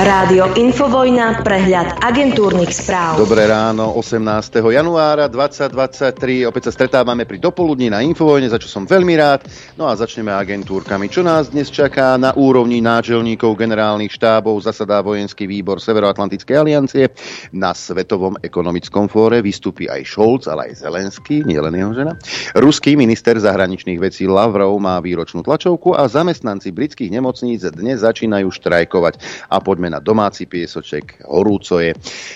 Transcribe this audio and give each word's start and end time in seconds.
Rádio 0.00 0.56
Infovojna, 0.56 1.44
prehľad 1.44 2.00
agentúrnych 2.00 2.72
správ. 2.72 3.20
Dobré 3.20 3.44
ráno, 3.44 3.92
18. 4.00 4.64
januára 4.72 5.28
2023. 5.28 6.48
Opäť 6.48 6.72
sa 6.72 6.80
stretávame 6.80 7.28
pri 7.28 7.36
dopoludní 7.36 7.92
na 7.92 8.00
Infovojne, 8.00 8.48
za 8.48 8.56
čo 8.56 8.64
som 8.64 8.88
veľmi 8.88 9.12
rád. 9.20 9.44
No 9.76 9.92
a 9.92 9.92
začneme 9.92 10.32
agentúrkami. 10.32 11.12
Čo 11.12 11.20
nás 11.20 11.52
dnes 11.52 11.68
čaká 11.68 12.16
na 12.16 12.32
úrovni 12.32 12.80
náčelníkov 12.80 13.60
generálnych 13.60 14.08
štábov 14.08 14.64
zasadá 14.64 15.04
vojenský 15.04 15.44
výbor 15.44 15.84
Severoatlantickej 15.84 16.56
aliancie. 16.56 17.12
Na 17.52 17.76
Svetovom 17.76 18.40
ekonomickom 18.40 19.04
fóre 19.12 19.44
vystúpi 19.44 19.84
aj 19.84 20.08
Scholz, 20.08 20.48
ale 20.48 20.72
aj 20.72 20.80
Zelenský, 20.80 21.44
nielen 21.44 21.76
jeho 21.76 21.92
žena. 21.92 22.16
Ruský 22.56 22.96
minister 22.96 23.36
zahraničných 23.36 24.00
vecí 24.00 24.24
Lavrov 24.24 24.80
má 24.80 24.96
výročnú 25.04 25.44
tlačovku 25.44 25.92
a 25.92 26.08
zamestnanci 26.08 26.72
britských 26.72 27.12
nemocníc 27.12 27.68
dnes 27.68 28.00
začínajú 28.00 28.48
štrajkovať. 28.48 29.44
A 29.52 29.60
poďme 29.60 29.89
na 29.90 29.98
domáci 29.98 30.46
piesoček, 30.46 31.26
horúco 31.26 31.82
je. 31.82 31.90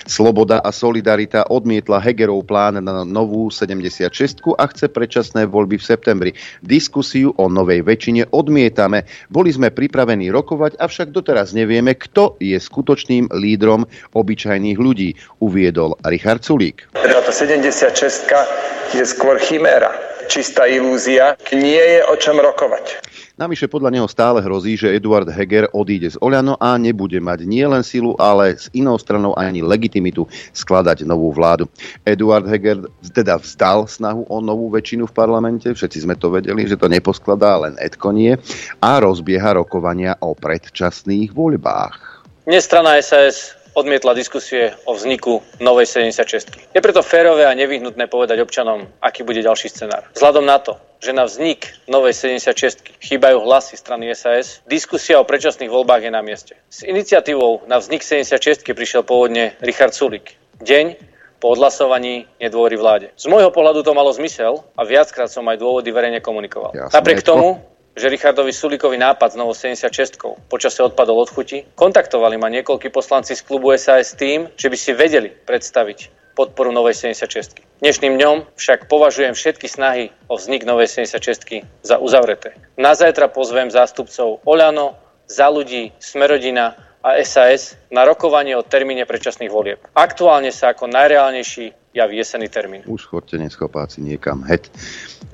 Sloboda 0.05 0.59
a 0.59 0.75
Solidarita 0.75 1.47
odmietla 1.47 2.03
Hegerov 2.03 2.43
plán 2.51 2.83
na 2.83 3.07
novú 3.07 3.49
76 3.55 4.43
a 4.59 4.65
chce 4.67 4.91
predčasné 4.91 5.47
voľby 5.47 5.79
v 5.79 5.85
septembri. 5.87 6.31
Diskusiu 6.61 7.31
o 7.39 7.47
novej 7.47 7.87
väčšine 7.87 8.35
odmietame. 8.35 9.07
Boli 9.31 9.55
sme 9.55 9.71
pripravení 9.71 10.35
rokovať, 10.35 10.83
avšak 10.83 11.15
doteraz 11.15 11.55
nevieme, 11.55 11.95
kto 11.95 12.35
je 12.43 12.59
skutočným 12.59 13.31
lídrom 13.31 13.87
obyčajných 14.11 14.79
ľudí, 14.79 15.15
uviedol 15.39 15.95
Richard 16.03 16.43
Sulík. 16.43 16.91
Táto 16.93 17.31
76 17.31 18.99
je 18.99 19.05
skôr 19.07 19.39
chiméra, 19.39 19.95
čistá 20.27 20.67
ilúzia, 20.67 21.39
nie 21.55 21.79
je 21.79 22.01
o 22.11 22.15
čom 22.19 22.43
rokovať. 22.43 23.14
Navyše 23.35 23.67
podľa 23.67 23.91
neho 23.91 24.07
stále 24.07 24.39
hrozí, 24.39 24.79
že 24.79 24.95
Eduard 24.95 25.27
Heger 25.27 25.67
odíde 25.75 26.07
z 26.07 26.15
Oľano 26.23 26.55
a 26.55 26.79
nebude 26.79 27.19
mať 27.19 27.43
nielen 27.43 27.83
silu, 27.83 28.15
ale 28.15 28.55
s 28.55 28.71
inou 28.71 28.95
stranou 28.95 29.35
ani 29.35 29.59
legitimitu 29.59 30.23
skladať 30.55 31.03
novú 31.03 31.35
vládu. 31.35 31.67
Eduard 32.07 32.47
Heger 32.47 32.87
teda 33.11 33.43
vzdal 33.43 33.91
snahu 33.91 34.23
o 34.31 34.39
novú 34.39 34.71
väčšinu 34.71 35.11
v 35.11 35.17
parlamente, 35.19 35.67
všetci 35.67 36.07
sme 36.07 36.15
to 36.15 36.31
vedeli, 36.31 36.63
že 36.63 36.79
to 36.79 36.87
neposkladá, 36.87 37.59
len 37.59 37.75
Edko 37.83 38.15
nie, 38.15 38.39
a 38.79 39.03
rozbieha 39.03 39.59
rokovania 39.59 40.15
o 40.23 40.39
predčasných 40.39 41.35
voľbách. 41.35 42.23
Nestrana 42.47 43.03
SAS 43.03 43.64
odmietla 43.75 44.15
diskusie 44.15 44.75
o 44.87 44.95
vzniku 44.95 45.43
novej 45.59 45.87
76. 45.87 46.75
Je 46.75 46.81
preto 46.81 47.03
férové 47.03 47.47
a 47.47 47.53
nevyhnutné 47.53 48.07
povedať 48.07 48.41
občanom, 48.41 48.87
aký 49.03 49.27
bude 49.27 49.43
ďalší 49.43 49.69
scenár. 49.69 50.07
Vzhľadom 50.15 50.47
na 50.47 50.59
to, 50.63 50.79
že 51.03 51.13
na 51.13 51.27
vznik 51.27 51.75
novej 51.91 52.15
76 52.15 53.03
chýbajú 53.03 53.43
hlasy 53.45 53.77
strany 53.77 54.09
SAS, 54.15 54.63
diskusia 54.65 55.21
o 55.21 55.29
predčasných 55.29 55.69
voľbách 55.69 56.07
je 56.07 56.13
na 56.15 56.23
mieste. 56.23 56.55
S 56.71 56.87
iniciatívou 56.87 57.67
na 57.69 57.83
vznik 57.83 58.01
76 58.01 58.65
prišiel 58.65 59.03
pôvodne 59.03 59.59
Richard 59.61 59.93
Sulik. 59.93 60.39
Deň 60.63 60.97
po 61.43 61.53
odhlasovaní 61.53 62.25
nedôvery 62.41 62.81
vláde. 62.81 63.07
Z 63.21 63.29
môjho 63.29 63.53
pohľadu 63.53 63.85
to 63.85 63.93
malo 63.93 64.09
zmysel 64.17 64.65
a 64.79 64.83
viackrát 64.89 65.29
som 65.29 65.45
aj 65.45 65.61
dôvody 65.61 65.93
verejne 65.93 66.25
komunikoval. 66.25 66.73
Jasné, 66.73 66.95
Napriek 66.97 67.21
to- 67.21 67.37
tomu, 67.37 67.49
že 67.95 68.11
Richardovi 68.11 68.51
Sulíkovi 68.51 68.99
nápad 68.99 69.33
s 69.33 69.37
novou 69.39 69.55
76 69.55 70.19
počasie 70.51 70.83
odpadol 70.83 71.23
od 71.23 71.31
chuti, 71.31 71.63
kontaktovali 71.79 72.35
ma 72.35 72.51
niekoľkí 72.51 72.91
poslanci 72.91 73.39
z 73.39 73.43
klubu 73.47 73.71
SAS 73.79 74.19
tým, 74.19 74.51
že 74.59 74.67
by 74.67 74.77
si 74.77 74.91
vedeli 74.93 75.31
predstaviť 75.31 76.25
podporu 76.35 76.75
novej 76.75 76.99
76. 76.99 77.63
Dnešným 77.79 78.19
dňom 78.19 78.37
však 78.59 78.91
považujem 78.91 79.39
všetky 79.39 79.71
snahy 79.71 80.11
o 80.27 80.35
vznik 80.35 80.67
novej 80.67 80.91
76 80.91 81.63
za 81.87 81.97
uzavreté. 82.03 82.59
Na 82.75 82.99
zajtra 82.99 83.31
pozvem 83.31 83.71
zástupcov 83.71 84.43
Oľano, 84.43 84.99
za 85.31 85.49
ľudí, 85.49 85.95
Smerodina 86.03 86.75
a 87.01 87.23
SAS 87.23 87.79
na 87.95 88.03
rokovanie 88.03 88.59
o 88.59 88.67
termíne 88.67 89.07
predčasných 89.07 89.53
volieb. 89.53 89.81
Aktuálne 89.95 90.51
sa 90.51 90.75
ako 90.75 90.91
najreálnejší 90.91 91.95
javí 91.95 92.17
jesený 92.19 92.51
termín. 92.51 92.83
Už 92.91 93.07
chodte 93.07 93.39
neschopáci 93.39 94.03
niekam. 94.03 94.43
Het. 94.43 94.67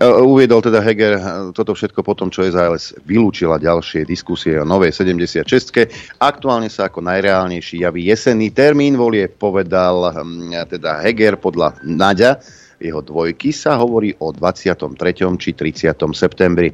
E, 0.00 0.06
Uviedol 0.09 0.65
teda 0.65 0.81
Heger 0.81 1.12
e, 1.12 1.22
toto 1.53 1.77
všetko 1.77 2.00
po 2.00 2.16
tom, 2.16 2.33
čo 2.33 2.49
SAS 2.49 2.97
vylúčila 3.05 3.61
ďalšie 3.61 4.09
diskusie 4.09 4.56
o 4.56 4.65
novej 4.65 4.97
76. 4.97 5.44
Aktuálne 6.16 6.72
sa 6.72 6.88
ako 6.88 7.05
najreálnejší 7.05 7.84
javí 7.84 8.09
jesenný 8.09 8.49
termín 8.49 8.97
volie, 8.97 9.28
povedal 9.28 10.09
hm, 10.16 10.56
teda 10.72 11.05
Heger 11.05 11.37
podľa 11.37 11.77
Naďa. 11.84 12.41
Jeho 12.81 13.05
dvojky 13.05 13.53
sa 13.53 13.77
hovorí 13.77 14.16
o 14.25 14.33
23. 14.33 14.97
či 15.37 15.53
30. 15.53 15.93
septembri. 16.17 16.72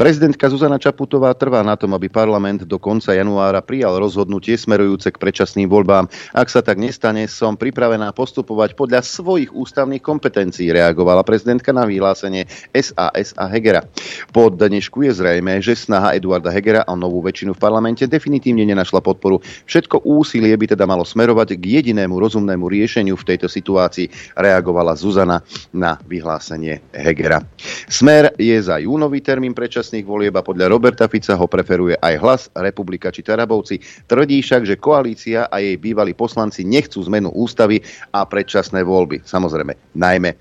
Prezidentka 0.00 0.48
Zuzana 0.48 0.80
Čaputová 0.80 1.28
trvá 1.36 1.60
na 1.60 1.76
tom, 1.76 1.92
aby 1.92 2.08
parlament 2.08 2.64
do 2.64 2.80
konca 2.80 3.12
januára 3.12 3.60
prijal 3.60 4.00
rozhodnutie 4.00 4.56
smerujúce 4.56 5.12
k 5.12 5.20
predčasným 5.20 5.68
voľbám. 5.68 6.08
Ak 6.32 6.48
sa 6.48 6.64
tak 6.64 6.80
nestane, 6.80 7.28
som 7.28 7.52
pripravená 7.52 8.08
postupovať 8.16 8.80
podľa 8.80 9.04
svojich 9.04 9.52
ústavných 9.52 10.00
kompetencií, 10.00 10.72
reagovala 10.72 11.20
prezidentka 11.20 11.76
na 11.76 11.84
vyhlásenie 11.84 12.48
SAS 12.72 13.36
a 13.36 13.44
Hegera. 13.52 13.84
Po 14.32 14.48
dnešku 14.48 15.04
je 15.04 15.20
zrejme, 15.20 15.60
že 15.60 15.76
snaha 15.76 16.16
Eduarda 16.16 16.48
Hegera 16.48 16.80
o 16.88 16.96
novú 16.96 17.20
väčšinu 17.20 17.52
v 17.52 17.60
parlamente 17.60 18.08
definitívne 18.08 18.64
nenašla 18.64 19.04
podporu. 19.04 19.44
Všetko 19.68 20.08
úsilie 20.08 20.56
by 20.56 20.80
teda 20.80 20.88
malo 20.88 21.04
smerovať 21.04 21.60
k 21.60 21.76
jedinému 21.76 22.16
rozumnému 22.16 22.72
riešeniu 22.72 23.20
v 23.20 23.36
tejto 23.36 23.52
situácii, 23.52 24.08
reagovala 24.32 24.96
Zuzana 24.96 25.44
na 25.76 26.00
vyhlásenie 26.08 26.80
Hegera. 26.96 27.44
Smer 27.84 28.32
je 28.40 28.56
za 28.64 28.80
júnový 28.80 29.20
termín 29.20 29.52
predčasných 29.52 29.89
volieb 30.06 30.34
a 30.38 30.46
podľa 30.46 30.70
Roberta 30.70 31.10
Fica 31.10 31.34
ho 31.34 31.46
preferuje 31.50 31.98
aj 31.98 32.14
hlas, 32.22 32.42
Republika 32.54 33.10
či 33.10 33.26
Tarabovci. 33.26 33.82
Tvrdí 34.06 34.38
však, 34.38 34.62
že 34.62 34.78
koalícia 34.78 35.50
a 35.50 35.58
jej 35.58 35.74
bývalí 35.74 36.14
poslanci 36.14 36.62
nechcú 36.62 37.02
zmenu 37.10 37.34
ústavy 37.34 37.82
a 38.14 38.22
predčasné 38.22 38.86
voľby. 38.86 39.26
Samozrejme, 39.26 39.98
najmä 39.98 40.30
e, 40.30 40.36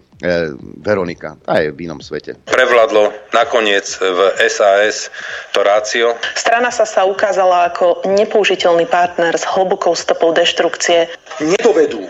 Veronika, 0.86 1.34
tá 1.42 1.58
je 1.58 1.74
v 1.74 1.90
inom 1.90 1.98
svete. 1.98 2.38
Prevládlo 2.46 3.10
nakoniec 3.34 3.90
v 3.98 4.20
SAS 4.46 5.10
to 5.58 5.66
rácio. 5.66 6.14
Strana 6.38 6.70
sa 6.70 6.86
sa 6.86 7.10
ukázala 7.10 7.74
ako 7.74 8.06
nepoužiteľný 8.06 8.86
partner 8.86 9.34
s 9.34 9.50
hlbokou 9.50 9.98
stopou 9.98 10.30
deštrukcie. 10.38 11.10
nedovedú 11.42 12.06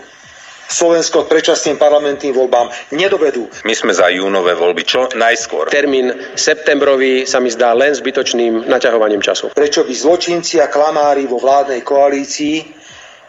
Slovensko 0.70 1.26
k 1.26 1.34
predčasným 1.34 1.82
parlamentným 1.82 2.30
voľbám, 2.30 2.70
nedovedú. 2.94 3.50
My 3.66 3.74
sme 3.74 3.90
za 3.90 4.06
júnové 4.06 4.54
voľby 4.54 4.86
čo 4.86 5.10
najskôr. 5.18 5.66
Termín 5.66 6.14
septembrový 6.38 7.26
sa 7.26 7.42
mi 7.42 7.50
zdá 7.50 7.74
len 7.74 7.90
zbytočným 7.90 8.70
naťahovaním 8.70 9.18
času. 9.18 9.50
Prečo 9.50 9.82
by 9.82 9.90
zločinci 9.90 10.62
a 10.62 10.70
klamári 10.70 11.26
vo 11.26 11.42
vládnej 11.42 11.82
koalícii 11.82 12.62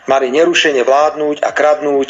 mali 0.06 0.30
nerušene 0.30 0.86
vládnuť 0.86 1.42
a 1.42 1.50
kradnúť 1.50 2.10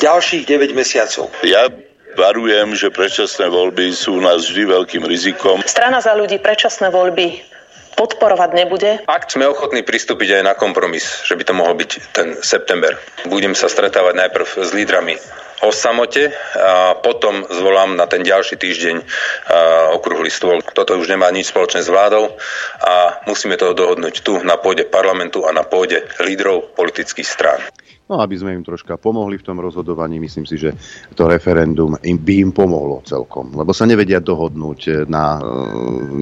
ďalších 0.00 0.48
9 0.48 0.72
mesiacov. 0.72 1.28
Ja 1.44 1.68
varujem, 2.16 2.72
že 2.72 2.88
predčasné 2.88 3.52
voľby 3.52 3.92
sú 3.92 4.16
u 4.18 4.22
nás 4.24 4.48
vždy 4.48 4.64
veľkým 4.64 5.04
rizikom. 5.04 5.60
Strana 5.68 6.00
za 6.00 6.16
ľudí 6.16 6.40
predčasné 6.40 6.88
voľby 6.88 7.49
podporovať 7.94 8.50
nebude. 8.54 8.90
Ak 9.06 9.30
sme 9.30 9.50
ochotní 9.50 9.82
pristúpiť 9.86 10.40
aj 10.40 10.42
na 10.46 10.54
kompromis, 10.58 11.04
že 11.26 11.34
by 11.36 11.44
to 11.46 11.54
mohol 11.54 11.74
byť 11.74 11.90
ten 12.14 12.28
september, 12.40 12.96
budem 13.26 13.54
sa 13.54 13.70
stretávať 13.70 14.14
najprv 14.16 14.46
s 14.60 14.70
lídrami 14.74 15.16
o 15.60 15.68
samote 15.68 16.32
a 16.56 16.96
potom 16.96 17.44
zvolám 17.52 17.92
na 17.92 18.08
ten 18.08 18.24
ďalší 18.24 18.56
týždeň 18.56 18.96
okrúhly 19.92 20.32
stôl. 20.32 20.64
Toto 20.72 20.96
už 20.96 21.12
nemá 21.12 21.28
nič 21.28 21.52
spoločné 21.52 21.84
s 21.84 21.92
vládou 21.92 22.32
a 22.80 23.20
musíme 23.28 23.60
to 23.60 23.76
dohodnúť 23.76 24.24
tu 24.24 24.40
na 24.40 24.56
pôde 24.56 24.88
parlamentu 24.88 25.44
a 25.44 25.52
na 25.52 25.60
pôde 25.60 26.00
lídrov 26.24 26.72
politických 26.72 27.28
strán. 27.28 27.60
No 28.10 28.18
aby 28.18 28.34
sme 28.34 28.58
im 28.58 28.66
troška 28.66 28.98
pomohli 28.98 29.38
v 29.38 29.46
tom 29.46 29.62
rozhodovaní, 29.62 30.18
myslím 30.18 30.42
si, 30.42 30.58
že 30.58 30.74
to 31.14 31.30
referendum 31.30 31.94
im, 32.02 32.18
by 32.18 32.42
im 32.42 32.50
pomohlo 32.50 33.06
celkom, 33.06 33.54
lebo 33.54 33.70
sa 33.70 33.86
nevedia 33.86 34.18
dohodnúť 34.18 35.06
na 35.06 35.38
e, 35.38 35.42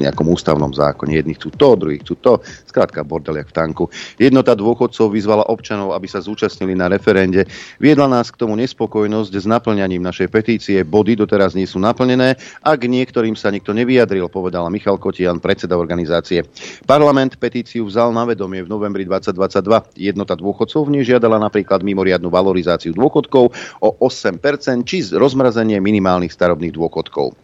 nejakom 0.04 0.28
ústavnom 0.28 0.68
zákone. 0.68 1.16
Jedni 1.16 1.32
chcú 1.40 1.48
to, 1.56 1.80
druhí 1.80 2.04
chcú 2.04 2.20
to, 2.20 2.32
skrátka 2.68 3.00
bordel 3.08 3.40
jak 3.40 3.48
v 3.48 3.56
tanku. 3.56 3.84
Jednota 4.20 4.52
dôchodcov 4.52 5.16
vyzvala 5.16 5.48
občanov, 5.48 5.96
aby 5.96 6.04
sa 6.04 6.20
zúčastnili 6.20 6.76
na 6.76 6.92
referende. 6.92 7.48
Viedla 7.80 8.04
nás 8.04 8.28
k 8.28 8.36
tomu 8.36 8.52
nespokojnosť 8.60 9.32
s 9.32 9.48
naplňaním 9.48 10.04
našej 10.04 10.28
petície. 10.28 10.84
Body 10.84 11.16
doteraz 11.16 11.56
nie 11.56 11.64
sú 11.64 11.80
naplnené 11.80 12.36
a 12.68 12.76
niektorým 12.76 13.32
sa 13.32 13.48
nikto 13.48 13.72
nevyjadril, 13.72 14.28
povedala 14.28 14.68
Michal 14.68 15.00
Kotian, 15.00 15.40
predseda 15.40 15.80
organizácie. 15.80 16.44
Parlament 16.84 17.40
petíciu 17.40 17.88
vzal 17.88 18.12
na 18.12 18.28
vedomie 18.28 18.60
v 18.60 18.68
novembri 18.68 19.08
2022. 19.08 19.96
Jednota 19.96 20.36
dôchodcov 20.36 20.84
v 20.84 21.00
nej 21.00 21.04
žiadala 21.08 21.40
napríklad 21.40 21.77
mimoriadnu 21.84 22.30
valorizáciu 22.30 22.94
dôchodkov 22.94 23.54
o 23.82 23.88
8% 24.02 24.40
či 24.86 25.04
rozmrazenie 25.14 25.78
minimálnych 25.78 26.32
starobných 26.32 26.74
dôchodkov. 26.74 27.34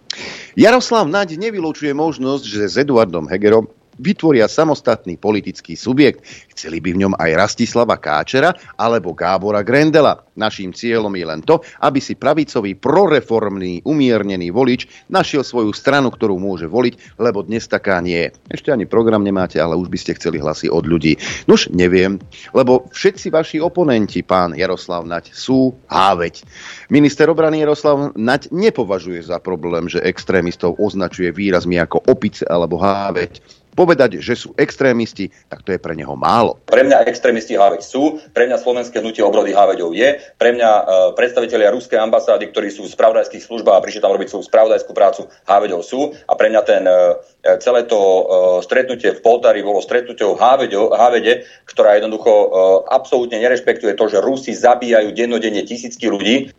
Jaroslav 0.54 1.10
Naď 1.10 1.36
nevylúčuje 1.38 1.90
možnosť, 1.90 2.44
že 2.46 2.62
s 2.70 2.74
Eduardom 2.78 3.26
Hegerom 3.26 3.66
vytvoria 3.98 4.50
samostatný 4.50 5.18
politický 5.18 5.78
subjekt. 5.78 6.24
Chceli 6.54 6.78
by 6.78 6.90
v 6.94 7.00
ňom 7.06 7.14
aj 7.18 7.30
Rastislava 7.34 7.98
Káčera 7.98 8.54
alebo 8.78 9.14
Gábora 9.14 9.66
Grendela. 9.66 10.22
Naším 10.34 10.74
cieľom 10.74 11.14
je 11.14 11.26
len 11.26 11.40
to, 11.46 11.62
aby 11.82 12.02
si 12.02 12.18
pravicový, 12.18 12.74
proreformný, 12.74 13.86
umiernený 13.86 14.50
volič 14.50 15.06
našiel 15.06 15.46
svoju 15.46 15.70
stranu, 15.70 16.10
ktorú 16.10 16.38
môže 16.42 16.66
voliť, 16.66 17.18
lebo 17.22 17.46
dnes 17.46 17.70
taká 17.70 18.02
nie 18.02 18.30
je. 18.30 18.58
Ešte 18.58 18.74
ani 18.74 18.86
program 18.86 19.22
nemáte, 19.22 19.62
ale 19.62 19.78
už 19.78 19.86
by 19.86 19.98
ste 19.98 20.18
chceli 20.18 20.42
hlasy 20.42 20.66
od 20.66 20.90
ľudí. 20.90 21.14
Nuž, 21.46 21.70
neviem, 21.70 22.18
lebo 22.50 22.90
všetci 22.90 23.30
vaši 23.30 23.58
oponenti, 23.62 24.26
pán 24.26 24.58
Jaroslav 24.58 25.06
Nať, 25.06 25.30
sú 25.30 25.74
háveť. 25.86 26.42
Minister 26.90 27.30
obrany 27.30 27.62
Jaroslav 27.62 28.18
Nať 28.18 28.50
nepovažuje 28.50 29.22
za 29.22 29.38
problém, 29.38 29.86
že 29.86 30.02
extrémistov 30.02 30.74
označuje 30.82 31.30
výrazmi 31.30 31.78
ako 31.78 32.10
opice 32.10 32.42
alebo 32.50 32.78
háveť 32.78 33.63
povedať, 33.74 34.22
že 34.22 34.38
sú 34.38 34.54
extrémisti, 34.54 35.28
tak 35.50 35.66
to 35.66 35.74
je 35.74 35.82
pre 35.82 35.92
neho 35.98 36.14
málo. 36.14 36.62
Pre 36.70 36.86
mňa 36.86 37.04
extrémisti 37.10 37.58
háveď 37.58 37.82
sú, 37.82 38.22
pre 38.30 38.46
mňa 38.46 38.62
slovenské 38.62 39.02
hnutie 39.02 39.20
obrody 39.20 39.50
háveďov 39.50 39.90
je, 39.92 40.22
pre 40.38 40.54
mňa 40.54 40.70
uh, 40.70 40.84
predstavitelia 41.18 41.74
ruskej 41.74 41.98
ambasády, 41.98 42.48
ktorí 42.54 42.70
sú 42.70 42.86
v 42.86 42.94
spravodajských 42.94 43.42
službách 43.42 43.76
a 43.76 43.84
prišli 43.84 44.00
tam 44.00 44.14
robiť 44.14 44.30
svoju 44.30 44.46
spravodajskú 44.46 44.92
prácu, 44.94 45.26
háveďov 45.44 45.80
sú 45.82 46.14
a 46.24 46.32
pre 46.38 46.48
mňa 46.48 46.62
ten 46.62 46.82
uh, 46.86 47.18
celé 47.60 47.84
to 47.84 47.98
uh, 47.98 48.22
stretnutie 48.64 49.12
v 49.12 49.20
Poltári 49.20 49.60
bolo 49.60 49.82
stretnutou 49.82 50.38
hávede, 50.38 51.44
ktorá 51.66 51.98
jednoducho 51.98 52.30
uh, 52.30 52.46
absolútne 52.88 53.42
nerešpektuje 53.42 53.98
to, 53.98 54.04
že 54.08 54.22
Rusi 54.22 54.54
zabíjajú 54.54 55.10
dennodenne 55.12 55.66
tisícky 55.66 56.06
ľudí 56.08 56.54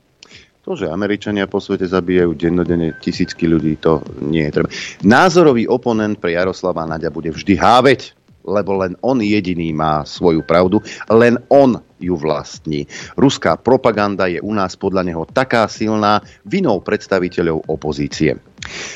to, 0.66 0.74
že 0.74 0.90
Američania 0.90 1.46
po 1.46 1.62
svete 1.62 1.86
zabíjajú 1.86 2.34
dennodenne 2.34 2.98
tisícky 2.98 3.46
ľudí, 3.46 3.78
to 3.78 4.02
nie 4.18 4.50
je 4.50 4.52
treba. 4.58 4.70
Názorový 5.06 5.70
oponent 5.70 6.18
pre 6.18 6.34
Jaroslava 6.34 6.90
Naďa 6.90 7.14
bude 7.14 7.30
vždy 7.30 7.54
háveť, 7.54 8.18
lebo 8.46 8.82
len 8.82 8.98
on 9.06 9.22
jediný 9.22 9.74
má 9.74 10.02
svoju 10.06 10.42
pravdu, 10.42 10.82
len 11.10 11.38
on 11.54 11.78
ju 12.02 12.18
vlastní. 12.18 12.90
Ruská 13.14 13.58
propaganda 13.58 14.26
je 14.26 14.42
u 14.42 14.54
nás 14.54 14.74
podľa 14.74 15.06
neho 15.06 15.24
taká 15.30 15.70
silná 15.70 16.22
vinou 16.46 16.82
predstaviteľov 16.82 17.66
opozície. 17.70 18.38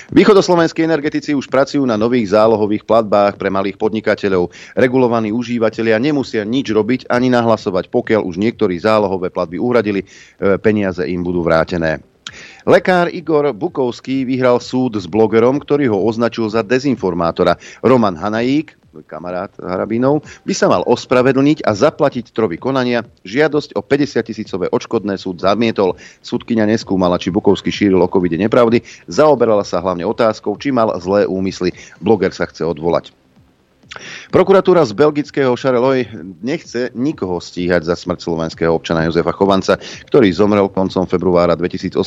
Východoslovenskí 0.09 0.81
energetici 0.81 1.37
už 1.37 1.51
pracujú 1.51 1.85
na 1.85 1.93
nových 1.93 2.33
zálohových 2.33 2.87
platbách 2.87 3.37
pre 3.37 3.53
malých 3.53 3.77
podnikateľov. 3.77 4.49
Regulovaní 4.73 5.29
užívateľia 5.29 6.01
nemusia 6.01 6.41
nič 6.47 6.73
robiť 6.73 7.05
ani 7.11 7.29
nahlasovať, 7.29 7.93
pokiaľ 7.93 8.25
už 8.25 8.41
niektorí 8.41 8.79
zálohové 8.81 9.29
platby 9.29 9.61
uhradili, 9.61 10.01
e, 10.01 10.07
peniaze 10.57 11.05
im 11.05 11.21
budú 11.21 11.45
vrátené. 11.45 12.01
Lekár 12.69 13.09
Igor 13.09 13.49
Bukovský 13.57 14.21
vyhral 14.25 14.61
súd 14.61 15.01
s 15.01 15.09
blogerom, 15.09 15.57
ktorý 15.57 15.89
ho 15.89 15.97
označil 16.05 16.45
za 16.49 16.61
dezinformátora. 16.61 17.57
Roman 17.81 18.13
Hanajík, 18.13 18.78
kamarát 19.05 19.53
Harabinov, 19.59 20.25
by 20.43 20.53
sa 20.55 20.71
mal 20.71 20.81
ospravedlniť 20.87 21.61
a 21.65 21.71
zaplatiť 21.77 22.31
troby 22.33 22.57
konania. 22.57 23.05
Žiadosť 23.27 23.77
o 23.77 23.81
50 23.85 24.25
tisícové 24.25 24.65
odškodné 24.71 25.19
súd 25.19 25.43
zamietol. 25.43 25.99
Súdkyňa 26.25 26.65
neskúmala, 26.65 27.21
či 27.21 27.29
Bukovský 27.29 27.69
šíril 27.69 28.01
o 28.01 28.09
covide 28.09 28.39
nepravdy. 28.39 28.81
Zaoberala 29.05 29.67
sa 29.67 29.83
hlavne 29.83 30.07
otázkou, 30.07 30.57
či 30.57 30.73
mal 30.73 30.95
zlé 30.97 31.29
úmysly. 31.29 31.75
Bloger 32.01 32.33
sa 32.33 32.47
chce 32.47 32.65
odvolať. 32.65 33.18
Prokuratúra 34.29 34.85
z 34.85 34.93
belgického 34.93 35.57
Charleroi 35.57 36.05
nechce 36.45 36.93
nikoho 36.93 37.41
stíhať 37.41 37.89
za 37.89 37.97
smrť 37.97 38.21
slovenského 38.21 38.69
občana 38.69 39.09
Jozefa 39.09 39.33
Chovanca, 39.33 39.81
ktorý 40.05 40.29
zomrel 40.29 40.69
koncom 40.69 41.09
februára 41.09 41.57
2018 41.57 41.97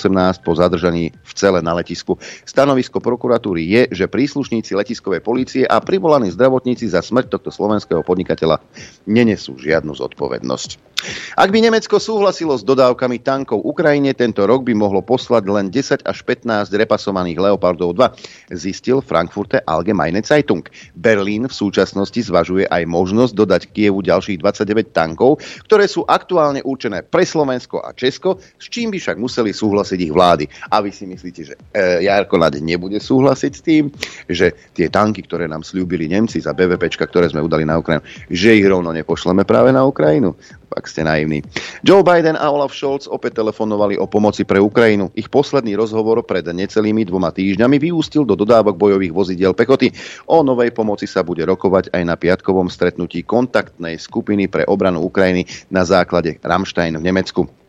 po 0.46 0.54
zadržaní 0.54 1.10
v 1.10 1.32
cele 1.34 1.58
na 1.58 1.74
letisku. 1.74 2.14
Stanovisko 2.46 3.02
prokuratúry 3.02 3.66
je, 3.66 3.82
že 3.90 4.06
príslušníci 4.06 4.78
letiskovej 4.78 5.26
polície 5.26 5.62
a 5.66 5.82
privolaní 5.82 6.30
zdravotníci 6.30 6.86
za 6.86 7.02
smrť 7.02 7.34
tohto 7.34 7.50
slovenského 7.50 8.06
podnikateľa 8.06 8.62
nenesú 9.10 9.58
žiadnu 9.58 9.98
zodpovednosť. 9.98 10.91
Ak 11.34 11.50
by 11.50 11.58
Nemecko 11.58 11.98
súhlasilo 11.98 12.54
s 12.54 12.62
dodávkami 12.62 13.22
tankov 13.22 13.62
Ukrajine, 13.66 14.14
tento 14.14 14.46
rok 14.46 14.62
by 14.62 14.74
mohlo 14.76 15.02
poslať 15.02 15.44
len 15.50 15.66
10 15.68 16.06
až 16.06 16.18
15 16.24 16.70
repasovaných 16.70 17.38
Leopardov 17.38 17.98
2, 17.98 18.54
zistil 18.54 19.02
Frankfurte 19.02 19.64
Allgemeine 19.66 20.22
Zeitung. 20.22 20.62
Berlín 20.94 21.50
v 21.50 21.54
súčasnosti 21.54 22.20
zvažuje 22.22 22.70
aj 22.70 22.86
možnosť 22.86 23.32
dodať 23.34 23.62
Kievu 23.74 24.04
ďalších 24.04 24.38
29 24.38 24.94
tankov, 24.94 25.42
ktoré 25.66 25.90
sú 25.90 26.06
aktuálne 26.06 26.62
určené 26.62 27.02
pre 27.02 27.26
Slovensko 27.26 27.82
a 27.82 27.90
Česko, 27.96 28.38
s 28.38 28.66
čím 28.70 28.94
by 28.94 28.98
však 29.02 29.16
museli 29.18 29.50
súhlasiť 29.50 29.98
ich 29.98 30.12
vlády. 30.12 30.44
A 30.70 30.78
vy 30.84 30.94
si 30.94 31.04
myslíte, 31.08 31.40
že 31.42 31.54
e, 31.74 32.06
Jarko 32.06 32.38
Nade 32.38 32.62
nebude 32.62 33.02
súhlasiť 33.02 33.52
s 33.52 33.62
tým, 33.62 33.90
že 34.30 34.54
tie 34.76 34.86
tanky, 34.86 35.26
ktoré 35.26 35.50
nám 35.50 35.66
slúbili 35.66 36.06
Nemci 36.06 36.38
za 36.38 36.54
BVP, 36.54 36.94
ktoré 36.94 37.26
sme 37.28 37.42
udali 37.42 37.66
na 37.66 37.80
Ukrajinu, 37.80 38.04
že 38.30 38.56
ich 38.56 38.66
rovno 38.68 38.94
nepošleme 38.94 39.42
práve 39.42 39.74
na 39.74 39.82
Ukrajinu? 39.82 40.36
Ak 40.74 40.84
ste 40.88 41.06
naivní. 41.06 41.44
Joe 41.86 42.02
Biden 42.02 42.34
a 42.34 42.50
Olaf 42.50 42.74
Scholz 42.74 43.06
opäť 43.06 43.38
telefonovali 43.38 43.96
o 44.00 44.10
pomoci 44.10 44.42
pre 44.42 44.58
Ukrajinu. 44.58 45.14
Ich 45.14 45.30
posledný 45.30 45.78
rozhovor 45.78 46.20
pred 46.26 46.44
necelými 46.44 47.06
dvoma 47.06 47.30
týždňami 47.30 47.76
vyústil 47.78 48.26
do 48.26 48.34
dodávok 48.34 48.74
bojových 48.74 49.14
vozidiel 49.14 49.52
pechoty. 49.54 49.94
O 50.26 50.42
novej 50.42 50.74
pomoci 50.74 51.06
sa 51.06 51.22
bude 51.22 51.46
rokovať 51.46 51.94
aj 51.94 52.02
na 52.02 52.18
piatkovom 52.18 52.66
stretnutí 52.66 53.22
kontaktnej 53.22 53.96
skupiny 53.96 54.50
pre 54.50 54.66
obranu 54.66 55.04
Ukrajiny 55.06 55.46
na 55.70 55.86
základe 55.86 56.42
Ramstein 56.42 56.98
v 56.98 57.06
Nemecku. 57.06 57.61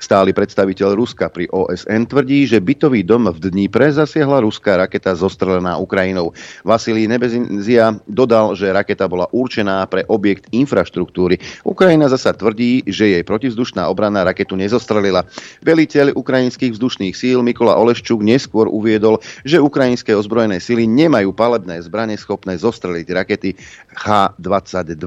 Stály 0.00 0.32
predstaviteľ 0.32 0.96
Ruska 0.96 1.28
pri 1.28 1.46
OSN 1.52 2.08
tvrdí, 2.08 2.48
že 2.48 2.64
bytový 2.64 3.04
dom 3.04 3.28
v 3.28 3.38
Dnípre 3.38 3.92
zasiahla 3.92 4.40
ruská 4.40 4.80
raketa 4.80 5.12
zostrelená 5.12 5.76
Ukrajinou. 5.76 6.32
Vasilij 6.64 7.06
Nebezia 7.06 7.92
dodal, 8.08 8.56
že 8.56 8.72
raketa 8.72 9.04
bola 9.06 9.28
určená 9.30 9.84
pre 9.86 10.08
objekt 10.08 10.48
infraštruktúry. 10.50 11.38
Ukrajina 11.62 12.08
zasa 12.08 12.32
tvrdí, 12.32 12.88
že 12.88 13.12
jej 13.12 13.24
protivzdušná 13.24 13.84
obrana 13.86 14.24
raketu 14.24 14.56
nezostrelila. 14.56 15.28
Veliteľ 15.60 16.16
ukrajinských 16.16 16.72
vzdušných 16.74 17.14
síl 17.14 17.44
Mikola 17.44 17.76
Oleščuk 17.76 18.24
neskôr 18.24 18.66
uviedol, 18.66 19.20
že 19.44 19.60
ukrajinské 19.60 20.16
ozbrojené 20.16 20.58
sily 20.58 20.88
nemajú 20.88 21.36
palebné 21.36 21.84
zbranie 21.84 22.16
schopné 22.16 22.56
zostreliť 22.56 23.06
rakety 23.12 23.50
H-22. 23.94 25.04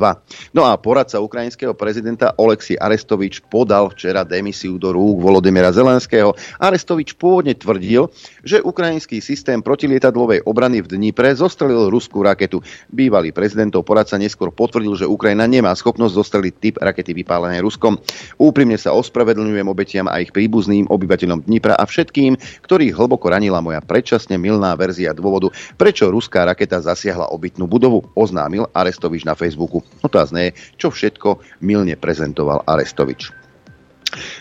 No 0.54 0.70
a 0.70 0.78
poradca 0.78 1.18
ukrajinského 1.18 1.74
prezidenta 1.74 2.38
Oleksi 2.38 2.78
Arestovič 2.78 3.42
podal 3.50 3.90
včera 3.90 4.22
demisiu 4.44 4.76
do 4.76 4.92
rúk 4.92 5.24
Volodymyra 5.24 5.72
Zelenského. 5.72 6.36
Arestovič 6.60 7.16
pôvodne 7.16 7.56
tvrdil, 7.56 8.12
že 8.44 8.60
ukrajinský 8.60 9.24
systém 9.24 9.64
protilietadlovej 9.64 10.44
obrany 10.44 10.84
v 10.84 11.00
Dnipre 11.00 11.32
zostrelil 11.32 11.88
ruskú 11.88 12.20
raketu. 12.20 12.60
Bývalý 12.92 13.32
prezidentov 13.32 13.88
poradca 13.88 14.20
neskôr 14.20 14.52
potvrdil, 14.52 15.00
že 15.00 15.08
Ukrajina 15.08 15.48
nemá 15.48 15.72
schopnosť 15.72 16.12
zostreliť 16.20 16.54
typ 16.60 16.76
rakety 16.84 17.16
vypálenej 17.24 17.64
Ruskom. 17.64 17.96
Úprimne 18.36 18.76
sa 18.76 18.92
ospravedlňujem 18.92 19.72
obetiam 19.72 20.12
a 20.12 20.20
ich 20.20 20.36
príbuzným 20.36 20.92
obyvateľom 20.92 21.48
Dnipra 21.48 21.80
a 21.80 21.88
všetkým, 21.88 22.36
ktorých 22.68 23.00
hlboko 23.00 23.32
ranila 23.32 23.64
moja 23.64 23.80
predčasne 23.80 24.36
milná 24.36 24.76
verzia 24.76 25.16
dôvodu, 25.16 25.56
prečo 25.80 26.12
ruská 26.12 26.44
raketa 26.44 26.84
zasiahla 26.84 27.32
obytnú 27.32 27.64
budovu, 27.64 28.04
oznámil 28.20 28.68
Arestovič 28.76 29.24
na 29.24 29.40
Facebooku. 29.40 29.80
Otázne 30.04 30.52
je, 30.52 30.56
čo 30.76 30.92
všetko 30.92 31.64
milne 31.64 31.96
prezentoval 31.96 32.68
Arestovič. 32.68 33.43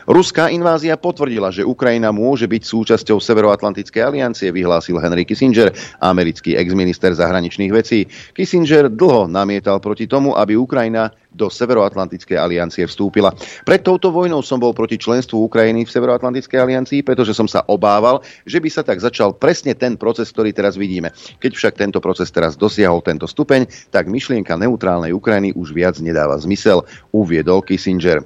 Ruská 0.08 0.48
invázia 0.48 0.96
potvrdila, 1.00 1.50
že 1.52 1.66
Ukrajina 1.66 2.12
môže 2.12 2.48
byť 2.48 2.62
súčasťou 2.62 3.18
Severoatlantickej 3.18 4.02
aliancie, 4.02 4.52
vyhlásil 4.52 4.98
Henry 5.00 5.24
Kissinger, 5.24 5.72
americký 6.00 6.56
exminister 6.56 7.16
zahraničných 7.16 7.72
vecí. 7.72 8.06
Kissinger 8.36 8.92
dlho 8.92 9.28
namietal 9.28 9.80
proti 9.80 10.04
tomu, 10.08 10.36
aby 10.36 10.56
Ukrajina 10.58 11.12
do 11.32 11.48
Severoatlantickej 11.48 12.36
aliancie 12.36 12.84
vstúpila. 12.84 13.32
Pred 13.64 13.80
touto 13.82 14.12
vojnou 14.12 14.44
som 14.44 14.60
bol 14.60 14.76
proti 14.76 15.00
členstvu 15.00 15.48
Ukrajiny 15.48 15.88
v 15.88 15.92
Severoatlantickej 15.92 16.58
aliancii, 16.60 17.00
pretože 17.02 17.32
som 17.32 17.48
sa 17.48 17.64
obával, 17.66 18.20
že 18.44 18.60
by 18.60 18.68
sa 18.68 18.82
tak 18.84 19.00
začal 19.00 19.34
presne 19.36 19.72
ten 19.72 19.96
proces, 19.96 20.28
ktorý 20.30 20.52
teraz 20.52 20.76
vidíme. 20.76 21.10
Keď 21.40 21.52
však 21.56 21.74
tento 21.80 21.98
proces 21.98 22.28
teraz 22.30 22.54
dosiahol 22.54 23.00
tento 23.00 23.24
stupeň, 23.24 23.66
tak 23.88 24.08
myšlienka 24.08 24.54
neutrálnej 24.54 25.10
Ukrajiny 25.16 25.56
už 25.56 25.72
viac 25.72 25.96
nedáva 25.98 26.36
zmysel, 26.38 26.84
uviedol 27.10 27.64
Kissinger. 27.64 28.24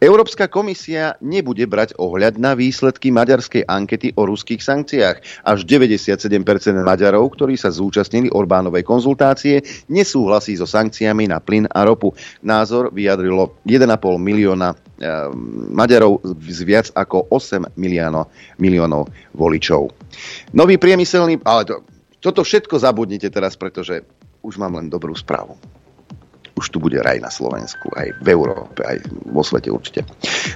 Európska 0.00 0.48
komisia 0.48 1.20
nebude 1.20 1.68
brať 1.68 1.92
ohľad 2.00 2.40
na 2.40 2.56
výsledky 2.56 3.12
maďarskej 3.12 3.68
ankety 3.68 4.16
o 4.16 4.24
ruských 4.24 4.64
sankciách. 4.64 5.44
Až 5.44 5.58
97% 5.68 6.40
Maďarov, 6.80 7.36
ktorí 7.36 7.60
sa 7.60 7.68
zúčastnili 7.68 8.32
Orbánovej 8.32 8.80
konzultácie, 8.80 9.60
nesúhlasí 9.92 10.56
so 10.56 10.64
sankciami 10.64 11.28
na 11.28 11.44
plyn 11.44 11.68
a 11.68 11.84
ropu. 11.84 12.16
Názor 12.42 12.94
vyjadrilo 12.94 13.58
1,5 13.66 13.90
milióna 14.18 14.74
eh, 14.74 15.30
Maďarov 15.70 16.22
z 16.46 16.60
viac 16.62 16.86
ako 16.94 17.30
8 17.30 17.74
miliónov, 17.76 18.30
miliónov 18.58 19.10
voličov. 19.34 19.90
Nový 20.54 20.78
priemyselný... 20.78 21.42
Ale 21.42 21.66
to, 21.66 21.82
toto 22.20 22.44
všetko 22.44 22.76
zabudnite 22.78 23.32
teraz, 23.32 23.56
pretože 23.56 24.04
už 24.40 24.56
mám 24.60 24.76
len 24.76 24.88
dobrú 24.88 25.16
správu. 25.16 25.56
Už 26.60 26.68
tu 26.68 26.76
bude 26.76 27.00
raj 27.00 27.16
na 27.24 27.32
Slovensku, 27.32 27.88
aj 27.96 28.20
v 28.20 28.28
Európe, 28.28 28.84
aj 28.84 29.00
vo 29.32 29.40
svete 29.40 29.72
určite. 29.72 30.04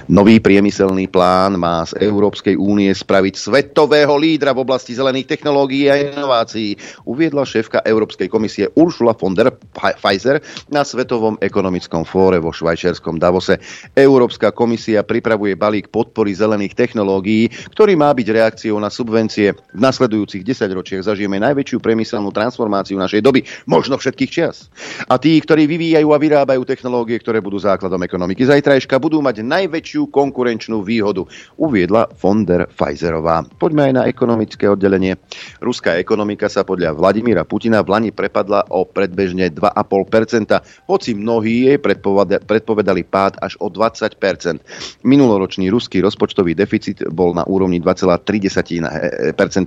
Nový 0.05 0.37
priemyselný 0.37 1.09
plán 1.09 1.57
má 1.57 1.81
z 1.89 1.97
Európskej 2.05 2.53
únie 2.53 2.93
spraviť 2.93 3.33
svetového 3.33 4.13
lídra 4.13 4.53
v 4.53 4.61
oblasti 4.61 4.93
zelených 4.93 5.33
technológií 5.33 5.89
a 5.89 5.97
inovácií, 5.97 6.77
uviedla 7.09 7.41
šéfka 7.41 7.81
Európskej 7.81 8.29
komisie 8.29 8.69
Ursula 8.77 9.17
von 9.17 9.33
der 9.33 9.49
Pfizer 9.73 10.45
na 10.69 10.85
Svetovom 10.85 11.41
ekonomickom 11.41 12.05
fóre 12.05 12.37
vo 12.37 12.53
švajčiarskom 12.53 13.17
Davose. 13.17 13.57
Európska 13.97 14.53
komisia 14.53 15.01
pripravuje 15.01 15.57
balík 15.57 15.89
podpory 15.89 16.37
zelených 16.37 16.77
technológií, 16.77 17.49
ktorý 17.73 17.97
má 17.97 18.13
byť 18.13 18.27
reakciou 18.29 18.77
na 18.77 18.93
subvencie. 18.93 19.57
V 19.57 19.79
nasledujúcich 19.81 20.45
10 20.45 20.69
ročiach 20.69 21.01
zažijeme 21.09 21.41
najväčšiu 21.41 21.81
priemyselnú 21.81 22.29
transformáciu 22.29 23.01
našej 23.01 23.25
doby, 23.25 23.41
možno 23.65 23.97
všetkých 23.97 24.29
čias. 24.29 24.69
A 25.09 25.17
tí, 25.17 25.39
ktorí 25.39 25.65
vyvíjajú 25.65 25.94
a 25.95 26.19
vyrábajú 26.19 26.67
technológie, 26.67 27.15
ktoré 27.21 27.39
budú 27.39 27.55
základom 27.55 28.01
ekonomiky 28.03 28.43
zajtrajška, 28.43 28.99
budú 28.99 29.23
mať 29.23 29.47
najväčšiu 29.47 30.11
konkurenčnú 30.11 30.83
výhodu, 30.83 31.23
uviedla 31.55 32.11
von 32.19 32.43
der 32.43 32.67
Pfizerová. 32.67 33.47
Poďme 33.55 33.87
aj 33.87 33.93
na 33.95 34.03
ekonomické 34.09 34.65
oddelenie. 34.67 35.15
Ruská 35.61 35.95
ekonomika 36.01 36.49
sa 36.49 36.65
podľa 36.65 36.97
Vladimíra 36.97 37.45
Putina 37.45 37.85
v 37.85 37.93
Lani 37.93 38.09
prepadla 38.09 38.65
o 38.73 38.83
predbežne 38.89 39.53
2,5%, 39.53 40.89
hoci 40.89 41.11
mnohí 41.13 41.69
jej 41.69 41.77
predpovedali 41.77 43.05
pád 43.05 43.37
až 43.45 43.55
o 43.61 43.69
20%. 43.69 45.05
Minuloročný 45.05 45.69
ruský 45.69 46.01
rozpočtový 46.01 46.57
deficit 46.57 47.05
bol 47.13 47.37
na 47.37 47.45
úrovni 47.45 47.77
2,3% 47.77 48.81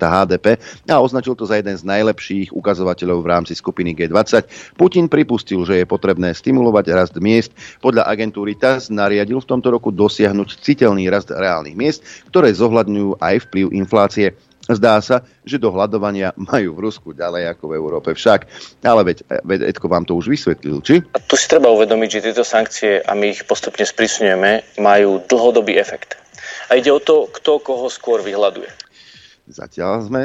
HDP 0.02 0.46
a 0.90 0.98
označil 0.98 1.38
to 1.38 1.46
za 1.46 1.62
jeden 1.62 1.78
z 1.78 1.86
najlepších 1.86 2.50
ukazovateľov 2.50 3.22
v 3.22 3.30
rámci 3.30 3.54
skupiny 3.54 3.94
G20. 3.94 4.74
Putin 4.74 5.06
pripustil, 5.06 5.62
že 5.62 5.78
je 5.78 5.86
potrebné 5.86 6.17
stimulovať 6.18 6.84
rast 6.90 7.16
miest. 7.22 7.54
Podľa 7.78 8.10
agentúry 8.10 8.58
TAS 8.58 8.90
nariadil 8.90 9.38
v 9.38 9.50
tomto 9.50 9.70
roku 9.70 9.94
dosiahnuť 9.94 10.58
citeľný 10.58 11.06
rast 11.06 11.30
reálnych 11.30 11.78
miest, 11.78 12.02
ktoré 12.28 12.50
zohľadňujú 12.50 13.22
aj 13.22 13.34
vplyv 13.48 13.66
inflácie. 13.72 14.34
Zdá 14.68 15.00
sa, 15.00 15.24
že 15.48 15.56
do 15.56 15.72
hľadovania 15.72 16.36
majú 16.36 16.76
v 16.76 16.92
Rusku 16.92 17.16
ďalej 17.16 17.56
ako 17.56 17.72
v 17.72 17.76
Európe 17.80 18.10
však. 18.12 18.44
Ale 18.84 19.00
veď, 19.00 19.24
veď 19.40 19.60
Edko 19.64 19.88
vám 19.88 20.04
to 20.04 20.12
už 20.12 20.28
vysvetlil, 20.28 20.84
či? 20.84 21.00
A 21.16 21.18
tu 21.24 21.40
si 21.40 21.48
treba 21.48 21.72
uvedomiť, 21.72 22.20
že 22.20 22.24
tieto 22.28 22.44
sankcie, 22.44 23.00
a 23.00 23.16
my 23.16 23.32
ich 23.32 23.48
postupne 23.48 23.80
sprísňujeme, 23.80 24.76
majú 24.76 25.24
dlhodobý 25.24 25.80
efekt. 25.80 26.20
A 26.68 26.76
ide 26.76 26.92
o 26.92 27.00
to, 27.00 27.32
kto 27.32 27.64
koho 27.64 27.88
skôr 27.88 28.20
vyhľaduje. 28.20 28.68
Zatiaľ 29.48 30.04
sme 30.04 30.22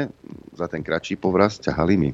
za 0.52 0.68
ten 0.68 0.84
kratší 0.84 1.16
povraz 1.16 1.56
ťahali 1.56 1.96
my. 1.96 2.10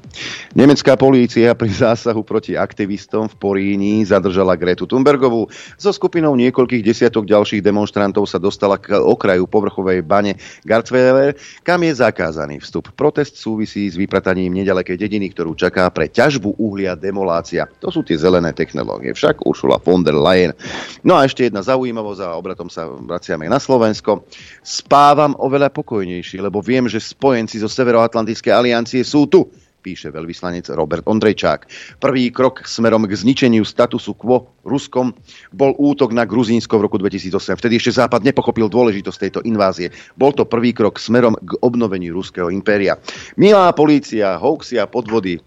Nemecká 0.55 0.95
polícia 0.95 1.51
pri 1.59 1.67
zásahu 1.67 2.23
proti 2.23 2.55
aktivistom 2.55 3.27
v 3.27 3.35
Poríni 3.35 4.07
zadržala 4.07 4.55
Gretu 4.55 4.87
Thunbergovú. 4.87 5.51
So 5.75 5.91
skupinou 5.91 6.39
niekoľkých 6.39 6.87
desiatok 6.87 7.27
ďalších 7.27 7.67
demonstrantov 7.67 8.31
sa 8.31 8.39
dostala 8.39 8.79
k 8.79 8.95
okraju 8.95 9.43
povrchovej 9.51 10.07
bane 10.07 10.39
Gartweiler, 10.63 11.35
kam 11.67 11.83
je 11.83 11.99
zakázaný 11.99 12.63
vstup. 12.63 12.95
Protest 12.95 13.43
súvisí 13.43 13.91
s 13.91 13.99
vyprataním 13.99 14.55
nedalekej 14.63 14.95
dediny, 14.95 15.35
ktorú 15.35 15.59
čaká 15.59 15.91
pre 15.91 16.07
ťažbu 16.07 16.63
uhlia 16.63 16.95
demolácia. 16.95 17.67
To 17.83 17.91
sú 17.91 18.07
tie 18.07 18.15
zelené 18.15 18.55
technológie. 18.55 19.19
Však 19.19 19.43
Ursula 19.43 19.83
von 19.83 20.07
der 20.07 20.15
Leyen. 20.15 20.55
No 21.03 21.19
a 21.19 21.27
ešte 21.27 21.51
jedna 21.51 21.67
zaujímavosť 21.67 22.21
a 22.23 22.39
obratom 22.39 22.71
sa 22.71 22.87
vraciame 22.87 23.51
na 23.51 23.59
Slovensko. 23.59 24.23
Spávam 24.63 25.35
oveľa 25.35 25.75
pokojnejšie, 25.75 26.39
lebo 26.39 26.63
viem, 26.63 26.87
že 26.87 27.00
spojenci 27.01 27.59
zo 27.59 27.67
Severoatlantické 27.67 28.53
aliancie 28.53 29.01
sú 29.03 29.27
tu, 29.27 29.49
píše 29.81 30.13
veľvyslanec 30.13 30.69
Robert 30.77 31.09
Ondrejčák. 31.09 31.67
Prvý 31.99 32.29
krok 32.29 32.69
smerom 32.69 33.09
k 33.09 33.17
zničeniu 33.17 33.65
statusu 33.65 34.13
quo 34.13 34.53
Ruskom 34.63 35.17
bol 35.51 35.73
útok 35.81 36.13
na 36.13 36.29
Gruzínsko 36.29 36.77
v 36.77 36.85
roku 36.87 37.01
2008. 37.01 37.57
Vtedy 37.57 37.81
ešte 37.81 37.97
Západ 37.97 38.21
nepochopil 38.21 38.69
dôležitosť 38.69 39.19
tejto 39.19 39.41
invázie. 39.49 39.89
Bol 40.21 40.37
to 40.37 40.45
prvý 40.45 40.77
krok 40.77 41.01
smerom 41.01 41.35
k 41.41 41.57
obnoveniu 41.65 42.13
ruského 42.13 42.53
impéria. 42.53 43.01
Milá 43.41 43.73
polícia, 43.73 44.37
hoaxy 44.37 44.77
a 44.77 44.85
podvody. 44.85 45.41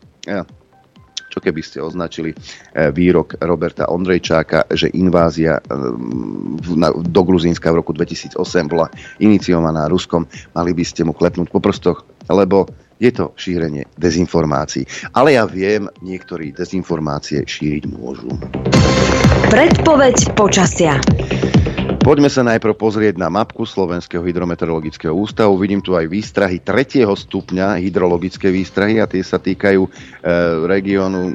Čo 1.33 1.41
keby 1.41 1.65
ste 1.65 1.81
označili 1.81 2.29
eh, 2.37 2.93
výrok 2.93 3.41
Roberta 3.41 3.89
Ondrejčáka, 3.89 4.69
že 4.69 4.93
invázia 4.93 5.57
eh, 5.57 5.65
do 6.93 7.21
Gruzínska 7.25 7.73
v 7.73 7.81
roku 7.81 7.97
2008 7.97 8.37
bola 8.69 8.93
iniciovaná 9.17 9.89
Ruskom, 9.89 10.29
mali 10.53 10.77
by 10.77 10.85
ste 10.85 11.01
mu 11.01 11.17
klepnúť 11.17 11.49
po 11.49 11.57
prstoch 11.57 12.05
lebo 12.29 12.69
je 13.01 13.11
to 13.11 13.35
šírenie 13.35 13.83
dezinformácií. 13.99 14.87
Ale 15.11 15.35
ja 15.35 15.43
viem, 15.43 15.91
niektorí 15.99 16.55
dezinformácie 16.55 17.43
šíriť 17.43 17.83
môžu. 17.91 18.31
Predpoveď 19.51 20.31
počasia. 20.37 20.95
Poďme 22.03 22.27
sa 22.27 22.43
najprv 22.43 22.75
pozrieť 22.75 23.15
na 23.15 23.31
mapku 23.31 23.63
Slovenského 23.63 24.27
hydrometeorologického 24.27 25.15
ústavu. 25.15 25.55
Vidím 25.55 25.79
tu 25.79 25.95
aj 25.95 26.11
výstrahy 26.11 26.59
3. 26.59 27.07
stupňa, 27.07 27.79
hydrologické 27.79 28.51
výstrahy 28.51 28.99
a 28.99 29.07
tie 29.07 29.23
sa 29.23 29.39
týkajú 29.39 29.87
e, 29.87 29.89
regiónu 30.67 31.31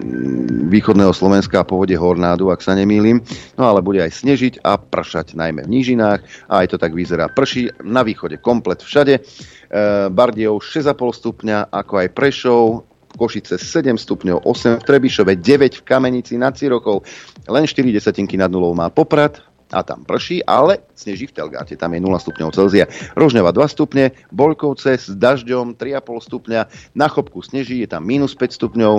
východného 0.69 1.17
Slovenska 1.17 1.65
a 1.65 1.69
povode 1.69 1.97
Hornádu, 1.97 2.53
ak 2.53 2.61
sa 2.61 2.77
nemýlim. 2.77 3.25
No 3.57 3.65
ale 3.65 3.81
bude 3.81 4.05
aj 4.05 4.21
snežiť 4.21 4.61
a 4.61 4.77
pršať 4.77 5.41
najmä 5.41 5.65
v 5.65 5.73
nížinách 5.73 6.21
a 6.53 6.61
aj 6.61 6.69
to 6.69 6.77
tak 6.77 6.93
vyzerá. 6.93 7.33
Prší 7.33 7.73
na 7.89 8.05
východe 8.05 8.37
komplet 8.37 8.85
všade. 8.85 9.15
E, 9.17 9.21
Bardejov 10.13 10.61
6,5 10.61 10.93
stupňa, 11.17 11.73
ako 11.73 11.95
aj 11.97 12.09
Prešov, 12.13 12.65
Košice 13.17 13.57
7 13.57 13.97
stupňov, 13.97 14.45
8 14.45 14.79
v 14.79 14.83
Trebišove, 14.85 15.33
9 15.33 15.81
v 15.81 15.83
Kamenici 15.89 16.37
nad 16.37 16.53
Cirokov, 16.61 17.09
len 17.49 17.65
4 17.65 17.89
desatinky 17.89 18.37
nad 18.37 18.53
nulou 18.53 18.77
má 18.77 18.93
Poprad, 18.93 19.48
a 19.73 19.85
tam 19.85 20.05
prší, 20.05 20.45
ale 20.49 20.81
sneží 20.97 21.29
v 21.29 21.37
Telgáte, 21.37 21.77
tam 21.77 21.95
je 21.95 22.01
0 22.01 22.11
stupňov 22.19 22.51
Celzia. 22.57 22.89
Rožňava 23.15 23.53
2 23.53 23.69
stupne, 23.69 24.05
Boľkovce 24.33 24.97
s 24.97 25.13
dažďom 25.13 25.77
3,5 25.77 26.29
stupňa, 26.29 26.61
na 26.97 27.07
Chopku 27.07 27.45
sneží, 27.45 27.85
je 27.85 27.89
tam 27.89 28.09
minus 28.09 28.33
5 28.35 28.59
stupňov, 28.59 28.95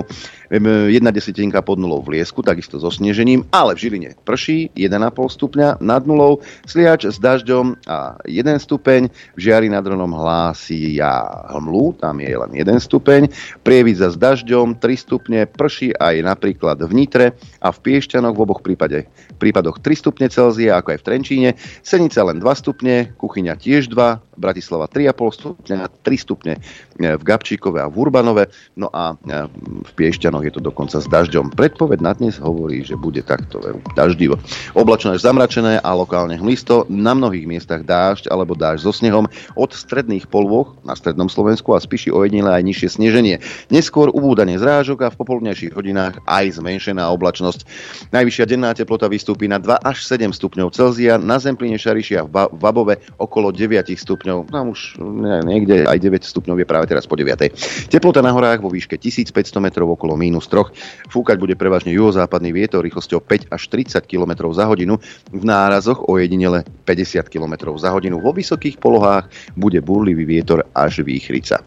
1 0.54 0.90
desetinka 1.10 1.60
pod 1.60 1.82
nulou 1.82 2.00
v 2.00 2.18
Liesku, 2.18 2.40
takisto 2.46 2.78
so 2.78 2.88
snežením, 2.88 3.44
ale 3.50 3.74
v 3.74 3.88
Žiline 3.88 4.10
prší 4.22 4.70
1,5 4.78 5.36
stupňa 5.36 5.82
nad 5.82 6.06
nulou, 6.06 6.38
Sliač 6.64 7.10
s 7.10 7.18
dažďom 7.18 7.84
a 7.90 8.20
1 8.24 8.46
stupeň, 8.62 9.10
v 9.34 9.40
Žiari 9.40 9.68
nad 9.68 9.82
Ronom 9.82 10.14
hlási 10.14 10.96
ja 10.96 11.44
hmlu, 11.50 11.98
tam 11.98 12.22
je 12.22 12.30
len 12.30 12.52
1 12.54 12.64
stupeň, 12.78 13.26
Prievidza 13.66 14.14
s 14.14 14.16
dažďom 14.16 14.78
3 14.78 14.96
stupne, 14.96 15.40
prší 15.50 15.98
aj 15.98 16.22
napríklad 16.24 16.78
v 16.86 16.92
Nitre 16.94 17.26
a 17.58 17.68
v 17.74 17.78
Piešťanoch 17.80 18.36
v 18.36 18.42
oboch 18.46 18.62
prípade, 18.62 19.10
prípadoch 19.40 19.82
3 19.82 19.96
stupne 19.98 20.26
Celzia, 20.30 20.59
Celzia, 20.60 20.76
ako 20.76 20.92
aj 20.92 20.98
v 21.00 21.06
Trenčíne. 21.08 21.50
Senica 21.80 22.20
len 22.20 22.36
2 22.36 22.44
stupne, 22.52 23.16
Kuchyňa 23.16 23.56
tiež 23.56 23.88
2, 23.88 24.36
Bratislava 24.36 24.92
3,5 24.92 25.40
stupňa, 25.40 25.78
3 26.04 26.20
stupne 26.20 26.60
v 27.00 27.22
Gabčíkove 27.24 27.80
a 27.80 27.90
v 27.90 27.96
Urbanove, 27.96 28.44
no 28.76 28.92
a 28.94 29.16
e, 29.26 29.48
v 29.82 29.90
Piešťanoch 29.98 30.44
je 30.46 30.52
to 30.54 30.60
dokonca 30.62 31.00
s 31.00 31.08
dažďom. 31.08 31.56
Predpoved 31.56 31.98
na 32.04 32.14
dnes 32.14 32.38
hovorí, 32.38 32.84
že 32.86 32.94
bude 32.94 33.24
takto 33.24 33.58
daždivo. 33.96 34.36
Oblačno 34.78 35.16
až 35.16 35.24
zamračené 35.24 35.82
a 35.82 35.90
lokálne 35.96 36.38
hmlisto, 36.38 36.86
na 36.86 37.16
mnohých 37.16 37.48
miestach 37.48 37.82
dážď 37.82 38.30
alebo 38.30 38.54
dážď 38.54 38.80
so 38.86 38.92
snehom, 38.94 39.26
od 39.56 39.70
stredných 39.74 40.30
polôch 40.30 40.76
na 40.86 40.94
strednom 40.94 41.26
Slovensku 41.26 41.74
a 41.74 41.82
spíši 41.82 42.12
ojedinele 42.12 42.54
aj 42.54 42.64
nižšie 42.64 42.88
sneženie. 43.00 43.36
Neskôr 43.72 44.12
ubúdanie 44.12 44.60
zrážok 44.60 45.08
a 45.08 45.12
v 45.12 45.18
popoludnejších 45.18 45.74
hodinách 45.74 46.22
aj 46.28 46.60
zmenšená 46.62 47.08
oblačnosť. 47.10 47.66
Najvyššia 48.14 48.44
denná 48.46 48.70
teplota 48.76 49.10
vystúpi 49.10 49.48
na 49.48 49.58
2 49.58 49.80
až 49.80 50.04
7 50.06 50.30
stupňov 50.36 50.70
Celzia, 50.76 51.16
na 51.16 51.40
Zempline 51.40 51.80
Šariši 51.80 52.14
a 52.20 52.22
v 52.28 52.52
Vabove 52.60 53.00
okolo 53.18 53.50
9 53.50 53.88
stupňov 53.96 54.10
stupňov, 54.10 54.50
tam 54.50 54.74
už 54.74 54.98
niekde 55.46 55.86
aj 55.86 55.98
9 56.02 56.26
stupňov 56.26 56.56
je 56.58 56.66
práve 56.66 56.86
teraz 56.90 57.06
po 57.06 57.14
9. 57.14 57.54
Teplota 57.86 58.18
na 58.18 58.34
horách 58.34 58.58
vo 58.58 58.66
výške 58.66 58.98
1500 58.98 59.62
metrov 59.62 59.94
okolo 59.94 60.18
mínus 60.18 60.50
3. 60.50 61.06
Fúkať 61.06 61.38
bude 61.38 61.54
prevažne 61.54 61.94
juhozápadný 61.94 62.50
vietor 62.50 62.82
rýchlosťou 62.82 63.22
5 63.22 63.54
až 63.54 63.62
30 63.70 64.02
km 64.10 64.50
za 64.50 64.66
hodinu, 64.66 64.98
v 65.30 65.42
nárazoch 65.46 66.10
o 66.10 66.18
jedinele 66.18 66.66
50 66.82 67.30
km 67.30 67.78
za 67.78 67.94
hodinu. 67.94 68.18
Vo 68.18 68.34
vysokých 68.34 68.82
polohách 68.82 69.30
bude 69.54 69.78
burlivý 69.78 70.26
vietor 70.26 70.66
až 70.74 71.06
výchrica. 71.06 71.62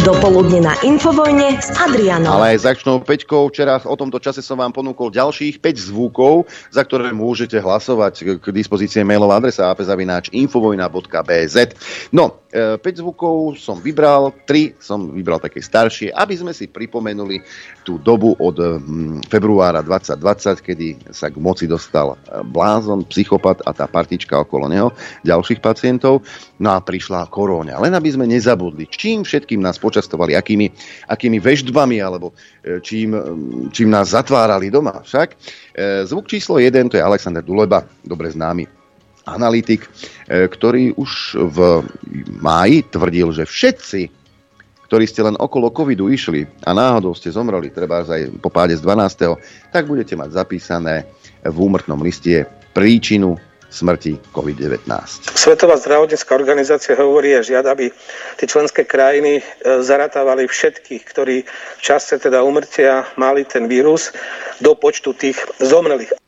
Dopoludne 0.00 0.64
na 0.64 0.74
Infovojne 0.80 1.60
s 1.60 1.70
Adrianom. 1.76 2.40
Ale 2.40 2.56
aj 2.56 2.72
začnou 2.72 3.04
Peťkou. 3.04 3.52
Včera 3.52 3.78
o 3.84 3.96
tomto 3.98 4.16
čase 4.16 4.40
som 4.40 4.56
vám 4.56 4.72
ponúkol 4.72 5.12
ďalších 5.12 5.60
5 5.60 5.92
zvukov, 5.92 6.48
za 6.72 6.82
ktoré 6.82 7.12
môžete 7.12 7.60
hlasovať 7.60 8.40
k 8.40 8.46
dispozície 8.50 9.04
mailová 9.04 9.38
adresa 9.38 9.68
apzavináč 9.68 10.32
infovojna.bz. 10.32 11.56
No, 12.16 12.40
5 12.50 12.82
zvukov 12.98 13.54
som 13.62 13.78
vybral, 13.78 14.34
3 14.42 14.82
som 14.82 15.14
vybral 15.14 15.38
také 15.38 15.62
staršie, 15.62 16.10
aby 16.10 16.34
sme 16.34 16.50
si 16.50 16.66
pripomenuli 16.66 17.38
tú 17.86 18.02
dobu 18.02 18.34
od 18.42 18.58
hm, 18.58 19.22
februára 19.30 19.86
2020, 19.86 20.58
kedy 20.58 20.86
sa 21.14 21.30
k 21.30 21.38
moci 21.38 21.70
dostal 21.70 22.18
e, 22.18 22.42
blázon, 22.42 23.06
psychopat 23.06 23.62
a 23.62 23.70
tá 23.70 23.86
partička 23.86 24.42
okolo 24.42 24.66
neho, 24.66 24.90
ďalších 25.22 25.62
pacientov. 25.62 26.26
No 26.58 26.74
a 26.74 26.82
prišla 26.82 27.30
koróňa. 27.30 27.78
Len 27.78 27.94
aby 27.94 28.10
sme 28.10 28.26
nezabudli, 28.26 28.90
čím 28.90 29.22
všetkým 29.22 29.62
nás 29.62 29.78
počastovali, 29.78 30.34
akými, 30.34 30.74
akými 31.06 31.38
veždbami, 31.38 32.02
alebo 32.02 32.34
e, 32.66 32.82
čím, 32.82 33.14
čím 33.70 33.94
nás 33.94 34.10
zatvárali 34.10 34.74
doma. 34.74 35.06
Však 35.06 35.38
zvuk 36.10 36.26
číslo 36.26 36.58
1 36.58 36.90
to 36.90 36.98
je 36.98 37.06
Alexander 37.06 37.46
Duleba, 37.46 37.86
dobre 38.02 38.28
známy 38.28 38.79
analytik, 39.26 39.84
e, 39.84 39.88
ktorý 40.48 40.96
už 40.96 41.36
v 41.36 41.58
máji 42.40 42.86
tvrdil, 42.88 43.32
že 43.36 43.44
všetci, 43.44 44.02
ktorí 44.90 45.04
ste 45.06 45.22
len 45.22 45.38
okolo 45.38 45.70
covidu 45.70 46.10
išli 46.10 46.46
a 46.66 46.74
náhodou 46.74 47.14
ste 47.14 47.30
zomreli, 47.30 47.70
treba 47.70 48.02
aj 48.02 48.42
po 48.42 48.50
páde 48.50 48.74
z 48.74 48.82
12., 48.82 49.70
tak 49.70 49.86
budete 49.86 50.18
mať 50.18 50.34
zapísané 50.34 51.06
v 51.46 51.56
úmrtnom 51.56 52.02
liste 52.02 52.44
príčinu 52.74 53.38
smrti 53.70 54.18
COVID-19. 54.34 54.90
Svetová 55.30 55.78
zdravotnícká 55.78 56.34
organizácia 56.34 56.98
hovorí 56.98 57.38
a 57.38 57.46
žiada, 57.46 57.70
aby 57.70 57.94
tie 58.34 58.46
členské 58.50 58.82
krajiny 58.82 59.38
e, 59.38 59.42
zaratávali 59.80 60.50
všetkých, 60.50 61.02
ktorí 61.06 61.46
v 61.46 61.80
čase 61.80 62.18
teda 62.18 62.42
umrtia 62.42 63.06
mali 63.14 63.46
ten 63.46 63.70
vírus 63.70 64.10
do 64.58 64.74
počtu 64.74 65.14
tých 65.14 65.38
zomrelých. 65.62 66.18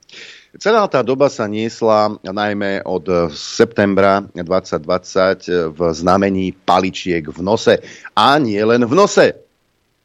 Celá 0.61 0.85
tá 0.85 1.01
doba 1.01 1.33
sa 1.33 1.49
niesla 1.49 2.13
najmä 2.21 2.85
od 2.85 3.33
septembra 3.33 4.21
2020 4.37 5.73
v 5.73 5.81
znamení 5.97 6.53
paličiek 6.53 7.25
v 7.25 7.41
nose. 7.41 7.81
A 8.13 8.37
nie 8.37 8.61
len 8.61 8.85
v 8.85 8.93
nose. 8.93 9.42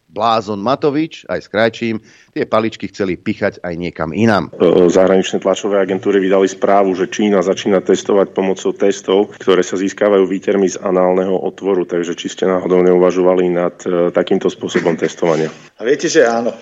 Blázon 0.07 0.63
Matovič 0.63 1.27
aj 1.27 1.39
s 1.43 1.47
Krajčím 1.51 1.99
tie 2.31 2.47
paličky 2.47 2.87
chceli 2.87 3.19
pichať 3.19 3.59
aj 3.59 3.73
niekam 3.75 4.15
inám. 4.15 4.53
Zahraničné 4.87 5.43
tlačové 5.43 5.83
agentúry 5.83 6.23
vydali 6.23 6.47
správu, 6.47 6.95
že 6.95 7.11
Čína 7.11 7.43
začína 7.43 7.83
testovať 7.83 8.31
pomocou 8.31 8.71
testov, 8.71 9.35
ktoré 9.35 9.65
sa 9.65 9.75
získavajú 9.75 10.23
výtermi 10.29 10.71
z 10.71 10.79
análneho 10.79 11.35
otvoru, 11.35 11.83
takže 11.83 12.15
či 12.15 12.31
ste 12.31 12.47
náhodou 12.47 12.85
neuvažovali 12.85 13.51
nad 13.51 13.75
e, 13.83 14.13
takýmto 14.13 14.47
spôsobom 14.47 14.95
testovania. 14.95 15.51
A 15.75 15.83
viete, 15.83 16.07
že 16.07 16.23
áno. 16.23 16.53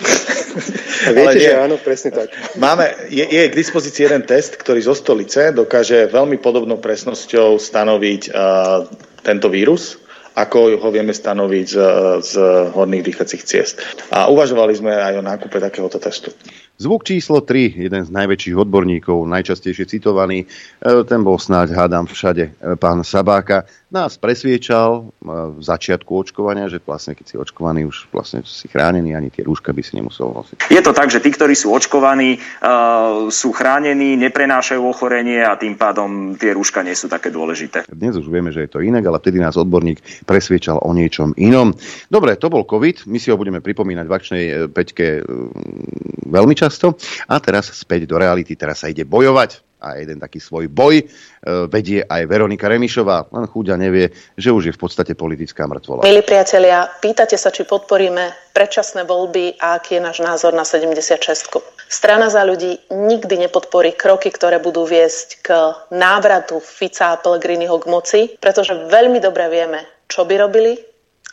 A 1.05 1.09
viete, 1.11 1.37
nie, 1.37 1.45
že 1.45 1.59
áno, 1.59 1.75
presne 1.77 2.15
tak. 2.15 2.31
Máme, 2.57 2.87
je, 3.11 3.27
je 3.27 3.51
k 3.51 3.53
dispozícii 3.53 4.07
jeden 4.07 4.23
test, 4.23 4.57
ktorý 4.57 4.79
zo 4.81 4.95
stolice 4.97 5.51
dokáže 5.51 6.07
veľmi 6.09 6.39
podobnou 6.39 6.79
presnosťou 6.79 7.59
stanoviť 7.59 8.31
uh, 8.31 8.87
tento 9.21 9.51
vírus 9.51 10.04
ako 10.35 10.75
ho 10.83 10.89
vieme 10.91 11.15
stanoviť 11.15 11.65
z, 11.65 11.77
z 12.19 12.33
horných 12.75 13.05
dýchacích 13.07 13.43
ciest. 13.47 13.79
A 14.11 14.27
uvažovali 14.27 14.75
sme 14.75 14.91
aj 14.91 15.15
o 15.19 15.23
nákupe 15.23 15.63
takéhoto 15.63 15.95
testu. 15.95 16.35
Zvuk 16.75 17.07
číslo 17.07 17.39
3, 17.39 17.87
jeden 17.87 18.03
z 18.03 18.11
najväčších 18.11 18.59
odborníkov, 18.59 19.31
najčastejšie 19.31 19.87
citovaný, 19.87 20.43
e, 20.43 21.07
ten 21.07 21.23
bol 21.23 21.39
snáď, 21.39 21.71
hádam, 21.71 22.03
všade, 22.03 22.51
e, 22.51 22.75
pán 22.75 22.99
Sabáka, 22.99 23.63
nás 23.93 24.17
presviečal 24.17 24.89
e, 25.01 25.29
v 25.55 25.61
začiatku 25.61 26.09
očkovania, 26.09 26.71
že 26.71 26.81
vlastne 26.81 27.13
keď 27.13 27.25
si 27.25 27.35
očkovaný, 27.37 27.85
už 27.85 28.09
vlastne 28.09 28.41
si 28.45 28.65
chránený, 28.69 29.13
ani 29.13 29.29
tie 29.29 29.45
rúška 29.45 29.73
by 29.73 29.81
si 29.81 29.97
nemusel 29.97 30.33
nosiť. 30.33 30.69
Je 30.69 30.81
to 30.81 30.91
tak, 30.91 31.09
že 31.13 31.21
tí, 31.21 31.29
ktorí 31.31 31.53
sú 31.53 31.71
očkovaní, 31.71 32.37
sú 33.29 33.49
chránení, 33.53 34.17
neprenášajú 34.19 34.81
ochorenie 34.81 35.41
a 35.45 35.55
tým 35.55 35.77
pádom 35.77 36.33
tie 36.35 36.51
rúška 36.51 36.81
nie 36.81 36.97
sú 36.97 37.07
také 37.07 37.29
dôležité. 37.29 37.87
Dnes 37.89 38.17
už 38.17 38.27
vieme, 38.27 38.49
že 38.49 38.65
je 38.65 38.71
to 38.71 38.83
inak, 38.83 39.05
ale 39.05 39.21
vtedy 39.21 39.37
nás 39.39 39.55
odborník 39.55 40.25
presviečal 40.25 40.81
o 40.81 40.91
niečom 40.91 41.37
inom. 41.37 41.73
Dobre, 42.09 42.35
to 42.35 42.49
bol 42.49 42.65
COVID, 42.65 43.07
my 43.07 43.17
si 43.21 43.29
ho 43.29 43.37
budeme 43.39 43.61
pripomínať 43.61 44.05
v 44.05 44.15
akčnej 44.15 44.45
peťke 44.73 45.23
veľmi 46.25 46.55
často. 46.57 46.97
A 47.29 47.37
teraz 47.39 47.71
späť 47.71 48.09
do 48.09 48.17
reality, 48.19 48.57
teraz 48.57 48.83
sa 48.83 48.89
ide 48.89 49.05
bojovať 49.05 49.74
a 49.85 50.01
jeden 50.01 50.17
taký 50.17 50.41
svoj 50.41 50.65
boj 50.65 50.97
e, 50.97 51.05
vedie 51.69 52.01
aj 52.01 52.25
Veronika 52.25 52.65
Remišová. 52.65 53.29
Len 53.29 53.45
chúďa 53.45 53.77
nevie, 53.77 54.09
že 54.33 54.49
už 54.49 54.73
je 54.73 54.73
v 54.73 54.81
podstate 54.81 55.13
politická 55.13 55.69
mŕtvola. 55.69 56.01
Milí 56.01 56.25
priatelia, 56.25 56.89
pýtate 56.97 57.37
sa, 57.37 57.53
či 57.53 57.69
podporíme 57.69 58.49
predčasné 58.57 59.05
voľby 59.05 59.61
a 59.61 59.77
aký 59.77 60.01
je 60.01 60.01
náš 60.01 60.25
názor 60.25 60.57
na 60.57 60.65
76. 60.65 61.21
Strana 61.85 62.33
za 62.33 62.41
ľudí 62.41 62.81
nikdy 62.89 63.45
nepodporí 63.45 63.93
kroky, 63.93 64.33
ktoré 64.33 64.57
budú 64.57 64.89
viesť 64.89 65.45
k 65.45 65.47
návratu 65.93 66.57
Fica 66.57 67.13
a 67.13 67.19
Pellegriniho 67.21 67.77
k 67.77 67.85
moci, 67.85 68.21
pretože 68.41 68.73
veľmi 68.89 69.21
dobre 69.21 69.45
vieme, 69.53 69.85
čo 70.09 70.25
by 70.25 70.33
robili, 70.41 70.73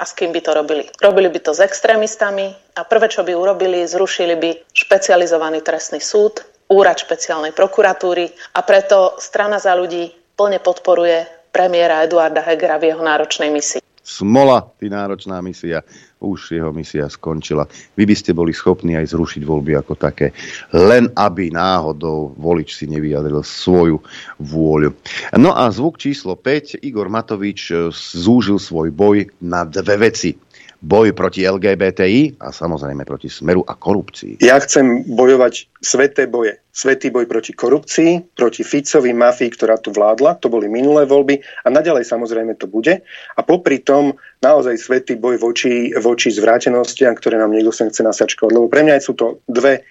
a 0.01 0.05
s 0.05 0.13
kým 0.17 0.33
by 0.33 0.41
to 0.41 0.51
robili. 0.57 0.85
Robili 0.99 1.29
by 1.31 1.41
to 1.41 1.53
s 1.55 1.61
extrémistami 1.61 2.51
a 2.75 2.83
prvé, 2.83 3.07
čo 3.13 3.23
by 3.23 3.37
urobili, 3.37 3.85
zrušili 3.85 4.35
by 4.35 4.51
špecializovaný 4.73 5.61
trestný 5.61 6.01
súd, 6.01 6.43
úrad 6.73 6.97
špeciálnej 6.97 7.53
prokuratúry 7.53 8.33
a 8.57 8.61
preto 8.65 9.21
strana 9.21 9.61
za 9.61 9.77
ľudí 9.77 10.09
plne 10.33 10.59
podporuje 10.59 11.49
premiéra 11.53 12.03
Eduarda 12.03 12.41
Hegera 12.41 12.81
v 12.81 12.91
jeho 12.91 13.05
náročnej 13.05 13.53
misii. 13.53 13.85
Smola, 14.03 14.67
ty 14.83 14.91
náročná 14.91 15.39
misia 15.39 15.87
už 16.19 16.59
jeho 16.59 16.75
misia 16.75 17.07
skončila. 17.07 17.67
Vy 17.95 18.03
by 18.07 18.15
ste 18.19 18.35
boli 18.35 18.51
schopní 18.51 18.99
aj 18.99 19.15
zrušiť 19.15 19.43
voľby 19.47 19.79
ako 19.79 19.95
také, 19.95 20.35
len 20.75 21.07
aby 21.15 21.55
náhodou 21.55 22.35
volič 22.35 22.79
si 22.79 22.91
nevyjadril 22.91 23.43
svoju 23.43 24.03
vôľu. 24.43 24.95
No 25.39 25.55
a 25.55 25.71
zvuk 25.71 26.03
číslo 26.03 26.39
5, 26.39 26.83
Igor 26.83 27.11
Matovič 27.11 27.61
eh, 27.71 27.91
zúžil 27.95 28.59
svoj 28.59 28.91
boj 28.91 29.31
na 29.43 29.63
dve 29.67 30.11
veci 30.11 30.35
boj 30.83 31.15
proti 31.15 31.47
LGBTI 31.47 32.43
a 32.43 32.51
samozrejme 32.51 33.07
proti 33.07 33.31
smeru 33.31 33.63
a 33.63 33.79
korupcii. 33.79 34.43
Ja 34.43 34.59
chcem 34.59 35.07
bojovať 35.07 35.71
sveté 35.79 36.27
boje. 36.27 36.59
Svetý 36.73 37.13
boj 37.13 37.29
proti 37.29 37.53
korupcii, 37.55 38.35
proti 38.35 38.65
Ficovi 38.67 39.13
mafii, 39.15 39.53
ktorá 39.53 39.77
tu 39.79 39.93
vládla, 39.93 40.41
to 40.41 40.49
boli 40.51 40.67
minulé 40.73 41.05
voľby 41.07 41.39
a 41.63 41.69
naďalej 41.71 42.09
samozrejme 42.09 42.57
to 42.57 42.67
bude. 42.67 43.05
A 43.37 43.41
popri 43.45 43.79
tom 43.79 44.17
naozaj 44.43 44.81
svetý 44.81 45.15
boj 45.15 45.39
voči, 45.39 45.93
voči 45.95 46.33
zvrátenostiam, 46.35 47.15
ktoré 47.15 47.39
nám 47.39 47.55
niekto 47.55 47.71
sem 47.71 47.93
chce 47.93 48.03
nasačkovať. 48.03 48.51
Lebo 48.57 48.67
pre 48.73 48.83
mňa 48.89 49.05
sú 49.05 49.15
to 49.15 49.45
dve 49.47 49.85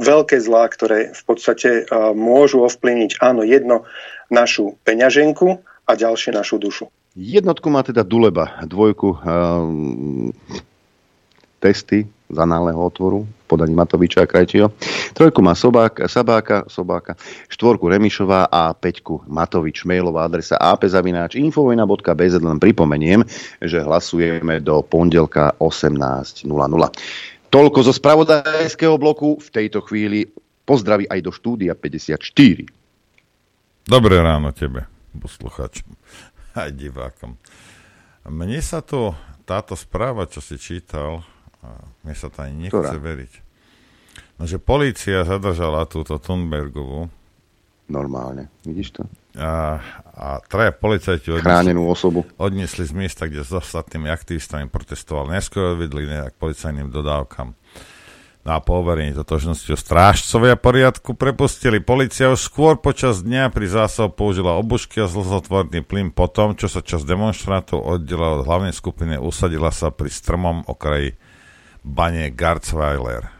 veľké 0.00 0.40
zlá, 0.40 0.68
ktoré 0.68 1.12
v 1.12 1.22
podstate 1.24 1.84
uh, 1.84 2.12
môžu 2.16 2.64
ovplyvniť, 2.64 3.20
áno, 3.20 3.44
jedno 3.44 3.88
našu 4.32 4.80
peňaženku 4.84 5.60
a 5.88 5.92
ďalšie 5.96 6.36
našu 6.36 6.56
dušu. 6.56 6.88
Jednotku 7.20 7.68
má 7.68 7.84
teda 7.84 8.00
Duleba, 8.00 8.64
dvojku 8.64 9.12
um, 9.12 10.32
testy 11.60 12.08
z 12.08 12.36
análneho 12.40 12.80
otvoru 12.80 13.28
v 13.28 13.44
podaní 13.44 13.76
Matoviča 13.76 14.24
a 14.24 14.30
Krajčího. 14.30 14.72
Trojku 15.12 15.44
má 15.44 15.52
Sobák, 15.52 16.08
Sabáka, 16.08 16.64
Sobáka, 16.64 17.20
štvorku 17.52 17.92
Remišová 17.92 18.48
a 18.48 18.72
peťku 18.72 19.28
Matovič. 19.28 19.84
Mailová 19.84 20.24
adresa 20.24 20.56
apzavináč 20.56 21.36
infovojna.bz 21.36 22.34
len 22.40 22.56
pripomeniem, 22.56 23.20
že 23.60 23.84
hlasujeme 23.84 24.64
do 24.64 24.80
pondelka 24.80 25.52
18.00. 25.60 26.48
Toľko 27.52 27.78
zo 27.84 27.92
spravodajského 27.92 28.96
bloku 28.96 29.36
v 29.36 29.48
tejto 29.52 29.84
chvíli. 29.84 30.24
Pozdraví 30.64 31.04
aj 31.04 31.20
do 31.20 31.36
štúdia 31.36 31.76
54. 31.76 32.24
Dobré 33.84 34.16
ráno 34.24 34.56
tebe, 34.56 34.88
poslucháčom 35.20 36.00
aj 36.62 36.70
divákom. 36.74 37.36
Mne 38.28 38.60
sa 38.60 38.84
to, 38.84 39.16
táto 39.48 39.72
správa, 39.74 40.28
čo 40.28 40.44
si 40.44 40.60
čítal, 40.60 41.24
mne 42.04 42.14
sa 42.16 42.28
to 42.28 42.44
ani 42.44 42.68
nechce 42.68 42.76
Ktorá? 42.76 43.00
veriť. 43.00 43.32
No, 44.40 44.48
že 44.48 44.56
polícia 44.56 45.24
zadržala 45.24 45.84
túto 45.84 46.16
Thunbergovú. 46.16 47.12
Normálne, 47.90 48.48
vidíš 48.64 48.96
to? 48.96 49.02
A, 49.36 49.82
a 50.14 50.26
traja 50.46 50.70
policajti 50.74 51.30
odnesli, 51.30 51.46
chránenú 51.46 51.86
osobu 51.90 52.26
odnesli 52.38 52.86
z 52.86 52.94
miesta, 52.94 53.26
kde 53.26 53.42
s 53.42 53.50
ostatnými 53.50 54.10
aktivistami 54.10 54.66
protestovali. 54.70 55.38
Neskôr 55.38 55.74
odvedli 55.74 56.06
nejak 56.06 56.38
policajným 56.38 56.90
dodávkam 56.90 57.54
na 58.50 58.58
poverenie 58.58 59.14
totožnosti 59.14 59.70
strážcovia 59.78 60.58
poriadku 60.58 61.14
prepustili. 61.14 61.78
Polícia 61.78 62.34
už 62.34 62.50
skôr 62.50 62.74
počas 62.74 63.22
dňa 63.22 63.54
pri 63.54 63.70
zásahu 63.70 64.10
použila 64.10 64.58
obušky 64.58 64.98
a 64.98 65.06
zlozotvorný 65.06 65.86
plyn 65.86 66.10
po 66.10 66.26
tom, 66.26 66.58
čo 66.58 66.66
sa 66.66 66.82
časť 66.82 67.06
demonstrantov 67.06 67.78
oddelila 67.78 68.42
od 68.42 68.50
hlavnej 68.50 68.74
skupiny 68.74 69.22
usadila 69.22 69.70
sa 69.70 69.94
pri 69.94 70.10
strmom 70.10 70.66
okraji 70.66 71.14
bane 71.86 72.34
Garzweiler. 72.34 73.30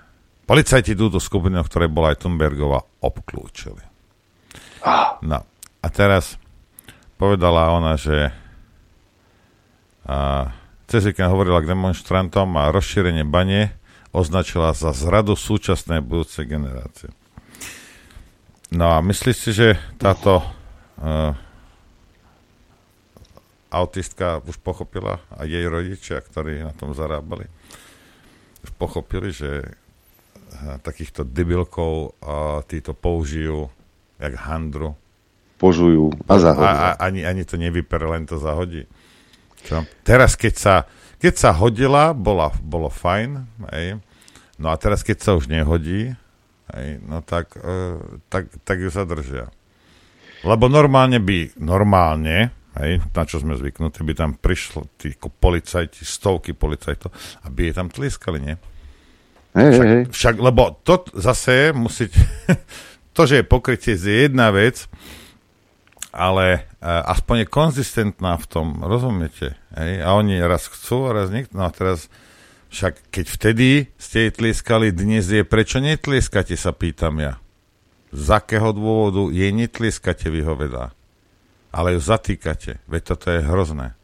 Policajti 0.47 0.95
túto 0.95 1.19
skupinu, 1.19 1.59
ktorej 1.67 1.91
bola 1.91 2.15
aj 2.15 2.23
Thunbergova, 2.23 2.79
obklúčili. 3.03 3.83
No 5.27 5.43
a 5.83 5.87
teraz 5.91 6.39
povedala 7.19 7.75
ona, 7.75 7.99
že 7.99 8.31
a, 10.07 10.47
cez 10.87 11.03
hovorila 11.19 11.59
k 11.67 11.75
demonstrantom 11.75 12.55
a 12.55 12.71
rozšírenie 12.71 13.27
bane 13.27 13.80
označila 14.11 14.75
za 14.75 14.91
zradu 14.91 15.39
súčasnej 15.39 16.03
budúcej 16.03 16.47
generácie. 16.47 17.11
No 18.71 18.95
a 18.95 19.03
myslíš 19.03 19.37
si, 19.37 19.51
že 19.51 19.69
táto 19.99 20.43
uh, 20.43 21.35
autistka 23.71 24.43
už 24.43 24.59
pochopila 24.63 25.23
a 25.31 25.47
jej 25.47 25.67
rodičia, 25.67 26.19
ktorí 26.19 26.63
na 26.63 26.75
tom 26.75 26.95
zarábali, 26.95 27.47
už 28.67 28.71
pochopili, 28.77 29.31
že 29.31 29.63
eh, 29.63 30.77
takýchto 30.83 31.25
debilkov 31.25 32.19
a 32.21 32.61
títo 32.67 32.93
použijú 32.93 33.71
jak 34.21 34.35
handru. 34.37 34.99
Požujú 35.57 36.13
a 36.29 36.35
zahodí. 36.37 36.67
A, 36.67 36.75
a, 36.75 36.89
ani, 36.99 37.25
ani 37.25 37.47
to 37.47 37.57
nevypere, 37.57 38.05
len 38.11 38.27
to 38.27 38.37
zahodí. 38.37 38.85
Čo? 39.65 39.87
Teraz, 40.05 40.37
keď 40.37 40.55
sa, 40.57 40.75
keď 41.21 41.35
sa 41.37 41.51
hodila, 41.53 42.17
bola, 42.17 42.49
bolo 42.65 42.89
fajn, 42.89 43.31
hej. 43.77 44.01
no 44.57 44.73
a 44.73 44.77
teraz, 44.81 45.05
keď 45.05 45.19
sa 45.21 45.31
už 45.37 45.53
nehodí, 45.53 46.17
hej, 46.73 46.89
no 47.05 47.21
tak, 47.21 47.53
uh, 47.61 48.01
tak, 48.33 48.49
tak 48.65 48.81
ju 48.81 48.89
zadržia. 48.89 49.53
Lebo 50.41 50.73
normálne 50.73 51.21
by, 51.21 51.61
normálne, 51.61 52.49
hej, 52.81 53.05
na 53.13 53.23
čo 53.29 53.37
sme 53.37 53.61
zvyknutí, 53.61 54.01
by 54.01 54.15
tam 54.17 54.33
prišlo 54.33 54.89
tí 54.97 55.13
policajti, 55.21 56.09
stovky 56.09 56.57
policajtov, 56.57 57.13
aby 57.45 57.69
je 57.69 57.75
tam 57.77 57.93
tlieskali, 57.93 58.41
nie? 58.41 58.57
Hej, 59.53 59.71
však, 59.77 59.89
hej. 59.93 60.03
však, 60.09 60.35
lebo 60.41 60.81
to 60.87 61.05
zase 61.13 61.77
musíte, 61.77 62.17
to, 63.17 63.29
že 63.29 63.43
je 63.43 63.45
pokrytie, 63.45 63.93
je 63.99 64.25
jedna 64.25 64.49
vec, 64.49 64.89
ale 66.11 66.67
uh, 66.83 67.07
aspoň 67.11 67.47
je 67.47 67.55
konzistentná 67.55 68.35
v 68.39 68.47
tom, 68.51 68.67
rozumiete? 68.83 69.55
Hej? 69.75 70.03
A 70.03 70.19
oni 70.19 70.43
raz 70.43 70.67
chcú, 70.67 71.07
a 71.07 71.15
raz 71.15 71.31
niekto. 71.31 71.55
No 71.55 71.67
a 71.67 71.71
teraz, 71.71 72.11
však 72.75 73.15
keď 73.15 73.27
vtedy 73.31 73.69
ste 73.95 74.27
jej 74.27 74.33
tlieskali, 74.35 74.91
dnes 74.91 75.31
je 75.31 75.47
prečo 75.47 75.79
netlieskate, 75.79 76.59
sa 76.59 76.75
pýtam 76.75 77.23
ja. 77.23 77.39
Z 78.11 78.43
akého 78.43 78.75
dôvodu 78.75 79.31
jej 79.31 79.55
netlieskate, 79.55 80.31
vyhovedá. 80.35 80.91
Ale 81.71 81.95
ju 81.95 82.01
zatýkate. 82.03 82.83
Veď 82.91 83.03
toto 83.15 83.31
je 83.31 83.47
hrozné. 83.47 84.00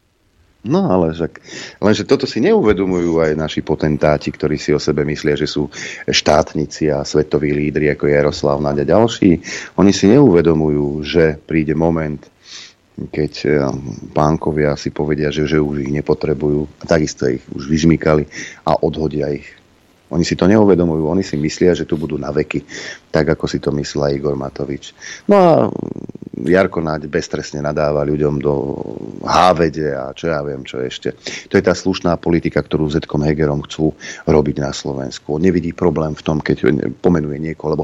No 0.67 0.91
ale 0.91 1.15
však, 1.15 1.33
lenže 1.79 2.03
toto 2.03 2.27
si 2.27 2.43
neuvedomujú 2.43 3.23
aj 3.23 3.31
naši 3.39 3.63
potentáti, 3.63 4.29
ktorí 4.29 4.59
si 4.59 4.75
o 4.75 4.79
sebe 4.79 5.07
myslia, 5.07 5.39
že 5.39 5.47
sú 5.47 5.71
štátnici 6.05 6.91
a 6.91 7.07
svetoví 7.07 7.55
lídri 7.55 7.87
ako 7.87 8.11
Jaroslav 8.11 8.59
Naď 8.59 8.83
a 8.83 8.99
ďalší. 8.99 9.39
Oni 9.79 9.95
si 9.95 10.11
neuvedomujú, 10.11 11.01
že 11.07 11.39
príde 11.39 11.71
moment, 11.71 12.19
keď 12.97 13.33
eh, 13.45 13.53
pánkovia 14.11 14.75
si 14.75 14.89
povedia, 14.89 15.29
že, 15.29 15.45
že 15.45 15.61
už 15.61 15.87
ich 15.87 15.91
nepotrebujú, 15.93 16.67
a 16.81 16.83
takisto 16.83 17.29
ich 17.29 17.45
už 17.53 17.69
vyžmykali 17.69 18.25
a 18.65 18.81
odhodia 18.81 19.31
ich 19.31 19.47
oni 20.07 20.23
si 20.23 20.39
to 20.39 20.47
neuvedomujú, 20.47 21.03
oni 21.07 21.23
si 21.23 21.35
myslia, 21.35 21.75
že 21.75 21.83
tu 21.83 21.99
budú 21.99 22.15
na 22.15 22.31
veky, 22.31 22.63
tak 23.11 23.27
ako 23.35 23.45
si 23.45 23.59
to 23.59 23.75
myslel 23.75 24.15
Igor 24.15 24.39
Matovič. 24.39 24.95
No 25.27 25.35
a 25.35 25.51
Jarko 26.37 26.79
Náď 26.85 27.09
beztresne 27.09 27.65
nadáva 27.65 28.05
ľuďom 28.05 28.35
do 28.37 28.53
hávede 29.25 29.89
a 29.91 30.13
čo 30.13 30.29
ja 30.29 30.39
viem, 30.45 30.61
čo 30.61 30.77
ešte. 30.79 31.17
To 31.49 31.57
je 31.57 31.63
tá 31.65 31.73
slušná 31.73 32.13
politika, 32.21 32.61
ktorú 32.61 32.87
Zetkom 32.87 33.25
Hegerom 33.25 33.65
chcú 33.65 33.97
robiť 34.29 34.61
na 34.61 34.69
Slovensku. 34.69 35.35
On 35.35 35.41
nevidí 35.41 35.73
problém 35.73 36.13
v 36.13 36.23
tom, 36.23 36.37
keď 36.37 36.77
pomenuje 37.01 37.41
niekoho, 37.41 37.73
lebo 37.73 37.83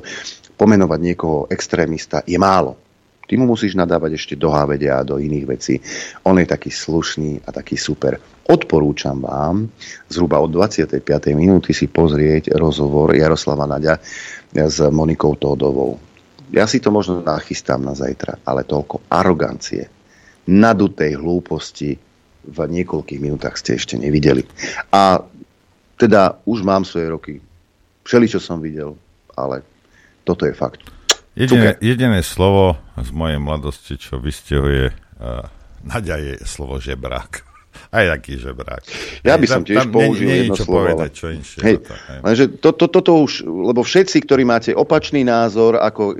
pomenovať 0.55 0.99
niekoho 1.01 1.49
extrémista 1.49 2.21
je 2.29 2.37
málo. 2.37 2.77
Ty 3.23 3.39
mu 3.39 3.49
musíš 3.49 3.73
nadávať 3.73 4.19
ešte 4.19 4.35
do 4.37 4.51
hávede 4.53 4.91
a 4.91 5.01
do 5.01 5.17
iných 5.17 5.45
vecí. 5.47 5.79
On 6.27 6.37
je 6.37 6.45
taký 6.45 6.69
slušný 6.69 7.41
a 7.47 7.49
taký 7.49 7.79
super. 7.79 8.19
Odporúčam 8.43 9.23
vám 9.23 9.71
zhruba 10.11 10.43
od 10.43 10.51
25. 10.51 10.99
minúty 11.31 11.71
si 11.71 11.87
pozrieť 11.87 12.51
rozhovor 12.59 13.15
Jaroslava 13.15 13.63
Naďa 13.63 14.03
s 14.51 14.83
Monikou 14.91 15.39
Tódovou. 15.39 15.95
Ja 16.51 16.67
si 16.67 16.83
to 16.83 16.91
možno 16.91 17.23
nachystám 17.23 17.81
na 17.81 17.95
zajtra, 17.95 18.43
ale 18.43 18.67
toľko 18.67 19.07
arogancie, 19.09 19.87
nadutej 20.45 21.15
hlúposti 21.17 21.95
v 22.43 22.57
niekoľkých 22.59 23.23
minútach 23.23 23.55
ste 23.55 23.79
ešte 23.79 23.95
nevideli. 23.95 24.43
A 24.91 25.23
teda 25.95 26.43
už 26.43 26.67
mám 26.67 26.83
svoje 26.83 27.07
roky. 27.07 27.33
Všeli, 28.03 28.27
čo 28.27 28.43
som 28.43 28.59
videl, 28.59 28.99
ale 29.39 29.63
toto 30.27 30.43
je 30.43 30.51
fakt. 30.51 30.83
Jediné, 31.33 31.79
jediné 31.79 32.19
slovo 32.21 32.77
z 32.99 33.09
mojej 33.15 33.39
mladosti, 33.39 33.95
čo 33.97 34.19
vystihuje 34.19 34.91
uh, 34.91 35.47
Naďa 35.83 36.15
je 36.15 36.33
slovo 36.47 36.79
žebrák. 36.79 37.52
Aj 37.93 38.05
taký 38.09 38.41
žebrák. 38.41 38.83
Ja 39.21 39.37
by 39.37 39.45
som 39.45 39.61
tiež 39.61 39.85
tam 39.85 39.93
použil 39.93 40.25
nie, 40.25 40.33
nie 40.33 40.39
jedno 40.49 40.57
slovo. 40.57 40.89
Povedať, 40.93 41.11
čo 41.13 41.25
inšie, 41.29 41.59
hej, 41.61 41.77
to, 41.81 41.93
hej. 41.93 42.19
Lenže 42.25 42.45
to, 42.57 42.69
to, 42.73 42.85
toto 42.89 43.11
už, 43.21 43.45
lebo 43.45 43.81
všetci, 43.85 44.17
ktorí 44.25 44.43
máte 44.45 44.71
opačný 44.73 45.21
názor 45.21 45.77
ako 45.77 46.03
e, 46.11 46.15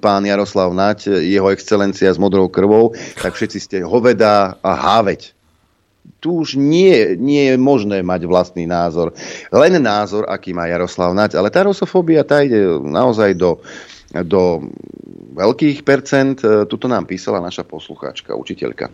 pán 0.00 0.24
Jaroslav 0.24 0.72
Nať, 0.72 1.08
jeho 1.24 1.48
excelencia 1.48 2.12
s 2.12 2.20
modrou 2.20 2.48
krvou, 2.52 2.92
tak 3.20 3.32
všetci 3.36 3.58
ste 3.58 3.76
hoveda 3.80 4.60
a 4.60 4.70
háveť. 4.76 5.32
Tu 6.18 6.34
už 6.34 6.58
nie, 6.58 7.14
nie 7.20 7.52
je 7.52 7.56
možné 7.60 8.02
mať 8.02 8.26
vlastný 8.26 8.66
názor. 8.66 9.14
Len 9.54 9.78
názor, 9.78 10.26
aký 10.26 10.50
má 10.50 10.66
Jaroslav 10.66 11.14
Nať, 11.14 11.38
ale 11.38 11.52
tá 11.52 11.62
rusofóbia 11.62 12.26
tá 12.26 12.42
ide 12.42 12.64
naozaj 12.80 13.38
do, 13.38 13.60
do 14.12 14.72
veľkých 15.38 15.84
percent. 15.84 16.40
E, 16.40 16.64
tuto 16.64 16.88
nám 16.88 17.04
písala 17.04 17.38
naša 17.38 17.62
poslucháčka, 17.62 18.32
učiteľka. 18.34 18.88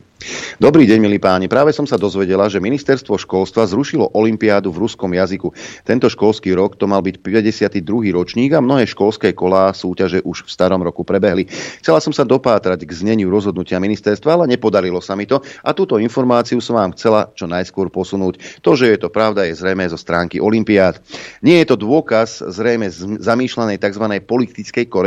Dobrý 0.58 0.84
deň, 0.84 0.98
milí 0.98 1.18
páni. 1.22 1.46
Práve 1.46 1.70
som 1.70 1.86
sa 1.86 1.94
dozvedela, 1.94 2.50
že 2.50 2.62
ministerstvo 2.62 3.16
školstva 3.16 3.64
zrušilo 3.70 4.12
olympiádu 4.16 4.74
v 4.74 4.84
ruskom 4.84 5.10
jazyku. 5.14 5.54
Tento 5.86 6.10
školský 6.10 6.52
rok 6.56 6.74
to 6.74 6.90
mal 6.90 7.00
byť 7.00 7.22
52. 7.22 8.10
ročník 8.10 8.50
a 8.54 8.64
mnohé 8.64 8.86
školské 8.90 9.32
kolá 9.32 9.70
súťaže 9.70 10.20
už 10.26 10.46
v 10.46 10.50
starom 10.50 10.82
roku 10.82 11.06
prebehli. 11.06 11.46
Chcela 11.80 12.02
som 12.02 12.10
sa 12.10 12.26
dopátrať 12.26 12.82
k 12.82 12.92
zneniu 12.92 13.30
rozhodnutia 13.30 13.78
ministerstva, 13.78 14.42
ale 14.42 14.50
nepodarilo 14.50 14.98
sa 14.98 15.14
mi 15.14 15.28
to 15.30 15.40
a 15.62 15.70
túto 15.76 16.00
informáciu 16.00 16.58
som 16.58 16.76
vám 16.78 16.94
chcela 16.98 17.30
čo 17.38 17.46
najskôr 17.46 17.88
posunúť. 17.90 18.62
To, 18.64 18.74
že 18.74 18.90
je 18.94 18.98
to 18.98 19.08
pravda, 19.12 19.46
je 19.46 19.58
zrejme 19.58 19.86
zo 19.86 19.98
stránky 20.00 20.42
olympiád. 20.42 20.98
Nie 21.44 21.62
je 21.62 21.74
to 21.74 21.76
dôkaz 21.78 22.42
zrejme 22.42 22.90
zamýšľanej 23.20 23.78
tzv. 23.78 24.04
politickej 24.24 24.86
korektnosti. 24.88 25.03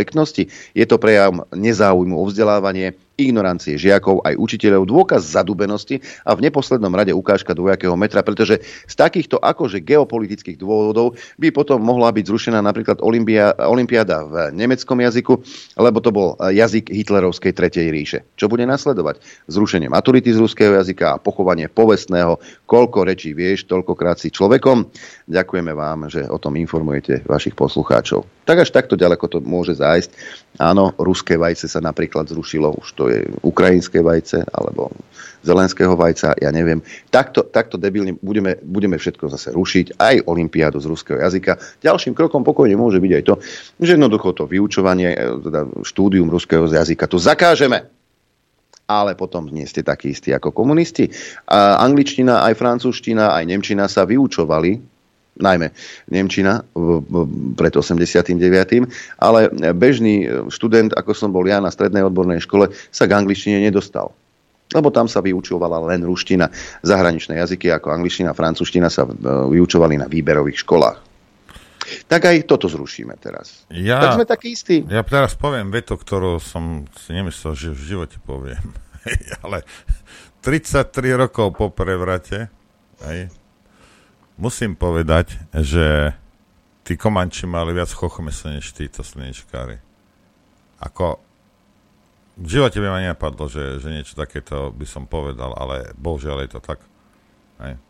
Je 0.75 0.85
to 0.85 0.97
prejav 0.97 1.47
nezáujmu 1.55 2.19
o 2.19 2.25
vzdelávanie, 2.25 2.93
ignorancie 3.17 3.81
žiakov 3.81 4.21
aj 4.21 4.37
učiteľov, 4.37 4.85
dôkaz 4.85 5.25
zadubenosti 5.25 5.99
a 6.21 6.37
v 6.37 6.45
neposlednom 6.45 6.93
rade 6.93 7.09
ukážka 7.11 7.57
dvojakého 7.57 7.97
metra, 7.97 8.21
pretože 8.21 8.61
z 8.61 8.93
takýchto 8.93 9.41
akože 9.41 9.81
geopolitických 9.81 10.61
dôvodov 10.61 11.17
by 11.41 11.49
potom 11.49 11.81
mohla 11.81 12.13
byť 12.13 12.25
zrušená 12.29 12.61
napríklad 12.61 13.01
Olympiáda 13.57 14.17
v 14.29 14.33
nemeckom 14.53 15.01
jazyku, 15.01 15.33
lebo 15.81 15.97
to 15.97 16.13
bol 16.13 16.37
jazyk 16.37 16.93
hitlerovskej 16.93 17.57
tretej 17.57 17.89
ríše. 17.89 18.21
Čo 18.37 18.53
bude 18.53 18.69
nasledovať? 18.69 19.17
Zrušenie 19.49 19.89
maturity 19.89 20.29
z 20.29 20.37
ruského 20.37 20.77
jazyka 20.77 21.17
a 21.17 21.21
pochovanie 21.21 21.65
povestného, 21.65 22.37
koľko 22.69 23.09
rečí 23.09 23.33
vieš, 23.33 23.65
toľkokrát 23.65 24.21
si 24.21 24.29
človekom. 24.29 24.93
Ďakujeme 25.25 25.73
vám, 25.73 26.05
že 26.13 26.21
o 26.29 26.37
tom 26.37 26.53
informujete 26.53 27.25
vašich 27.25 27.57
poslucháčov. 27.57 28.29
Tak 28.45 28.63
až 28.63 28.69
takto 28.69 28.93
ďaleko 28.93 29.25
to 29.27 29.37
môže 29.41 29.81
zájsť. 29.81 30.13
Áno, 30.61 30.93
ruské 31.01 31.35
vajce 31.35 31.67
sa 31.67 31.81
napríklad 31.83 32.29
zrušilo, 32.31 32.79
už 32.79 32.87
to 32.95 33.06
je 33.09 33.27
ukrajinské 33.43 34.03
vajce 34.03 34.45
alebo 34.53 34.91
zelenského 35.47 35.95
vajca, 35.95 36.35
ja 36.35 36.49
neviem. 36.51 36.83
Takto, 37.07 37.47
takto 37.47 37.79
debilne 37.79 38.19
budeme, 38.19 38.59
budeme 38.59 38.99
všetko 38.99 39.31
zase 39.31 39.55
rušiť, 39.55 39.95
aj 39.95 40.27
olympiádu 40.27 40.81
z 40.83 40.89
ruského 40.91 41.23
jazyka. 41.23 41.55
Ďalším 41.79 42.17
krokom 42.17 42.43
pokojne 42.43 42.75
môže 42.75 42.99
byť 42.99 43.11
aj 43.15 43.23
to, 43.23 43.33
že 43.79 43.95
jednoducho 43.95 44.35
to 44.35 44.43
vyučovanie, 44.43 45.15
e, 45.15 45.17
teda 45.39 45.61
štúdium 45.87 46.27
ruského 46.27 46.67
jazyka 46.67 47.07
tu 47.07 47.15
zakážeme 47.21 47.87
ale 48.87 49.19
potom 49.19 49.51
nie 49.51 49.67
ste 49.67 49.83
takí 49.83 50.15
istí 50.15 50.31
ako 50.31 50.55
komunisti. 50.55 51.11
A 51.51 51.83
angličtina, 51.83 52.47
aj 52.47 52.55
francúzština, 52.55 53.35
aj 53.35 53.43
nemčina 53.43 53.91
sa 53.91 54.07
vyučovali 54.07 54.79
najmä 55.37 55.71
Nemčina 56.11 56.61
pred 57.57 57.73
89. 57.73 58.37
Ale 59.21 59.39
bežný 59.73 60.27
študent, 60.49 60.93
ako 60.97 61.11
som 61.13 61.29
bol 61.33 61.45
ja 61.45 61.61
na 61.61 61.71
strednej 61.71 62.05
odbornej 62.05 62.41
škole, 62.43 62.69
sa 62.91 63.05
k 63.05 63.15
angličtine 63.17 63.61
nedostal. 63.61 64.13
Lebo 64.75 64.91
tam 64.91 65.07
sa 65.07 65.23
vyučovala 65.23 65.79
len 65.87 66.03
ruština. 66.03 66.51
Zahraničné 66.83 67.39
jazyky 67.39 67.71
ako 67.71 67.87
angličtina 67.95 68.35
francúzština 68.35 68.91
sa 68.91 69.07
e, 69.07 69.15
vyučovali 69.55 69.95
na 69.95 70.11
výberových 70.11 70.67
školách. 70.67 70.97
Tak 72.11 72.21
aj 72.27 72.37
toto 72.43 72.67
zrušíme 72.67 73.15
teraz. 73.15 73.63
Ja, 73.71 74.03
tak 74.03 74.19
sme 74.19 74.27
takí 74.27 74.51
istí. 74.51 74.83
Ja 74.91 75.07
teraz 75.07 75.39
poviem 75.39 75.71
veto, 75.71 75.95
ktorú 75.95 76.43
som 76.43 76.83
si 76.99 77.15
nemyslel, 77.15 77.55
že 77.55 77.69
v 77.71 77.81
živote 77.95 78.19
poviem. 78.27 78.75
Ale 79.43 79.63
33 80.43 80.91
rokov 81.15 81.55
po 81.55 81.71
prevrate, 81.71 82.51
hej, 83.07 83.31
musím 84.37 84.77
povedať, 84.77 85.37
že 85.51 86.13
tí 86.87 86.95
komanči 86.95 87.49
mali 87.49 87.75
viac 87.75 87.91
chochmesa 87.91 88.53
než 88.53 88.71
títo 88.71 89.03
slnečkári. 89.03 89.81
Ako 90.79 91.19
v 92.37 92.47
živote 92.47 92.77
by 92.77 92.87
ma 92.87 93.01
nenapadlo, 93.01 93.49
že, 93.49 93.81
že 93.81 93.89
niečo 93.89 94.13
takéto 94.13 94.69
by 94.69 94.85
som 94.85 95.09
povedal, 95.09 95.57
ale 95.57 95.91
bohužiaľ 95.97 96.45
je 96.45 96.49
to 96.53 96.61
tak. 96.61 96.79
Hej. 97.57 97.81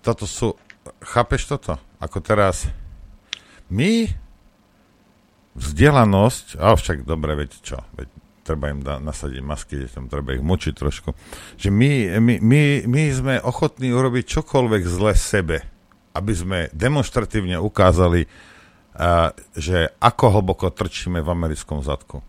Toto 0.00 0.24
sú, 0.24 0.56
chápeš 1.04 1.44
toto? 1.44 1.76
Ako 2.00 2.24
teraz, 2.24 2.64
my 3.68 4.08
vzdelanosť, 5.52 6.56
a 6.56 6.72
však 6.72 7.04
dobre, 7.04 7.36
veď 7.36 7.50
čo, 7.60 7.84
veď 7.96 8.08
treba 8.46 8.70
im 8.70 8.86
da, 8.86 9.02
nasadiť 9.02 9.42
masky, 9.42 9.90
tam 9.90 10.06
treba 10.06 10.38
ich 10.38 10.44
močiť 10.46 10.74
trošku. 10.78 11.10
Že 11.58 11.68
my, 11.74 11.90
my, 12.22 12.34
my, 12.38 12.62
my 12.86 13.02
sme 13.10 13.34
ochotní 13.42 13.90
urobiť 13.90 14.38
čokoľvek 14.38 14.82
zle 14.86 15.12
sebe, 15.18 15.66
aby 16.14 16.32
sme 16.32 16.58
demonstratívne 16.70 17.58
ukázali, 17.58 18.30
uh, 18.30 19.34
že 19.58 19.90
ako 19.98 20.38
hlboko 20.38 20.70
trčíme 20.70 21.18
v 21.18 21.28
americkom 21.34 21.82
zadku. 21.82 22.22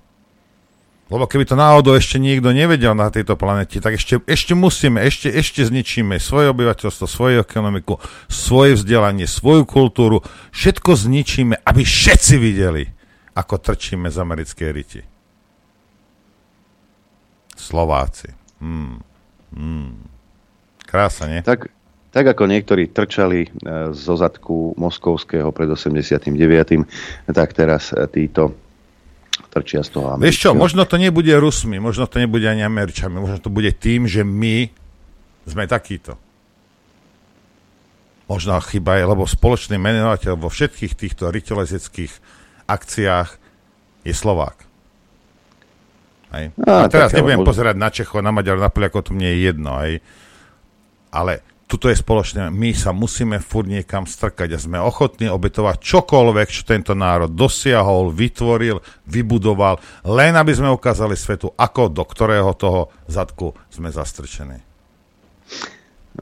Lebo 1.08 1.24
keby 1.24 1.48
to 1.48 1.56
náhodou 1.56 1.96
ešte 1.96 2.20
niekto 2.20 2.52
nevedel 2.52 2.92
na 2.92 3.08
tejto 3.08 3.40
planete, 3.40 3.80
tak 3.80 3.96
ešte, 3.96 4.20
ešte 4.28 4.52
musíme, 4.52 5.00
ešte, 5.08 5.32
ešte 5.32 5.64
zničíme 5.64 6.20
svoje 6.20 6.52
obyvateľstvo, 6.52 7.08
svoju 7.08 7.38
ekonomiku, 7.40 7.96
svoje 8.28 8.76
vzdelanie, 8.76 9.24
svoju 9.24 9.64
kultúru. 9.64 10.20
Všetko 10.52 11.00
zničíme, 11.00 11.64
aby 11.64 11.82
všetci 11.88 12.36
videli, 12.36 12.92
ako 13.40 13.56
trčíme 13.56 14.12
z 14.12 14.18
americkej 14.20 14.70
riti. 14.76 15.17
Slováci. 17.58 18.30
Hmm. 18.62 19.02
Hmm. 19.52 20.08
Krása, 20.88 21.28
nie? 21.28 21.44
Tak, 21.44 21.68
tak 22.14 22.26
ako 22.32 22.48
niektorí 22.48 22.90
trčali 22.90 23.46
e, 23.46 23.50
zo 23.92 24.16
zadku 24.16 24.78
moskovského 24.80 25.52
pred 25.52 25.68
89., 25.68 26.24
tak 27.34 27.50
teraz 27.52 27.92
e, 27.92 28.08
títo 28.08 28.56
trčia 29.52 29.82
z 29.82 29.90
toho 29.94 30.18
Vieš 30.18 30.38
čo, 30.38 30.50
možno 30.54 30.86
to 30.86 30.98
nebude 30.98 31.30
Rusmi, 31.38 31.78
možno 31.82 32.06
to 32.06 32.22
nebude 32.22 32.46
ani 32.48 32.64
Američami, 32.66 33.18
možno 33.18 33.38
to 33.42 33.50
bude 33.50 33.74
tým, 33.78 34.06
že 34.06 34.22
my 34.22 34.70
sme 35.48 35.66
takíto. 35.66 36.20
Možno 38.28 38.60
chyba 38.60 39.00
je, 39.00 39.04
lebo 39.08 39.24
spoločný 39.24 39.80
menovateľ 39.80 40.36
vo 40.36 40.52
všetkých 40.52 40.94
týchto 41.00 41.32
riteľezeckých 41.32 42.12
akciách 42.68 43.30
je 44.04 44.14
Slovák. 44.14 44.67
Hej. 46.36 46.52
A, 46.68 46.86
a 46.86 46.92
teraz 46.92 47.16
nebudem 47.16 47.40
možno... 47.44 47.50
pozerať 47.50 47.76
na 47.80 47.90
Čechov, 47.92 48.20
na 48.20 48.32
Maďar, 48.36 48.60
na 48.60 48.68
Poliakov, 48.68 49.08
to 49.08 49.16
mne 49.16 49.32
je 49.32 49.38
jedno. 49.48 49.72
Hej. 49.80 50.04
Ale 51.08 51.40
tuto 51.68 51.92
je 51.92 52.00
spoločné, 52.00 52.48
my 52.48 52.72
sa 52.72 52.96
musíme 52.96 53.44
furt 53.44 53.68
niekam 53.68 54.08
strkať 54.08 54.56
a 54.56 54.60
sme 54.60 54.80
ochotní 54.80 55.28
obetovať 55.28 55.84
čokoľvek, 55.84 56.48
čo 56.48 56.64
tento 56.64 56.96
národ 56.96 57.28
dosiahol, 57.28 58.16
vytvoril, 58.16 58.80
vybudoval, 59.04 59.80
len 60.08 60.34
aby 60.40 60.52
sme 60.56 60.72
ukázali 60.72 61.20
svetu, 61.20 61.52
ako 61.60 61.92
do 61.92 62.08
ktorého 62.08 62.56
toho 62.56 62.88
zadku 63.12 63.52
sme 63.68 63.92
zastrčení. 63.92 64.64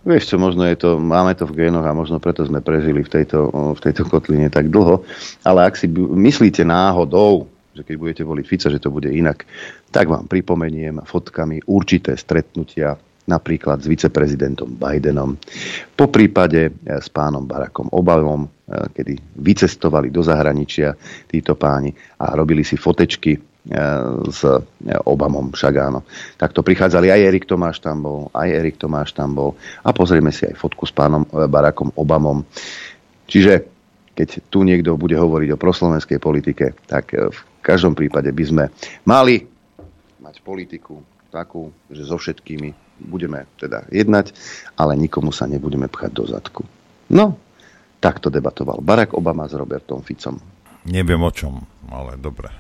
Vieš 0.03 0.33
čo, 0.33 0.35
možno 0.35 0.67
je 0.67 0.75
to, 0.75 0.89
máme 0.99 1.31
to 1.37 1.47
v 1.47 1.65
génoch 1.65 1.85
a 1.85 1.95
možno 1.95 2.19
preto 2.19 2.43
sme 2.43 2.59
prežili 2.59 3.05
v 3.05 3.09
tejto, 3.09 3.47
v 3.77 3.79
tejto 3.79 4.03
kotline 4.09 4.51
tak 4.51 4.67
dlho, 4.67 5.05
ale 5.45 5.69
ak 5.69 5.79
si 5.79 5.87
myslíte 5.93 6.67
náhodou, 6.67 7.47
že 7.75 7.83
keď 7.83 7.95
budete 7.99 8.23
voliť 8.23 8.45
Fica, 8.47 8.71
že 8.71 8.79
to 8.79 8.87
bude 8.87 9.11
inak, 9.11 9.43
tak 9.91 10.07
vám 10.07 10.31
pripomeniem 10.31 11.03
fotkami 11.03 11.67
určité 11.67 12.15
stretnutia 12.15 12.95
napríklad 13.25 13.81
s 13.81 13.89
viceprezidentom 13.89 14.77
Bidenom, 14.77 15.37
po 15.97 16.05
prípade 16.07 16.69
eh, 16.69 16.71
s 16.85 17.09
pánom 17.09 17.43
Barackom 17.43 17.89
Obamom, 17.91 18.45
eh, 18.45 18.85
kedy 18.93 19.41
vycestovali 19.41 20.13
do 20.13 20.21
zahraničia 20.21 20.93
títo 21.25 21.57
páni 21.57 21.91
a 22.21 22.37
robili 22.37 22.61
si 22.61 22.77
fotečky 22.77 23.33
eh, 23.33 23.41
s 24.29 24.41
Obamom 25.09 25.51
však 25.51 25.73
áno. 25.81 26.05
Takto 26.37 26.61
prichádzali 26.61 27.09
aj 27.09 27.21
Erik 27.25 27.45
Tomáš 27.49 27.81
tam 27.81 28.05
bol, 28.05 28.19
aj 28.31 28.49
Erik 28.49 28.77
Tomáš 28.77 29.17
tam 29.17 29.33
bol 29.33 29.57
a 29.81 29.89
pozrieme 29.89 30.29
si 30.29 30.45
aj 30.45 30.55
fotku 30.55 30.85
s 30.85 30.93
pánom 30.93 31.25
Barackom 31.25 31.89
Obamom. 31.97 32.45
Čiže 33.25 33.73
keď 34.15 34.47
tu 34.47 34.63
niekto 34.63 34.95
bude 34.95 35.17
hovoriť 35.17 35.49
o 35.51 35.59
proslovenskej 35.59 36.23
politike, 36.23 36.71
tak 36.87 37.11
každom 37.65 37.97
prípade 37.97 38.29
by 38.29 38.43
sme 38.45 38.63
mali 39.01 39.49
mať 40.21 40.41
politiku 40.45 41.01
takú, 41.33 41.73
že 41.89 42.05
so 42.05 42.21
všetkými 42.21 42.71
budeme 43.09 43.43
teda 43.59 43.89
jednať, 43.91 44.31
ale 44.77 44.95
nikomu 44.95 45.33
sa 45.33 45.49
nebudeme 45.49 45.89
pchať 45.89 46.11
do 46.13 46.23
zadku. 46.29 46.63
No, 47.11 47.35
takto 47.99 48.29
debatoval 48.29 48.79
Barack 48.79 49.17
Obama 49.17 49.49
s 49.49 49.53
Robertom 49.57 50.05
Ficom. 50.05 50.39
Neviem 50.85 51.19
o 51.19 51.31
čom, 51.33 51.65
ale 51.89 52.15
dobre. 52.21 52.53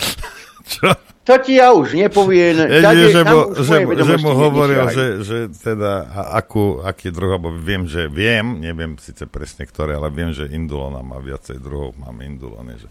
Čo? 0.72 1.15
To 1.26 1.34
ti 1.42 1.58
ja 1.58 1.74
už 1.74 1.98
nepoviem. 1.98 2.54
Ja, 2.70 2.94
nie, 2.94 3.10
že, 3.10 3.26
mu, 3.26 3.50
že, 3.58 3.82
že 3.82 4.16
mu 4.22 4.30
hovoril, 4.30 4.78
že, 4.94 5.06
že 5.26 5.38
teda 5.50 6.06
akú, 6.38 6.78
aký 6.86 7.10
druh, 7.10 7.34
alebo 7.34 7.50
viem, 7.50 7.82
že 7.90 8.06
viem, 8.06 8.62
neviem 8.62 8.94
síce 9.02 9.26
presne 9.26 9.66
ktoré, 9.66 9.98
ale 9.98 10.06
viem, 10.14 10.30
že 10.30 10.46
indulona 10.46 11.02
má 11.02 11.18
viacej 11.18 11.58
druhov, 11.58 11.98
mám 11.98 12.14
indulony. 12.22 12.78
Že, 12.78 12.88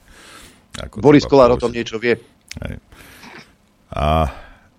ako 0.84 0.93
Boris 1.00 1.24
Kolár 1.24 1.56
o 1.56 1.60
tom 1.60 1.71
niečo 1.71 1.95
vie. 1.95 2.19
Hej. 2.60 2.76
A 3.95 4.28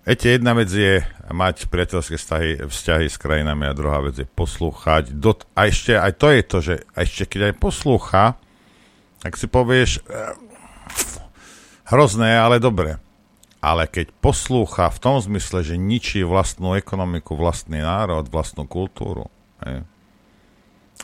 Viete, 0.07 0.31
jedna 0.31 0.55
vec 0.55 0.71
je 0.71 1.03
mať 1.35 1.67
priateľské 1.67 2.15
vzťahy, 2.15 2.63
vzťahy 2.63 3.11
s 3.11 3.19
krajinami 3.19 3.67
a 3.67 3.75
druhá 3.75 3.99
vec 3.99 4.15
je 4.15 4.23
poslúchať. 4.23 5.11
Do, 5.11 5.35
a 5.51 5.67
ešte 5.67 5.99
aj 5.99 6.13
to 6.15 6.27
je 6.31 6.41
to, 6.47 6.57
že 6.63 6.75
ešte 6.95 7.23
keď 7.27 7.51
aj 7.51 7.55
poslúcha, 7.59 8.39
tak 9.19 9.35
si 9.35 9.51
povieš, 9.51 9.99
eh, 10.07 10.31
hrozné, 11.91 12.39
ale 12.39 12.63
dobre. 12.63 13.03
Ale 13.57 13.89
keď 13.89 14.13
poslúcha 14.21 14.93
v 14.93 15.01
tom 15.01 15.15
zmysle, 15.17 15.65
že 15.65 15.75
ničí 15.81 16.21
vlastnú 16.21 16.77
ekonomiku, 16.77 17.33
vlastný 17.33 17.81
národ, 17.81 18.29
vlastnú 18.29 18.69
kultúru, 18.69 19.33
je, 19.65 19.81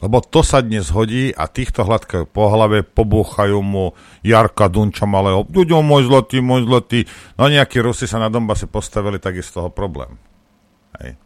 lebo 0.01 0.25
to 0.25 0.41
sa 0.41 0.65
dnes 0.65 0.89
hodí 0.89 1.29
a 1.37 1.45
týchto 1.45 1.85
hladkajú 1.85 2.25
po 2.25 2.49
hlave, 2.49 2.81
pobúchajú 2.81 3.61
mu 3.61 3.93
Jarka 4.25 4.65
Dunča 4.65 5.05
malého. 5.05 5.45
Duďo, 5.45 5.85
môj 5.85 6.09
zlatý, 6.09 6.41
môj 6.41 6.65
zlatý. 6.65 7.05
No 7.37 7.45
nejakí 7.45 7.77
Rusi 7.77 8.09
sa 8.09 8.17
na 8.17 8.33
Donbase 8.33 8.65
postavili, 8.65 9.21
tak 9.21 9.37
je 9.37 9.45
z 9.45 9.61
toho 9.61 9.69
problém. 9.69 10.17
Hej. 10.97 11.19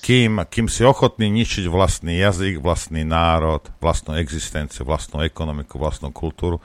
Kým, 0.00 0.40
kým 0.48 0.72
si 0.72 0.86
ochotný 0.88 1.28
ničiť 1.28 1.68
vlastný 1.68 2.16
jazyk, 2.16 2.64
vlastný 2.64 3.04
národ, 3.04 3.60
vlastnú 3.82 4.16
existenciu, 4.16 4.88
vlastnú 4.88 5.20
ekonomiku, 5.20 5.76
vlastnú 5.76 6.08
kultúru, 6.08 6.64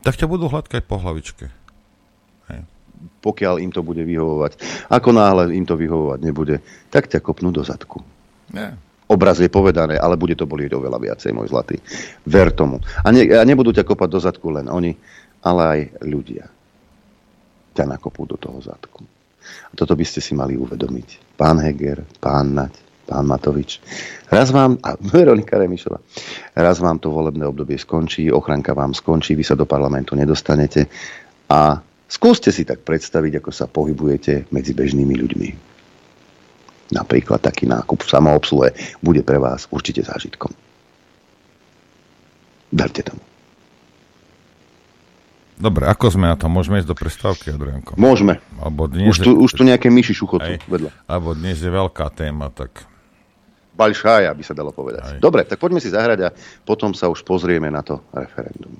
tak 0.00 0.16
ťa 0.16 0.30
budú 0.30 0.48
hladkať 0.48 0.80
po 0.88 0.96
hlavičke. 0.96 1.52
Pokiaľ 3.22 3.62
im 3.62 3.70
to 3.74 3.82
bude 3.82 4.02
vyhovovať. 4.02 4.58
Ako 4.90 5.10
náhle 5.14 5.54
im 5.54 5.66
to 5.66 5.74
vyhovovať 5.74 6.20
nebude, 6.22 6.62
tak 6.92 7.10
ťa 7.10 7.22
kopnú 7.22 7.50
do 7.50 7.62
zadku. 7.62 8.02
Nie 8.54 8.76
obrazne 9.08 9.48
povedané, 9.48 9.96
ale 9.96 10.20
bude 10.20 10.36
to 10.36 10.44
bolieť 10.44 10.76
oveľa 10.76 11.00
viacej, 11.00 11.32
môj 11.32 11.48
zlatý. 11.48 11.80
Ver 12.28 12.52
tomu. 12.52 12.78
A, 13.00 13.08
ne, 13.08 13.24
a 13.32 13.42
nebudú 13.42 13.72
ťa 13.72 13.88
kopať 13.88 14.08
do 14.12 14.20
zadku 14.20 14.52
len 14.52 14.68
oni, 14.68 14.92
ale 15.42 15.62
aj 15.64 15.80
ľudia. 16.04 16.44
Ťa 17.72 17.84
nakopú 17.88 18.28
do 18.28 18.36
toho 18.36 18.60
zadku. 18.60 19.02
A 19.48 19.72
toto 19.72 19.96
by 19.96 20.04
ste 20.04 20.20
si 20.20 20.36
mali 20.36 20.60
uvedomiť. 20.60 21.40
Pán 21.40 21.56
Heger, 21.56 22.04
pán 22.20 22.52
Nať, 22.52 22.76
pán 23.08 23.24
Matovič. 23.24 23.80
Raz 24.28 24.52
vám, 24.52 24.76
a 24.84 25.00
Veronika 25.16 25.56
Remišová, 25.56 26.04
raz 26.52 26.76
vám 26.76 27.00
to 27.00 27.08
volebné 27.08 27.48
obdobie 27.48 27.80
skončí, 27.80 28.28
ochranka 28.28 28.76
vám 28.76 28.92
skončí, 28.92 29.32
vy 29.32 29.44
sa 29.44 29.56
do 29.56 29.64
parlamentu 29.64 30.12
nedostanete 30.12 30.84
a 31.48 31.80
skúste 32.08 32.50
si 32.50 32.64
tak 32.64 32.82
predstaviť, 32.82 33.44
ako 33.44 33.50
sa 33.54 33.70
pohybujete 33.70 34.50
medzi 34.50 34.72
bežnými 34.74 35.14
ľuďmi 35.14 35.48
Napríklad 36.88 37.44
taký 37.44 37.68
nákup 37.68 38.00
v 38.00 38.08
samoobsluhe 38.08 38.68
bude 39.04 39.20
pre 39.20 39.36
vás 39.36 39.68
určite 39.68 40.00
zážitkom. 40.00 40.48
Verte 42.72 43.04
tomu. 43.04 43.20
Dobre, 45.58 45.90
ako 45.90 46.14
sme 46.14 46.30
na 46.30 46.36
to? 46.38 46.46
Môžeme 46.46 46.78
ísť 46.78 46.88
do 46.88 46.96
prestávky, 46.96 47.50
Adrianko? 47.50 47.98
Môžeme. 47.98 48.38
Alebo 48.62 48.86
dnes 48.86 49.10
už, 49.10 49.16
tu, 49.26 49.30
je... 49.34 49.42
už 49.42 49.50
tu 49.58 49.62
nejaké 49.66 49.90
myši 49.90 50.14
šuchocú 50.14 50.54
vedľa. 50.70 50.90
Alebo 51.10 51.34
dnes 51.34 51.58
je 51.58 51.66
veľká 51.66 52.06
téma, 52.14 52.48
tak... 52.54 52.86
Balšája 53.74 54.30
by 54.34 54.42
sa 54.46 54.54
dalo 54.54 54.70
povedať. 54.70 55.18
Aj. 55.18 55.18
Dobre, 55.18 55.42
tak 55.44 55.58
poďme 55.58 55.82
si 55.82 55.90
zahrať 55.90 56.18
a 56.24 56.34
potom 56.62 56.94
sa 56.94 57.10
už 57.10 57.26
pozrieme 57.26 57.68
na 57.74 57.82
to 57.82 58.06
referendum. 58.14 58.74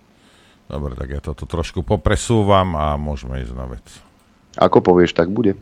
Dobre, 0.69 0.93
tak 0.93 1.09
ja 1.09 1.21
toto 1.25 1.49
trošku 1.49 1.81
popresúvam 1.81 2.77
a 2.77 3.01
môžeme 3.01 3.41
ísť 3.41 3.57
na 3.57 3.65
vec. 3.73 3.85
Ako 4.61 4.85
povieš, 4.85 5.17
tak 5.17 5.33
bude. 5.33 5.57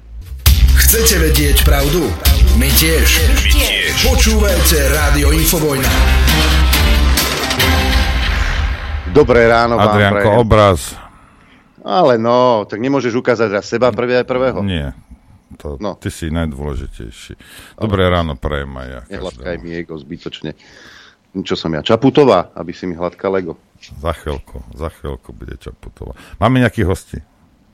Chcete 0.75 1.23
vedieť 1.23 1.63
pravdu? 1.63 2.11
My 2.59 2.67
tiež. 2.75 3.07
My 3.23 3.39
tiež. 3.47 3.95
Počúvajte 4.03 4.77
Rádio 4.91 5.31
Infovojna. 5.31 5.91
Dobré 9.15 9.47
ráno 9.47 9.79
vám 9.79 9.95
Adrianko, 9.95 10.27
prajem. 10.27 10.43
obraz. 10.43 10.81
Ale 11.87 12.19
no, 12.19 12.67
tak 12.67 12.83
nemôžeš 12.83 13.15
ukázať 13.15 13.49
raz 13.55 13.65
seba 13.71 13.95
prvý 13.95 14.19
aj 14.19 14.27
prvého. 14.27 14.59
Nie. 14.67 14.91
To, 15.63 15.79
no. 15.79 15.95
Ty 15.95 16.11
si 16.11 16.35
najdôležitejší. 16.35 17.39
Dobré 17.79 18.11
ráno 18.11 18.35
prajem 18.35 18.75
aj 18.75 18.89
ja. 18.91 19.01
Nehladkaj 19.07 19.57
mi 19.63 19.71
ego 19.71 19.95
zbytočne. 19.95 20.59
Čo 21.31 21.55
som 21.55 21.71
ja? 21.71 21.87
Čaputová, 21.87 22.51
aby 22.59 22.75
si 22.75 22.91
mi 22.91 22.99
hladká 22.99 23.31
Lego. 23.31 23.55
Za 24.01 24.13
chvíľku, 24.17 24.63
za 24.75 24.89
chvíľku 24.89 25.33
bude 25.33 25.57
Čaputová. 25.61 26.17
Máme 26.41 26.61
nejakých 26.65 26.87
hostí? 26.87 27.19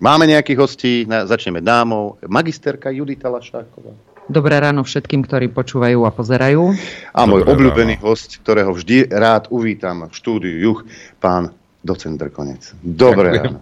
Máme 0.03 0.27
nejakých 0.27 0.59
hostí, 0.59 0.93
na, 1.07 1.25
začneme 1.31 1.63
dámou. 1.63 2.19
Magisterka 2.27 2.91
Judita 2.91 3.31
Lašáková. 3.31 3.95
Dobré 4.27 4.59
ráno 4.59 4.87
všetkým, 4.87 5.27
ktorí 5.27 5.51
počúvajú 5.51 6.07
a 6.07 6.11
pozerajú. 6.15 6.75
A 7.15 7.21
môj 7.27 7.43
Dobré 7.43 7.55
obľúbený 7.55 7.95
ráno. 7.99 8.07
host, 8.07 8.39
ktorého 8.43 8.71
vždy 8.71 9.11
rád 9.11 9.51
uvítam 9.51 10.07
v 10.07 10.15
štúdiu 10.15 10.55
Juch, 10.59 10.81
pán 11.19 11.55
docent 11.83 12.19
Drkonec. 12.19 12.79
Dobré 12.83 13.35
Ďakujem. 13.35 13.55
ráno. 13.55 13.59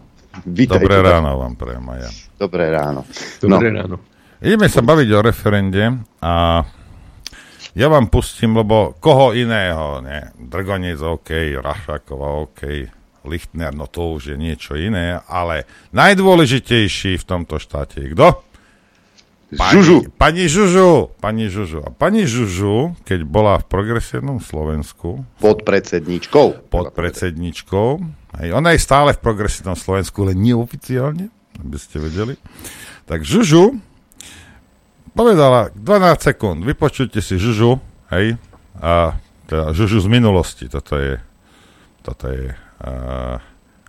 Vítajte, 0.46 0.80
Dobré 0.80 0.96
ráno 1.02 1.28
vám 1.42 1.54
prejem 1.58 1.84
ja. 1.96 2.10
Dobré 2.38 2.64
ráno. 2.70 3.00
Dobré 3.40 3.68
no. 3.72 3.76
ráno. 3.76 3.96
Ideme 4.40 4.68
sa 4.72 4.80
baviť 4.80 5.08
o 5.12 5.20
referende 5.20 5.84
a 6.24 6.64
ja 7.74 7.86
vám 7.86 8.10
pustím, 8.10 8.56
lebo 8.56 8.94
koho 8.98 9.32
iného, 9.32 10.00
ne? 10.02 10.34
Drgonec 10.36 10.98
OK, 10.98 11.30
Rašáková 11.60 12.28
OK, 12.46 12.60
Lichtner, 13.24 13.74
no 13.76 13.84
to 13.84 14.16
už 14.16 14.32
je 14.32 14.36
niečo 14.40 14.74
iné, 14.80 15.20
ale 15.28 15.68
najdôležitejší 15.92 17.20
v 17.20 17.24
tomto 17.28 17.60
štáte 17.60 18.00
je 18.00 18.16
kto? 18.16 18.40
Pani, 19.50 19.72
Žužu. 19.74 19.96
Pani 20.14 20.44
Žužu. 20.46 20.90
Pani 21.18 21.46
Žužu. 21.50 21.82
A 21.82 21.90
pani 21.90 22.22
Žužu, 22.22 22.94
keď 23.02 23.26
bola 23.26 23.58
v 23.58 23.66
progresívnom 23.66 24.38
Slovensku, 24.38 25.26
Pod 25.42 25.66
predsedničkou. 25.66 26.70
pod 26.70 26.94
predsedničkou, 26.94 27.88
hej, 28.38 28.48
ona 28.54 28.70
je 28.72 28.80
stále 28.80 29.10
v 29.10 29.18
progresívnom 29.18 29.74
Slovensku, 29.74 30.22
len 30.22 30.38
neoficiálne, 30.38 31.26
aby 31.58 31.76
ste 31.82 31.98
vedeli, 31.98 32.38
tak 33.10 33.26
Žužu 33.26 33.74
povedala 35.12 35.70
12 35.74 36.28
sekúnd, 36.32 36.58
vypočujte 36.62 37.18
si 37.20 37.36
Žužu, 37.36 37.78
hej, 38.14 38.36
a 38.78 39.18
teda 39.50 39.74
Žužu 39.74 40.06
z 40.06 40.08
minulosti, 40.08 40.70
toto 40.70 40.94
je, 40.96 41.18
toto 42.00 42.30
je 42.30 42.50
uh, 42.50 43.36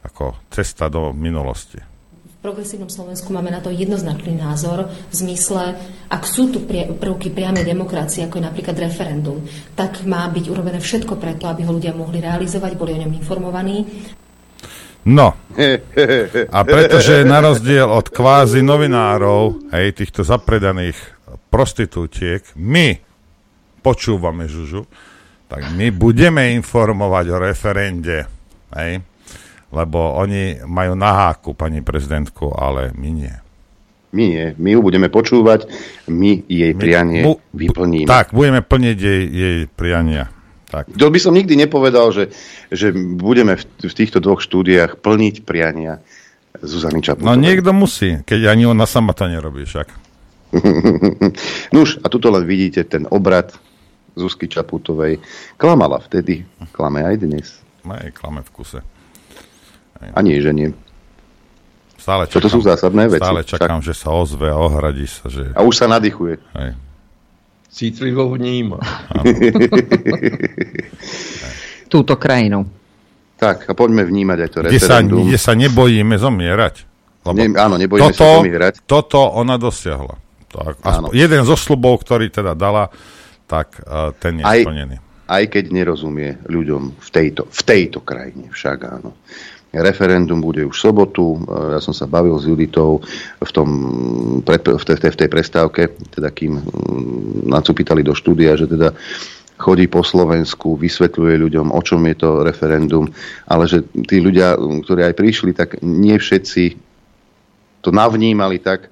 ako 0.02 0.50
cesta 0.50 0.90
do 0.90 1.14
minulosti. 1.14 1.78
V 2.42 2.50
progresívnom 2.50 2.90
Slovensku 2.90 3.30
máme 3.30 3.54
na 3.54 3.62
to 3.62 3.70
jednoznačný 3.70 4.34
názor 4.34 4.90
v 4.90 5.14
zmysle, 5.14 5.78
ak 6.10 6.26
sú 6.26 6.50
tu 6.50 6.66
prvky 6.66 7.30
priamej 7.30 7.70
demokracie, 7.70 8.26
ako 8.26 8.42
je 8.42 8.48
napríklad 8.50 8.82
referendum, 8.82 9.46
tak 9.78 10.02
má 10.10 10.26
byť 10.26 10.46
urobené 10.50 10.82
všetko 10.82 11.22
preto, 11.22 11.46
aby 11.46 11.70
ho 11.70 11.78
ľudia 11.78 11.94
mohli 11.94 12.18
realizovať, 12.18 12.74
boli 12.74 12.98
o 12.98 13.02
ňom 13.06 13.14
informovaní. 13.14 13.86
No, 15.02 15.34
a 16.58 16.60
pretože 16.62 17.26
na 17.26 17.42
rozdiel 17.42 17.90
od 17.90 18.06
kvázi 18.06 18.62
novinárov, 18.62 19.74
hej, 19.74 19.98
týchto 19.98 20.22
zapredaných 20.22 20.98
prostitútiek, 21.50 22.46
my 22.54 23.02
počúvame 23.82 24.46
Žužu, 24.46 24.86
tak 25.50 25.74
my 25.74 25.90
budeme 25.90 26.54
informovať 26.54 27.26
o 27.34 27.38
referende, 27.42 28.30
hej, 28.78 29.02
lebo 29.74 30.22
oni 30.22 30.62
majú 30.70 30.94
na 30.94 31.12
háku 31.28 31.58
pani 31.58 31.82
prezidentku, 31.82 32.54
ale 32.54 32.94
my 32.94 33.10
nie. 33.10 33.34
My 34.12 34.24
nie. 34.28 34.46
My 34.60 34.76
ju 34.76 34.80
budeme 34.84 35.08
počúvať, 35.08 35.72
my 36.12 36.44
jej 36.46 36.76
prianie 36.76 37.24
bu- 37.24 37.40
vyplníme. 37.56 38.06
Tak, 38.06 38.36
budeme 38.36 38.60
plniť 38.60 38.98
jej, 39.00 39.24
jej 39.24 39.58
priania. 39.72 40.28
Tak. 40.72 40.88
To 40.96 41.12
by 41.12 41.20
som 41.20 41.36
nikdy 41.36 41.60
nepovedal, 41.60 42.16
že, 42.16 42.32
že 42.72 42.96
budeme 42.96 43.60
v, 43.60 43.64
v 43.84 43.94
týchto 43.94 44.24
dvoch 44.24 44.40
štúdiách 44.40 45.04
plniť 45.04 45.44
priania 45.44 46.00
Zuzany 46.64 47.04
No 47.04 47.06
Čaputovej. 47.12 47.44
niekto 47.44 47.72
musí, 47.76 48.24
keď 48.24 48.56
ani 48.56 48.64
ona 48.64 48.88
sama 48.88 49.12
to 49.12 49.28
nerobí 49.28 49.68
však. 49.68 49.92
Nuž, 51.76 52.00
a 52.00 52.08
tuto 52.08 52.32
len 52.32 52.48
vidíte 52.48 52.88
ten 52.88 53.04
obrad 53.12 53.52
Zuzky 54.16 54.48
Čaputovej. 54.48 55.20
Klamala 55.60 56.00
vtedy, 56.00 56.44
klame 56.72 57.04
aj 57.04 57.16
dnes. 57.20 57.48
Aj 57.84 58.08
klame 58.16 58.40
v 58.44 58.50
kuse. 58.52 58.80
A 60.02 60.20
nie, 60.24 60.40
že 60.40 60.52
nie. 60.56 60.72
Stále 62.02 62.26
Toto 62.26 62.50
sú 62.50 62.66
zásadné 62.66 63.06
veci. 63.06 63.22
Stále 63.22 63.46
čakám, 63.46 63.80
že 63.86 63.94
sa 63.94 64.10
ozve 64.10 64.50
a 64.50 64.58
ohradí 64.58 65.06
sa, 65.06 65.30
že... 65.30 65.54
A 65.54 65.62
už 65.62 65.78
sa 65.78 65.86
nadýchuje. 65.86 66.42
Hej. 66.58 66.72
Citlivo 67.72 68.28
vníma. 68.30 68.78
Túto 71.88 72.16
krajinu. 72.16 72.68
Tak, 73.36 73.66
a 73.66 73.74
poďme 73.74 74.06
vnímať 74.06 74.38
aj 74.38 74.50
to 74.50 74.58
Kde 74.62 74.78
sa, 74.78 75.02
referendum. 75.02 75.26
kde 75.26 75.40
sa 75.40 75.54
nebojíme 75.56 76.16
zomierať. 76.16 76.76
Lebo 77.22 77.36
Ne, 77.38 77.46
áno, 77.56 77.76
nebojíme 77.76 78.12
toto, 78.12 78.22
sa 78.22 78.38
zomierať. 78.38 78.74
Toto 78.86 79.20
ona 79.34 79.56
dosiahla. 79.56 80.16
Tak, 80.48 80.74
Áno. 80.84 81.10
aspoň, 81.10 81.12
jeden 81.16 81.42
zo 81.42 81.56
slubov, 81.56 82.04
ktorý 82.04 82.28
teda 82.28 82.54
dala, 82.54 82.92
tak 83.46 83.82
uh, 83.82 84.12
ten 84.14 84.38
je 84.38 84.44
Aj- 84.44 84.62
splnený. 84.62 84.98
Aj 85.26 85.48
keď 85.48 85.72
nerozumie 85.72 86.44
ľuďom 86.44 87.00
v 87.00 87.10
tejto, 87.10 87.48
v 87.48 87.62
tejto 87.64 88.04
krajine 88.04 88.52
však 88.52 88.78
áno. 88.84 89.16
Referendum 89.72 90.44
bude 90.44 90.68
už 90.68 90.76
v 90.76 90.84
sobotu. 90.84 91.40
Ja 91.48 91.80
som 91.80 91.96
sa 91.96 92.04
bavil 92.04 92.36
s 92.36 92.44
Juditou 92.44 93.00
v, 93.40 93.52
tom, 93.56 93.70
v, 94.44 94.84
tej, 94.84 95.00
v 95.00 95.18
tej 95.18 95.30
prestávke, 95.32 95.96
teda 96.12 96.28
kým 96.28 96.60
mm, 96.60 97.48
nás 97.48 97.64
upýtali 97.64 98.04
do 98.04 98.12
štúdia, 98.12 98.60
že 98.60 98.68
teda 98.68 98.92
chodí 99.56 99.88
po 99.88 100.04
Slovensku, 100.04 100.76
vysvetľuje 100.76 101.36
ľuďom, 101.48 101.72
o 101.72 101.82
čom 101.86 102.04
je 102.10 102.16
to 102.18 102.44
referendum, 102.44 103.08
ale 103.46 103.70
že 103.70 103.86
tí 104.10 104.20
ľudia, 104.20 104.58
ktorí 104.58 105.08
aj 105.08 105.16
prišli, 105.16 105.52
tak 105.54 105.80
nie 105.80 106.20
všetci 106.20 106.64
to 107.80 107.94
navnímali 107.94 108.60
tak, 108.60 108.90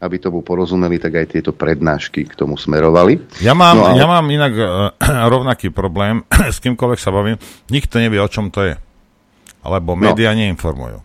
aby 0.00 0.16
tomu 0.16 0.40
porozumeli, 0.40 0.96
tak 0.96 1.12
aj 1.12 1.26
tieto 1.28 1.52
prednášky 1.52 2.24
k 2.24 2.32
tomu 2.32 2.56
smerovali. 2.56 3.20
Ja 3.44 3.52
mám, 3.52 3.76
No, 3.76 3.84
ale- 3.92 4.00
ja 4.00 4.06
mám 4.08 4.24
inak 4.28 4.52
uh, 4.56 4.94
rovnaký 5.34 5.72
problém, 5.72 6.24
s 6.54 6.60
kýmkoľvek 6.60 7.00
sa 7.00 7.10
bavím, 7.10 7.36
nikto 7.68 7.98
nevie, 8.00 8.20
o 8.20 8.28
čom 8.30 8.48
to 8.48 8.64
je. 8.64 8.74
Alebo 9.60 9.92
No. 9.94 10.10
médiá 10.12 10.32
neinformujú. 10.32 11.04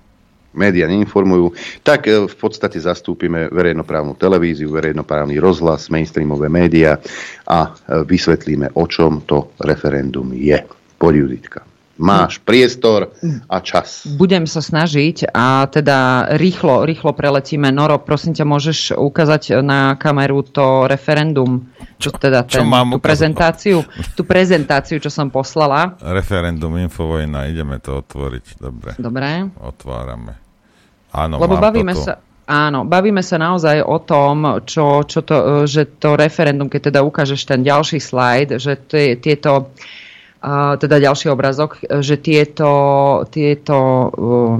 médiá 0.55 0.87
neinformujú, 0.87 1.51
tak 1.83 2.07
e, 2.07 2.31
v 2.31 2.35
podstate 2.39 2.79
zastúpime 2.79 3.51
verejnoprávnu 3.51 4.15
televíziu, 4.15 4.71
verejnoprávny 4.71 5.35
rozhlas, 5.35 5.91
mainstreamové 5.91 6.47
médiá 6.47 6.95
a 7.43 7.75
e, 7.75 8.07
vysvetlíme, 8.07 8.71
o 8.79 8.87
čom 8.87 9.19
to 9.27 9.51
referendum 9.59 10.31
je. 10.31 10.55
Poď, 10.95 11.15
Juditka. 11.27 11.59
Máš 11.95 12.43
priestor 12.43 13.15
a 13.47 13.63
čas. 13.63 14.03
Budem 14.19 14.43
sa 14.43 14.59
snažiť 14.59 15.31
a 15.31 15.63
teda 15.71 16.27
rýchlo, 16.35 16.83
rýchlo 16.83 17.15
preletíme. 17.15 17.71
Noro, 17.71 18.03
prosím 18.03 18.35
ťa, 18.35 18.43
môžeš 18.43 18.79
ukázať 18.99 19.63
na 19.63 19.95
kameru 19.95 20.43
to 20.43 20.91
referendum, 20.91 21.71
čo, 21.95 22.11
teda 22.11 22.43
čo 22.43 22.61
ten, 22.61 22.67
mám 22.67 22.91
tú 22.91 22.99
ukázať? 22.99 23.07
prezentáciu, 23.07 23.77
tú 24.11 24.27
prezentáciu, 24.27 24.99
čo 24.99 25.07
som 25.07 25.31
poslala. 25.31 25.95
Referendum, 26.03 26.75
infovojna, 26.83 27.47
ideme 27.47 27.79
to 27.79 28.03
otvoriť. 28.03 28.59
Dobre. 28.59 28.91
Dobre. 28.99 29.47
Otvárame. 29.63 30.35
Áno, 31.15 31.39
Lebo 31.39 31.55
mám 31.55 31.71
bavíme 31.71 31.95
toto. 31.95 32.11
sa, 32.11 32.13
áno, 32.43 32.83
bavíme 32.83 33.23
sa 33.23 33.39
naozaj 33.39 33.79
o 33.79 34.03
tom, 34.03 34.67
čo, 34.67 35.07
čo 35.07 35.23
to, 35.23 35.63
že 35.63 35.95
to 35.95 36.19
referendum, 36.19 36.67
keď 36.67 36.91
teda 36.91 36.99
ukážeš 37.07 37.47
ten 37.47 37.63
ďalší 37.63 38.03
slajd, 38.03 38.59
že 38.59 38.83
tie, 38.83 39.15
tieto, 39.15 39.71
teda 40.77 41.01
ďalší 41.01 41.33
obrazok, 41.33 41.81
e, 41.81 42.05
že 42.05 42.21
tieto, 42.21 42.69
tieto 43.33 43.77
uh, 44.13 44.57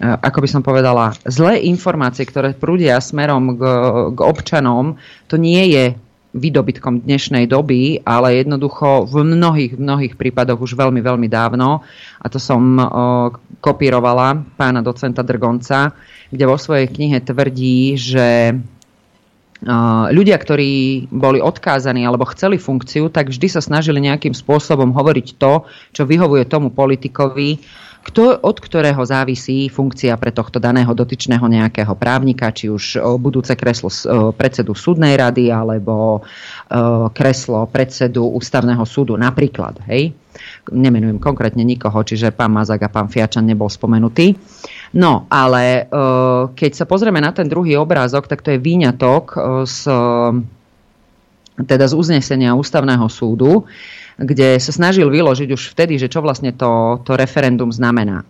ako 0.00 0.38
by 0.44 0.48
som 0.48 0.60
povedala, 0.60 1.16
zlé 1.24 1.64
informácie, 1.64 2.28
ktoré 2.28 2.52
prúdia 2.52 3.00
smerom 3.00 3.56
k, 3.56 3.62
k 4.12 4.18
občanom, 4.20 5.00
to 5.24 5.40
nie 5.40 5.72
je 5.72 5.84
výdobytkom 6.36 7.00
dnešnej 7.00 7.48
doby, 7.48 8.04
ale 8.04 8.44
jednoducho 8.44 9.08
v 9.08 9.24
mnohých, 9.24 9.80
mnohých 9.80 10.20
prípadoch 10.20 10.60
už 10.60 10.76
veľmi, 10.76 11.00
veľmi 11.00 11.28
dávno, 11.32 11.80
a 12.20 12.26
to 12.28 12.36
som 12.36 12.76
o, 12.76 12.84
kopírovala 13.64 14.36
pána 14.60 14.84
docenta 14.84 15.24
Drgonca, 15.24 15.96
kde 16.28 16.44
vo 16.44 16.60
svojej 16.60 16.92
knihe 16.92 17.24
tvrdí, 17.24 17.96
že 17.96 18.52
Uh, 18.52 18.75
ľudia, 20.12 20.36
ktorí 20.36 21.06
boli 21.08 21.40
odkázaní 21.40 22.04
alebo 22.04 22.28
chceli 22.28 22.60
funkciu, 22.60 23.08
tak 23.08 23.32
vždy 23.32 23.48
sa 23.48 23.64
snažili 23.64 24.04
nejakým 24.04 24.36
spôsobom 24.36 24.92
hovoriť 24.92 25.40
to, 25.40 25.64
čo 25.96 26.02
vyhovuje 26.04 26.44
tomu 26.44 26.68
politikovi, 26.74 27.60
kto, 28.06 28.38
od 28.38 28.62
ktorého 28.62 29.02
závisí 29.02 29.66
funkcia 29.66 30.14
pre 30.14 30.30
tohto 30.30 30.62
daného 30.62 30.94
dotyčného 30.94 31.42
nejakého 31.42 31.90
právnika, 31.98 32.54
či 32.54 32.70
už 32.70 33.02
budúce 33.18 33.58
kreslo 33.58 33.90
predsedu 34.30 34.78
súdnej 34.78 35.18
rady 35.18 35.50
alebo 35.50 36.22
kreslo 37.10 37.66
predsedu 37.66 38.30
ústavného 38.30 38.86
súdu 38.86 39.18
napríklad. 39.18 39.82
Hej? 39.90 40.14
Nemenujem 40.70 41.18
konkrétne 41.18 41.66
nikoho, 41.66 41.98
čiže 42.06 42.30
pán 42.30 42.54
Mazak 42.54 42.86
a 42.86 42.94
pán 42.94 43.10
Fiačan 43.10 43.42
nebol 43.42 43.66
spomenutý. 43.66 44.38
No, 44.94 45.26
ale 45.26 45.64
e, 45.64 46.04
keď 46.54 46.70
sa 46.74 46.86
pozrieme 46.86 47.18
na 47.18 47.34
ten 47.34 47.50
druhý 47.50 47.74
obrázok, 47.74 48.30
tak 48.30 48.42
to 48.44 48.54
je 48.54 48.62
výňatok 48.62 49.24
e, 49.34 49.38
z, 49.66 49.80
teda 51.58 51.84
z 51.90 51.94
uznesenia 51.96 52.54
ústavného 52.54 53.06
súdu, 53.10 53.66
kde 54.16 54.56
sa 54.62 54.72
snažil 54.72 55.10
vyložiť 55.10 55.48
už 55.50 55.74
vtedy, 55.74 55.98
že 55.98 56.08
čo 56.08 56.22
vlastne 56.22 56.54
to, 56.54 57.02
to 57.02 57.18
referendum 57.18 57.74
znamená. 57.74 58.22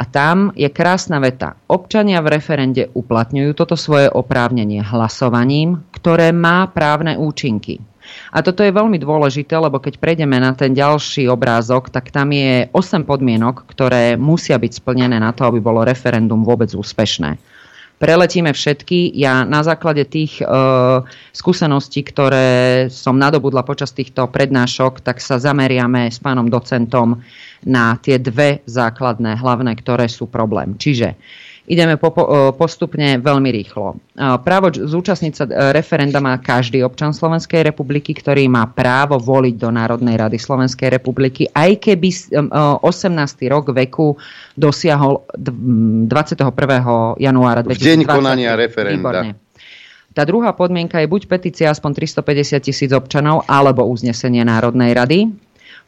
A 0.00 0.08
tam 0.08 0.48
je 0.56 0.70
krásna 0.72 1.20
veta. 1.20 1.60
Občania 1.68 2.24
v 2.24 2.40
referende 2.40 2.88
uplatňujú 2.88 3.50
toto 3.52 3.76
svoje 3.76 4.08
oprávnenie 4.08 4.80
hlasovaním, 4.80 5.84
ktoré 5.92 6.32
má 6.32 6.64
právne 6.72 7.20
účinky. 7.20 7.89
A 8.30 8.42
toto 8.44 8.62
je 8.62 8.70
veľmi 8.74 8.98
dôležité, 9.00 9.58
lebo 9.58 9.82
keď 9.82 9.98
prejdeme 9.98 10.38
na 10.38 10.54
ten 10.54 10.76
ďalší 10.76 11.26
obrázok, 11.26 11.90
tak 11.90 12.14
tam 12.14 12.30
je 12.30 12.70
8 12.70 13.02
podmienok, 13.02 13.66
ktoré 13.70 14.14
musia 14.14 14.60
byť 14.60 14.72
splnené 14.78 15.18
na 15.18 15.34
to, 15.34 15.46
aby 15.46 15.58
bolo 15.58 15.82
referendum 15.82 16.46
vôbec 16.46 16.70
úspešné. 16.70 17.38
Preletíme 18.00 18.56
všetky. 18.56 19.12
Ja 19.12 19.44
na 19.44 19.60
základe 19.60 20.08
tých 20.08 20.40
e, 20.40 20.48
skúseností, 21.36 22.00
ktoré 22.00 22.88
som 22.88 23.20
nadobudla 23.20 23.60
počas 23.60 23.92
týchto 23.92 24.24
prednášok, 24.24 25.04
tak 25.04 25.20
sa 25.20 25.36
zameriame 25.36 26.08
s 26.08 26.16
pánom 26.16 26.48
docentom 26.48 27.20
na 27.68 28.00
tie 28.00 28.16
dve 28.16 28.64
základné, 28.64 29.36
hlavné, 29.36 29.76
ktoré 29.76 30.08
sú 30.08 30.32
problém. 30.32 30.80
Čiže 30.80 31.12
Ideme 31.68 32.00
po, 32.00 32.08
po, 32.14 32.24
postupne 32.56 33.20
veľmi 33.20 33.50
rýchlo. 33.52 34.00
Právo 34.16 34.72
zúčastniť 34.72 35.32
sa 35.36 35.44
referenda 35.76 36.16
má 36.18 36.40
každý 36.40 36.80
občan 36.80 37.12
Slovenskej 37.12 37.68
republiky, 37.68 38.16
ktorý 38.16 38.48
má 38.48 38.64
právo 38.64 39.20
voliť 39.20 39.54
do 39.60 39.68
Národnej 39.68 40.16
rady 40.16 40.40
Slovenskej 40.40 40.88
republiky, 40.88 41.46
aj 41.52 41.84
keby 41.84 42.08
18. 42.40 42.80
rok 43.52 43.76
veku 43.76 44.16
dosiahol 44.56 45.20
21. 45.36 46.48
januára 47.20 47.60
2020. 47.60 47.76
V 47.76 47.84
deň 47.84 48.00
konania 48.08 48.56
referenda. 48.56 48.96
Výborne. 48.96 49.30
Tá 50.10 50.26
druhá 50.26 50.50
podmienka 50.58 50.98
je 50.98 51.06
buď 51.06 51.30
petícia 51.30 51.70
aspoň 51.70 52.02
350 52.02 52.66
tisíc 52.66 52.90
občanov, 52.90 53.46
alebo 53.46 53.86
uznesenie 53.86 54.42
Národnej 54.42 54.90
rady. 54.90 55.30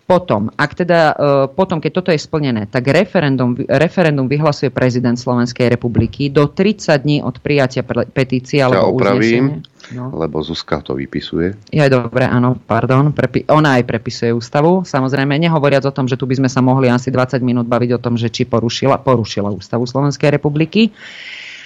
Potom, 0.03 0.51
ak 0.59 0.71
teda, 0.75 1.01
e, 1.15 1.35
potom, 1.55 1.79
keď 1.79 1.91
toto 1.95 2.11
je 2.11 2.19
splnené, 2.19 2.67
tak 2.67 2.91
referendum, 2.91 3.55
referendum 3.55 4.27
vyhlasuje 4.27 4.75
prezident 4.75 5.15
Slovenskej 5.15 5.71
republiky 5.71 6.27
do 6.27 6.51
30 6.51 6.99
dní 6.99 7.19
od 7.23 7.39
prijatia 7.39 7.87
petície 8.11 8.59
alebo 8.59 8.99
opravím, 8.99 9.63
no. 9.95 10.11
lebo 10.11 10.43
Zuzka 10.43 10.83
to 10.83 10.99
vypisuje. 10.99 11.55
Je 11.71 11.87
dobre, 11.87 12.27
áno, 12.27 12.59
pardon. 12.59 13.15
Prepi- 13.15 13.47
ona 13.47 13.79
aj 13.79 13.87
prepisuje 13.87 14.35
ústavu. 14.35 14.83
Samozrejme, 14.83 15.39
nehovoriac 15.39 15.87
o 15.87 15.95
tom, 15.95 16.11
že 16.11 16.19
tu 16.19 16.27
by 16.27 16.35
sme 16.43 16.51
sa 16.51 16.59
mohli 16.59 16.91
asi 16.91 17.15
20 17.15 17.39
minút 17.39 17.71
baviť 17.71 17.95
o 17.95 18.03
tom, 18.03 18.19
že 18.19 18.27
či 18.27 18.43
porušila, 18.43 18.99
porušila 19.07 19.55
ústavu 19.55 19.87
Slovenskej 19.87 20.35
republiky. 20.35 20.91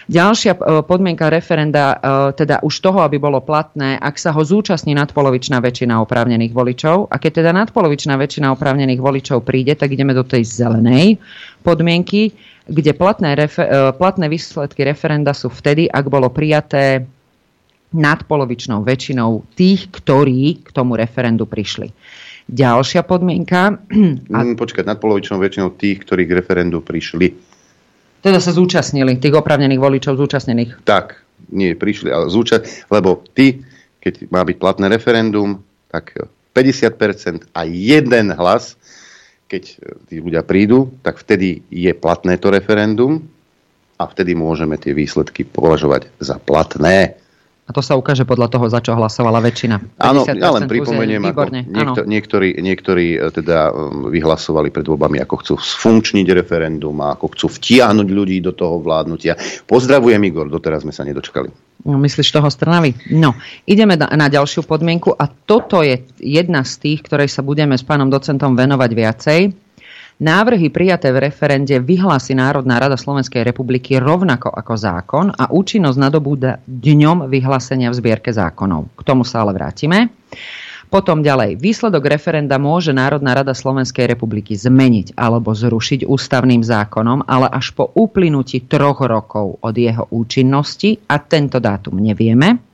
Ďalšia 0.07 0.54
e, 0.54 0.59
podmienka 0.86 1.26
referenda, 1.26 1.98
e, 1.98 2.38
teda 2.38 2.62
už 2.62 2.78
toho, 2.78 3.02
aby 3.02 3.18
bolo 3.18 3.42
platné, 3.42 3.98
ak 3.98 4.14
sa 4.22 4.30
ho 4.30 4.38
zúčastní 4.38 4.94
nadpolovičná 4.94 5.59
väčšina 5.59 5.98
oprávnených 5.98 6.54
voličov. 6.54 7.11
A 7.11 7.18
keď 7.18 7.42
teda 7.42 7.50
nadpolovičná 7.50 8.14
väčšina 8.14 8.54
oprávnených 8.54 9.02
voličov 9.02 9.42
príde, 9.42 9.74
tak 9.74 9.98
ideme 9.98 10.14
do 10.14 10.22
tej 10.22 10.46
zelenej 10.46 11.18
podmienky, 11.66 12.30
kde 12.70 12.94
platné, 12.94 13.34
refer- 13.34 13.66
e, 13.66 13.90
platné 13.98 14.30
výsledky 14.30 14.86
referenda 14.86 15.34
sú 15.34 15.50
vtedy, 15.50 15.90
ak 15.90 16.07
bolo 16.07 16.30
prijaté 16.30 17.02
nadpolovičnou 17.90 18.86
väčšinou 18.86 19.42
tých, 19.59 19.90
ktorí 19.90 20.62
k 20.62 20.68
tomu 20.70 20.94
referendu 20.94 21.50
prišli. 21.50 21.90
Ďalšia 22.46 23.02
podmienka... 23.02 23.74
A... 23.74 24.38
Mm, 24.38 24.54
počkať, 24.54 24.86
nadpolovičnou 24.86 25.42
väčšinou 25.42 25.74
tých, 25.74 26.07
ktorí 26.07 26.30
k 26.30 26.38
referendu 26.38 26.78
prišli. 26.78 27.34
Teda 28.26 28.42
sa 28.42 28.50
zúčastnili, 28.50 29.22
tých 29.22 29.38
opravnených 29.38 29.78
voličov 29.78 30.18
zúčastnených. 30.18 30.82
Tak, 30.82 31.22
nie 31.54 31.78
prišli, 31.78 32.10
ale 32.10 32.26
zúčast, 32.26 32.66
lebo 32.90 33.22
ty, 33.38 33.62
keď 34.02 34.26
má 34.34 34.42
byť 34.42 34.56
platné 34.58 34.90
referendum, 34.90 35.62
tak 35.86 36.18
50% 36.50 37.54
a 37.54 37.62
jeden 37.70 38.34
hlas, 38.34 38.74
keď 39.46 39.62
tí 40.10 40.18
ľudia 40.18 40.42
prídu, 40.42 40.90
tak 41.06 41.22
vtedy 41.22 41.62
je 41.70 41.94
platné 41.94 42.34
to 42.34 42.50
referendum 42.50 43.22
a 43.94 44.10
vtedy 44.10 44.34
môžeme 44.34 44.74
tie 44.74 44.90
výsledky 44.90 45.46
považovať 45.46 46.10
za 46.18 46.42
platné. 46.42 47.14
A 47.66 47.74
to 47.74 47.82
sa 47.82 47.98
ukáže 47.98 48.22
podľa 48.22 48.46
toho, 48.46 48.70
za 48.70 48.78
čo 48.78 48.94
hlasovala 48.94 49.42
väčšina. 49.42 49.98
Áno, 49.98 50.22
ja 50.22 50.54
len 50.54 50.70
pripomeniem, 50.70 51.18
ako 51.18 51.50
niekto, 51.50 52.00
niektorí, 52.06 52.48
niektorí 52.62 53.06
e, 53.18 53.34
teda 53.34 53.74
um, 53.74 54.06
vyhlasovali 54.06 54.70
pred 54.70 54.86
voľbami, 54.86 55.18
ako 55.18 55.34
chcú 55.42 55.54
sfunkčniť 55.58 56.30
referendum 56.30 56.94
a 57.02 57.18
ako 57.18 57.34
chcú 57.34 57.46
vtiahnuť 57.58 58.06
ľudí 58.06 58.38
do 58.38 58.54
toho 58.54 58.78
vládnutia. 58.78 59.34
Pozdravujem 59.66 60.22
Igor, 60.22 60.46
doteraz 60.46 60.86
sme 60.86 60.94
sa 60.94 61.02
nedočkali. 61.02 61.50
No, 61.90 61.98
myslíš 61.98 62.38
toho 62.38 62.46
strnavy? 62.46 62.94
No, 63.10 63.34
ideme 63.66 63.98
na, 63.98 64.14
na 64.14 64.30
ďalšiu 64.30 64.62
podmienku 64.62 65.10
a 65.18 65.26
toto 65.26 65.82
je 65.82 66.06
jedna 66.22 66.62
z 66.62 66.72
tých, 66.78 67.02
ktorej 67.02 67.26
sa 67.26 67.42
budeme 67.42 67.74
s 67.74 67.82
pánom 67.82 68.06
docentom 68.06 68.54
venovať 68.54 68.90
viacej. 68.94 69.65
Návrhy 70.16 70.72
prijaté 70.72 71.12
v 71.12 71.28
referende 71.28 71.76
vyhlási 71.76 72.32
Národná 72.32 72.80
rada 72.80 72.96
Slovenskej 72.96 73.44
republiky 73.44 74.00
rovnako 74.00 74.48
ako 74.48 74.72
zákon 74.72 75.26
a 75.28 75.52
účinnosť 75.52 75.98
nadobúda 76.00 76.56
dňom 76.64 77.28
vyhlásenia 77.28 77.92
v 77.92 77.98
zbierke 78.00 78.32
zákonov. 78.32 78.88
K 78.96 79.02
tomu 79.04 79.28
sa 79.28 79.44
ale 79.44 79.52
vrátime. 79.52 80.08
Potom 80.88 81.20
ďalej, 81.20 81.60
výsledok 81.60 82.08
referenda 82.08 82.56
môže 82.56 82.96
Národná 82.96 83.36
rada 83.36 83.52
Slovenskej 83.52 84.08
republiky 84.08 84.56
zmeniť 84.56 85.20
alebo 85.20 85.52
zrušiť 85.52 86.08
ústavným 86.08 86.64
zákonom, 86.64 87.28
ale 87.28 87.52
až 87.52 87.76
po 87.76 87.84
uplynutí 87.84 88.64
troch 88.64 89.04
rokov 89.04 89.60
od 89.60 89.74
jeho 89.76 90.08
účinnosti 90.16 90.96
a 91.12 91.20
tento 91.20 91.60
dátum 91.60 92.00
nevieme. 92.00 92.65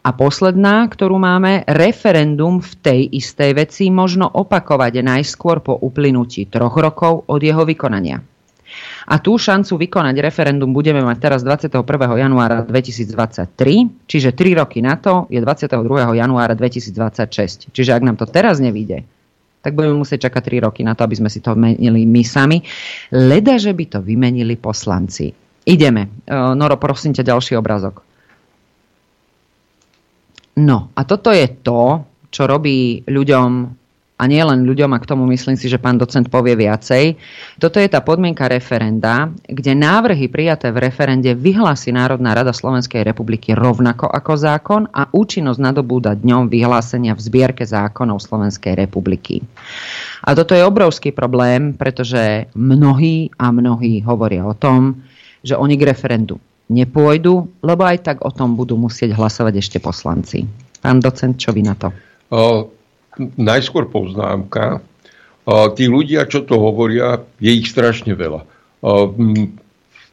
A 0.00 0.16
posledná, 0.16 0.88
ktorú 0.88 1.20
máme, 1.20 1.68
referendum 1.68 2.64
v 2.64 2.72
tej 2.80 3.00
istej 3.20 3.52
veci 3.52 3.92
možno 3.92 4.32
opakovať 4.32 5.04
najskôr 5.04 5.60
po 5.60 5.76
uplynutí 5.76 6.48
troch 6.48 6.72
rokov 6.72 7.28
od 7.28 7.40
jeho 7.44 7.68
vykonania. 7.68 8.24
A 9.10 9.18
tú 9.20 9.36
šancu 9.36 9.76
vykonať 9.76 10.22
referendum 10.22 10.72
budeme 10.72 11.04
mať 11.04 11.16
teraz 11.20 11.40
21. 11.44 11.84
januára 12.16 12.64
2023, 12.64 14.08
čiže 14.08 14.30
3 14.32 14.60
roky 14.62 14.80
na 14.80 14.96
to 14.96 15.28
je 15.28 15.36
22. 15.36 15.76
januára 16.16 16.54
2026. 16.56 17.74
Čiže 17.74 17.90
ak 17.92 18.00
nám 18.00 18.16
to 18.16 18.24
teraz 18.24 18.56
nevíde, 18.62 19.04
tak 19.60 19.76
budeme 19.76 20.00
musieť 20.00 20.32
čakať 20.32 20.64
3 20.64 20.64
roky 20.64 20.80
na 20.80 20.96
to, 20.96 21.04
aby 21.04 21.18
sme 21.18 21.28
si 21.28 21.44
to 21.44 21.52
menili 21.52 22.08
my 22.08 22.24
sami. 22.24 22.64
Leda, 23.12 23.60
že 23.60 23.76
by 23.76 23.84
to 23.84 23.98
vymenili 24.00 24.56
poslanci. 24.56 25.28
Ideme. 25.68 26.24
Noro, 26.30 26.80
prosím 26.80 27.12
ťa, 27.12 27.36
ďalší 27.36 27.58
obrazok. 27.60 28.00
No 30.60 30.92
a 30.92 31.08
toto 31.08 31.32
je 31.32 31.48
to, 31.64 32.04
čo 32.28 32.44
robí 32.44 33.00
ľuďom 33.08 33.80
a 34.20 34.28
nie 34.28 34.44
len 34.44 34.68
ľuďom, 34.68 34.92
a 34.92 35.00
k 35.00 35.08
tomu 35.08 35.24
myslím 35.32 35.56
si, 35.56 35.64
že 35.64 35.80
pán 35.80 35.96
docent 35.96 36.28
povie 36.28 36.52
viacej. 36.52 37.16
Toto 37.56 37.80
je 37.80 37.88
tá 37.88 38.04
podmienka 38.04 38.52
referenda, 38.52 39.32
kde 39.48 39.72
návrhy 39.72 40.28
prijaté 40.28 40.68
v 40.68 40.92
referende 40.92 41.32
vyhlási 41.32 41.88
Národná 41.96 42.36
rada 42.36 42.52
Slovenskej 42.52 43.00
republiky 43.00 43.56
rovnako 43.56 44.12
ako 44.12 44.32
zákon 44.36 44.82
a 44.92 45.08
účinnosť 45.08 45.60
nadobúda 45.64 46.12
dňom 46.12 46.52
vyhlásenia 46.52 47.16
v 47.16 47.24
zbierke 47.24 47.64
zákonov 47.64 48.20
Slovenskej 48.20 48.76
republiky. 48.76 49.40
A 50.20 50.36
toto 50.36 50.52
je 50.52 50.68
obrovský 50.68 51.16
problém, 51.16 51.72
pretože 51.72 52.52
mnohí 52.52 53.32
a 53.40 53.48
mnohí 53.48 54.04
hovoria 54.04 54.44
o 54.44 54.52
tom, 54.52 55.00
že 55.40 55.56
oni 55.56 55.80
k 55.80 55.96
referendu 55.96 56.36
nepôjdu, 56.70 57.50
lebo 57.66 57.82
aj 57.82 57.98
tak 58.06 58.16
o 58.22 58.30
tom 58.30 58.54
budú 58.54 58.78
musieť 58.78 59.18
hlasovať 59.18 59.58
ešte 59.58 59.78
poslanci. 59.82 60.46
Pán 60.78 61.02
docent, 61.02 61.34
čo 61.34 61.50
vy 61.50 61.66
na 61.66 61.74
to? 61.74 61.90
O, 62.30 62.70
najskôr 63.36 63.90
poznámka. 63.90 64.78
O, 65.44 65.68
tí 65.74 65.90
ľudia, 65.90 66.30
čo 66.30 66.46
to 66.46 66.56
hovoria, 66.62 67.18
je 67.42 67.50
ich 67.50 67.66
strašne 67.66 68.14
veľa. 68.14 68.46
O, 68.86 69.10
v 69.10 69.50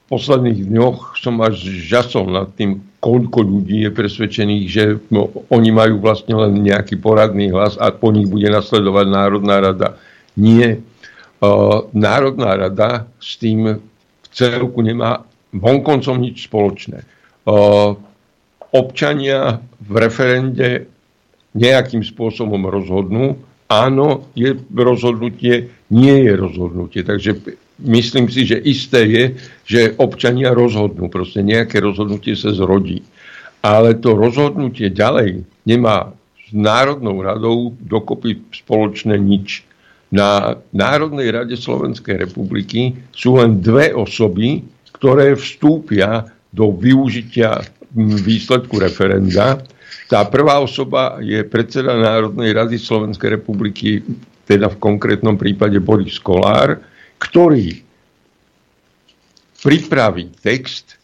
posledných 0.10 0.66
dňoch 0.66 1.22
som 1.22 1.38
až 1.46 1.62
žasol 1.62 2.34
nad 2.34 2.50
tým, 2.58 2.82
koľko 2.98 3.46
ľudí 3.46 3.86
je 3.86 3.92
presvedčených, 3.94 4.66
že 4.66 4.84
no, 5.14 5.30
oni 5.54 5.70
majú 5.70 6.02
vlastne 6.02 6.34
len 6.34 6.66
nejaký 6.66 6.98
poradný 6.98 7.54
hlas 7.54 7.78
a 7.78 7.94
po 7.94 8.10
nich 8.10 8.26
bude 8.26 8.50
nasledovať 8.50 9.06
Národná 9.06 9.62
rada. 9.62 9.90
Nie. 10.34 10.82
Národná 11.94 12.58
rada 12.58 13.06
s 13.22 13.38
tým 13.38 13.78
v 13.78 14.28
celku 14.34 14.82
nemá 14.82 15.27
vonkoncom 15.56 16.18
nič 16.20 16.48
spoločné. 16.48 17.04
Občania 18.72 19.64
v 19.80 19.94
referende 19.96 20.92
nejakým 21.56 22.04
spôsobom 22.04 22.68
rozhodnú. 22.68 23.40
Áno, 23.68 24.28
je 24.36 24.56
rozhodnutie, 24.76 25.72
nie 25.92 26.18
je 26.24 26.34
rozhodnutie. 26.36 27.02
Takže 27.04 27.36
myslím 27.84 28.32
si, 28.32 28.48
že 28.48 28.60
isté 28.60 29.04
je, 29.08 29.24
že 29.68 29.96
občania 30.00 30.56
rozhodnú. 30.56 31.12
Proste 31.12 31.44
nejaké 31.44 31.84
rozhodnutie 31.84 32.36
sa 32.36 32.56
zrodí. 32.56 33.04
Ale 33.64 33.98
to 33.98 34.16
rozhodnutie 34.16 34.94
ďalej 34.94 35.44
nemá 35.68 36.14
s 36.48 36.56
Národnou 36.56 37.20
radou 37.20 37.76
dokopy 37.76 38.40
spoločné 38.56 39.20
nič. 39.20 39.68
Na 40.08 40.56
Národnej 40.72 41.28
rade 41.36 41.60
Slovenskej 41.60 42.24
republiky 42.24 42.96
sú 43.12 43.36
len 43.44 43.60
dve 43.60 43.92
osoby, 43.92 44.64
ktoré 44.98 45.38
vstúpia 45.38 46.26
do 46.50 46.74
využitia 46.74 47.62
výsledku 47.98 48.82
referenda. 48.82 49.62
Tá 50.10 50.26
prvá 50.26 50.60
osoba 50.60 51.22
je 51.22 51.44
predseda 51.46 51.94
Národnej 51.94 52.56
rady 52.56 52.82
Slovenskej 52.82 53.40
republiky, 53.40 54.02
teda 54.48 54.72
v 54.74 54.78
konkrétnom 54.80 55.36
prípade 55.36 55.78
Boris 55.78 56.18
Kolár, 56.18 56.80
ktorý 57.20 57.84
pripraví 59.62 60.32
text 60.40 60.96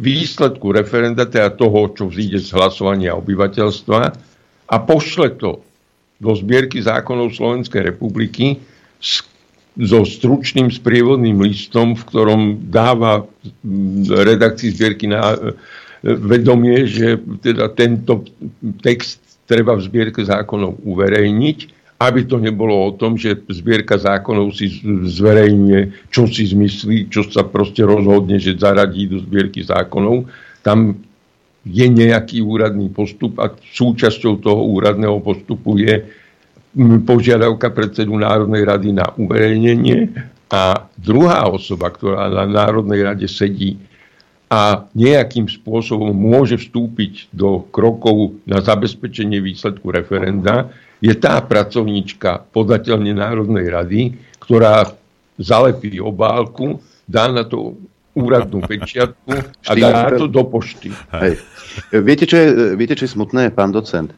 výsledku 0.00 0.72
referenda, 0.72 1.28
teda 1.28 1.52
toho, 1.52 1.92
čo 1.92 2.08
vzíde 2.08 2.40
z 2.40 2.48
hlasovania 2.56 3.12
obyvateľstva 3.14 4.00
a 4.66 4.76
pošle 4.82 5.36
to 5.36 5.60
do 6.16 6.32
zbierky 6.32 6.80
zákonov 6.80 7.36
Slovenskej 7.36 7.92
republiky 7.92 8.56
s 8.96 9.20
so 9.76 10.08
stručným 10.08 10.72
sprievodným 10.72 11.36
listom, 11.40 11.92
v 11.92 12.02
ktorom 12.08 12.42
dáva 12.72 13.28
redakcii 14.08 14.72
zbierky 14.72 15.06
na 15.12 15.36
e, 15.36 15.52
vedomie, 16.02 16.88
že 16.88 17.20
teda 17.44 17.68
tento 17.76 18.24
text 18.80 19.20
treba 19.44 19.76
v 19.76 19.84
zbierke 19.84 20.24
zákonov 20.24 20.80
uverejniť 20.80 21.76
aby 21.96 22.28
to 22.28 22.36
nebolo 22.36 22.76
o 22.76 22.90
tom, 22.92 23.16
že 23.16 23.40
zbierka 23.48 23.96
zákonov 23.96 24.52
si 24.52 24.68
zverejňuje, 24.84 26.12
čo 26.12 26.28
si 26.28 26.44
zmyslí, 26.44 27.08
čo 27.08 27.24
sa 27.24 27.40
proste 27.40 27.88
rozhodne, 27.88 28.36
že 28.36 28.52
zaradí 28.52 29.08
do 29.08 29.16
zbierky 29.24 29.64
zákonov. 29.64 30.28
Tam 30.60 31.00
je 31.64 31.86
nejaký 31.88 32.44
úradný 32.44 32.92
postup 32.92 33.40
a 33.40 33.48
súčasťou 33.50 34.44
toho 34.44 34.62
úradného 34.76 35.18
postupu 35.24 35.80
je 35.80 36.04
požiadavka 37.08 37.72
predsedu 37.72 38.12
Národnej 38.20 38.68
rady 38.68 38.92
na 38.92 39.08
uverejnenie 39.16 40.12
a 40.52 40.84
druhá 41.00 41.48
osoba, 41.48 41.88
ktorá 41.88 42.28
na 42.28 42.44
Národnej 42.44 43.00
rade 43.00 43.26
sedí 43.26 43.80
a 44.46 44.86
nejakým 44.94 45.50
spôsobom 45.50 46.14
môže 46.14 46.60
vstúpiť 46.60 47.32
do 47.34 47.66
krokov 47.74 48.38
na 48.46 48.62
zabezpečenie 48.62 49.42
výsledku 49.42 49.90
referenda, 49.90 50.70
je 51.02 51.10
tá 51.16 51.42
pracovníčka 51.42 52.46
podateľne 52.54 53.10
Národnej 53.10 53.66
rady, 53.66 54.00
ktorá 54.38 54.86
zalepí 55.40 55.98
obálku, 55.98 56.78
dá 57.08 57.26
na 57.26 57.42
to 57.42 57.74
úradnú 58.16 58.64
pečiatku 58.64 59.28
a 59.66 59.70
dá 59.76 60.14
to 60.16 60.24
do 60.30 60.44
pošty. 60.46 60.88
Hej. 61.20 61.36
Viete, 61.92 62.24
čo 62.24 62.36
je, 62.40 62.46
viete, 62.78 62.96
čo 62.96 63.04
je 63.04 63.12
smutné, 63.12 63.52
pán 63.52 63.74
docent? 63.74 64.14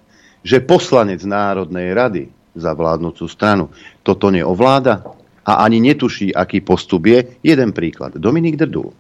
Že 0.46 0.62
poslanec 0.68 1.24
Národnej 1.26 1.90
rady 1.96 2.37
za 2.58 2.74
vládnúcu 2.74 3.24
stranu 3.30 3.70
toto 4.02 4.28
neovláda 4.28 5.06
a 5.48 5.64
ani 5.64 5.80
netuší, 5.80 6.34
aký 6.34 6.60
postup 6.60 7.08
je. 7.08 7.40
Jeden 7.40 7.72
príklad. 7.72 8.20
Dominik 8.20 8.60
Drdul. 8.60 8.92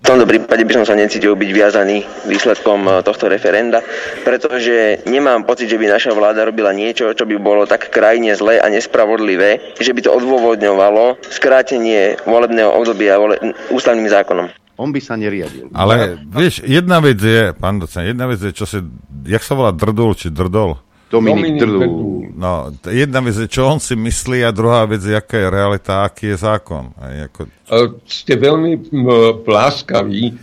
V 0.00 0.08
tomto 0.08 0.24
prípade 0.24 0.64
by 0.64 0.72
som 0.80 0.84
sa 0.88 0.96
necítil 0.96 1.36
byť 1.36 1.50
viazaný 1.52 2.04
výsledkom 2.24 2.88
eh, 2.88 2.92
tohto 3.04 3.28
referenda, 3.28 3.84
pretože 4.24 5.04
nemám 5.04 5.44
pocit, 5.44 5.68
že 5.68 5.76
by 5.76 5.92
naša 5.92 6.16
vláda 6.16 6.48
robila 6.48 6.72
niečo, 6.72 7.12
čo 7.12 7.28
by 7.28 7.36
bolo 7.36 7.68
tak 7.68 7.92
krajine 7.92 8.32
zlé 8.32 8.60
a 8.60 8.72
nespravodlivé, 8.72 9.76
že 9.76 9.92
by 9.92 10.00
to 10.00 10.10
odôvodňovalo 10.16 11.20
skrátenie 11.28 12.16
volebného 12.24 12.72
obdobia 12.72 13.20
vole- 13.20 13.40
ústavným 13.68 14.08
zákonom. 14.08 14.48
On 14.80 14.88
by 14.88 15.00
sa 15.04 15.20
neriadil. 15.20 15.68
Ale 15.76 16.16
vieš, 16.32 16.64
jedna 16.64 17.04
vec 17.04 17.20
je, 17.20 17.52
pán 17.52 17.76
docent, 17.76 18.08
jedna 18.08 18.24
vec 18.24 18.40
je, 18.40 18.56
čo 18.56 18.64
sa, 18.64 18.80
jak 19.28 19.44
sa 19.44 19.52
volá 19.52 19.76
Drdul, 19.76 20.16
či 20.16 20.32
Drdol? 20.32 20.80
Dominik 21.10 21.58
Drdul. 21.58 22.30
No, 22.38 22.70
jedna 22.86 23.18
vec 23.20 23.34
je, 23.34 23.50
čo 23.50 23.66
on 23.66 23.82
si 23.82 23.98
myslí 23.98 24.46
a 24.46 24.54
druhá 24.54 24.86
vec 24.86 25.02
je, 25.02 25.12
aká 25.12 25.36
je 25.42 25.48
realita, 25.50 26.06
aký 26.06 26.32
je 26.32 26.38
zákon. 26.38 26.94
Aj 26.96 27.26
ako... 27.26 27.50
Ste 28.06 28.38
veľmi 28.38 28.72
m, 28.94 29.06
pláskaví. 29.42 30.38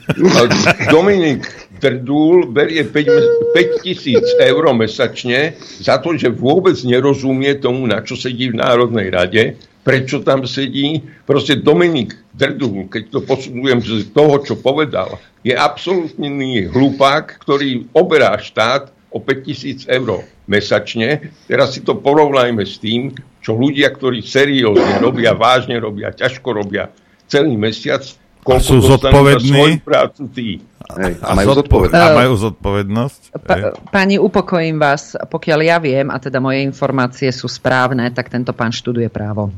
Dominik 0.91 1.47
Drdul 1.79 2.51
berie 2.51 2.83
5 2.83 3.81
tisíc 3.81 4.27
eur 4.37 4.63
mesačne 4.75 5.55
za 5.79 5.97
to, 6.03 6.13
že 6.19 6.27
vôbec 6.29 6.75
nerozumie 6.83 7.55
tomu, 7.57 7.87
na 7.87 8.03
čo 8.03 8.19
sedí 8.19 8.51
v 8.51 8.59
Národnej 8.59 9.07
rade, 9.07 9.43
prečo 9.87 10.19
tam 10.19 10.43
sedí. 10.43 10.99
Proste 11.23 11.63
Dominik 11.63 12.13
Drdul, 12.35 12.91
keď 12.91 13.03
to 13.09 13.19
posudzujem 13.23 13.79
z 13.79 14.11
toho, 14.11 14.43
čo 14.43 14.59
povedal, 14.59 15.15
je 15.47 15.55
absolútny 15.55 16.67
hlupák, 16.67 17.39
ktorý 17.39 17.87
oberá 17.95 18.35
štát 18.35 18.91
o 19.17 19.19
5000 19.19 19.89
eur 19.89 20.21
mesačne. 20.45 21.33
Teraz 21.49 21.73
si 21.73 21.81
to 21.81 21.97
porovnajme 21.97 22.61
s 22.61 22.77
tým, 22.77 23.17
čo 23.41 23.57
ľudia, 23.57 23.89
ktorí 23.89 24.21
seriózne 24.21 25.01
robia, 25.01 25.33
vážne 25.33 25.81
robia, 25.81 26.13
ťažko 26.13 26.53
robia 26.53 26.93
celý 27.25 27.57
mesiac, 27.57 28.05
a 28.47 28.63
sú 28.63 28.79
zodpovední. 28.79 29.83
prácu 29.83 30.23
tí. 30.31 30.63
Hej, 30.95 31.19
a, 31.19 31.35
majú 31.35 31.51
zodpovednosť. 31.59 31.99
a 31.99 32.15
majú 32.15 32.33
zodpovednosť. 32.39 33.21
Pa, 33.43 33.75
pani, 33.91 34.15
upokojím 34.15 34.79
vás, 34.79 35.19
pokiaľ 35.19 35.59
ja 35.67 35.77
viem, 35.83 36.07
a 36.07 36.15
teda 36.15 36.39
moje 36.39 36.63
informácie 36.63 37.27
sú 37.35 37.51
správne, 37.51 38.07
tak 38.15 38.31
tento 38.31 38.55
pán 38.55 38.71
študuje 38.71 39.11
právo. 39.11 39.51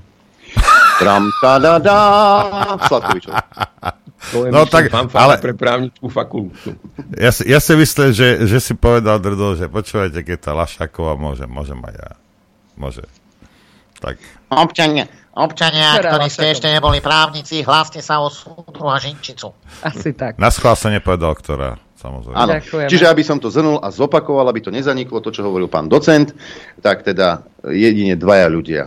Tram, 0.97 1.29
ta, 1.37 1.61
da, 1.61 1.77
da, 1.77 1.99
Sladkovičov. 2.89 3.33
To 4.29 4.43
je, 4.43 4.49
No 4.49 4.63
tak, 4.63 4.91
ale- 4.91 5.39
pre 5.39 5.53
právnickú 5.53 6.07
fakultu. 6.07 6.75
Ja, 7.15 7.31
si- 7.31 7.45
ja 7.45 7.57
si 7.57 7.71
myslím, 7.73 8.11
že, 8.11 8.43
že 8.43 8.59
si 8.59 8.73
povedal 8.73 9.15
Drdo, 9.17 9.55
že 9.55 9.65
počúvajte, 9.65 10.19
keď 10.21 10.37
tá 10.39 10.51
Lašáková 10.51 11.15
môže, 11.15 11.45
môžem 11.45 11.79
aj 11.79 11.93
ja. 11.93 12.09
Môže. 12.75 13.03
Tak. 13.97 14.15
Občania, 14.49 15.07
občania 15.33 15.95
Ktorá 15.95 16.15
ktorí 16.15 16.27
ste 16.27 16.45
ešte 16.49 16.67
neboli 16.67 16.99
právnici, 16.99 17.59
hláste 17.61 17.99
sa 17.99 18.19
o 18.19 18.27
súdru 18.27 18.87
a 18.87 18.95
žinčicu. 18.95 19.51
Asi 19.81 20.11
tak. 20.11 20.35
Na 20.35 20.47
schvál 20.49 20.75
sa 20.75 20.87
nepovedal, 20.87 21.35
ktorá, 21.35 21.69
samozrejme. 21.95 22.35
Áno. 22.35 22.51
Ďakujeme. 22.55 22.87
Čiže 22.87 23.05
aby 23.05 23.23
som 23.23 23.37
to 23.37 23.47
zhrnul 23.47 23.77
a 23.77 23.87
zopakoval, 23.87 24.47
aby 24.47 24.59
to 24.59 24.69
nezaniklo, 24.69 25.19
to, 25.19 25.29
čo 25.29 25.43
hovoril 25.43 25.67
pán 25.67 25.87
docent, 25.87 26.31
tak 26.79 27.03
teda 27.03 27.43
jedine 27.65 28.15
dvaja 28.15 28.47
ľudia 28.47 28.83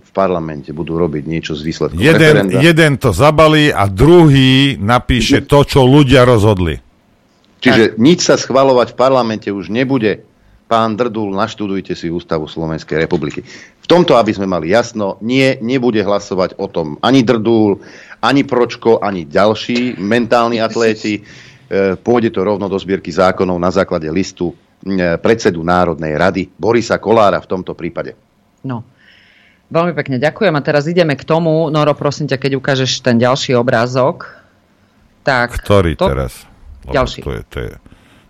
v 0.00 0.10
parlamente 0.12 0.70
budú 0.70 1.00
robiť 1.00 1.24
niečo 1.24 1.52
z 1.56 1.62
výsledkov 1.64 1.98
Jeden, 1.98 2.20
referenda. 2.20 2.58
jeden 2.60 2.92
to 3.00 3.10
zabalí 3.10 3.72
a 3.72 3.88
druhý 3.88 4.76
napíše 4.76 5.44
to, 5.44 5.64
čo 5.64 5.84
ľudia 5.84 6.28
rozhodli. 6.28 6.78
Čiže 7.60 7.98
nič 7.98 8.20
sa 8.22 8.36
schvalovať 8.36 8.94
v 8.94 8.96
parlamente 8.96 9.48
už 9.50 9.72
nebude. 9.72 10.22
Pán 10.66 10.98
Drdul, 10.98 11.30
naštudujte 11.30 11.94
si 11.94 12.10
Ústavu 12.10 12.50
Slovenskej 12.50 12.98
republiky. 13.06 13.46
V 13.78 13.86
tomto, 13.86 14.18
aby 14.18 14.34
sme 14.34 14.50
mali 14.50 14.74
jasno, 14.74 15.14
nie, 15.22 15.54
nebude 15.62 16.02
hlasovať 16.02 16.58
o 16.58 16.66
tom 16.66 16.98
ani 16.98 17.22
Drdul, 17.22 17.78
ani 18.18 18.42
Pročko, 18.42 18.98
ani 18.98 19.30
ďalší 19.30 19.94
mentálni 20.02 20.58
atléti. 20.58 21.22
E, 21.22 21.94
Pôjde 21.94 22.34
to 22.34 22.42
rovno 22.42 22.66
do 22.66 22.74
zbierky 22.82 23.14
zákonov 23.14 23.54
na 23.62 23.70
základe 23.70 24.10
listu 24.10 24.50
e, 24.50 25.14
predsedu 25.22 25.62
Národnej 25.62 26.18
rady 26.18 26.50
Borisa 26.50 26.98
Kolára 26.98 27.38
v 27.38 27.46
tomto 27.46 27.78
prípade. 27.78 28.18
No. 28.66 28.82
Veľmi 29.66 29.92
pekne 29.98 30.22
ďakujem 30.22 30.54
a 30.54 30.62
teraz 30.62 30.86
ideme 30.86 31.18
k 31.18 31.26
tomu. 31.26 31.66
Noro, 31.74 31.90
prosím 31.98 32.30
ťa, 32.30 32.38
keď 32.38 32.52
ukážeš 32.62 33.02
ten 33.02 33.18
ďalší 33.18 33.58
obrázok. 33.58 34.30
Tak, 35.26 35.58
Ktorý 35.58 35.98
to- 35.98 36.06
teraz? 36.06 36.46
Lebo 36.86 36.94
Ďalší. 36.94 37.20
To 37.26 37.30
je, 37.34 37.42
to 37.50 37.58
je, 37.66 37.72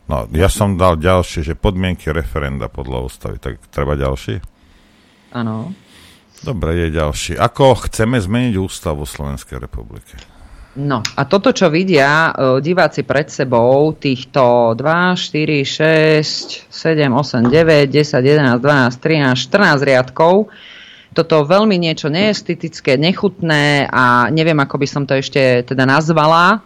no, 0.09 0.25
ja 0.33 0.49
som 0.49 0.81
dal 0.81 0.97
ďalšie, 0.97 1.45
že 1.45 1.53
podmienky 1.53 2.09
referenda 2.09 2.73
podľa 2.73 3.05
ústavy. 3.05 3.37
Tak 3.37 3.69
treba 3.69 4.01
ďalší? 4.01 4.41
Áno. 5.37 5.77
Dobre, 6.41 6.89
je 6.89 6.89
ďalší. 6.97 7.33
Ako 7.37 7.85
chceme 7.89 8.17
zmeniť 8.17 8.57
ústavu 8.57 9.05
Slovenskej 9.05 9.61
republiky? 9.61 10.17
No 10.77 11.01
a 11.01 11.25
toto, 11.25 11.57
čo 11.57 11.73
vidia 11.73 12.33
e, 12.37 12.61
diváci 12.61 13.01
pred 13.01 13.33
sebou, 13.33 13.97
týchto 13.97 14.77
2, 14.77 15.17
4, 15.17 15.65
6, 15.65 16.69
7, 16.69 17.17
8, 17.17 17.49
9, 17.49 17.89
10, 17.89 18.21
11, 18.21 18.61
12, 18.61 19.01
13, 19.01 19.41
14 19.41 19.89
riadkov, 19.89 20.53
toto 21.17 21.49
veľmi 21.49 21.81
niečo 21.81 22.13
neestetické, 22.13 23.01
nechutné 23.01 23.89
a 23.89 24.29
neviem, 24.29 24.61
ako 24.61 24.77
by 24.77 24.87
som 24.87 25.03
to 25.09 25.17
ešte 25.17 25.65
teda 25.65 25.89
nazvala. 25.89 26.61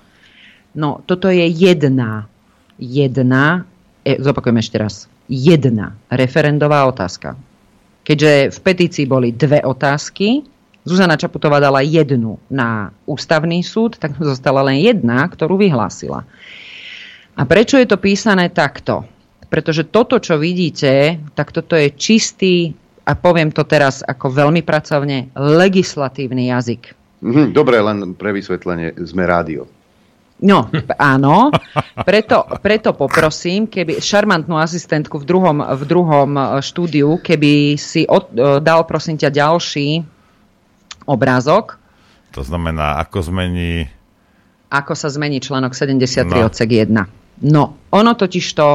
No, 0.75 0.99
toto 1.07 1.31
je 1.31 1.47
jedna, 1.47 2.27
jedna, 2.75 3.63
e, 4.03 4.19
zopakujem 4.19 4.59
ešte 4.59 4.77
raz, 4.83 4.95
jedna 5.31 5.95
referendová 6.11 6.91
otázka. 6.91 7.39
Keďže 8.03 8.51
v 8.51 8.59
petícii 8.59 9.07
boli 9.07 9.31
dve 9.31 9.63
otázky, 9.63 10.43
Zuzana 10.83 11.15
Čaputová 11.15 11.61
dala 11.63 11.85
jednu 11.85 12.41
na 12.51 12.91
ústavný 13.05 13.63
súd, 13.63 14.01
tak 14.01 14.17
zostala 14.19 14.67
len 14.67 14.83
jedna, 14.83 15.29
ktorú 15.29 15.61
vyhlásila. 15.61 16.27
A 17.37 17.43
prečo 17.47 17.79
je 17.79 17.87
to 17.87 18.01
písané 18.01 18.51
takto? 18.51 19.07
Pretože 19.47 19.87
toto, 19.87 20.19
čo 20.19 20.41
vidíte, 20.41 21.21
tak 21.37 21.53
toto 21.53 21.77
je 21.77 21.93
čistý, 21.93 22.73
a 23.03 23.13
poviem 23.13 23.51
to 23.51 23.65
teraz 23.65 24.01
ako 24.01 24.29
veľmi 24.29 24.61
pracovne, 24.61 25.33
legislatívny 25.35 26.49
jazyk. 26.49 26.95
Mhm, 27.21 27.53
Dobre, 27.53 27.81
len 27.81 28.15
pre 28.15 28.33
vysvetlenie, 28.33 28.97
sme 29.05 29.25
rádio. 29.25 29.69
No, 30.41 30.73
áno. 30.97 31.53
Preto, 32.01 32.49
preto 32.65 32.97
poprosím, 32.97 33.69
keby 33.69 34.01
šarmantnú 34.01 34.57
asistentku 34.57 35.21
v 35.21 35.29
druhom, 35.29 35.61
v 35.61 35.83
druhom 35.85 36.31
e, 36.33 36.43
štúdiu, 36.65 37.21
keby 37.21 37.77
si 37.77 38.09
od, 38.09 38.33
e, 38.33 38.57
dal 38.65 38.89
prosím 38.89 39.21
ťa 39.21 39.29
ďalší 39.29 40.01
obrázok, 41.05 41.77
To 42.33 42.41
znamená, 42.41 42.97
ako 43.05 43.21
zmení... 43.21 43.85
ako 44.73 44.97
sa 44.97 45.13
zmení 45.13 45.43
článok 45.43 45.77
73 45.77 46.25
No. 46.25 46.47
odsek 46.49 46.71
1. 46.73 46.89
No, 47.45 47.63
ono 47.91 48.13
totiž 48.15 48.47
to 48.55 48.69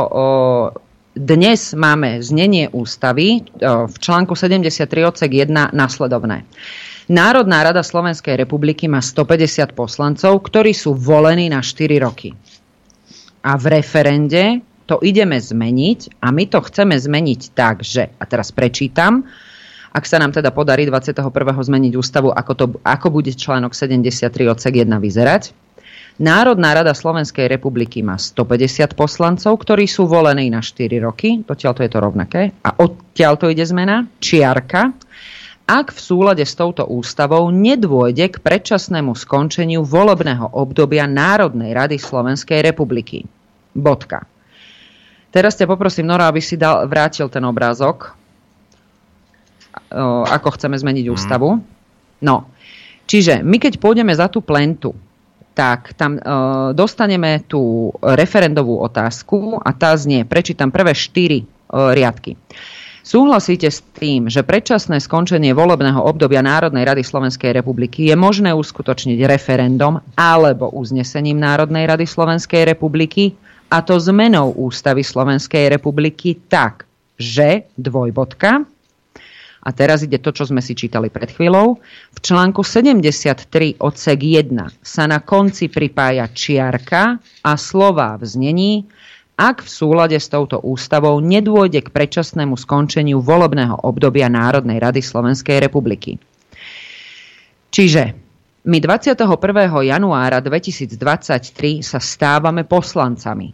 dnes 1.15 1.71
máme 1.71 2.19
znenie 2.19 2.67
ústavy 2.75 3.47
o, 3.63 3.87
v 3.87 3.95
článku 3.95 4.35
73 4.35 4.83
odsek 5.07 5.31
1 5.31 5.71
nasledovné. 5.71 6.43
Národná 7.07 7.63
rada 7.63 7.79
Slovenskej 7.79 8.35
republiky 8.35 8.91
má 8.91 8.99
150 8.99 9.71
poslancov, 9.71 10.43
ktorí 10.43 10.75
sú 10.75 10.91
volení 10.91 11.47
na 11.47 11.63
4 11.63 12.03
roky. 12.03 12.35
A 13.47 13.55
v 13.55 13.79
referende 13.79 14.59
to 14.85 14.99
ideme 15.01 15.39
zmeniť 15.39 16.19
a 16.19 16.29
my 16.35 16.43
to 16.51 16.59
chceme 16.61 16.93
zmeniť 16.99 17.41
tak, 17.55 17.81
že, 17.81 18.11
a 18.19 18.23
teraz 18.27 18.51
prečítam, 18.51 19.23
ak 19.95 20.03
sa 20.03 20.19
nám 20.19 20.35
teda 20.35 20.51
podarí 20.51 20.83
21. 20.83 21.31
zmeniť 21.39 21.93
ústavu, 21.95 22.27
ako, 22.35 22.51
to, 22.53 22.65
ako 22.83 23.07
bude 23.07 23.31
článok 23.31 23.71
73 23.71 24.27
odsek 24.51 24.83
1 24.83 24.91
vyzerať. 24.99 25.64
Národná 26.15 26.71
rada 26.71 26.95
Slovenskej 26.95 27.51
republiky 27.51 27.99
má 27.99 28.15
150 28.15 28.95
poslancov, 28.95 29.51
ktorí 29.59 29.83
sú 29.83 30.07
volení 30.07 30.47
na 30.47 30.63
4 30.63 30.87
roky, 31.03 31.43
odtiaľ 31.43 31.75
to 31.75 31.83
je 31.83 31.91
to 31.91 31.99
rovnaké, 31.99 32.41
a 32.63 32.69
odtiaľ 32.79 33.35
to 33.35 33.51
ide 33.51 33.67
zmena, 33.67 34.07
čiarka, 34.23 34.95
ak 35.65 35.91
v 35.91 35.99
súlade 35.99 36.45
s 36.45 36.55
touto 36.55 36.87
ústavou 36.87 37.51
nedôjde 37.51 38.31
k 38.31 38.37
predčasnému 38.39 39.11
skončeniu 39.11 39.83
volebného 39.83 40.55
obdobia 40.55 41.03
Národnej 41.03 41.75
rady 41.75 41.99
Slovenskej 41.99 42.63
republiky. 42.63 43.27
Bodka. 43.75 44.23
Teraz 45.35 45.59
ťa 45.59 45.67
poprosím, 45.67 46.07
Nora, 46.07 46.31
aby 46.31 46.39
si 46.39 46.55
dal, 46.55 46.87
vrátil 46.87 47.27
ten 47.27 47.43
obrázok, 47.43 48.15
ako 50.31 50.47
chceme 50.55 50.79
zmeniť 50.79 51.05
ústavu. 51.11 51.59
No, 52.23 52.35
čiže 53.03 53.43
my 53.43 53.59
keď 53.59 53.83
pôjdeme 53.83 54.15
za 54.15 54.31
tú 54.31 54.39
plentu, 54.39 54.95
tak 55.55 55.95
tam 55.95 56.19
e, 56.19 56.21
dostaneme 56.75 57.47
tú 57.47 57.89
referendovú 58.03 58.83
otázku 58.83 59.63
a 59.63 59.71
tá 59.71 59.95
znie, 59.95 60.27
prečítam 60.27 60.69
prvé 60.69 60.91
štyri 60.91 61.41
e, 61.41 61.45
riadky. 61.71 62.35
Súhlasíte 63.05 63.69
s 63.69 63.85
tým, 63.95 64.27
že 64.33 64.41
predčasné 64.41 64.97
skončenie 64.97 65.53
volebného 65.53 66.01
obdobia 66.01 66.41
Národnej 66.41 66.89
rady 66.89 67.05
Slovenskej 67.05 67.53
republiky 67.53 68.09
je 68.09 68.17
možné 68.17 68.49
uskutočniť 68.49 69.29
referendum 69.29 70.01
alebo 70.17 70.73
uznesením 70.73 71.37
Národnej 71.37 71.85
rady 71.85 72.09
Slovenskej 72.09 72.65
republiky 72.65 73.37
a 73.69 73.85
to 73.85 74.01
zmenou 74.01 74.57
ústavy 74.57 75.05
Slovenskej 75.05 75.69
republiky 75.69 76.41
tak, 76.49 76.89
že 77.21 77.69
dvojbodka 77.77 78.74
a 79.65 79.69
teraz 79.73 80.05
ide 80.05 80.21
to, 80.21 80.29
čo 80.29 80.45
sme 80.45 80.61
si 80.61 80.77
čítali 80.77 81.09
pred 81.09 81.33
chvíľou. 81.33 81.81
V 82.13 82.19
článku 82.21 82.61
73 82.61 83.81
odsek 83.81 84.19
1 84.21 84.53
sa 84.85 85.03
na 85.09 85.25
konci 85.25 85.73
pripája 85.73 86.29
čiarka 86.29 87.17
a 87.41 87.51
slova 87.57 88.13
v 88.21 88.23
znení, 88.29 88.73
ak 89.35 89.65
v 89.65 89.69
súlade 89.69 90.15
s 90.15 90.29
touto 90.29 90.61
ústavou 90.61 91.17
nedôjde 91.19 91.81
k 91.81 91.89
predčasnému 91.89 92.55
skončeniu 92.55 93.19
volebného 93.19 93.83
obdobia 93.83 94.29
Národnej 94.29 94.79
rady 94.79 95.01
Slovenskej 95.01 95.59
republiky. 95.59 96.21
Čiže 97.73 98.15
my 98.69 98.77
21. 98.79 99.27
januára 99.83 100.39
2023 100.39 101.83
sa 101.83 101.99
stávame 101.99 102.63
poslancami. 102.63 103.51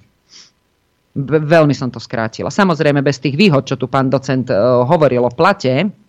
Veľmi 1.18 1.76
som 1.76 1.92
to 1.92 2.00
skrátila. 2.00 2.48
Samozrejme 2.48 3.04
bez 3.04 3.20
tých 3.20 3.36
výhod, 3.36 3.68
čo 3.68 3.76
tu 3.76 3.92
pán 3.92 4.08
docent 4.08 4.48
uh, 4.48 4.86
hovoril 4.88 5.28
o 5.28 5.32
plate, 5.34 6.01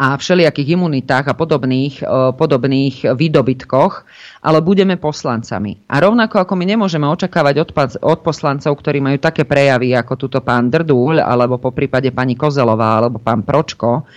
a 0.00 0.16
všelijakých 0.16 0.80
imunitách 0.80 1.28
a 1.28 1.36
podobných, 1.36 2.00
e, 2.00 2.04
podobných 2.32 3.12
výdobytkoch, 3.12 3.92
ale 4.40 4.64
budeme 4.64 4.96
poslancami. 4.96 5.76
A 5.92 6.00
rovnako 6.00 6.40
ako 6.40 6.56
my 6.56 6.64
nemôžeme 6.64 7.04
očakávať 7.04 7.68
od, 8.00 8.18
poslancov, 8.24 8.72
ktorí 8.80 9.04
majú 9.04 9.20
také 9.20 9.44
prejavy 9.44 9.92
ako 9.92 10.16
tuto 10.16 10.40
pán 10.40 10.72
Drdúľ, 10.72 11.20
alebo 11.20 11.60
po 11.60 11.76
prípade 11.76 12.08
pani 12.16 12.32
Kozelová, 12.32 13.04
alebo 13.04 13.20
pán 13.20 13.44
Pročko, 13.44 14.08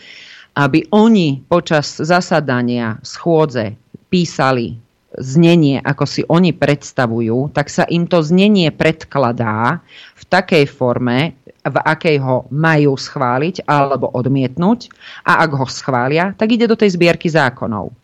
aby 0.56 0.88
oni 0.96 1.44
počas 1.44 2.00
zasadania 2.00 3.04
schôdze 3.04 3.76
písali 4.08 4.80
znenie, 5.20 5.84
ako 5.84 6.06
si 6.08 6.22
oni 6.26 6.56
predstavujú, 6.56 7.54
tak 7.54 7.70
sa 7.70 7.86
im 7.86 8.10
to 8.10 8.24
znenie 8.24 8.72
predkladá 8.74 9.84
v 10.18 10.24
takej 10.26 10.66
forme, 10.66 11.38
v 11.64 11.76
akej 11.80 12.20
ho 12.20 12.44
majú 12.52 13.00
schváliť 13.00 13.64
alebo 13.64 14.12
odmietnúť 14.12 14.92
a 15.24 15.40
ak 15.48 15.52
ho 15.56 15.68
schvália, 15.68 16.36
tak 16.36 16.52
ide 16.52 16.68
do 16.68 16.76
tej 16.76 17.00
zbierky 17.00 17.32
zákonov. 17.32 17.96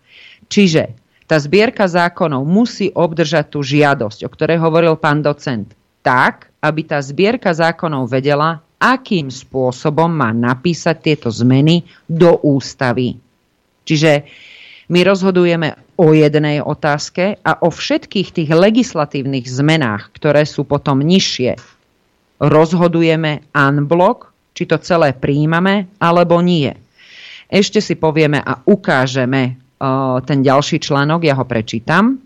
Čiže 0.47 0.95
tá 1.29 1.37
zbierka 1.37 1.85
zákonov 1.85 2.47
musí 2.47 2.89
obdržať 2.89 3.53
tú 3.53 3.59
žiadosť, 3.61 4.25
o 4.25 4.29
ktorej 4.31 4.57
hovoril 4.63 4.97
pán 4.97 5.21
docent, 5.21 5.69
tak, 6.01 6.49
aby 6.63 6.81
tá 6.87 6.97
zbierka 7.03 7.51
zákonov 7.53 8.09
vedela, 8.09 8.63
akým 8.79 9.27
spôsobom 9.27 10.07
má 10.09 10.31
napísať 10.31 11.11
tieto 11.11 11.29
zmeny 11.29 11.83
do 12.07 12.39
ústavy. 12.41 13.19
Čiže 13.83 14.25
my 14.89 15.05
rozhodujeme 15.05 15.99
o 15.99 16.15
jednej 16.15 16.63
otázke 16.63 17.37
a 17.43 17.61
o 17.61 17.69
všetkých 17.69 18.33
tých 18.33 18.49
legislatívnych 18.49 19.45
zmenách, 19.45 20.09
ktoré 20.15 20.47
sú 20.47 20.65
potom 20.65 21.03
nižšie 21.03 21.78
rozhodujeme 22.39 23.51
unblock, 23.51 24.31
či 24.55 24.63
to 24.65 24.79
celé 24.79 25.15
príjmame 25.15 25.91
alebo 25.99 26.39
nie. 26.39 26.71
Ešte 27.49 27.83
si 27.83 27.99
povieme 27.99 28.39
a 28.39 28.61
ukážeme 28.63 29.55
uh, 29.79 30.21
ten 30.23 30.39
ďalší 30.41 30.79
článok, 30.79 31.27
ja 31.27 31.35
ho 31.35 31.45
prečítam. 31.45 32.19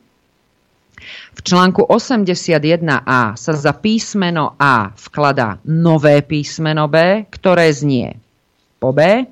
V 1.33 1.39
článku 1.41 1.89
81a 1.89 3.35
sa 3.35 3.53
za 3.53 3.73
písmeno 3.75 4.55
A 4.55 4.93
vkladá 4.95 5.59
nové 5.67 6.23
písmeno 6.23 6.87
B, 6.87 7.27
ktoré 7.27 7.67
znie 7.73 8.15
po 8.79 8.95
B 8.95 9.27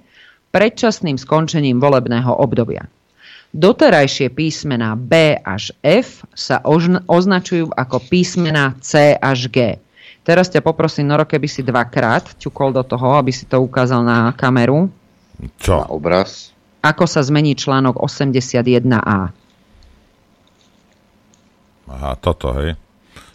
predčasným 0.52 1.16
skončením 1.16 1.80
volebného 1.80 2.32
obdobia. 2.36 2.88
Doterajšie 3.52 4.32
písmená 4.32 4.96
B 4.96 5.36
až 5.36 5.76
F 5.84 6.24
sa 6.32 6.64
označujú 7.08 7.76
ako 7.76 8.00
písmená 8.08 8.80
C 8.80 9.12
až 9.16 9.52
G. 9.52 9.76
Teraz 10.22 10.54
ťa 10.54 10.62
poprosím, 10.62 11.10
Noro, 11.10 11.26
keby 11.26 11.48
si 11.50 11.66
dvakrát 11.66 12.38
ťukol 12.38 12.70
do 12.78 12.86
toho, 12.86 13.18
aby 13.18 13.34
si 13.34 13.50
to 13.50 13.58
ukázal 13.58 14.06
na 14.06 14.30
kameru. 14.38 14.86
Čo? 15.58 15.82
Na 15.82 15.90
obraz. 15.90 16.54
Ako 16.86 17.10
sa 17.10 17.26
zmení 17.26 17.58
článok 17.58 17.98
81a. 17.98 19.34
Aha, 21.92 22.12
toto, 22.22 22.54
hej. 22.62 22.78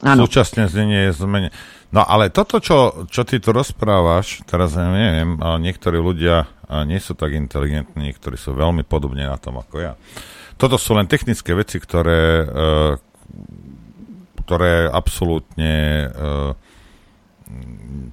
Áno. 0.07 0.27
Súčasne 0.27 0.71
znenie 0.71 1.11
je 1.11 1.13
zmene. 1.19 1.51
No 1.91 2.03
ale 2.03 2.31
toto, 2.31 2.59
čo, 2.59 3.09
čo 3.11 3.23
ty 3.23 3.39
tu 3.39 3.55
rozprávaš, 3.55 4.43
teraz 4.47 4.75
ja 4.75 4.91
neviem, 4.91 5.39
ale 5.39 5.71
niektorí 5.71 5.99
ľudia 5.99 6.51
nie 6.87 6.99
sú 6.99 7.15
tak 7.15 7.35
inteligentní, 7.35 8.11
niektorí 8.11 8.35
sú 8.35 8.55
veľmi 8.55 8.83
podobne 8.83 9.27
na 9.27 9.39
tom 9.39 9.63
ako 9.63 9.77
ja. 9.79 9.93
Toto 10.59 10.81
sú 10.81 10.99
len 10.99 11.07
technické 11.07 11.55
veci, 11.55 11.79
ktoré, 11.79 12.43
e, 12.43 12.47
ktoré 14.43 14.91
absolútne 14.91 16.11
e, 16.11 16.67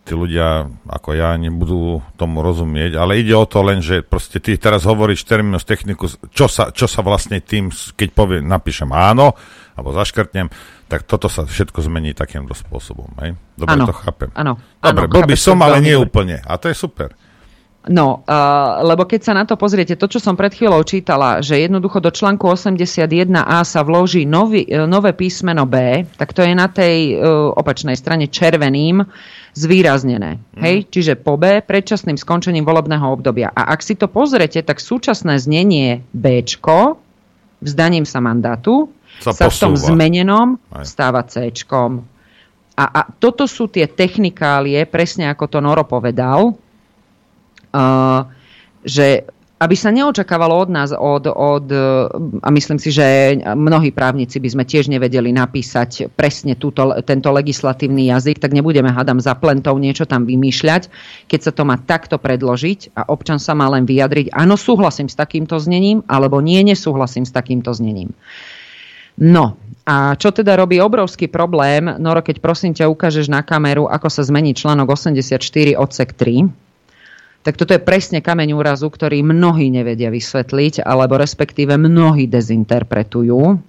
tí 0.03 0.13
ľudia 0.13 0.69
ako 0.85 1.09
ja 1.17 1.33
nebudú 1.41 2.05
tomu 2.19 2.45
rozumieť, 2.45 2.93
ale 3.01 3.17
ide 3.17 3.33
o 3.33 3.49
to 3.49 3.65
len, 3.65 3.81
že 3.81 4.05
proste 4.05 4.37
ty 4.37 4.53
teraz 4.61 4.85
hovoríš 4.85 5.25
terminus 5.25 5.65
technicus, 5.65 6.21
čo 6.29 6.45
sa, 6.45 6.69
čo 6.69 6.85
sa 6.85 7.01
vlastne 7.01 7.41
tým, 7.41 7.73
keď 7.73 8.09
povie, 8.13 8.39
napíšem 8.45 8.93
áno, 8.93 9.33
alebo 9.73 9.89
zaškrtnem, 9.97 10.53
tak 10.85 11.09
toto 11.09 11.25
sa 11.25 11.49
všetko 11.49 11.81
zmení 11.81 12.13
takýmto 12.13 12.53
spôsobom. 12.53 13.09
Hej? 13.25 13.33
Dobre 13.57 13.73
ano, 13.73 13.85
to 13.89 13.95
chápem. 13.97 14.29
Áno. 14.37 14.61
Dobre, 14.77 15.09
bol 15.09 15.25
by 15.25 15.37
som, 15.39 15.57
ale 15.65 15.81
nie 15.81 15.97
úplne. 15.97 16.37
A 16.45 16.61
to 16.61 16.69
je 16.69 16.77
super. 16.77 17.17
No, 17.83 18.23
uh, 18.23 18.79
lebo 18.79 19.03
keď 19.03 19.21
sa 19.27 19.33
na 19.35 19.43
to 19.43 19.59
pozriete, 19.59 19.99
to, 19.99 20.07
čo 20.07 20.23
som 20.23 20.39
pred 20.39 20.55
chvíľou 20.55 20.87
čítala, 20.87 21.43
že 21.43 21.59
jednoducho 21.59 21.99
do 21.99 22.15
článku 22.15 22.47
81a 22.47 23.59
sa 23.67 23.83
vloží 23.83 24.23
nový, 24.23 24.63
uh, 24.71 24.87
nové 24.87 25.11
písmeno 25.11 25.67
B, 25.67 26.07
tak 26.15 26.31
to 26.31 26.47
je 26.47 26.55
na 26.55 26.71
tej 26.71 27.19
uh, 27.19 27.51
opačnej 27.51 27.99
strane 27.99 28.31
červeným 28.31 29.03
zvýraznené. 29.51 30.39
Mm. 30.39 30.61
Hej? 30.63 30.75
Čiže 30.95 31.13
po 31.19 31.35
B 31.35 31.59
predčasným 31.59 32.15
skončením 32.15 32.63
volebného 32.63 33.03
obdobia. 33.03 33.51
A 33.51 33.75
ak 33.75 33.83
si 33.83 33.99
to 33.99 34.07
pozrete, 34.07 34.63
tak 34.63 34.79
súčasné 34.79 35.35
znenie 35.43 36.07
B 36.15 36.39
vzdaním 37.63 38.07
sa 38.07 38.23
mandátu 38.23 38.91
sa, 39.19 39.35
sa 39.35 39.51
v 39.51 39.55
tom 39.59 39.73
zmenenom 39.75 40.55
Aj. 40.71 40.87
stáva 40.87 41.23
C. 41.27 41.51
A, 42.73 42.85
a 42.89 43.01
toto 43.11 43.45
sú 43.45 43.69
tie 43.69 43.85
technikálie, 43.85 44.81
presne 44.89 45.29
ako 45.29 45.45
to 45.45 45.59
Noro 45.61 45.85
povedal, 45.85 46.57
že 48.83 49.07
aby 49.63 49.79
sa 49.79 49.95
neočakávalo 49.95 50.67
od 50.67 50.69
nás, 50.75 50.91
od, 50.91 51.23
od, 51.31 51.67
a 52.43 52.49
myslím 52.51 52.79
si, 52.83 52.91
že 52.91 53.39
mnohí 53.55 53.95
právnici 53.95 54.43
by 54.43 54.49
sme 54.51 54.63
tiež 54.67 54.91
nevedeli 54.91 55.31
napísať 55.31 56.11
presne 56.11 56.59
túto, 56.59 56.91
tento 57.07 57.31
legislatívny 57.31 58.11
jazyk, 58.11 58.43
tak 58.43 58.51
nebudeme, 58.51 58.91
hádam, 58.91 59.23
za 59.23 59.39
plentou 59.39 59.79
niečo 59.79 60.03
tam 60.03 60.27
vymýšľať, 60.27 60.91
keď 61.31 61.39
sa 61.39 61.51
to 61.55 61.63
má 61.63 61.79
takto 61.79 62.19
predložiť 62.19 62.91
a 62.91 63.07
občan 63.07 63.39
sa 63.39 63.55
má 63.55 63.71
len 63.71 63.87
vyjadriť, 63.87 64.35
áno, 64.35 64.59
súhlasím 64.59 65.07
s 65.07 65.15
takýmto 65.15 65.55
znením, 65.55 66.03
alebo 66.11 66.43
nie, 66.43 66.59
nesúhlasím 66.67 67.23
s 67.23 67.31
takýmto 67.31 67.71
znením. 67.71 68.11
No, 69.15 69.55
a 69.87 70.17
čo 70.19 70.33
teda 70.35 70.59
robí 70.59 70.81
obrovský 70.83 71.31
problém, 71.31 71.87
Noro, 72.01 72.19
keď 72.19 72.43
prosím 72.43 72.75
ťa 72.75 72.91
ukážeš 72.91 73.31
na 73.31 73.45
kameru, 73.45 73.87
ako 73.87 74.11
sa 74.11 74.27
zmení 74.27 74.51
článok 74.57 74.91
84 74.91 75.39
odsek 75.77 76.17
3, 76.17 76.62
tak 77.43 77.59
toto 77.59 77.75
je 77.75 77.83
presne 77.83 78.23
kameň 78.23 78.55
úrazu, 78.55 78.87
ktorý 78.87 79.19
mnohí 79.19 79.67
nevedia 79.67 80.07
vysvetliť, 80.07 80.79
alebo 80.79 81.19
respektíve 81.19 81.75
mnohí 81.75 82.31
dezinterpretujú. 82.31 83.59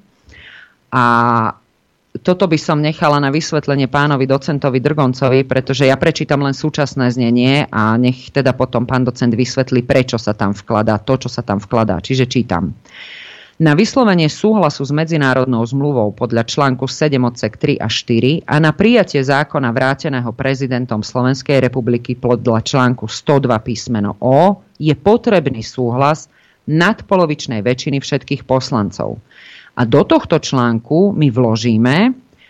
A 0.94 1.04
toto 2.22 2.46
by 2.46 2.54
som 2.54 2.78
nechala 2.78 3.18
na 3.18 3.34
vysvetlenie 3.34 3.90
pánovi 3.90 4.30
docentovi 4.30 4.78
Drgoncovi, 4.78 5.42
pretože 5.42 5.90
ja 5.90 5.98
prečítam 5.98 6.46
len 6.46 6.54
súčasné 6.54 7.10
znenie 7.10 7.66
a 7.66 7.98
nech 7.98 8.30
teda 8.30 8.54
potom 8.54 8.86
pán 8.86 9.02
docent 9.02 9.34
vysvetlí, 9.34 9.82
prečo 9.82 10.22
sa 10.22 10.38
tam 10.38 10.54
vkladá 10.54 11.02
to, 11.02 11.26
čo 11.26 11.26
sa 11.26 11.42
tam 11.42 11.58
vkladá. 11.58 11.98
Čiže 11.98 12.30
čítam. 12.30 12.70
Na 13.54 13.78
vyslovenie 13.78 14.26
súhlasu 14.26 14.82
s 14.82 14.90
medzinárodnou 14.90 15.62
zmluvou 15.62 16.10
podľa 16.10 16.42
článku 16.42 16.90
7 16.90 17.22
odsek 17.22 17.54
3 17.54 17.78
a 17.78 17.86
4 17.86 18.50
a 18.50 18.54
na 18.58 18.74
prijatie 18.74 19.22
zákona 19.22 19.70
vráteného 19.70 20.34
prezidentom 20.34 21.06
Slovenskej 21.06 21.62
republiky 21.62 22.18
podľa 22.18 22.66
článku 22.66 23.06
102 23.06 23.54
písmeno 23.62 24.18
O 24.18 24.58
je 24.74 24.90
potrebný 24.98 25.62
súhlas 25.62 26.26
nadpolovičnej 26.66 27.62
väčšiny 27.62 28.02
všetkých 28.02 28.42
poslancov. 28.42 29.22
A 29.78 29.86
do 29.86 30.02
tohto 30.02 30.42
článku 30.42 31.14
my 31.14 31.30
vložíme 31.30 31.96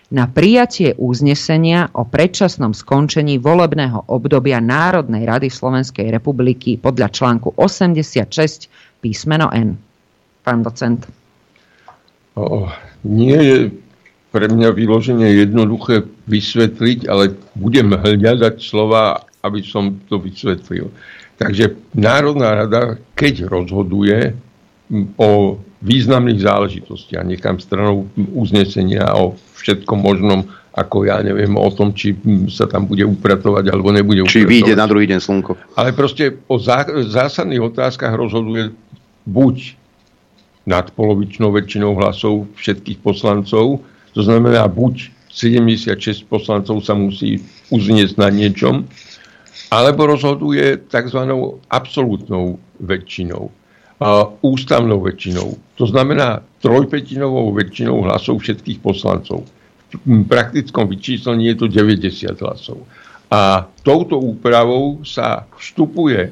na 0.09 0.25
prijatie 0.31 0.97
uznesenia 0.97 1.93
o 1.93 2.09
predčasnom 2.09 2.73
skončení 2.73 3.37
volebného 3.37 4.09
obdobia 4.09 4.63
Národnej 4.63 5.29
rady 5.29 5.53
Slovenskej 5.53 6.09
republiky 6.09 6.81
podľa 6.81 7.13
článku 7.13 7.61
86 7.61 9.05
písmeno 9.05 9.53
N 9.53 9.94
pán 10.45 10.61
docent? 10.61 11.09
O, 12.37 12.69
nie 13.03 13.39
je 13.41 13.59
pre 14.35 14.51
mňa 14.51 14.75
vyloženie 14.75 15.31
jednoduché 15.41 16.05
vysvetliť, 16.27 17.07
ale 17.09 17.39
budem 17.55 17.95
hľadať 17.95 18.59
slova, 18.61 19.25
aby 19.47 19.63
som 19.63 19.97
to 20.11 20.19
vysvetlil. 20.19 20.91
Takže 21.39 21.79
Národná 21.95 22.67
rada, 22.67 22.99
keď 23.15 23.47
rozhoduje 23.47 24.35
o 25.19 25.59
významných 25.83 26.41
záležitostiach, 26.43 27.23
nechám 27.23 27.63
stranou 27.63 28.11
uznesenia 28.35 29.15
o 29.15 29.39
všetkom 29.59 29.99
možnom, 30.03 30.51
ako 30.75 31.07
ja 31.07 31.23
neviem 31.23 31.55
o 31.55 31.71
tom, 31.71 31.95
či 31.95 32.19
sa 32.51 32.67
tam 32.67 32.91
bude 32.91 33.07
upratovať 33.07 33.71
alebo 33.71 33.95
nebude 33.95 34.27
upratovať. 34.27 34.43
Či 34.43 34.51
vyjde 34.51 34.75
na 34.75 34.91
druhý 34.91 35.07
deň 35.07 35.21
slnko. 35.23 35.79
Ale 35.79 35.95
proste 35.95 36.43
o 36.51 36.59
zásadných 37.07 37.63
otázkach 37.63 38.11
rozhoduje 38.11 38.75
buď 39.23 39.79
nadpolovičnou 40.65 41.53
väčšinou 41.53 41.97
hlasov 41.97 42.49
všetkých 42.57 43.01
poslancov. 43.05 43.85
To 44.15 44.21
znamená, 44.21 44.65
buď 44.69 45.13
76 45.29 46.25
poslancov 46.31 46.81
sa 46.87 46.95
musí 46.95 47.43
uzniesť 47.75 48.15
na 48.17 48.31
niečom, 48.31 48.87
alebo 49.75 50.07
rozhoduje 50.07 50.79
tzv. 50.87 51.21
absolútnou 51.67 52.63
väčšinou, 52.79 53.51
a 53.99 54.31
ústavnou 54.43 55.03
väčšinou. 55.03 55.59
To 55.79 55.85
znamená 55.87 56.43
trojpetinovou 56.63 57.55
väčšinou 57.55 58.07
hlasov 58.07 58.43
všetkých 58.43 58.79
poslancov. 58.83 59.47
V 59.95 60.27
praktickom 60.27 60.91
vyčíslení 60.91 61.55
je 61.55 61.57
to 61.57 61.67
90 61.71 62.35
hlasov. 62.43 62.83
A 63.31 63.67
touto 63.87 64.19
úpravou 64.19 65.03
sa 65.07 65.47
vstupuje 65.59 66.31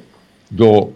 do 0.51 0.95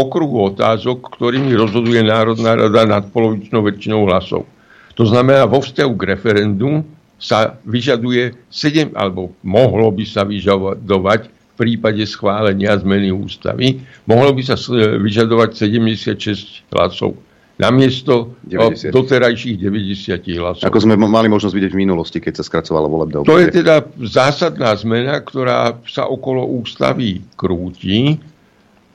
okruhu 0.00 0.54
otázok, 0.54 1.12
ktorými 1.16 1.52
rozhoduje 1.52 2.00
Národná 2.00 2.56
rada 2.56 2.88
nad 2.88 3.04
polovičnou 3.12 3.60
väčšinou 3.60 4.08
hlasov. 4.08 4.48
To 4.96 5.04
znamená, 5.04 5.44
vo 5.44 5.60
vzťahu 5.60 5.92
k 5.96 6.02
referendum 6.16 6.84
sa 7.20 7.60
vyžaduje 7.68 8.32
7, 8.48 8.96
alebo 8.96 9.36
mohlo 9.44 9.92
by 9.92 10.04
sa 10.08 10.24
vyžadovať 10.24 11.28
v 11.28 11.52
prípade 11.56 12.00
schválenia 12.08 12.72
zmeny 12.80 13.12
ústavy, 13.12 13.84
mohlo 14.08 14.32
by 14.32 14.40
sa 14.40 14.56
vyžadovať 14.96 15.52
76 15.52 16.64
hlasov 16.72 17.20
namiesto 17.60 18.32
90. 18.48 18.88
doterajších 18.88 19.60
90 19.60 20.40
hlasov. 20.40 20.64
Ako 20.64 20.80
sme 20.80 20.96
mali 20.96 21.28
možnosť 21.28 21.52
vidieť 21.52 21.72
v 21.76 21.82
minulosti, 21.84 22.16
keď 22.16 22.40
sa 22.40 22.44
skracovalo 22.48 22.88
volebné 22.88 23.20
obdobie. 23.20 23.28
To 23.28 23.36
je 23.36 23.48
teda 23.52 23.84
zásadná 24.00 24.72
zmena, 24.80 25.20
ktorá 25.20 25.76
sa 25.84 26.08
okolo 26.08 26.48
ústavy 26.48 27.20
krúti 27.36 28.16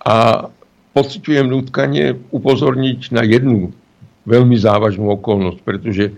a 0.01 0.49
pociťujem 0.95 1.51
nutkanie 1.51 2.15
upozorniť 2.31 3.11
na 3.11 3.27
jednu 3.27 3.75
veľmi 4.23 4.55
závažnú 4.55 5.11
okolnosť, 5.19 5.59
pretože 5.61 6.05
e, 6.09 6.13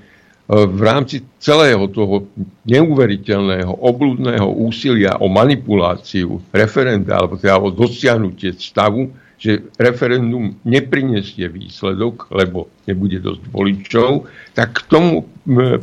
v 0.47 0.82
rámci 0.86 1.25
celého 1.41 1.89
toho 1.89 2.30
neuveriteľného, 2.69 3.73
oblúdneho 3.73 4.47
úsilia 4.47 5.17
o 5.17 5.28
manipuláciu 5.28 6.39
referenda, 6.53 7.17
alebo 7.17 7.41
teda 7.41 7.57
o 7.57 7.73
dosiahnutie 7.73 8.53
stavu, 8.53 9.09
že 9.38 9.69
referendum 9.78 10.57
neprinesie 10.65 11.45
výsledok, 11.45 12.30
lebo 12.34 12.73
nebude 12.89 13.21
dosť 13.21 13.43
voličov, 13.53 14.09
tak 14.57 14.82
k 14.82 14.89
tomu 14.89 15.30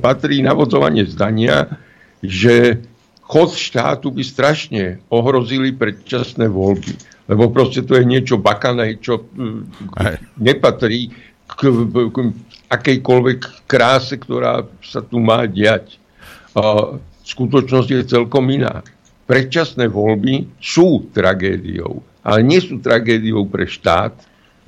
patrí 0.03 0.43
navodzovanie 0.43 1.07
zdania, 1.07 1.71
že 2.19 2.83
chod 3.35 3.59
štátu 3.59 4.15
by 4.15 4.23
strašne 4.23 5.03
ohrozili 5.11 5.75
predčasné 5.75 6.47
voľby 6.47 7.15
lebo 7.29 7.49
proste 7.49 7.81
to 7.85 7.97
je 7.97 8.05
niečo 8.05 8.37
bakané, 8.37 9.01
čo 9.01 9.25
Aj. 9.97 10.21
nepatrí 10.37 11.09
k, 11.49 11.61
k 12.13 12.17
akejkoľvek 12.69 13.41
kráse, 13.65 14.21
ktorá 14.21 14.69
sa 14.85 15.01
tu 15.01 15.21
má 15.21 15.49
diať. 15.49 15.97
A 16.53 16.97
skutočnosť 17.25 17.89
je 17.89 18.03
celkom 18.05 18.45
iná. 18.53 18.85
Predčasné 19.25 19.89
voľby 19.89 20.61
sú 20.61 21.09
tragédiou, 21.17 22.05
ale 22.21 22.45
nie 22.45 22.61
sú 22.61 22.77
tragédiou 22.77 23.49
pre 23.49 23.65
štát, 23.65 24.13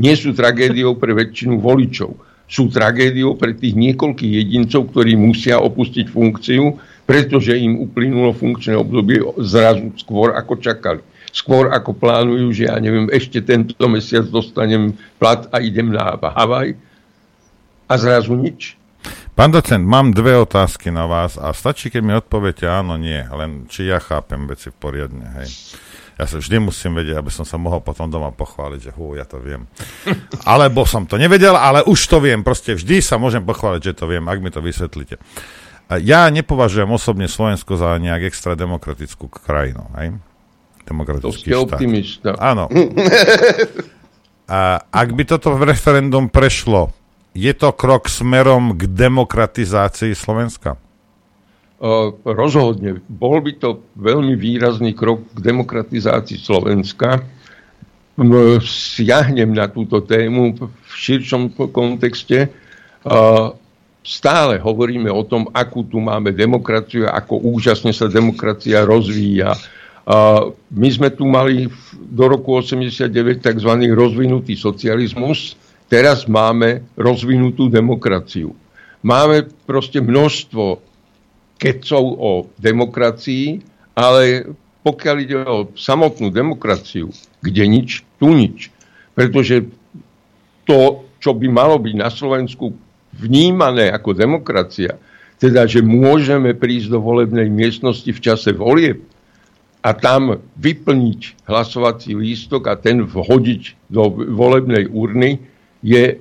nie 0.01 0.17
sú 0.17 0.33
tragédiou 0.33 0.97
pre 0.97 1.13
väčšinu 1.13 1.61
voličov. 1.61 2.17
Sú 2.47 2.71
tragédiou 2.71 3.35
pre 3.37 3.59
tých 3.59 3.75
niekoľkých 3.75 4.33
jedincov, 4.33 4.95
ktorí 4.95 5.19
musia 5.19 5.61
opustiť 5.61 6.07
funkciu, 6.09 6.79
pretože 7.07 7.55
im 7.55 7.87
uplynulo 7.87 8.35
funkčné 8.35 8.75
obdobie 8.75 9.23
zrazu 9.39 9.95
skôr, 9.97 10.35
ako 10.35 10.59
čakali 10.59 11.03
skôr 11.37 11.69
ako 11.69 11.93
plánujú, 11.93 12.49
že 12.57 12.65
ja 12.65 12.81
neviem, 12.81 13.13
ešte 13.13 13.45
tento 13.45 13.77
mesiac 13.93 14.25
dostanem 14.33 14.97
plat 15.21 15.45
a 15.53 15.61
idem 15.61 15.93
na 15.93 16.17
Havaj 16.17 16.73
a 17.85 17.95
zrazu 18.01 18.33
nič. 18.33 18.81
Pán 19.37 19.53
docent, 19.53 19.85
mám 19.85 20.17
dve 20.17 20.33
otázky 20.41 20.89
na 20.89 21.05
vás 21.05 21.37
a 21.37 21.53
stačí, 21.53 21.93
keď 21.93 22.03
mi 22.03 22.17
odpoviete 22.17 22.65
áno, 22.65 22.97
nie, 22.97 23.21
len 23.21 23.69
či 23.69 23.85
ja 23.85 24.01
chápem 24.01 24.49
veci 24.49 24.73
poriadne, 24.73 25.29
hej. 25.45 25.77
Ja 26.17 26.25
sa 26.25 26.41
vždy 26.41 26.57
musím 26.57 26.97
vedieť, 26.97 27.21
aby 27.21 27.29
som 27.29 27.45
sa 27.45 27.61
mohol 27.61 27.85
potom 27.85 28.09
doma 28.09 28.33
pochváliť, 28.33 28.89
že 28.89 28.93
hú, 28.97 29.13
ja 29.21 29.29
to 29.29 29.37
viem. 29.37 29.69
Alebo 30.49 30.89
som 30.89 31.05
to 31.05 31.21
nevedel, 31.21 31.53
ale 31.53 31.85
už 31.85 32.09
to 32.09 32.25
viem. 32.25 32.41
Proste 32.41 32.73
vždy 32.73 33.05
sa 33.05 33.21
môžem 33.21 33.45
pochváliť, 33.45 33.93
že 33.93 33.93
to 33.93 34.09
viem, 34.09 34.25
ak 34.25 34.41
mi 34.41 34.49
to 34.49 34.65
vysvetlíte. 34.65 35.21
Ja 35.87 36.27
nepovažujem 36.35 36.91
osobne 36.91 37.31
Slovensko 37.31 37.79
za 37.79 37.95
nejak 38.03 38.27
extra 38.27 38.59
demokratickú 38.59 39.31
krajinu. 39.31 39.87
Hej? 39.95 40.19
demokratický 40.87 41.51
to 41.51 41.67
štát. 41.67 41.67
optimista. 41.67 42.31
Áno. 42.39 42.71
A 44.47 44.79
ak 44.79 45.09
by 45.11 45.23
toto 45.27 45.59
referendum 45.59 46.31
prešlo, 46.31 46.95
je 47.35 47.51
to 47.51 47.75
krok 47.75 48.07
smerom 48.07 48.79
k 48.79 48.87
demokratizácii 48.87 50.15
Slovenska? 50.15 50.79
Uh, 51.77 52.15
rozhodne. 52.23 53.03
Bol 53.11 53.43
by 53.43 53.53
to 53.59 53.83
veľmi 53.99 54.39
výrazný 54.39 54.95
krok 54.95 55.27
k 55.35 55.39
demokratizácii 55.43 56.39
Slovenska. 56.39 57.27
Siahnem 58.63 59.51
na 59.53 59.67
túto 59.69 60.01
tému 60.01 60.57
v 60.57 60.93
širšom 60.95 61.53
kontexte. 61.75 62.49
Uh, 63.03 63.53
stále 64.07 64.63
hovoríme 64.63 65.11
o 65.11 65.27
tom, 65.27 65.51
akú 65.51 65.83
tu 65.83 65.99
máme 65.99 66.31
demokraciu, 66.31 67.11
ako 67.11 67.43
úžasne 67.43 67.91
sa 67.91 68.07
demokracia 68.07 68.87
rozvíja, 68.87 69.59
my 70.71 70.89
sme 70.95 71.11
tu 71.11 71.27
mali 71.27 71.67
do 71.99 72.31
roku 72.31 72.55
89 72.63 73.43
tzv. 73.43 73.71
rozvinutý 73.91 74.55
socializmus, 74.55 75.59
teraz 75.91 76.31
máme 76.31 76.87
rozvinutú 76.95 77.67
demokraciu. 77.67 78.55
Máme 79.03 79.51
proste 79.67 79.99
množstvo 79.99 80.79
kecov 81.59 82.05
o 82.23 82.33
demokracii, 82.63 83.59
ale 83.99 84.47
pokiaľ 84.87 85.17
ide 85.19 85.37
o 85.43 85.67
samotnú 85.75 86.31
demokraciu, 86.31 87.11
kde 87.43 87.65
nič, 87.67 88.07
tu 88.23 88.31
nič. 88.31 88.71
Pretože 89.19 89.67
to, 90.63 91.03
čo 91.19 91.35
by 91.35 91.51
malo 91.51 91.83
byť 91.83 91.95
na 91.99 92.15
Slovensku 92.15 92.71
vnímané 93.17 93.89
ako 93.91 94.13
demokracia, 94.13 95.01
teda, 95.37 95.69
že 95.69 95.85
môžeme 95.85 96.57
prísť 96.57 96.97
do 96.97 97.01
volebnej 97.01 97.49
miestnosti 97.49 98.09
v 98.09 98.21
čase 98.21 98.53
volieb, 98.57 99.05
a 99.87 99.95
tam 99.95 100.43
vyplniť 100.59 101.47
hlasovací 101.47 102.19
lístok 102.19 102.67
a 102.67 102.75
ten 102.75 103.07
vhodiť 103.07 103.87
do 103.87 104.11
volebnej 104.11 104.91
urny 104.91 105.39
je 105.79 106.19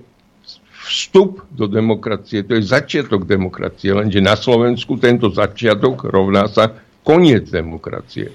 vstup 0.85 1.41
do 1.49 1.65
demokracie, 1.65 2.45
to 2.45 2.61
je 2.61 2.69
začiatok 2.69 3.25
demokracie, 3.25 3.89
lenže 3.89 4.21
na 4.21 4.37
Slovensku 4.37 5.01
tento 5.01 5.33
začiatok 5.33 6.05
rovná 6.13 6.45
sa 6.45 6.77
koniec 7.01 7.49
demokracie. 7.49 8.29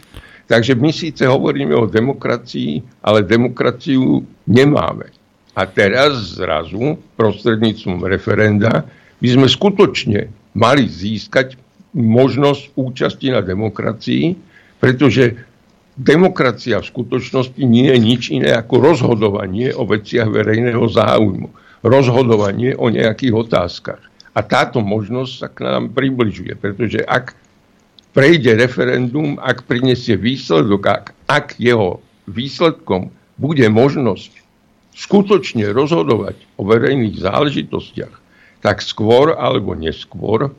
Takže 0.50 0.74
my 0.74 0.90
síce 0.90 1.22
hovoríme 1.30 1.78
o 1.78 1.86
demokracii, 1.86 2.98
ale 3.06 3.22
demokraciu 3.22 4.26
nemáme. 4.50 5.14
A 5.60 5.68
teraz 5.68 6.40
zrazu 6.40 6.96
prostredníctvom 7.20 8.08
referenda 8.08 8.88
by 9.20 9.28
sme 9.28 9.44
skutočne 9.44 10.32
mali 10.56 10.88
získať 10.88 11.60
možnosť 11.92 12.72
účasti 12.80 13.28
na 13.28 13.44
demokracii, 13.44 14.40
pretože 14.80 15.36
demokracia 16.00 16.80
v 16.80 16.88
skutočnosti 16.88 17.60
nie 17.60 17.92
je 17.92 17.98
nič 18.00 18.22
iné 18.32 18.56
ako 18.56 18.80
rozhodovanie 18.80 19.76
o 19.76 19.84
veciach 19.84 20.32
verejného 20.32 20.88
záujmu. 20.88 21.52
rozhodovanie 21.80 22.76
o 22.76 22.92
nejakých 22.92 23.32
otázkach. 23.32 24.00
A 24.36 24.40
táto 24.44 24.84
možnosť 24.84 25.32
sa 25.32 25.48
k 25.48 25.64
nám 25.64 25.96
približuje, 25.96 26.52
pretože 26.60 27.00
ak 27.04 27.32
prejde 28.12 28.52
referendum, 28.52 29.40
ak 29.40 29.64
prinesie 29.64 30.20
výsledok, 30.20 30.82
ak, 30.84 31.04
ak 31.24 31.46
jeho 31.56 32.04
výsledkom 32.28 33.08
bude 33.40 33.64
možnosť 33.72 34.39
skutočne 35.00 35.72
rozhodovať 35.72 36.36
o 36.60 36.68
verejných 36.68 37.16
záležitostiach, 37.16 38.14
tak 38.60 38.84
skôr 38.84 39.32
alebo 39.32 39.72
neskôr 39.72 40.52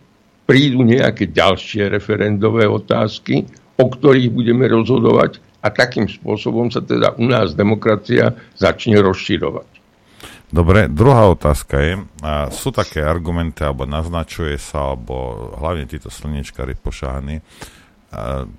prídu 0.50 0.82
nejaké 0.82 1.30
ďalšie 1.30 1.94
referendové 1.94 2.66
otázky, 2.66 3.46
o 3.78 3.86
ktorých 3.86 4.34
budeme 4.34 4.66
rozhodovať 4.66 5.38
a 5.62 5.70
takým 5.70 6.10
spôsobom 6.10 6.74
sa 6.74 6.82
teda 6.82 7.14
u 7.22 7.30
nás 7.30 7.54
demokracia 7.54 8.34
začne 8.58 8.98
rozširovať. 9.06 9.70
Dobre, 10.52 10.92
druhá 10.92 11.32
otázka 11.32 11.80
je, 11.80 11.94
a 12.26 12.52
sú 12.52 12.76
také 12.76 13.00
argumenty, 13.00 13.64
alebo 13.64 13.88
naznačuje 13.88 14.60
sa, 14.60 14.92
alebo 14.92 15.48
hlavne 15.56 15.88
títo 15.88 16.12
slnečkári 16.12 16.76
pošáhaní, 16.76 17.40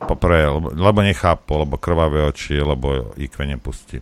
poprvé, 0.01 0.49
lebo, 0.49 0.73
lebo 0.73 0.99
nechápu, 1.05 1.61
lebo 1.61 1.77
krvavé 1.77 2.25
oči, 2.25 2.57
lebo 2.57 3.13
IQ 3.21 3.45
nepustí. 3.45 4.01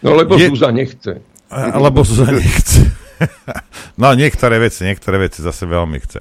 No 0.00 0.16
lebo 0.16 0.36
je, 0.36 0.48
Zúza 0.48 0.72
nechce. 0.72 1.20
Lebo 1.52 2.00
Zúza 2.04 2.32
nechce. 2.32 2.88
no 4.00 4.12
niektoré 4.16 4.56
veci, 4.56 4.88
niektoré 4.88 5.20
veci 5.20 5.44
zase 5.44 5.68
veľmi 5.68 5.98
chce. 6.00 6.20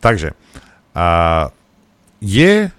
Takže, 0.00 0.32
a 0.96 1.06
je, 2.24 2.72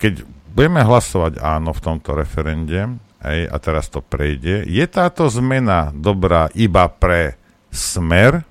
keď 0.00 0.24
budeme 0.56 0.80
hlasovať 0.80 1.40
áno 1.40 1.76
v 1.76 1.80
tomto 1.84 2.16
referende, 2.16 2.96
hej, 3.20 3.40
a 3.48 3.56
teraz 3.60 3.92
to 3.92 4.00
prejde, 4.00 4.64
je 4.64 4.84
táto 4.88 5.28
zmena 5.28 5.92
dobrá 5.92 6.48
iba 6.56 6.88
pre 6.88 7.36
smer, 7.68 8.44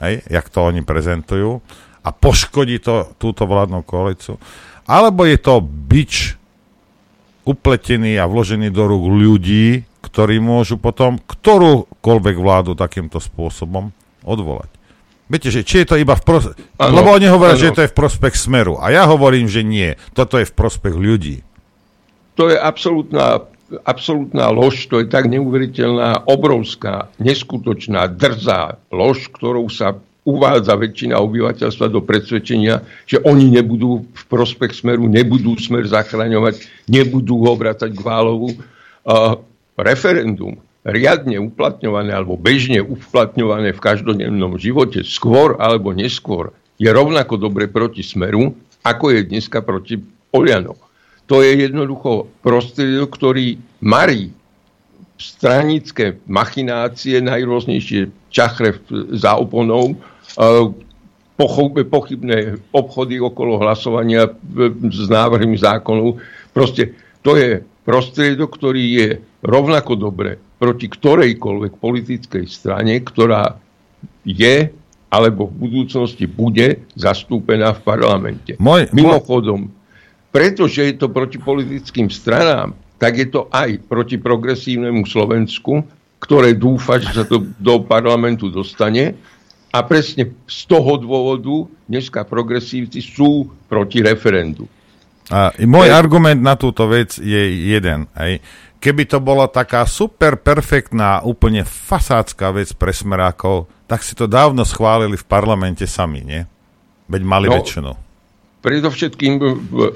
hej, 0.00 0.24
jak 0.24 0.46
to 0.48 0.64
oni 0.64 0.80
prezentujú, 0.80 1.60
a 2.00 2.08
poškodí 2.16 2.80
to 2.80 3.12
túto 3.20 3.44
vládnu 3.44 3.84
koalíciu, 3.84 4.40
alebo 4.88 5.28
je 5.28 5.36
to 5.36 5.60
bič 5.60 6.40
upletený 7.44 8.16
a 8.16 8.24
vložený 8.24 8.72
do 8.72 8.88
rúk 8.88 9.04
ľudí, 9.04 9.84
ktorí 10.10 10.42
môžu 10.42 10.76
potom 10.76 11.22
ktorúkoľvek 11.22 12.36
vládu 12.36 12.74
takýmto 12.74 13.22
spôsobom 13.22 13.94
odvolať. 14.26 14.68
Viete, 15.30 15.54
že 15.54 15.62
či 15.62 15.86
je 15.86 15.94
to 15.94 15.96
iba 15.96 16.18
v 16.18 16.26
prospech... 16.26 16.58
Lebo 16.74 17.14
oni 17.14 17.30
hovoria, 17.30 17.54
ano. 17.54 17.62
že 17.62 17.70
to 17.70 17.86
je 17.86 17.92
v 17.94 17.96
prospech 17.96 18.34
smeru. 18.34 18.82
A 18.82 18.90
ja 18.90 19.06
hovorím, 19.06 19.46
že 19.46 19.62
nie. 19.62 19.94
Toto 20.10 20.42
je 20.42 20.44
v 20.44 20.54
prospech 20.58 20.94
ľudí. 20.98 21.46
To 22.34 22.50
je 22.50 22.58
absolútna 22.58 23.46
absolútna 23.86 24.50
lož, 24.50 24.90
to 24.90 24.98
je 24.98 25.06
tak 25.06 25.30
neuveriteľná, 25.30 26.26
obrovská, 26.26 27.06
neskutočná, 27.22 28.10
drzá 28.10 28.82
lož, 28.90 29.30
ktorou 29.30 29.70
sa 29.70 29.94
uvádza 30.26 30.76
väčšina 30.76 31.16
obyvateľstva 31.16 31.86
do 31.88 32.02
predsvedčenia, 32.04 32.84
že 33.06 33.22
oni 33.24 33.48
nebudú 33.54 34.04
v 34.04 34.24
prospech 34.28 34.84
smeru, 34.84 35.08
nebudú 35.08 35.56
smer 35.56 35.88
zachraňovať, 35.88 36.60
nebudú 36.90 37.40
ho 37.46 37.52
vrácať 37.56 37.90
k 37.94 38.00
Válovu. 38.04 38.58
Uh, 39.00 39.40
referendum 39.82 40.60
riadne 40.86 41.36
uplatňované 41.36 42.12
alebo 42.12 42.40
bežne 42.40 42.80
uplatňované 42.80 43.76
v 43.76 43.80
každodennom 43.84 44.56
živote 44.56 45.04
skôr 45.04 45.60
alebo 45.60 45.92
neskôr 45.92 46.56
je 46.80 46.88
rovnako 46.88 47.36
dobre 47.36 47.68
proti 47.68 48.00
smeru, 48.00 48.56
ako 48.80 49.12
je 49.12 49.28
dneska 49.28 49.60
proti 49.60 50.00
Olianov 50.32 50.80
to 51.30 51.46
je 51.46 51.62
jednoducho 51.62 52.26
prostriedok, 52.42 53.14
ktorý 53.14 53.54
marí 53.86 54.34
stranické 55.14 56.18
machinácie, 56.26 57.22
najrôznejšie 57.22 58.10
čachre 58.34 58.82
za 59.14 59.38
oponou, 59.38 59.94
pochybné 61.86 62.58
obchody 62.74 63.22
okolo 63.22 63.62
hlasovania 63.62 64.26
s 64.90 65.06
návrhmi 65.06 65.54
zákonov. 65.54 66.18
Proste 66.50 66.98
to 67.22 67.38
je 67.38 67.62
prostriedok, 67.86 68.50
ktorý 68.50 68.82
je 68.90 69.08
rovnako 69.40 69.92
dobre 69.96 70.36
proti 70.60 70.86
ktorejkoľvek 70.92 71.72
politickej 71.80 72.44
strane, 72.48 73.00
ktorá 73.00 73.56
je 74.24 74.72
alebo 75.10 75.50
v 75.50 75.66
budúcnosti 75.66 76.30
bude 76.30 76.86
zastúpená 76.94 77.74
v 77.74 77.80
parlamente. 77.82 78.52
Môj, 78.62 78.94
Mimochodom, 78.94 79.74
pretože 80.30 80.86
je 80.86 80.94
to 80.94 81.10
proti 81.10 81.42
politickým 81.42 82.06
stranám, 82.06 82.78
tak 83.02 83.18
je 83.18 83.26
to 83.26 83.50
aj 83.50 83.80
proti 83.90 84.22
progresívnemu 84.22 85.02
Slovensku, 85.02 85.82
ktoré 86.22 86.54
dúfa, 86.54 87.02
že 87.02 87.10
sa 87.10 87.24
to 87.26 87.42
do 87.58 87.82
parlamentu 87.82 88.52
dostane. 88.52 89.18
A 89.70 89.86
presne 89.86 90.34
z 90.50 90.60
toho 90.66 90.98
dôvodu 90.98 91.70
dneska 91.86 92.26
progresívci 92.26 93.02
sú 93.02 93.50
proti 93.70 94.02
referendu. 94.02 94.66
A 95.30 95.54
môj 95.62 95.88
Pre... 95.90 95.94
argument 95.94 96.42
na 96.42 96.58
túto 96.58 96.90
vec 96.90 97.14
je 97.18 97.70
jeden. 97.70 98.10
Aj. 98.18 98.34
Keby 98.80 99.04
to 99.04 99.20
bola 99.20 99.44
taká 99.44 99.84
super 99.84 100.40
perfektná, 100.40 101.20
úplne 101.20 101.68
fasácká 101.68 102.48
vec 102.50 102.72
pre 102.72 102.96
smerákov, 102.96 103.68
tak 103.84 104.00
si 104.00 104.16
to 104.16 104.24
dávno 104.24 104.64
schválili 104.64 105.20
v 105.20 105.28
parlamente 105.28 105.84
sami, 105.84 106.24
nie? 106.24 106.48
Veď 107.04 107.22
mali 107.28 107.46
no, 107.52 107.60
väčšinu 107.60 108.10
predovšetkým 108.60 109.40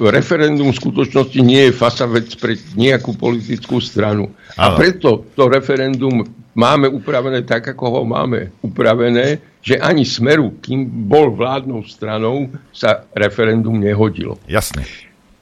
referendum 0.00 0.72
v 0.72 0.80
skutočnosti 0.80 1.36
nie 1.44 1.68
je 1.68 1.76
fasa 1.76 2.08
vec 2.08 2.32
pre 2.40 2.56
nejakú 2.76 3.12
politickú 3.12 3.78
stranu. 3.78 4.32
Ano. 4.56 4.56
A 4.56 4.64
preto 4.74 5.28
to 5.36 5.52
referendum 5.52 6.24
máme 6.56 6.88
upravené 6.88 7.44
tak, 7.44 7.76
ako 7.76 8.00
ho 8.00 8.02
máme 8.08 8.56
upravené, 8.64 9.40
že 9.60 9.76
ani 9.76 10.08
smeru, 10.08 10.56
kým 10.64 10.88
bol 11.08 11.32
vládnou 11.36 11.84
stranou, 11.84 12.48
sa 12.72 13.04
referendum 13.12 13.76
nehodilo. 13.76 14.40
Jasne. 14.48 14.88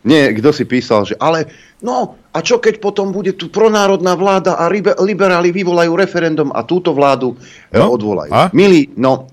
Nie, 0.02 0.34
kto 0.34 0.50
si 0.50 0.66
písal, 0.66 1.06
že 1.06 1.14
ale 1.14 1.46
no 1.82 2.16
a 2.32 2.38
čo 2.40 2.62
keď 2.62 2.80
potom 2.80 3.12
bude 3.12 3.36
tu 3.36 3.52
pronárodná 3.52 4.16
vláda 4.16 4.56
a 4.56 4.70
liberáli 5.02 5.52
vyvolajú 5.52 5.92
referendum 5.92 6.48
a 6.54 6.64
túto 6.64 6.96
vládu 6.96 7.36
eh, 7.70 7.78
no? 7.78 7.92
odvolajú. 7.92 8.30
A? 8.32 8.48
Milí, 8.54 8.94
no 8.96 9.28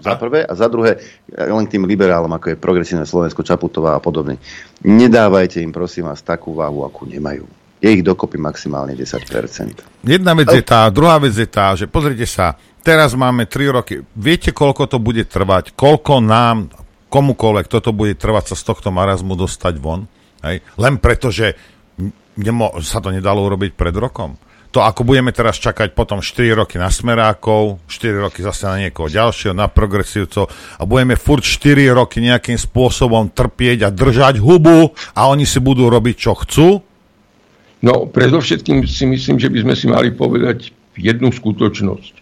za 0.00 0.16
prvé 0.16 0.48
a 0.48 0.52
za 0.56 0.66
druhé, 0.72 0.96
len 1.28 1.66
tým 1.68 1.84
liberálom, 1.84 2.32
ako 2.32 2.56
je 2.56 2.56
progresívne 2.56 3.04
Slovensko, 3.04 3.44
Čaputová 3.44 3.94
a 3.94 4.00
podobne. 4.00 4.40
Nedávajte 4.82 5.60
im, 5.60 5.70
prosím 5.70 6.08
vás, 6.08 6.24
takú 6.24 6.56
váhu, 6.56 6.88
akú 6.88 7.04
nemajú. 7.04 7.44
Je 7.80 7.88
ich 7.96 8.04
dokopy 8.04 8.36
maximálne 8.36 8.92
10%. 8.92 10.04
Jedna 10.04 10.32
vec 10.36 10.48
je 10.52 10.64
tá, 10.64 10.88
druhá 10.92 11.16
vec 11.16 11.32
je 11.32 11.48
tá, 11.48 11.72
že 11.76 11.88
pozrite 11.88 12.28
sa, 12.28 12.56
teraz 12.84 13.16
máme 13.16 13.48
3 13.48 13.76
roky. 13.76 14.04
Viete, 14.16 14.52
koľko 14.52 14.88
to 14.88 14.98
bude 15.00 15.24
trvať? 15.28 15.72
Koľko 15.76 16.20
nám, 16.20 16.72
komukoľvek, 17.08 17.66
toto 17.68 17.96
bude 17.96 18.16
trvať 18.16 18.52
sa 18.52 18.56
z 18.56 18.64
tohto 18.68 18.88
marazmu 18.92 19.32
dostať 19.32 19.74
von? 19.80 20.04
Hej? 20.44 20.60
Len 20.76 20.94
preto, 21.00 21.32
že 21.32 21.56
nemo, 22.38 22.70
sa 22.84 23.02
to 23.02 23.10
nedalo 23.10 23.42
urobiť 23.46 23.74
pred 23.74 23.94
rokom 23.96 24.38
to 24.70 24.78
ako 24.78 25.02
budeme 25.02 25.34
teraz 25.34 25.58
čakať 25.58 25.98
potom 25.98 26.22
4 26.22 26.54
roky 26.54 26.78
na 26.78 26.94
smerákov, 26.94 27.82
4 27.90 28.22
roky 28.22 28.40
zase 28.40 28.70
na 28.70 28.76
niekoho 28.86 29.10
ďalšieho, 29.10 29.50
na 29.50 29.66
progresívcov 29.66 30.46
a 30.78 30.82
budeme 30.86 31.18
furt 31.18 31.42
4 31.42 31.90
roky 31.90 32.22
nejakým 32.22 32.54
spôsobom 32.54 33.34
trpieť 33.34 33.90
a 33.90 33.90
držať 33.90 34.38
hubu 34.38 34.94
a 34.94 35.20
oni 35.26 35.42
si 35.42 35.58
budú 35.58 35.90
robiť, 35.90 36.14
čo 36.14 36.32
chcú? 36.38 36.68
No, 37.82 38.06
predovšetkým 38.06 38.86
si 38.86 39.04
myslím, 39.10 39.42
že 39.42 39.50
by 39.50 39.58
sme 39.66 39.74
si 39.74 39.86
mali 39.90 40.14
povedať 40.14 40.70
jednu 40.94 41.34
skutočnosť, 41.34 42.14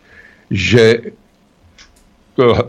že 0.49 1.13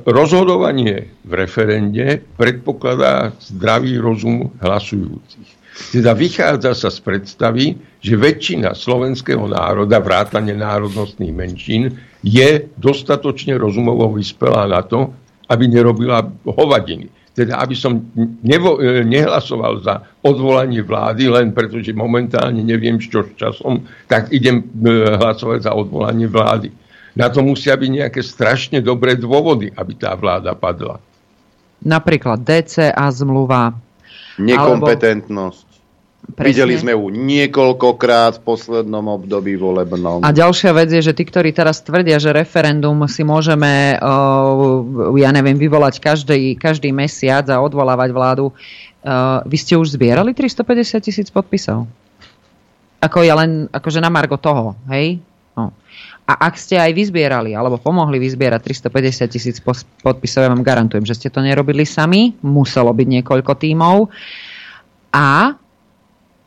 rozhodovanie 0.09 1.13
v 1.21 1.31
referende 1.37 2.25
predpokladá 2.35 3.37
zdravý 3.37 4.01
rozum 4.01 4.49
hlasujúcich. 4.57 5.58
Teda 5.89 6.11
vychádza 6.11 6.75
sa 6.75 6.89
z 6.91 6.99
predstavy, 6.99 7.65
že 8.03 8.19
väčšina 8.19 8.75
slovenského 8.75 9.47
národa, 9.47 10.03
vrátane 10.03 10.51
národnostných 10.51 11.33
menšín, 11.33 11.95
je 12.19 12.67
dostatočne 12.75 13.55
rozumovo 13.55 14.11
vyspelá 14.11 14.67
na 14.67 14.83
to, 14.83 15.15
aby 15.47 15.65
nerobila 15.65 16.27
hovadiny. 16.43 17.07
Teda 17.31 17.63
aby 17.63 17.71
som 17.71 18.03
nevo, 18.43 18.83
e, 18.83 19.07
nehlasoval 19.07 19.79
za 19.79 20.03
odvolanie 20.19 20.83
vlády, 20.83 21.31
len 21.31 21.55
preto, 21.55 21.79
že 21.79 21.95
momentálne 21.95 22.59
neviem, 22.59 22.99
čo 22.99 23.23
s 23.23 23.31
časom, 23.39 23.87
tak 24.11 24.29
idem 24.35 24.59
e, 24.59 24.63
hlasovať 25.15 25.63
za 25.63 25.71
odvolanie 25.71 26.27
vlády. 26.27 26.69
Na 27.15 27.31
to 27.31 27.39
musia 27.39 27.79
byť 27.79 27.89
nejaké 27.89 28.21
strašne 28.21 28.83
dobré 28.83 29.15
dôvody, 29.15 29.71
aby 29.71 29.93
tá 29.95 30.13
vláda 30.19 30.51
padla. 30.53 30.99
Napríklad 31.79 32.43
DCA 32.43 33.07
zmluva. 33.15 33.71
Nekompetentnosť. 34.35 35.68
Presne. 36.19 36.51
Videli 36.55 36.75
sme 36.79 36.95
ju 36.95 37.11
niekoľkokrát 37.11 38.39
v 38.39 38.41
poslednom 38.47 39.07
období 39.11 39.59
volebnom. 39.59 40.23
A 40.23 40.31
ďalšia 40.31 40.71
vec 40.71 40.87
je, 40.91 41.03
že 41.03 41.11
tí, 41.11 41.27
ktorí 41.27 41.51
teraz 41.51 41.83
tvrdia, 41.83 42.15
že 42.15 42.31
referendum 42.31 42.95
si 43.11 43.27
môžeme, 43.27 43.99
ja 45.15 45.29
neviem, 45.35 45.57
vyvolať 45.59 45.99
každý, 45.99 46.55
každý 46.55 46.95
mesiac 46.95 47.43
a 47.51 47.59
odvolávať 47.59 48.15
vládu, 48.15 48.55
vy 49.47 49.57
ste 49.59 49.75
už 49.75 49.99
zbierali 49.99 50.31
350 50.31 51.03
tisíc 51.03 51.27
podpisov? 51.27 51.87
Ako 52.99 53.23
ja 53.23 53.35
len, 53.39 53.67
akože 53.71 53.99
na 54.03 54.11
margo 54.11 54.35
toho, 54.35 54.75
hej? 54.91 55.23
No. 55.55 55.71
A 56.23 56.51
ak 56.51 56.59
ste 56.59 56.77
aj 56.79 56.93
vyzbierali, 56.93 57.55
alebo 57.55 57.79
pomohli 57.79 58.19
vyzbierať 58.19 58.63
350 58.63 59.27
tisíc 59.33 59.57
podpisov, 60.03 60.45
ja 60.45 60.51
vám 60.51 60.63
garantujem, 60.63 61.03
že 61.03 61.15
ste 61.15 61.27
to 61.31 61.43
nerobili 61.43 61.87
sami, 61.87 62.35
muselo 62.43 62.91
byť 62.91 63.07
niekoľko 63.07 63.53
tímov. 63.55 64.11
A 65.15 65.57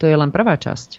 to 0.03 0.11
je 0.11 0.19
len 0.19 0.35
prvá 0.35 0.59
časť. 0.59 0.99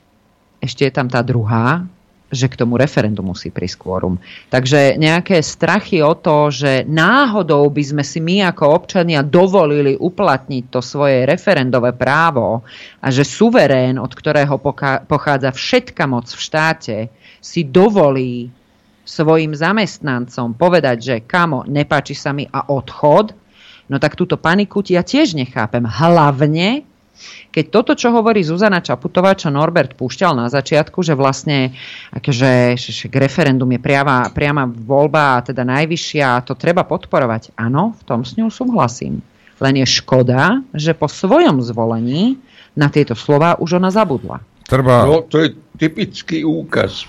Ešte 0.64 0.88
je 0.88 0.94
tam 0.96 1.12
tá 1.12 1.20
druhá, 1.20 1.84
že 2.32 2.48
k 2.48 2.56
tomu 2.56 2.80
referendu 2.80 3.22
musí 3.22 3.52
prísť 3.52 3.78
quórum. 3.84 4.16
Takže 4.48 4.96
nejaké 4.96 5.44
strachy 5.44 6.00
o 6.00 6.16
to, 6.16 6.50
že 6.50 6.88
náhodou 6.88 7.68
by 7.68 7.84
sme 7.84 8.04
si 8.08 8.24
my 8.24 8.48
ako 8.48 8.64
občania 8.74 9.22
dovolili 9.22 9.94
uplatniť 10.00 10.64
to 10.72 10.80
svoje 10.82 11.28
referendové 11.28 11.92
právo 11.94 12.64
a 13.04 13.08
že 13.12 13.28
suverén, 13.28 14.00
od 14.00 14.10
ktorého 14.10 14.56
pochádza 15.06 15.52
všetka 15.52 16.08
moc 16.08 16.32
v 16.32 16.42
štáte, 16.42 16.98
si 17.44 17.68
dovolí 17.68 18.50
svojim 19.04 19.52
zamestnancom 19.52 20.56
povedať, 20.56 20.98
že 21.04 21.16
kamo, 21.28 21.68
nepáči 21.68 22.16
sa 22.16 22.32
mi 22.32 22.48
a 22.48 22.72
odchod, 22.72 23.36
no 23.92 24.00
tak 24.00 24.16
túto 24.16 24.40
paniku 24.40 24.80
ja 24.88 25.04
tiež 25.04 25.36
nechápem. 25.36 25.84
Hlavne, 25.84 26.88
keď 27.54 27.66
toto, 27.70 27.92
čo 27.94 28.12
hovorí 28.14 28.42
Zuzana 28.42 28.82
Čaputová, 28.82 29.38
čo 29.38 29.54
Norbert 29.54 29.94
púšťal 29.94 30.34
na 30.38 30.48
začiatku, 30.50 31.02
že 31.06 31.14
vlastne 31.14 31.74
akože, 32.14 32.78
že 32.78 33.08
referendum 33.14 33.70
je 33.74 33.82
priama, 33.82 34.32
priama 34.34 34.66
voľba, 34.66 35.40
a 35.40 35.44
teda 35.44 35.62
najvyššia, 35.64 36.26
a 36.38 36.44
to 36.44 36.58
treba 36.58 36.84
podporovať. 36.84 37.56
Áno, 37.60 37.94
v 37.98 38.04
tom 38.04 38.26
s 38.26 38.36
ňou 38.40 38.50
súhlasím. 38.50 39.22
Len 39.62 39.80
je 39.80 39.88
škoda, 39.88 40.60
že 40.74 40.98
po 40.98 41.08
svojom 41.08 41.62
zvolení 41.62 42.42
na 42.74 42.90
tieto 42.90 43.14
slova 43.14 43.56
už 43.62 43.78
ona 43.78 43.94
zabudla. 43.94 44.42
Treba... 44.66 45.06
No, 45.06 45.24
to 45.28 45.44
je 45.44 45.54
typický 45.78 46.42
úkaz 46.42 47.06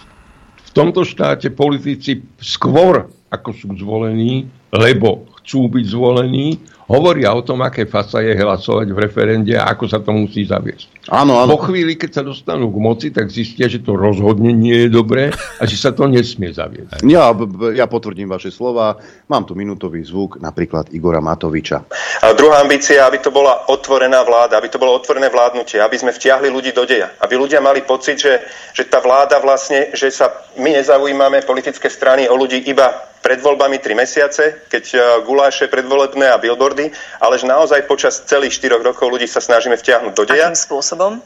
tomto 0.75 1.07
štáte 1.07 1.55
politici 1.55 2.19
skôr, 2.43 3.07
ako 3.31 3.51
sú 3.55 3.71
zvolení, 3.79 4.51
lebo 4.75 5.31
chcú 5.41 5.71
byť 5.71 5.85
zvolení, 5.87 6.59
hovoria 6.89 7.33
o 7.33 7.41
tom, 7.41 7.65
aké 7.65 7.89
fasa 7.89 8.21
je 8.21 8.37
hlasovať 8.37 8.89
v 8.93 8.99
referende 8.99 9.55
a 9.57 9.69
ako 9.73 9.85
sa 9.89 9.99
to 10.01 10.13
musí 10.13 10.45
zaviesť. 10.45 11.09
Áno, 11.13 11.37
áno. 11.37 11.57
Po 11.57 11.69
chvíli, 11.69 12.01
keď 12.01 12.11
sa 12.21 12.23
dostanú 12.25 12.73
k 12.73 12.79
moci, 12.81 13.07
tak 13.13 13.29
zistia, 13.29 13.69
že 13.69 13.85
to 13.85 13.93
rozhodne 13.93 14.53
nie 14.57 14.87
je 14.87 14.89
dobré 14.89 15.29
a 15.61 15.63
že 15.69 15.77
sa 15.77 15.93
to 15.93 16.09
nesmie 16.09 16.53
zaviesť. 16.53 17.05
Ja, 17.05 17.33
ja 17.77 17.85
potvrdím 17.85 18.33
vaše 18.33 18.49
slova. 18.49 18.97
Mám 19.29 19.45
tu 19.45 19.53
minútový 19.53 20.01
zvuk 20.01 20.41
napríklad 20.41 20.93
Igora 20.97 21.21
Matoviča. 21.21 21.85
A 22.25 22.33
druhá 22.33 22.65
ambícia, 22.65 23.05
aby 23.05 23.21
to 23.21 23.29
bola 23.29 23.69
otvorená 23.69 24.25
vláda, 24.25 24.57
aby 24.57 24.73
to 24.73 24.81
bolo 24.81 24.97
otvorené 24.97 25.29
vládnutie, 25.29 25.81
aby 25.81 25.97
sme 26.01 26.13
vtiahli 26.13 26.49
ľudí 26.49 26.73
do 26.73 26.89
deja. 26.89 27.13
Aby 27.21 27.37
ľudia 27.37 27.61
mali 27.61 27.85
pocit, 27.85 28.21
že, 28.21 28.41
že 28.73 28.89
tá 28.89 29.05
vláda 29.05 29.41
vlastne, 29.45 29.93
že 29.93 30.09
sa 30.09 30.33
my 30.57 30.73
nezaujímame 30.81 31.45
politické 31.45 31.93
strany 31.93 32.29
o 32.29 32.35
ľudí 32.37 32.65
iba 32.65 33.14
pred 33.25 33.41
voľbami 33.41 33.81
3 33.81 33.97
mesiace, 33.97 34.69
keď 34.69 34.85
e, 34.93 34.97
guláše 35.25 35.73
predvolebné 35.73 36.29
a 36.29 36.37
billboardy, 36.37 36.93
ale 37.25 37.41
že 37.41 37.49
naozaj 37.49 37.89
počas 37.89 38.21
celých 38.29 38.61
4 38.61 38.85
rokov 38.85 39.09
ľudí 39.09 39.25
sa 39.25 39.41
snažíme 39.41 39.81
vtiahnuť 39.81 40.13
do 40.13 40.25
deja. 40.29 40.53
Akým 40.53 40.61
spôsobom? 40.61 41.25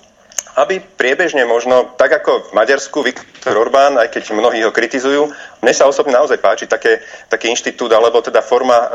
aby 0.58 0.82
priebežne 0.82 1.46
možno, 1.46 1.94
tak 1.94 2.18
ako 2.18 2.50
v 2.50 2.56
Maďarsku 2.58 2.98
Viktor 3.06 3.54
Orbán, 3.54 3.94
aj 3.94 4.10
keď 4.10 4.34
mnohí 4.34 4.58
ho 4.66 4.74
kritizujú, 4.74 5.30
mne 5.62 5.74
sa 5.74 5.86
osobne 5.86 6.18
naozaj 6.18 6.42
páči 6.42 6.66
také, 6.66 6.98
taký 7.30 7.46
inštitút, 7.54 7.94
alebo 7.94 8.18
teda 8.18 8.42
forma 8.42 8.90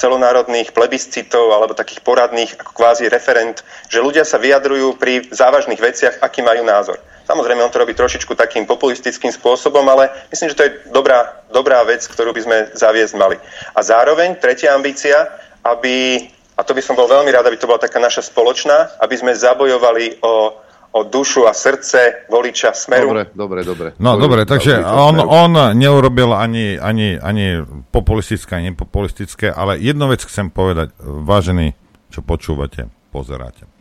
celonárodných 0.00 0.72
plebiscitov, 0.72 1.52
alebo 1.52 1.76
takých 1.76 2.00
poradných, 2.00 2.56
ako 2.56 2.72
kvázi 2.72 3.12
referent, 3.12 3.60
že 3.92 4.00
ľudia 4.00 4.24
sa 4.24 4.40
vyjadrujú 4.40 4.96
pri 4.96 5.28
závažných 5.28 5.80
veciach, 5.80 6.24
aký 6.24 6.40
majú 6.40 6.64
názor. 6.64 6.96
Samozrejme, 7.24 7.64
on 7.64 7.72
to 7.72 7.80
robí 7.80 7.96
trošičku 7.96 8.36
takým 8.36 8.68
populistickým 8.68 9.32
spôsobom, 9.32 9.84
ale 9.88 10.12
myslím, 10.28 10.52
že 10.52 10.58
to 10.60 10.64
je 10.68 10.74
dobrá, 10.92 11.40
dobrá 11.48 11.80
vec, 11.88 12.04
ktorú 12.04 12.36
by 12.36 12.40
sme 12.44 12.56
zaviesť 12.76 13.14
mali. 13.16 13.36
A 13.72 13.80
zároveň 13.80 14.36
tretia 14.36 14.76
ambícia, 14.76 15.32
aby, 15.64 16.28
a 16.52 16.60
to 16.60 16.76
by 16.76 16.84
som 16.84 16.92
bol 16.92 17.08
veľmi 17.08 17.32
rád, 17.32 17.48
aby 17.48 17.56
to 17.56 17.68
bola 17.68 17.80
taká 17.80 17.96
naša 17.96 18.28
spoločná, 18.28 19.00
aby 19.00 19.16
sme 19.16 19.32
zabojovali 19.32 20.20
o 20.20 20.64
o 20.94 21.02
dušu 21.02 21.50
a 21.50 21.52
srdce 21.52 22.30
voliča 22.30 22.70
Smeru. 22.70 23.10
Dobre, 23.10 23.26
dobre, 23.34 23.60
dobre. 23.66 23.88
No 23.98 24.14
dobre, 24.14 24.46
takže 24.46 24.78
on, 24.78 25.18
on 25.18 25.74
neurobil 25.74 26.30
ani, 26.30 26.78
ani, 26.78 27.18
ani 27.18 27.66
populistické, 27.90 28.62
ani 28.62 28.70
nepopulistické, 28.70 29.50
ale 29.50 29.82
jednu 29.82 30.06
vec 30.06 30.22
chcem 30.22 30.54
povedať, 30.54 30.94
vážení, 31.02 31.74
čo 32.14 32.22
počúvate, 32.22 32.86
pozeráte. 33.10 33.73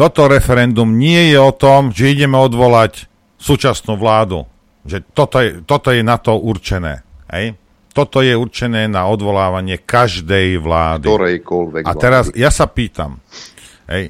Toto 0.00 0.32
referendum 0.32 0.96
nie 0.96 1.28
je 1.28 1.36
o 1.36 1.52
tom, 1.52 1.92
že 1.92 2.16
ideme 2.16 2.40
odvolať 2.40 3.04
súčasnú 3.36 4.00
vládu. 4.00 4.48
Že 4.88 5.04
toto 5.12 5.36
je, 5.44 5.50
toto 5.60 5.92
je 5.92 6.00
na 6.00 6.16
to 6.16 6.40
určené. 6.40 7.04
Hej? 7.28 7.60
Toto 7.92 8.24
je 8.24 8.32
určené 8.32 8.88
na 8.88 9.04
odvolávanie 9.04 9.76
každej 9.76 10.56
vlády. 10.56 11.04
Ktorejkoľvek 11.04 11.82
A 11.84 11.92
teraz 12.00 12.32
ja 12.32 12.48
sa 12.48 12.64
pýtam, 12.64 13.20
hej, 13.92 14.08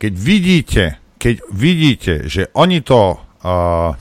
keď 0.00 0.12
vidíte, 0.16 0.84
keď 1.20 1.34
vidíte, 1.52 2.14
že 2.32 2.48
oni 2.56 2.80
to 2.80 3.20
uh, 3.20 3.92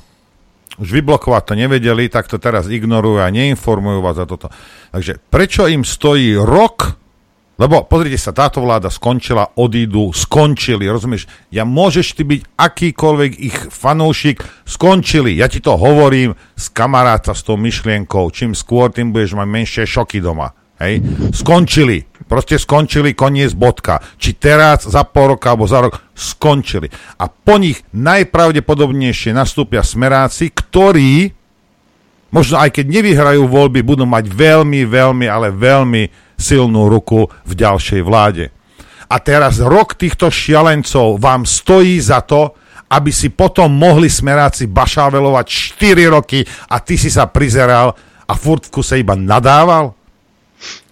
už 0.80 0.88
vyblokovať 0.88 1.44
to 1.52 1.54
nevedeli, 1.60 2.08
tak 2.08 2.32
to 2.32 2.40
teraz 2.40 2.72
ignorujú 2.72 3.20
a 3.20 3.34
neinformujú 3.34 4.00
vás 4.00 4.16
za 4.16 4.24
toto. 4.24 4.48
Takže 4.96 5.20
prečo 5.28 5.68
im 5.68 5.84
stojí 5.84 6.40
rok 6.40 6.96
lebo 7.56 7.88
pozrite 7.88 8.20
sa, 8.20 8.36
táto 8.36 8.60
vláda 8.60 8.92
skončila, 8.92 9.56
odídu, 9.56 10.12
skončili, 10.12 10.92
rozumieš? 10.92 11.24
Ja 11.56 11.64
môžeš 11.64 12.20
ty 12.20 12.28
byť 12.28 12.42
akýkoľvek 12.60 13.32
ich 13.40 13.58
fanúšik, 13.72 14.44
skončili. 14.68 15.40
Ja 15.40 15.48
ti 15.48 15.64
to 15.64 15.80
hovorím 15.80 16.36
z 16.60 16.66
kamaráta 16.76 17.32
s 17.32 17.48
tou 17.48 17.56
myšlienkou. 17.56 18.28
Čím 18.36 18.52
skôr, 18.52 18.92
tým 18.92 19.16
budeš 19.16 19.40
mať 19.40 19.48
menšie 19.48 19.84
šoky 19.88 20.20
doma. 20.20 20.52
Hej? 20.84 21.00
Skončili. 21.32 22.04
Proste 22.28 22.60
skončili, 22.60 23.16
koniec 23.16 23.56
bodka. 23.56 24.04
Či 24.20 24.36
teraz, 24.36 24.84
za 24.84 25.08
pol 25.08 25.40
roka, 25.40 25.56
alebo 25.56 25.64
za 25.64 25.80
rok, 25.80 26.04
skončili. 26.12 26.92
A 27.24 27.32
po 27.32 27.56
nich 27.56 27.88
najpravdepodobnejšie 27.96 29.32
nastúpia 29.32 29.80
smeráci, 29.80 30.52
ktorí, 30.52 31.32
možno 32.36 32.60
aj 32.60 32.76
keď 32.76 32.86
nevyhrajú 33.00 33.48
voľby, 33.48 33.80
budú 33.80 34.04
mať 34.04 34.28
veľmi, 34.28 34.84
veľmi, 34.84 35.26
ale 35.32 35.56
veľmi 35.56 36.25
silnú 36.36 36.92
ruku 36.92 37.32
v 37.48 37.52
ďalšej 37.56 38.02
vláde. 38.06 38.52
A 39.10 39.22
teraz 39.22 39.62
rok 39.62 39.96
týchto 39.96 40.30
šialencov 40.34 41.22
vám 41.22 41.46
stojí 41.46 42.02
za 42.02 42.26
to, 42.26 42.58
aby 42.90 43.10
si 43.10 43.34
potom 43.34 43.74
mohli 43.74 44.10
smeráci 44.10 44.70
bašávelovať 44.70 45.46
4 45.78 46.16
roky 46.16 46.46
a 46.70 46.78
ty 46.82 46.98
si 46.98 47.10
sa 47.10 47.26
prizeral 47.26 47.94
a 48.26 48.34
furt 48.34 48.66
v 48.70 48.74
kuse 48.74 49.02
iba 49.02 49.14
nadával? 49.18 49.94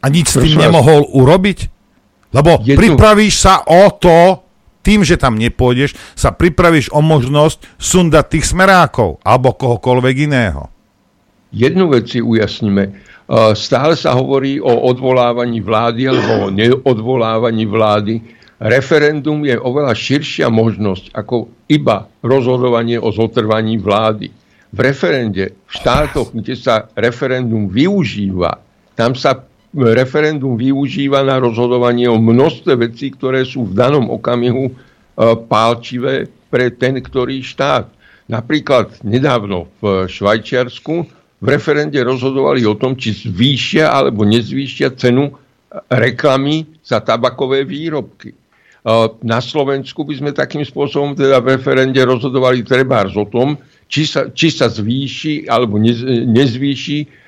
A 0.02 0.06
nič 0.10 0.34
s 0.34 0.38
tým 0.38 0.60
nemohol 0.60 1.06
urobiť? 1.10 1.60
Lebo 2.34 2.62
Jednu... 2.62 2.78
pripravíš 2.82 3.46
sa 3.46 3.62
o 3.66 3.94
to, 3.94 4.41
tým, 4.84 5.06
že 5.08 5.16
tam 5.16 5.39
nepôjdeš, 5.39 5.96
sa 6.14 6.36
pripravíš 6.36 6.91
o 6.91 7.00
možnosť 7.00 7.80
sundať 7.80 8.26
tých 8.38 8.46
smerákov 8.52 9.24
alebo 9.24 9.56
kohokoľvek 9.56 10.16
iného. 10.28 10.68
Jednu 11.54 11.88
vec 11.88 12.10
si 12.10 12.20
ujasníme 12.20 12.98
Stále 13.55 13.95
sa 13.95 14.11
hovorí 14.19 14.59
o 14.59 14.74
odvolávaní 14.91 15.63
vlády 15.63 16.11
alebo 16.11 16.32
o 16.47 16.51
neodvolávaní 16.51 17.63
vlády. 17.63 18.19
Referendum 18.59 19.43
je 19.47 19.55
oveľa 19.59 19.95
širšia 19.95 20.47
možnosť 20.51 21.15
ako 21.15 21.51
iba 21.71 22.07
rozhodovanie 22.24 22.99
o 22.99 23.11
zotrvaní 23.11 23.80
vlády. 23.80 24.32
V 24.74 24.80
referende, 24.80 25.53
v 25.67 25.71
štátoch, 25.71 26.34
kde 26.34 26.55
sa 26.57 26.89
referendum 26.97 27.69
využíva, 27.69 28.59
tam 28.97 29.13
sa 29.13 29.45
referendum 29.74 30.57
využíva 30.57 31.26
na 31.26 31.41
rozhodovanie 31.41 32.09
o 32.09 32.21
množstve 32.21 32.74
vecí, 32.78 33.13
ktoré 33.13 33.45
sú 33.45 33.69
v 33.69 33.74
danom 33.74 34.09
okamihu 34.09 34.69
e, 34.69 34.74
pálčivé 35.49 36.30
pre 36.53 36.69
ten, 36.74 37.01
ktorý 37.01 37.41
štát. 37.41 37.89
Napríklad 38.30 39.01
nedávno 39.01 39.67
v 39.82 40.05
Švajčiarsku 40.07 41.22
v 41.44 41.48
referende 41.52 42.00
rozhodovali 42.00 42.64
o 42.64 42.80
tom, 42.80 42.96
či 42.96 43.12
zvýšia 43.12 43.91
alebo 43.91 44.24
nezvýšia 44.24 44.96
cenu 44.96 45.36
reklamy 45.91 46.80
za 46.80 47.04
tabakové 47.04 47.68
výrobky. 47.68 48.32
Na 49.24 49.44
Slovensku 49.44 50.08
by 50.08 50.14
sme 50.24 50.32
takým 50.32 50.64
spôsobom 50.64 51.20
teda 51.20 51.44
v 51.44 51.60
referende 51.60 52.00
rozhodovali 52.00 52.64
trebárs 52.64 53.16
o 53.20 53.28
tom, 53.28 53.60
či 53.91 54.08
sa, 54.08 54.32
či 54.32 54.56
sa 54.56 54.72
zvýši 54.72 55.52
alebo 55.52 55.76
nez, 55.80 56.00
nezvýši 56.08 57.22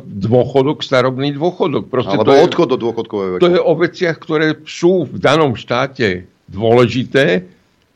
dôchodok, 0.00 0.80
starobný 0.80 1.36
dôchodok. 1.36 1.92
Proste 1.92 2.16
alebo 2.16 2.32
to 2.32 2.36
je, 2.36 2.44
odchod 2.48 2.68
do 2.72 2.78
dôchodkového 2.80 3.30
veku. 3.36 3.42
To 3.44 3.52
je 3.52 3.60
o 3.60 3.74
veciach, 3.76 4.16
ktoré 4.16 4.46
sú 4.64 5.04
v 5.04 5.20
danom 5.20 5.52
štáte 5.52 6.24
dôležité, 6.48 7.44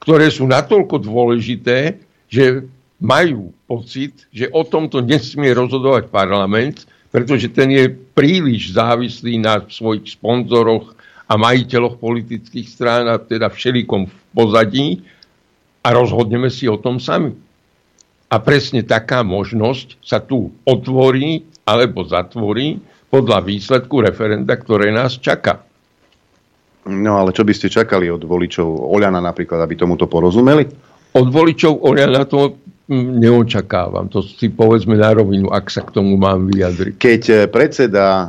ktoré 0.04 0.28
sú 0.28 0.44
natoľko 0.44 1.00
dôležité, 1.00 1.96
že 2.28 2.68
majú 3.02 3.50
pocit, 3.66 4.30
že 4.30 4.46
o 4.54 4.62
tomto 4.62 5.02
nesmie 5.02 5.50
rozhodovať 5.50 6.06
parlament, 6.06 6.86
pretože 7.10 7.50
ten 7.50 7.68
je 7.74 7.90
príliš 7.90 8.78
závislý 8.78 9.42
na 9.42 9.58
svojich 9.66 10.14
sponzoroch 10.14 10.94
a 11.26 11.34
majiteľoch 11.34 11.98
politických 11.98 12.66
strán 12.70 13.10
a 13.10 13.18
teda 13.18 13.50
všelikom 13.50 14.06
v 14.06 14.14
pozadí 14.30 14.88
a 15.82 15.90
rozhodneme 15.90 16.46
si 16.46 16.70
o 16.70 16.78
tom 16.78 17.02
sami. 17.02 17.34
A 18.32 18.40
presne 18.40 18.86
taká 18.86 19.26
možnosť 19.26 20.00
sa 20.00 20.22
tu 20.22 20.54
otvorí 20.64 21.44
alebo 21.66 22.06
zatvorí 22.06 22.80
podľa 23.12 23.44
výsledku 23.44 24.00
referenda, 24.00 24.56
ktoré 24.56 24.88
nás 24.88 25.20
čaká. 25.20 25.60
No 26.88 27.20
ale 27.20 27.36
čo 27.36 27.44
by 27.44 27.52
ste 27.52 27.68
čakali 27.68 28.08
od 28.08 28.24
voličov 28.24 28.66
Oľana 28.66 29.20
napríklad, 29.20 29.60
aby 29.62 29.76
tomuto 29.76 30.08
porozumeli? 30.08 30.64
Od 31.12 31.28
voličov 31.28 31.84
Oľana 31.84 32.24
to 32.24 32.62
neočakávam. 32.92 34.12
To 34.12 34.20
si 34.20 34.52
povedzme 34.52 35.00
na 35.00 35.16
rovinu, 35.16 35.48
ak 35.48 35.72
sa 35.72 35.80
k 35.80 35.96
tomu 35.96 36.20
mám 36.20 36.52
vyjadriť. 36.52 36.94
Keď 37.00 37.22
eh, 37.28 37.38
predseda 37.48 38.28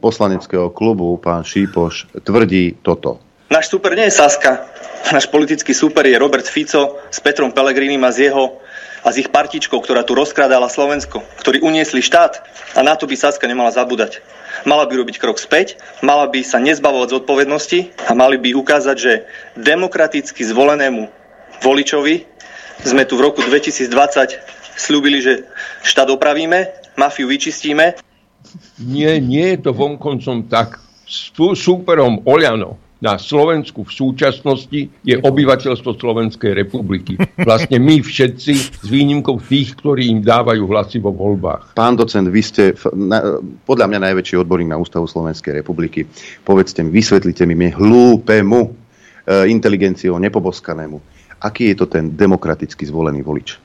poslaneckého 0.00 0.72
klubu, 0.72 1.20
pán 1.20 1.44
Šípoš, 1.44 2.08
tvrdí 2.24 2.80
toto. 2.80 3.20
Náš 3.50 3.68
super 3.68 3.92
nie 3.98 4.08
je 4.08 4.14
Saska. 4.14 4.64
Náš 5.10 5.26
politický 5.26 5.74
super 5.74 6.06
je 6.06 6.14
Robert 6.14 6.46
Fico 6.46 7.02
s 7.10 7.18
Petrom 7.18 7.50
Pelegrinim 7.50 8.00
a 8.06 8.14
z 8.14 8.30
jeho 8.30 8.62
a 9.00 9.08
s 9.08 9.16
ich 9.16 9.32
partičkou, 9.32 9.80
ktorá 9.80 10.04
tu 10.04 10.12
rozkrádala 10.12 10.68
Slovensko, 10.68 11.24
ktorí 11.40 11.64
uniesli 11.64 12.04
štát 12.04 12.44
a 12.76 12.80
na 12.84 12.94
to 12.94 13.08
by 13.08 13.16
Saska 13.16 13.48
nemala 13.48 13.72
zabúdať. 13.72 14.20
Mala 14.68 14.84
by 14.84 14.92
robiť 14.92 15.16
krok 15.16 15.40
späť, 15.40 15.80
mala 16.04 16.28
by 16.28 16.44
sa 16.44 16.60
nezbavovať 16.60 17.16
zodpovednosti 17.16 18.06
a 18.06 18.12
mali 18.12 18.36
by 18.36 18.52
ukázať, 18.54 18.96
že 19.00 19.12
demokraticky 19.56 20.44
zvolenému 20.44 21.08
voličovi 21.64 22.29
sme 22.84 23.04
tu 23.04 23.20
v 23.20 23.28
roku 23.28 23.40
2020 23.44 23.90
slúbili, 24.76 25.20
že 25.20 25.44
štát 25.84 26.08
opravíme, 26.08 26.72
mafiu 26.96 27.28
vyčistíme. 27.28 27.96
Nie, 28.80 29.20
nie 29.20 29.56
je 29.56 29.58
to 29.68 29.70
vonkoncom 29.76 30.48
tak. 30.48 30.80
Súperom 31.10 32.22
Oľano 32.22 32.78
na 33.00 33.16
Slovensku 33.16 33.82
v 33.88 33.92
súčasnosti 33.92 34.80
je 35.02 35.16
obyvateľstvo 35.16 35.96
Slovenskej 35.96 36.52
republiky. 36.52 37.16
Vlastne 37.40 37.80
my 37.80 38.04
všetci 38.04 38.54
s 38.84 38.86
výnimkou 38.86 39.40
tých, 39.40 39.72
ktorí 39.80 40.12
im 40.12 40.20
dávajú 40.20 40.68
hlasy 40.68 41.00
vo 41.00 41.10
voľbách. 41.10 41.72
Pán 41.74 41.96
docent, 41.96 42.28
vy 42.28 42.42
ste 42.44 42.76
na, 42.92 43.40
podľa 43.64 43.88
mňa 43.88 43.98
najväčší 44.12 44.44
odborník 44.44 44.70
na 44.70 44.78
Ústavu 44.78 45.08
Slovenskej 45.08 45.64
republiky. 45.64 46.04
Povedzte 46.44 46.84
mi, 46.84 46.92
vysvetlite 46.92 47.48
mi, 47.48 47.56
mne 47.56 47.72
hlúpemu, 47.72 48.60
e, 48.68 48.70
inteligenciou 49.48 50.20
nepoboskanému, 50.20 51.00
aký 51.40 51.72
je 51.72 51.76
to 51.80 51.86
ten 51.88 52.12
demokraticky 52.12 52.84
zvolený 52.84 53.24
volič? 53.24 53.56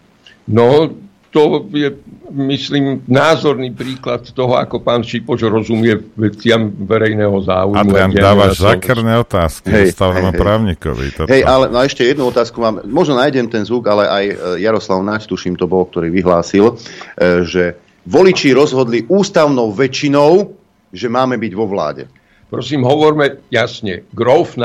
No, 0.48 0.90
to 1.36 1.68
je, 1.76 1.92
myslím, 2.32 3.04
názorný 3.12 3.76
príklad 3.76 4.24
toho, 4.32 4.56
ako 4.56 4.80
pán 4.80 5.04
Šipoč 5.04 5.44
rozumie 5.44 6.00
veciam 6.16 6.72
verejného 6.72 7.36
záujmu. 7.44 7.76
Adrian, 7.76 8.16
dávaš 8.16 8.64
zakerné 8.64 9.20
otázky 9.20 9.68
hej, 9.68 9.92
ústavnému 9.92 10.32
hej, 10.32 10.40
právnikovi. 10.40 11.06
Toto. 11.12 11.28
Hej, 11.28 11.44
ale 11.44 11.68
no 11.68 11.84
ešte 11.84 12.08
jednu 12.08 12.32
otázku 12.32 12.56
mám. 12.64 12.88
Možno 12.88 13.20
nájdem 13.20 13.52
ten 13.52 13.68
zvuk, 13.68 13.84
ale 13.92 14.08
aj 14.08 14.26
e, 14.32 14.36
Jaroslav 14.64 15.04
Nač, 15.04 15.28
tuším 15.28 15.60
to 15.60 15.68
bol, 15.68 15.84
ktorý 15.84 16.08
vyhlásil, 16.08 16.72
e, 16.72 17.44
že 17.44 17.76
voliči 18.08 18.56
rozhodli 18.56 19.04
ústavnou 19.04 19.76
väčšinou, 19.76 20.56
že 20.96 21.12
máme 21.12 21.36
byť 21.36 21.52
vo 21.52 21.68
vláde. 21.68 22.08
Prosím, 22.48 22.88
hovorme 22.88 23.44
jasne. 23.52 24.08
Grof 24.16 24.56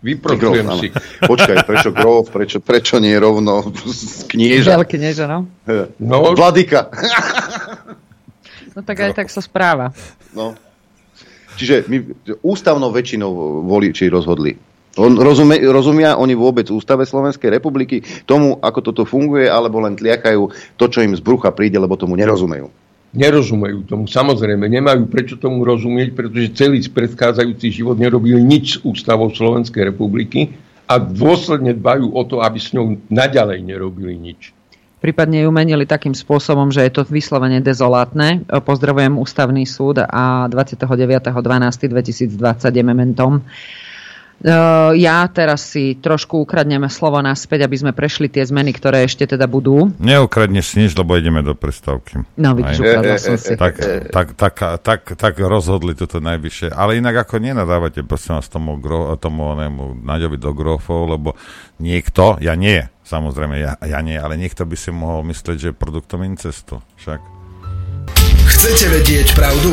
Nať 0.00 0.08
Vyprostujem 0.16 0.66
si. 0.80 0.88
Počkaj, 1.20 1.56
prečo 1.68 1.90
Grof, 1.92 2.32
prečo, 2.32 2.58
prečo 2.64 2.96
nie 2.96 3.12
rovno 3.20 3.68
knieža? 4.32 4.80
knieža, 4.88 5.28
no. 5.28 5.38
no. 6.00 6.16
Vladyka. 6.32 6.88
no 8.72 8.80
tak 8.80 8.96
aj 8.96 9.12
tak 9.12 9.28
sa 9.28 9.44
správa. 9.44 9.92
No. 10.32 10.56
Čiže 11.60 11.84
my 11.92 11.96
ústavnou 12.40 12.88
väčšinou 12.88 13.28
voliči 13.68 14.08
rozhodli. 14.08 14.56
On, 14.96 15.12
rozumie, 15.20 15.60
rozumia 15.68 16.16
oni 16.16 16.32
vôbec 16.32 16.66
ústave 16.72 17.04
Slovenskej 17.04 17.52
republiky 17.52 18.00
tomu, 18.24 18.56
ako 18.56 18.80
toto 18.80 19.02
funguje, 19.04 19.46
alebo 19.52 19.84
len 19.84 20.00
tliakajú 20.00 20.48
to, 20.80 20.84
čo 20.88 21.04
im 21.04 21.12
z 21.12 21.20
brucha 21.20 21.52
príde, 21.52 21.76
lebo 21.76 22.00
tomu 22.00 22.16
nerozumejú 22.16 22.72
nerozumejú 23.10 23.86
tomu. 23.90 24.06
Samozrejme, 24.06 24.70
nemajú 24.70 25.10
prečo 25.10 25.34
tomu 25.34 25.66
rozumieť, 25.66 26.14
pretože 26.14 26.54
celý 26.54 26.78
predchádzajúci 26.82 27.82
život 27.82 27.98
nerobili 27.98 28.38
nič 28.38 28.78
s 28.78 28.82
ústavou 28.86 29.30
Slovenskej 29.34 29.90
republiky 29.90 30.54
a 30.86 30.98
dôsledne 30.98 31.74
dbajú 31.74 32.14
o 32.14 32.22
to, 32.26 32.42
aby 32.42 32.58
s 32.58 32.74
ňou 32.74 32.98
naďalej 33.10 33.62
nerobili 33.62 34.14
nič. 34.14 34.54
Prípadne 35.00 35.48
ju 35.48 35.50
menili 35.50 35.88
takým 35.88 36.12
spôsobom, 36.12 36.68
že 36.68 36.84
je 36.84 36.92
to 36.92 37.08
vyslovene 37.08 37.64
dezolátne. 37.64 38.44
Pozdravujem 38.44 39.16
ústavný 39.16 39.64
súd 39.64 40.04
a 40.04 40.44
29.12.2020 40.52 42.36
je 42.68 42.84
mementom. 42.84 43.40
Ja 44.96 45.28
teraz 45.28 45.68
si 45.68 46.00
trošku 46.00 46.48
ukradneme 46.48 46.88
slovo 46.88 47.20
naspäť, 47.20 47.68
aby 47.68 47.76
sme 47.76 47.92
prešli 47.92 48.32
tie 48.32 48.40
zmeny, 48.40 48.72
ktoré 48.72 49.04
ešte 49.04 49.28
teda 49.28 49.44
budú. 49.44 49.92
Neukradneš 50.00 50.80
nič, 50.80 50.96
lebo 50.96 51.12
ideme 51.20 51.44
do 51.44 51.52
prestávky. 51.52 52.24
No, 52.40 52.56
vidíš, 52.56 52.80
ukradla 52.80 53.20
som 53.20 53.36
si. 53.36 53.52
Tak, 53.52 53.74
tak, 54.08 54.28
tak, 54.40 54.54
tak, 54.80 55.00
tak 55.12 55.34
rozhodli 55.36 55.92
toto 55.92 56.24
najvyššie. 56.24 56.72
Ale 56.72 56.96
inak 56.96 57.28
ako 57.28 57.36
nenadávate, 57.36 58.00
prosím 58.00 58.40
vás, 58.40 58.48
tomu, 58.48 58.80
gro, 58.80 59.12
tomu 59.20 59.52
onému 59.52 60.00
Naďovi 60.00 60.40
do 60.40 60.56
grofov, 60.56 61.12
lebo 61.12 61.36
niekto, 61.76 62.40
ja 62.40 62.56
nie, 62.56 62.80
samozrejme, 63.04 63.60
ja, 63.60 63.76
ja 63.84 64.00
nie, 64.00 64.16
ale 64.16 64.40
niekto 64.40 64.64
by 64.64 64.76
si 64.78 64.88
mohol 64.88 65.20
myslieť, 65.28 65.56
že 65.68 65.70
produktom 65.76 66.24
incestu. 66.24 66.80
Však. 66.96 67.20
Chcete 68.60 68.92
vedieť 68.92 69.32
pravdu? 69.32 69.72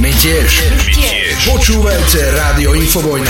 My 0.00 0.08
tiež. 0.08 0.64
My 0.72 0.88
tiež. 0.88 1.52
Počúvajte 1.52 2.32
Rádio 2.32 2.72
Infovojna. 2.80 3.28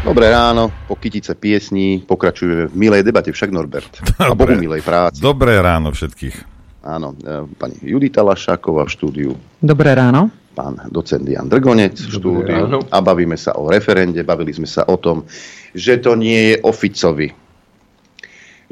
Dobré 0.00 0.32
ráno, 0.32 0.72
po 0.88 0.96
kytice 0.96 1.36
piesní 1.36 2.00
pokračujeme 2.08 2.72
v 2.72 2.74
milej 2.80 3.04
debate, 3.04 3.28
však 3.28 3.52
Norbert. 3.52 3.92
Dobre. 4.08 4.24
A 4.24 4.32
bohu 4.32 4.56
milej 4.56 4.80
práci. 4.80 5.20
Dobré 5.20 5.60
ráno 5.60 5.92
všetkých. 5.92 6.36
Áno, 6.80 7.12
e, 7.12 7.44
pani 7.60 7.76
Judita 7.84 8.24
Lašáková 8.24 8.88
v 8.88 8.90
štúdiu. 8.96 9.30
Dobré 9.60 9.92
ráno. 9.92 10.32
Pán 10.56 10.88
docent 10.88 11.28
Jan 11.28 11.44
Drgonec 11.44 12.00
v 12.00 12.08
štúdiu. 12.08 12.72
Ráno. 12.72 12.88
A 12.88 13.04
bavíme 13.04 13.36
sa 13.36 13.52
o 13.60 13.68
referende, 13.68 14.24
bavili 14.24 14.56
sme 14.56 14.64
sa 14.64 14.88
o 14.88 14.96
tom, 14.96 15.28
že 15.76 16.00
to 16.00 16.16
nie 16.16 16.56
je 16.56 16.64
oficovi 16.64 17.41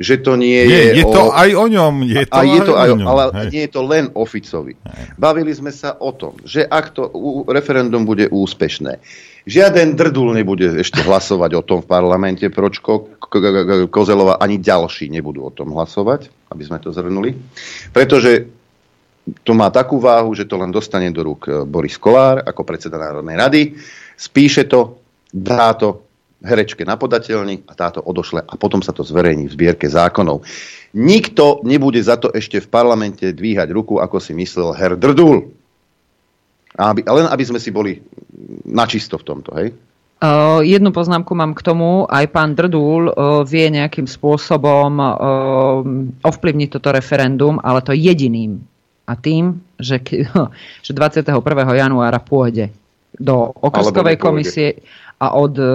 že 0.01 0.16
to 0.24 0.32
nie, 0.40 0.64
je... 0.64 0.96
Je 0.96 1.05
o, 1.05 1.12
to 1.12 1.22
aj 1.28 1.53
o 1.53 1.68
ňom. 1.68 2.09
Je 2.09 2.24
to, 2.24 2.32
a 2.32 2.40
je 2.48 2.61
to 2.64 2.72
aj, 2.72 2.88
o 2.88 2.96
ňom. 2.96 3.09
Ale 3.12 3.22
hej. 3.36 3.48
nie 3.53 3.62
je 3.68 3.72
to 3.76 3.82
len 3.84 4.09
o 4.16 4.24
Ficovi. 4.24 4.72
Hej. 4.80 5.05
Bavili 5.20 5.53
sme 5.53 5.68
sa 5.68 6.01
o 6.01 6.16
tom, 6.16 6.40
že 6.40 6.64
ak 6.64 6.96
to 6.96 7.12
referendum 7.53 8.09
bude 8.09 8.32
úspešné, 8.32 8.96
žiaden 9.44 10.01
drdul 10.01 10.32
nebude 10.32 10.80
ešte 10.80 11.05
hlasovať 11.05 11.51
o 11.53 11.62
tom 11.62 11.84
v 11.84 11.90
parlamente, 11.92 12.48
Pročko, 12.48 13.20
Kozelova, 13.92 14.40
ani 14.40 14.57
ďalší 14.57 15.12
nebudú 15.12 15.44
o 15.44 15.53
tom 15.53 15.76
hlasovať, 15.76 16.32
aby 16.48 16.62
sme 16.64 16.80
to 16.80 16.96
zhrnuli. 16.96 17.36
Pretože 17.92 18.48
to 19.44 19.53
má 19.53 19.68
takú 19.68 20.01
váhu, 20.01 20.32
že 20.32 20.48
to 20.48 20.57
len 20.57 20.72
dostane 20.72 21.12
do 21.12 21.20
rúk 21.20 21.44
e, 21.44 21.51
Boris 21.68 22.01
Kolár 22.01 22.40
ako 22.40 22.64
predseda 22.64 22.96
Národnej 22.96 23.36
rady, 23.36 23.62
spíše 24.16 24.64
to, 24.64 24.96
dá 25.28 25.76
to 25.76 26.10
herečke 26.41 26.88
na 26.88 26.97
podateľni 26.97 27.68
a 27.68 27.72
táto 27.76 28.01
odošle 28.01 28.41
a 28.45 28.55
potom 28.57 28.80
sa 28.80 28.97
to 28.97 29.05
zverejní 29.05 29.49
v 29.49 29.55
zbierke 29.55 29.86
zákonov. 29.86 30.43
Nikto 30.97 31.62
nebude 31.62 32.01
za 32.03 32.16
to 32.16 32.32
ešte 32.32 32.59
v 32.59 32.68
parlamente 32.68 33.22
dvíhať 33.30 33.68
ruku, 33.70 34.01
ako 34.01 34.18
si 34.18 34.32
myslel 34.34 34.74
her 34.74 34.97
Drdul. 34.97 35.53
Aby, 36.74 37.05
len 37.05 37.26
aby 37.28 37.45
sme 37.45 37.61
si 37.61 37.70
boli 37.70 38.01
načisto 38.64 39.20
v 39.20 39.26
tomto, 39.26 39.51
hej? 39.59 39.74
Uh, 40.20 40.61
jednu 40.61 40.93
poznámku 40.93 41.32
mám 41.32 41.57
k 41.57 41.64
tomu. 41.64 42.05
Aj 42.05 42.28
pán 42.28 42.53
Drdul 42.53 43.09
uh, 43.09 43.41
vie 43.41 43.72
nejakým 43.72 44.05
spôsobom 44.05 44.93
uh, 45.01 45.09
ovplyvniť 46.20 46.68
toto 46.76 46.93
referendum, 46.93 47.57
ale 47.57 47.80
to 47.80 47.97
jediným. 47.97 48.61
A 49.09 49.16
tým, 49.16 49.64
že, 49.80 49.97
že 50.86 50.93
21. 50.93 51.41
januára 51.72 52.20
pôjde 52.20 52.68
do 53.16 53.49
okrskovej 53.64 54.16
komisie 54.20 54.84
a 55.21 55.27
od 55.37 55.55
e, 55.61 55.73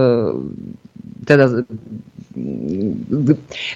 teda 1.25 1.45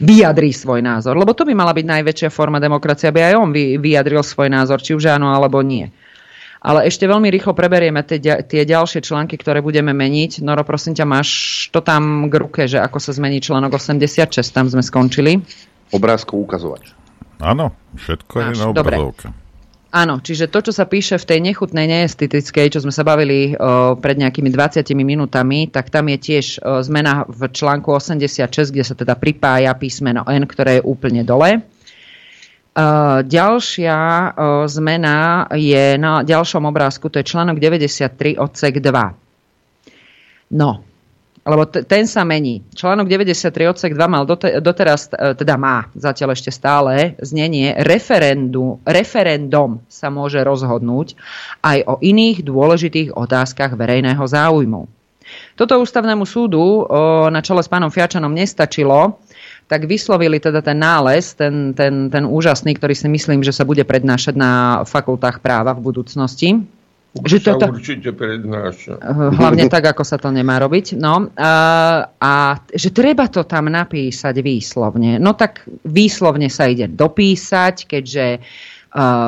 vyjadrí 0.02 0.52
svoj 0.52 0.84
názor. 0.84 1.16
Lebo 1.16 1.32
to 1.32 1.48
by 1.48 1.56
mala 1.56 1.72
byť 1.72 1.86
najväčšia 1.86 2.30
forma 2.34 2.60
demokracie, 2.60 3.08
aby 3.08 3.32
aj 3.32 3.34
on 3.40 3.50
vyjadril 3.56 4.20
svoj 4.26 4.52
názor, 4.52 4.84
či 4.84 4.98
už 4.98 5.16
áno 5.16 5.32
alebo 5.32 5.64
nie. 5.64 5.88
Ale 6.60 6.84
ešte 6.92 7.08
veľmi 7.08 7.32
rýchlo 7.32 7.56
preberieme 7.56 8.04
tie, 8.04 8.20
tie 8.20 8.62
ďalšie 8.68 9.00
články, 9.00 9.40
ktoré 9.40 9.64
budeme 9.64 9.96
meniť. 9.96 10.44
Noro, 10.44 10.68
prosím 10.68 10.92
ťa, 10.92 11.08
máš 11.08 11.30
to 11.72 11.80
tam 11.80 12.28
k 12.28 12.34
ruke, 12.36 12.62
že 12.68 12.84
ako 12.84 13.00
sa 13.00 13.16
zmení 13.16 13.40
článok 13.40 13.80
86, 13.80 14.28
tam 14.52 14.68
sme 14.68 14.84
skončili. 14.84 15.40
Obrázku 15.96 16.36
ukazovač. 16.36 16.92
Áno, 17.40 17.72
všetko 17.96 18.34
Máš, 18.36 18.44
je 18.44 18.54
na 18.60 18.66
obrazovke. 18.76 19.28
Áno, 19.90 20.22
čiže 20.22 20.54
to, 20.54 20.62
čo 20.62 20.70
sa 20.70 20.86
píše 20.86 21.18
v 21.18 21.26
tej 21.26 21.40
nechutnej 21.42 21.90
neestetickej, 21.90 22.78
čo 22.78 22.80
sme 22.86 22.94
sa 22.94 23.02
bavili 23.02 23.58
o, 23.58 23.98
pred 23.98 24.22
nejakými 24.22 24.54
20 24.54 24.86
minútami, 24.94 25.66
tak 25.66 25.90
tam 25.90 26.14
je 26.14 26.18
tiež 26.22 26.46
o, 26.62 26.86
zmena 26.86 27.26
v 27.26 27.50
článku 27.50 27.90
86, 27.90 28.70
kde 28.70 28.86
sa 28.86 28.94
teda 28.94 29.18
pripája 29.18 29.74
písmeno 29.74 30.22
N, 30.30 30.46
ktoré 30.46 30.78
je 30.78 30.86
úplne 30.86 31.26
dole. 31.26 31.66
Uh, 32.70 33.26
ďalšia 33.26 33.98
zmena 34.70 35.50
je 35.58 35.98
na 35.98 36.22
ďalšom 36.22 36.70
obrázku, 36.70 37.10
to 37.10 37.18
je 37.20 37.26
článok 37.26 37.58
93 37.58 38.38
odsek 38.38 38.78
2. 38.78 40.54
No, 40.54 40.86
lebo 41.48 41.64
t- 41.66 41.84
ten 41.88 42.06
sa 42.06 42.28
mení. 42.28 42.62
Článok 42.76 43.08
93 43.08 43.72
odsek 43.72 43.92
2 43.96 44.06
mal 44.12 44.24
dote- 44.28 44.60
doteraz, 44.60 45.10
e, 45.12 45.36
teda 45.36 45.56
má 45.56 45.88
zatiaľ 45.96 46.36
ešte 46.36 46.52
stále 46.52 47.16
znenie, 47.20 47.80
referendu, 47.84 48.80
referendum 48.84 49.80
sa 49.88 50.12
môže 50.12 50.40
rozhodnúť 50.44 51.16
aj 51.64 51.78
o 51.88 51.96
iných 52.00 52.44
dôležitých 52.44 53.16
otázkach 53.16 53.74
verejného 53.76 54.22
záujmu. 54.22 54.88
Toto 55.54 55.78
ústavnému 55.78 56.26
súdu 56.26 56.58
o, 56.60 56.84
na 57.30 57.44
čele 57.46 57.62
s 57.62 57.70
pánom 57.70 57.94
Fiačanom 57.94 58.34
nestačilo, 58.34 59.22
tak 59.70 59.86
vyslovili 59.86 60.42
teda 60.42 60.66
ten 60.66 60.82
nález, 60.82 61.38
ten, 61.38 61.78
ten, 61.78 62.10
ten 62.10 62.26
úžasný, 62.26 62.74
ktorý 62.74 62.98
si 62.98 63.06
myslím, 63.06 63.46
že 63.46 63.54
sa 63.54 63.62
bude 63.62 63.86
prednášať 63.86 64.34
na 64.34 64.82
fakultách 64.90 65.38
práva 65.46 65.78
v 65.78 65.86
budúcnosti 65.86 66.66
že 67.10 67.42
to 67.42 67.58
sa 67.58 67.74
určite 67.74 68.14
prednáša. 68.14 69.02
Hlavne 69.34 69.66
tak, 69.66 69.98
ako 69.98 70.06
sa 70.06 70.22
to 70.22 70.30
nemá 70.30 70.62
robiť. 70.62 70.94
No, 70.94 71.34
a, 71.34 71.52
a 72.06 72.34
že 72.70 72.94
treba 72.94 73.26
to 73.26 73.50
tam 73.50 73.66
napísať 73.66 74.38
výslovne. 74.46 75.18
No 75.18 75.34
tak 75.34 75.66
výslovne 75.90 76.54
sa 76.54 76.70
ide 76.70 76.86
dopísať, 76.86 77.90
keďže 77.90 78.26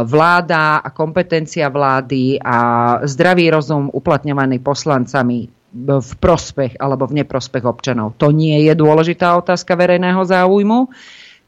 vláda 0.05 0.81
a 0.81 0.89
kompetencia 0.89 1.69
vlády 1.69 2.41
a 2.41 2.57
zdravý 3.05 3.53
rozum 3.53 3.93
uplatňovaný 3.93 4.57
poslancami 4.57 5.45
v 5.71 6.11
prospech 6.19 6.81
alebo 6.81 7.05
v 7.05 7.21
neprospech 7.21 7.63
občanov. 7.63 8.17
To 8.17 8.33
nie 8.33 8.65
je 8.65 8.73
dôležitá 8.73 9.37
otázka 9.37 9.77
verejného 9.77 10.21
záujmu 10.25 10.89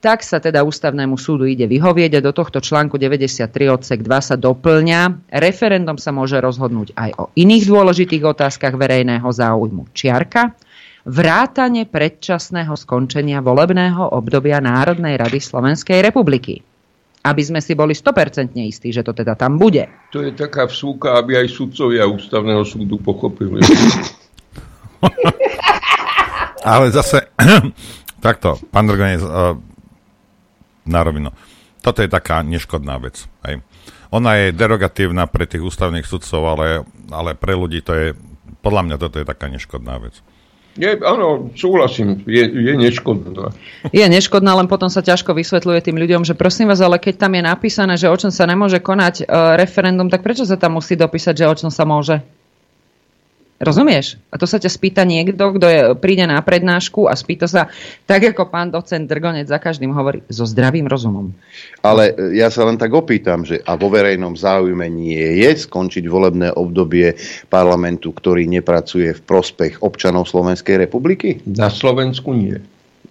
tak 0.03 0.19
sa 0.19 0.43
teda 0.43 0.67
ústavnému 0.67 1.15
súdu 1.15 1.47
ide 1.47 1.63
vyhovieť 1.63 2.19
a 2.19 2.25
do 2.27 2.35
tohto 2.35 2.59
článku 2.59 2.99
93 2.99 3.47
odsek 3.71 4.03
2 4.03 4.19
sa 4.19 4.35
doplňa. 4.35 5.31
Referendum 5.31 5.95
sa 5.95 6.11
môže 6.11 6.35
rozhodnúť 6.43 6.91
aj 6.91 7.09
o 7.15 7.31
iných 7.39 7.63
dôležitých 7.71 8.27
otázkach 8.27 8.75
verejného 8.75 9.23
záujmu. 9.23 9.87
Čiarka, 9.95 10.59
vrátane 11.07 11.87
predčasného 11.87 12.75
skončenia 12.75 13.39
volebného 13.39 14.11
obdobia 14.11 14.59
Národnej 14.59 15.15
rady 15.15 15.39
Slovenskej 15.39 16.03
republiky. 16.03 16.59
Aby 17.23 17.39
sme 17.39 17.63
si 17.63 17.71
boli 17.71 17.95
100% 17.95 18.51
istí, 18.59 18.91
že 18.91 19.07
to 19.07 19.15
teda 19.15 19.39
tam 19.39 19.55
bude. 19.55 19.87
To 20.11 20.19
je 20.19 20.35
taká 20.35 20.67
vsúka, 20.67 21.15
aby 21.15 21.39
aj 21.39 21.47
sudcovia 21.47 22.03
ústavného 22.03 22.67
súdu 22.67 22.99
pochopili. 22.99 23.63
Ale 26.67 26.91
zase, 26.91 27.31
takto, 28.27 28.59
pán 28.67 28.91
Drgonec, 28.91 29.23
na 30.87 31.01
rovinu. 31.03 31.29
Toto 31.83 31.99
je 31.99 32.07
taká 32.07 32.39
neškodná 32.43 32.95
vec. 32.99 33.27
Hej. 33.43 33.59
Ona 34.13 34.37
je 34.39 34.55
derogatívna 34.55 35.27
pre 35.27 35.49
tých 35.49 35.65
ústavných 35.65 36.07
sudcov, 36.07 36.41
ale, 36.45 36.87
ale 37.11 37.35
pre 37.35 37.57
ľudí 37.57 37.81
to 37.83 37.91
je, 37.91 38.07
podľa 38.61 38.81
mňa 38.87 38.95
toto 39.01 39.19
je 39.19 39.25
taká 39.27 39.49
neškodná 39.49 39.99
vec. 39.99 40.21
Je, 40.73 40.89
áno, 41.05 41.53
súhlasím, 41.53 42.25
je, 42.25 42.49
je 42.49 42.73
neškodná. 42.73 43.53
Je 43.93 44.01
neškodná, 44.01 44.57
len 44.57 44.65
potom 44.65 44.89
sa 44.89 45.05
ťažko 45.05 45.37
vysvetľuje 45.37 45.85
tým 45.85 46.01
ľuďom, 46.01 46.25
že 46.25 46.33
prosím 46.33 46.73
vás, 46.73 46.81
ale 46.81 46.97
keď 46.97 47.29
tam 47.29 47.37
je 47.37 47.43
napísané, 47.45 47.93
že 47.93 48.09
o 48.09 48.17
čom 48.17 48.33
sa 48.33 48.49
nemôže 48.49 48.81
konať 48.81 49.21
e, 49.21 49.23
referendum, 49.53 50.09
tak 50.09 50.25
prečo 50.25 50.49
sa 50.49 50.57
tam 50.57 50.81
musí 50.81 50.97
dopísať, 50.97 51.45
že 51.45 51.45
o 51.45 51.53
čom 51.53 51.69
sa 51.69 51.85
môže? 51.85 52.25
Rozumieš? 53.63 54.19
A 54.29 54.35
to 54.35 54.43
sa 54.43 54.59
ťa 54.59 54.67
spýta 54.67 55.07
niekto, 55.07 55.55
kto 55.55 55.65
je, 55.71 55.81
príde 55.95 56.27
na 56.27 56.37
prednášku 56.43 57.07
a 57.07 57.15
spýta 57.15 57.47
sa, 57.47 57.71
tak 58.03 58.35
ako 58.35 58.51
pán 58.51 58.69
docent 58.69 59.07
Drgonec 59.07 59.47
za 59.47 59.57
každým 59.57 59.95
hovorí, 59.95 60.19
so 60.27 60.43
zdravým 60.43 60.85
rozumom. 60.85 61.31
Ale 61.79 62.11
e, 62.11 62.37
ja 62.37 62.51
sa 62.51 62.67
len 62.67 62.75
tak 62.75 62.91
opýtam, 62.91 63.47
že 63.47 63.63
a 63.63 63.79
vo 63.79 63.87
verejnom 63.87 64.35
záujme 64.35 64.91
nie 64.91 65.47
je 65.47 65.51
skončiť 65.63 66.03
volebné 66.05 66.51
obdobie 66.53 67.15
parlamentu, 67.47 68.11
ktorý 68.11 68.45
nepracuje 68.51 69.15
v 69.15 69.21
prospech 69.23 69.79
občanov 69.79 70.27
Slovenskej 70.27 70.83
republiky? 70.83 71.39
Na 71.47 71.71
Slovensku 71.71 72.35
nie. 72.35 72.59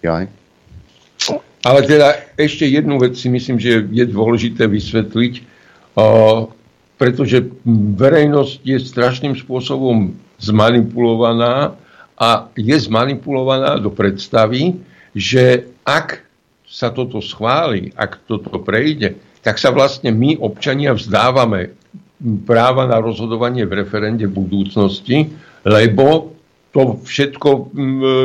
Jaj. 0.05 0.29
Ale 1.63 1.79
teda 1.87 2.19
ešte 2.35 2.67
jednu 2.67 2.99
vec 2.99 3.15
si 3.15 3.31
myslím, 3.31 3.55
že 3.55 3.87
je 3.87 4.03
dôležité 4.03 4.67
vysvetliť, 4.67 5.33
uh, 5.95 6.51
pretože 6.99 7.47
verejnosť 7.95 8.67
je 8.67 8.77
strašným 8.83 9.33
spôsobom 9.39 10.11
zmanipulovaná 10.43 11.79
a 12.19 12.51
je 12.59 12.75
zmanipulovaná 12.75 13.79
do 13.79 13.89
predstavy, 13.89 14.75
že 15.15 15.71
ak 15.87 16.21
sa 16.67 16.91
toto 16.91 17.23
schváli, 17.23 17.95
ak 17.95 18.27
toto 18.27 18.59
prejde, 18.59 19.15
tak 19.45 19.59
sa 19.59 19.71
vlastne 19.71 20.11
my, 20.11 20.39
občania, 20.39 20.95
vzdávame 20.95 21.75
práva 22.47 22.87
na 22.87 22.97
rozhodovanie 22.99 23.67
v 23.67 23.83
referende 23.83 24.25
v 24.27 24.35
budúcnosti, 24.43 25.31
lebo 25.67 26.33
to 26.73 26.97
všetko 27.05 27.49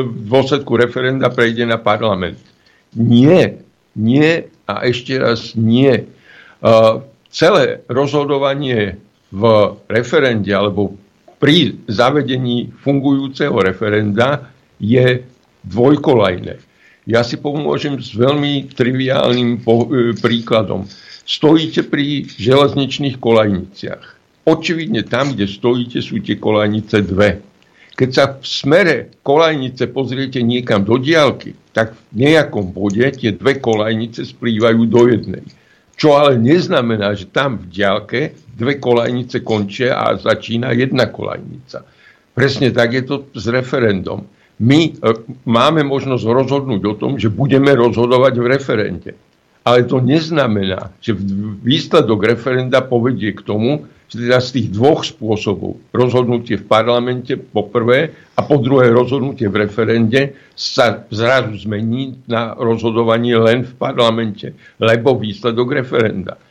v 0.09 0.25
dôsledku 0.25 0.73
referenda 0.79 1.29
prejde 1.29 1.69
na 1.69 1.77
parlament. 1.77 2.39
Nie, 2.97 3.61
nie 3.93 4.49
a 4.65 4.73
ešte 4.89 5.21
raz 5.21 5.53
nie. 5.53 6.09
celé 7.29 7.85
rozhodovanie 7.85 8.97
v 9.29 9.43
referende 9.85 10.49
alebo 10.49 10.97
pri 11.39 11.79
zavedení 11.87 12.75
fungujúceho 12.83 13.55
referenda 13.63 14.51
je 14.77 15.23
dvojkolajné. 15.63 16.59
Ja 17.09 17.25
si 17.25 17.39
pomôžem 17.39 17.97
s 17.97 18.13
veľmi 18.13 18.69
triviálnym 18.75 19.57
e, 19.57 19.59
príkladom. 20.19 20.85
Stojíte 21.25 21.87
pri 21.87 22.27
železničných 22.27 23.17
kolajniciach. 23.17 24.03
Očividne 24.45 25.01
tam, 25.07 25.33
kde 25.33 25.49
stojíte, 25.49 26.03
sú 26.05 26.21
tie 26.21 26.37
kolajnice 26.37 27.01
dve. 27.05 27.41
Keď 27.97 28.09
sa 28.13 28.25
v 28.39 28.45
smere 28.45 28.95
kolajnice 29.27 29.91
pozriete 29.91 30.39
niekam 30.39 30.87
do 30.87 30.95
diálky, 30.95 31.57
tak 31.75 31.97
v 32.15 32.29
nejakom 32.29 32.71
bode 32.71 33.03
tie 33.19 33.35
dve 33.35 33.59
kolajnice 33.59 34.23
splývajú 34.23 34.81
do 34.87 35.01
jednej. 35.11 35.43
Čo 35.99 36.15
ale 36.15 36.39
neznamená, 36.39 37.11
že 37.11 37.27
tam 37.27 37.59
v 37.59 37.75
diálke 37.75 38.31
dve 38.55 38.79
kolajnice 38.79 39.43
končia 39.43 39.99
a 39.99 40.15
začína 40.15 40.71
jedna 40.71 41.11
kolajnica. 41.11 41.83
Presne 42.31 42.71
tak 42.71 42.95
je 42.95 43.03
to 43.03 43.15
s 43.35 43.51
referendum. 43.51 44.23
My 44.63 44.79
e, 44.87 44.91
máme 45.43 45.83
možnosť 45.83 46.23
rozhodnúť 46.23 46.81
o 46.87 46.95
tom, 46.95 47.11
že 47.19 47.27
budeme 47.27 47.75
rozhodovať 47.75 48.33
v 48.39 48.45
referende. 48.47 49.11
Ale 49.67 49.83
to 49.83 49.99
neznamená, 49.99 50.95
že 51.03 51.15
výsledok 51.63 52.31
referenda 52.31 52.79
povedie 52.79 53.35
k 53.35 53.43
tomu, 53.43 53.83
teda 54.09 54.41
z 54.41 54.49
tých 54.57 54.67
dvoch 54.73 55.05
spôsobov, 55.05 55.77
rozhodnutie 55.93 56.57
v 56.57 56.65
parlamente 56.65 57.37
po 57.37 57.69
prvé 57.69 58.09
a 58.33 58.41
po 58.41 58.57
druhé 58.57 58.89
rozhodnutie 58.89 59.45
v 59.45 59.69
referende, 59.69 60.33
sa 60.57 61.05
zrazu 61.13 61.61
zmení 61.61 62.25
na 62.25 62.57
rozhodovanie 62.57 63.37
len 63.37 63.69
v 63.69 63.73
parlamente, 63.77 64.57
lebo 64.81 65.13
výsledok 65.13 65.85
referenda. 65.85 66.41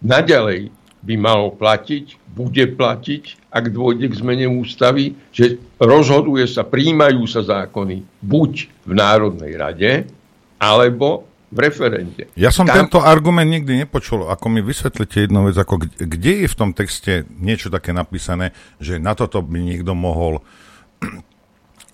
Naďalej 0.00 0.72
by 1.04 1.14
malo 1.20 1.52
platiť, 1.52 2.32
bude 2.32 2.64
platiť, 2.72 3.52
ak 3.52 3.64
dôjde 3.68 4.08
k 4.08 4.18
zmene 4.24 4.48
ústavy, 4.48 5.12
že 5.30 5.60
rozhoduje 5.76 6.48
sa, 6.48 6.64
príjmajú 6.64 7.22
sa 7.28 7.44
zákony 7.44 8.24
buď 8.24 8.52
v 8.88 8.92
Národnej 8.96 9.52
rade, 9.60 9.92
alebo 10.56 11.28
v 11.54 11.58
referende. 11.62 12.22
Ja 12.34 12.50
som 12.50 12.66
Tam... 12.66 12.82
tento 12.82 12.98
argument 12.98 13.46
nikdy 13.46 13.86
nepočul. 13.86 14.26
Ako 14.26 14.50
mi 14.50 14.58
vysvetlíte 14.58 15.30
jednu 15.30 15.46
vec, 15.46 15.54
ako 15.54 15.86
kde, 15.86 16.10
kde 16.10 16.32
je 16.42 16.48
v 16.50 16.58
tom 16.58 16.70
texte 16.74 17.22
niečo 17.38 17.70
také 17.70 17.94
napísané, 17.94 18.50
že 18.82 18.98
na 18.98 19.14
toto 19.14 19.38
by 19.38 19.62
niekto 19.62 19.94
mohol 19.94 20.42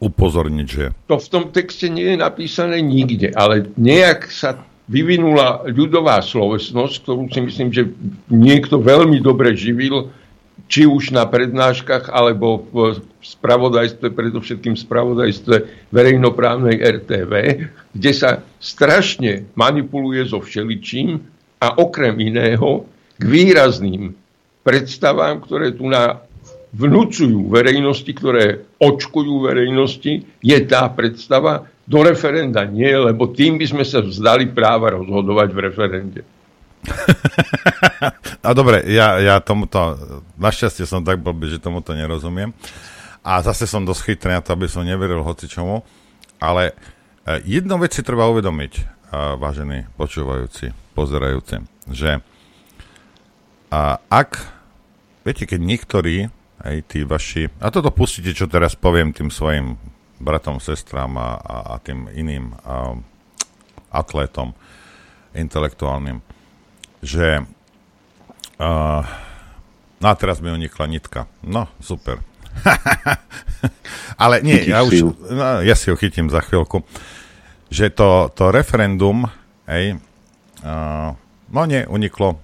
upozorniť, 0.08 0.66
že... 0.66 0.84
To 1.12 1.20
v 1.20 1.28
tom 1.28 1.44
texte 1.52 1.92
nie 1.92 2.16
je 2.16 2.18
napísané 2.18 2.80
nikde, 2.80 3.36
ale 3.36 3.68
nejak 3.76 4.32
sa 4.32 4.56
vyvinula 4.90 5.62
ľudová 5.70 6.18
slovesnosť, 6.18 6.94
ktorú 7.06 7.22
si 7.30 7.40
myslím, 7.46 7.68
že 7.70 7.92
niekto 8.26 8.82
veľmi 8.82 9.22
dobre 9.22 9.54
živil 9.54 10.10
či 10.70 10.86
už 10.86 11.10
na 11.10 11.26
prednáškach, 11.26 12.14
alebo 12.14 12.62
v 12.70 13.02
spravodajstve, 13.26 14.14
predovšetkým 14.14 14.78
spravodajstve 14.78 15.90
verejnoprávnej 15.90 16.78
RTV, 16.78 17.32
kde 17.90 18.12
sa 18.14 18.46
strašne 18.62 19.50
manipuluje 19.58 20.30
so 20.30 20.38
všeličím 20.38 21.18
a 21.58 21.74
okrem 21.74 22.14
iného 22.22 22.86
k 23.18 23.22
výrazným 23.26 24.14
predstavám, 24.62 25.42
ktoré 25.42 25.74
tu 25.74 25.90
na 25.90 26.22
vnúcujú 26.70 27.50
verejnosti, 27.50 28.14
ktoré 28.14 28.62
očkujú 28.78 29.50
verejnosti, 29.50 30.22
je 30.38 30.58
tá 30.70 30.86
predstava, 30.86 31.66
do 31.90 32.06
referenda 32.06 32.62
nie, 32.62 32.86
lebo 32.86 33.34
tým 33.34 33.58
by 33.58 33.66
sme 33.66 33.82
sa 33.82 33.98
vzdali 33.98 34.54
práva 34.54 34.94
rozhodovať 34.94 35.48
v 35.50 35.58
referende. 35.58 36.20
A 38.46 38.50
dobre, 38.56 38.88
ja, 38.88 39.20
ja 39.20 39.36
tomuto, 39.44 40.00
našťastie 40.40 40.88
som 40.88 41.04
tak 41.04 41.20
blbý, 41.20 41.52
že 41.52 41.60
tomuto 41.60 41.92
nerozumiem. 41.92 42.56
A 43.20 43.44
zase 43.44 43.68
som 43.68 43.84
dosť 43.84 44.16
chytrý 44.16 44.32
na 44.32 44.40
to, 44.40 44.56
aby 44.56 44.64
som 44.64 44.80
neveril 44.80 45.20
hoci 45.20 45.44
čomu. 45.44 45.84
Ale 46.40 46.72
e, 46.72 46.74
jednu 47.44 47.76
vec 47.76 47.92
si 47.92 48.00
treba 48.00 48.32
uvedomiť, 48.32 48.72
e, 48.80 48.82
vážení 49.36 49.84
počúvajúci, 50.00 50.72
pozerajúci, 50.96 51.60
že 51.92 52.24
a 53.70 54.02
ak, 54.10 54.40
viete, 55.22 55.46
keď 55.46 55.60
niektorí, 55.62 56.16
aj 56.64 56.76
tí 56.90 57.06
vaši, 57.06 57.52
a 57.62 57.70
toto 57.70 57.94
pustíte, 57.94 58.34
čo 58.34 58.50
teraz 58.50 58.74
poviem 58.74 59.14
tým 59.14 59.30
svojim 59.30 59.78
bratom, 60.18 60.58
sestram 60.58 61.14
a, 61.16 61.38
a, 61.38 61.56
a 61.70 61.78
tým 61.78 62.10
iným 62.10 62.56
a, 62.66 62.98
atlétom 63.94 64.56
intelektuálnym, 65.36 66.18
že 67.00 67.44
a, 68.60 68.68
no 70.00 70.06
a 70.06 70.14
teraz 70.16 70.40
mi 70.44 70.52
unikla 70.52 70.84
nitka. 70.86 71.26
No, 71.40 71.68
super. 71.80 72.20
Ale 74.22 74.44
nie, 74.44 74.68
ja 74.68 74.84
už, 74.84 75.16
no, 75.32 75.64
ja 75.64 75.72
si 75.72 75.88
ho 75.88 75.96
chytím 75.96 76.28
za 76.28 76.44
chvíľku, 76.44 76.84
že 77.72 77.88
to, 77.88 78.28
to 78.36 78.52
referendum, 78.52 79.30
hej, 79.64 79.96
uh, 80.60 81.16
no 81.48 81.60
nie, 81.64 81.88
uniklo. 81.88 82.36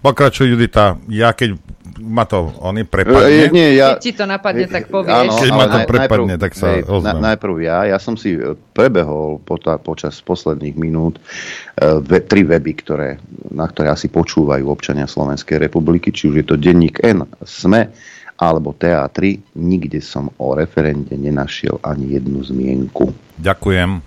Pokračuj 0.00 0.48
Judita, 0.56 0.96
ja 1.12 1.36
keď 1.36 1.60
ma 2.00 2.24
to 2.24 2.56
oni 2.64 2.88
prepadne. 2.88 3.48
E, 3.48 3.52
nie, 3.52 3.76
ja, 3.76 3.92
keď 3.94 4.00
ti 4.00 4.12
to 4.16 4.24
napadne, 4.24 4.64
tak 4.64 4.88
povieš. 4.88 5.12
Áno, 5.12 5.32
keď 5.36 5.50
ma 5.52 5.66
to 5.68 5.78
prepadne, 5.84 6.34
najprv, 6.36 6.44
tak 6.48 6.52
sa 6.56 6.66
hej, 6.72 6.80
na, 7.04 7.12
najprv 7.32 7.54
ja, 7.60 7.78
ja 7.84 7.98
som 8.00 8.16
si 8.16 8.40
prebehol 8.72 9.44
po 9.44 9.60
ta, 9.60 9.76
počas 9.76 10.16
posledných 10.24 10.76
minút 10.80 11.20
uh, 11.20 12.00
ve, 12.00 12.24
tri 12.24 12.48
weby, 12.48 12.72
ktoré, 12.80 13.20
na 13.52 13.68
ktoré 13.68 13.92
asi 13.92 14.08
počúvajú 14.08 14.64
občania 14.72 15.04
Slovenskej 15.04 15.60
republiky, 15.60 16.08
či 16.08 16.32
už 16.32 16.34
je 16.40 16.46
to 16.48 16.56
denník 16.56 17.04
N, 17.04 17.28
SME, 17.44 17.92
alebo 18.40 18.72
TA3, 18.72 19.52
nikde 19.60 20.00
som 20.00 20.32
o 20.40 20.56
referende 20.56 21.12
nenašiel 21.12 21.76
ani 21.84 22.16
jednu 22.16 22.40
zmienku. 22.40 23.12
Ďakujem, 23.36 24.00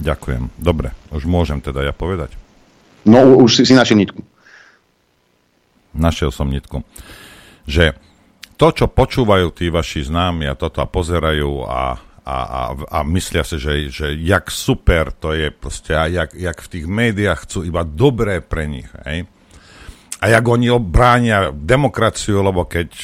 ďakujem. 0.00 0.42
Dobre, 0.56 0.96
už 1.12 1.28
môžem 1.28 1.60
teda 1.60 1.84
ja 1.84 1.92
povedať. 1.92 2.32
No, 3.04 3.36
už 3.36 3.60
si, 3.60 3.62
si 3.68 3.76
našiel 3.76 4.00
nitku. 4.00 4.24
Našiel 5.94 6.34
som 6.34 6.50
nitku. 6.50 6.82
Že 7.64 7.94
to, 8.54 8.66
čo 8.70 8.86
počúvajú 8.86 9.50
tí 9.50 9.70
vaši 9.70 10.06
známi 10.06 10.46
a 10.46 10.58
toto 10.58 10.78
a 10.78 10.90
pozerajú 10.90 11.66
a, 11.66 11.98
a, 12.22 12.36
a, 12.38 12.62
a 12.86 12.98
myslia 13.10 13.42
si, 13.42 13.58
že, 13.58 13.90
že 13.90 14.06
jak 14.14 14.50
super 14.50 15.10
to 15.10 15.34
je 15.34 15.50
proste 15.50 15.90
a 15.94 16.06
jak, 16.06 16.34
jak 16.34 16.58
v 16.62 16.70
tých 16.70 16.86
médiách 16.86 17.40
chcú 17.48 17.66
iba 17.66 17.82
dobré 17.82 18.38
pre 18.38 18.70
nich. 18.70 18.88
Hej? 19.06 19.26
A 20.22 20.24
jak 20.30 20.44
oni 20.46 20.70
obránia 20.70 21.50
demokraciu, 21.52 22.40
lebo 22.40 22.64
keď 22.64 22.94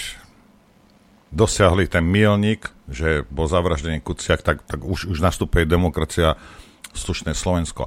dosiahli 1.30 1.86
ten 1.86 2.06
milník, 2.06 2.70
že 2.90 3.22
bol 3.30 3.46
zavraždený 3.46 4.02
Kuciak, 4.02 4.42
tak, 4.42 4.66
tak 4.66 4.82
už, 4.82 5.06
už 5.06 5.18
nastupuje 5.22 5.62
demokracia, 5.66 6.34
slušné 6.90 7.38
Slovensko. 7.38 7.86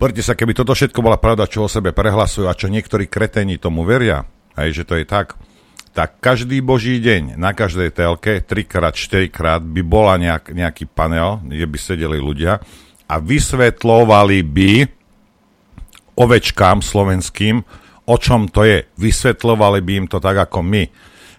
Pozrite 0.00 0.24
sa, 0.24 0.32
keby 0.32 0.56
toto 0.56 0.72
všetko 0.72 1.04
bola 1.04 1.20
pravda, 1.20 1.44
čo 1.44 1.68
o 1.68 1.68
sebe 1.68 1.92
prehlasujú 1.92 2.48
a 2.48 2.56
čo 2.56 2.72
niektorí 2.72 3.04
kreténi 3.04 3.60
tomu 3.60 3.84
veria, 3.84 4.24
aj 4.56 4.68
že 4.72 4.88
to 4.88 4.96
je 4.96 5.04
tak, 5.04 5.36
tak 5.92 6.16
každý 6.24 6.64
boží 6.64 6.96
deň 7.04 7.36
na 7.36 7.52
každej 7.52 7.92
telke 7.92 8.40
3 8.40 8.96
4 8.96 9.28
krát 9.28 9.60
by 9.60 9.84
bola 9.84 10.16
nejak, 10.16 10.56
nejaký 10.56 10.88
panel, 10.88 11.44
kde 11.44 11.68
by 11.68 11.76
sedeli 11.76 12.16
ľudia 12.16 12.64
a 13.12 13.14
vysvetlovali 13.20 14.40
by 14.40 14.72
ovečkám 16.16 16.80
slovenským, 16.80 17.60
o 18.08 18.16
čom 18.16 18.48
to 18.48 18.64
je. 18.64 18.88
Vysvetlovali 18.96 19.84
by 19.84 19.92
im 20.00 20.06
to 20.08 20.16
tak 20.16 20.48
ako 20.48 20.64
my 20.64 20.88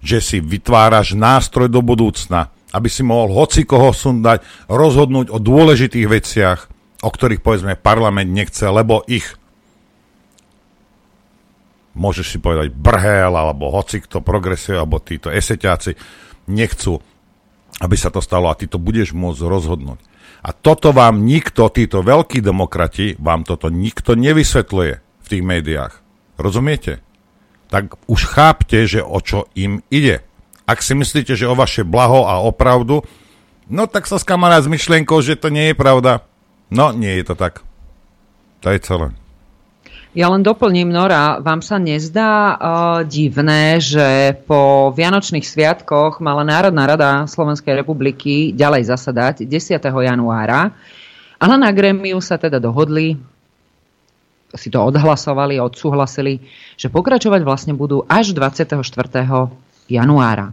že 0.01 0.17
si 0.19 0.37
vytváraš 0.41 1.13
nástroj 1.13 1.69
do 1.69 1.79
budúcna, 1.85 2.49
aby 2.73 2.89
si 2.89 3.05
mohol 3.05 3.31
hoci 3.37 3.63
koho 3.63 3.93
sundať, 3.93 4.41
rozhodnúť 4.65 5.29
o 5.29 5.37
dôležitých 5.37 6.07
veciach, 6.09 6.59
o 7.01 7.09
ktorých 7.09 7.41
povedzme 7.43 7.77
parlament 7.77 8.29
nechce, 8.29 8.63
lebo 8.65 9.01
ich 9.09 9.37
môžeš 11.91 12.25
si 12.25 12.37
povedať 12.39 12.71
brhel, 12.71 13.35
alebo 13.35 13.73
hoci 13.73 13.99
kto 13.99 14.23
progresuje, 14.23 14.79
alebo 14.79 15.03
títo 15.03 15.27
eseťáci 15.27 15.99
nechcú, 16.47 17.03
aby 17.83 17.95
sa 17.99 18.07
to 18.13 18.23
stalo 18.23 18.47
a 18.47 18.55
ty 18.55 18.69
to 18.69 18.79
budeš 18.79 19.11
môcť 19.11 19.41
rozhodnúť. 19.43 19.99
A 20.41 20.55
toto 20.55 20.95
vám 20.95 21.21
nikto, 21.21 21.69
títo 21.69 22.01
veľkí 22.01 22.41
demokrati, 22.41 23.19
vám 23.19 23.43
toto 23.43 23.69
nikto 23.69 24.15
nevysvetľuje 24.17 24.93
v 24.97 25.27
tých 25.27 25.43
médiách. 25.43 25.93
Rozumiete? 26.39 27.03
tak 27.71 27.95
už 28.11 28.27
chápte, 28.27 28.83
že 28.83 28.99
o 28.99 29.17
čo 29.23 29.47
im 29.55 29.79
ide. 29.87 30.19
Ak 30.67 30.83
si 30.83 30.91
myslíte, 30.91 31.39
že 31.39 31.47
o 31.47 31.55
vaše 31.55 31.87
blaho 31.87 32.27
a 32.27 32.43
o 32.43 32.51
pravdu, 32.51 32.99
no 33.71 33.87
tak 33.87 34.11
sa 34.11 34.19
skamará 34.19 34.59
s 34.59 34.67
myšlienkou, 34.67 35.23
že 35.23 35.39
to 35.39 35.47
nie 35.47 35.71
je 35.71 35.75
pravda. 35.79 36.27
No, 36.71 36.95
nie 36.95 37.19
je 37.19 37.27
to 37.27 37.35
tak. 37.35 37.61
To 38.63 38.71
je 38.71 38.79
celé. 38.79 39.11
Ja 40.11 40.27
len 40.27 40.43
doplním, 40.43 40.91
Nora, 40.91 41.39
vám 41.39 41.63
sa 41.63 41.79
nezdá 41.79 42.31
uh, 42.51 42.57
divné, 43.07 43.79
že 43.79 44.35
po 44.43 44.91
Vianočných 44.91 45.47
sviatkoch 45.47 46.19
mala 46.19 46.43
Národná 46.43 46.83
rada 46.83 47.23
Slovenskej 47.31 47.79
republiky 47.79 48.51
ďalej 48.51 48.91
zasadať 48.91 49.35
10. 49.47 49.79
januára, 49.79 50.75
ale 51.39 51.55
na 51.55 51.71
gremiu 51.71 52.19
sa 52.19 52.35
teda 52.35 52.59
dohodli, 52.59 53.15
si 54.51 54.67
to 54.67 54.83
odhlasovali, 54.83 55.63
odsúhlasili, 55.63 56.43
že 56.75 56.91
pokračovať 56.91 57.41
vlastne 57.47 57.71
budú 57.71 58.03
až 58.03 58.35
24. 58.35 58.83
januára. 59.87 60.51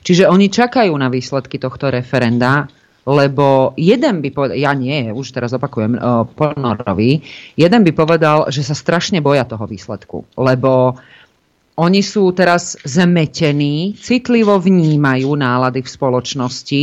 Čiže 0.00 0.24
oni 0.24 0.48
čakajú 0.48 0.96
na 0.96 1.12
výsledky 1.12 1.60
tohto 1.60 1.92
referenda, 1.92 2.64
lebo 3.10 3.74
jeden 3.74 4.22
by 4.22 4.30
povedal, 4.30 4.54
ja 4.54 4.70
nie, 4.70 5.10
už 5.10 5.34
teraz 5.34 5.50
opakujem 5.50 5.98
uh, 5.98 6.22
Polnorovi, 6.30 7.18
jeden 7.58 7.82
by 7.82 7.90
povedal, 7.90 8.46
že 8.54 8.62
sa 8.62 8.78
strašne 8.78 9.18
boja 9.18 9.42
toho 9.42 9.66
výsledku, 9.66 10.22
lebo 10.38 10.94
oni 11.74 12.00
sú 12.06 12.30
teraz 12.30 12.78
zmetení, 12.86 13.98
citlivo 13.98 14.62
vnímajú 14.62 15.34
nálady 15.34 15.82
v 15.82 15.90
spoločnosti, 15.90 16.82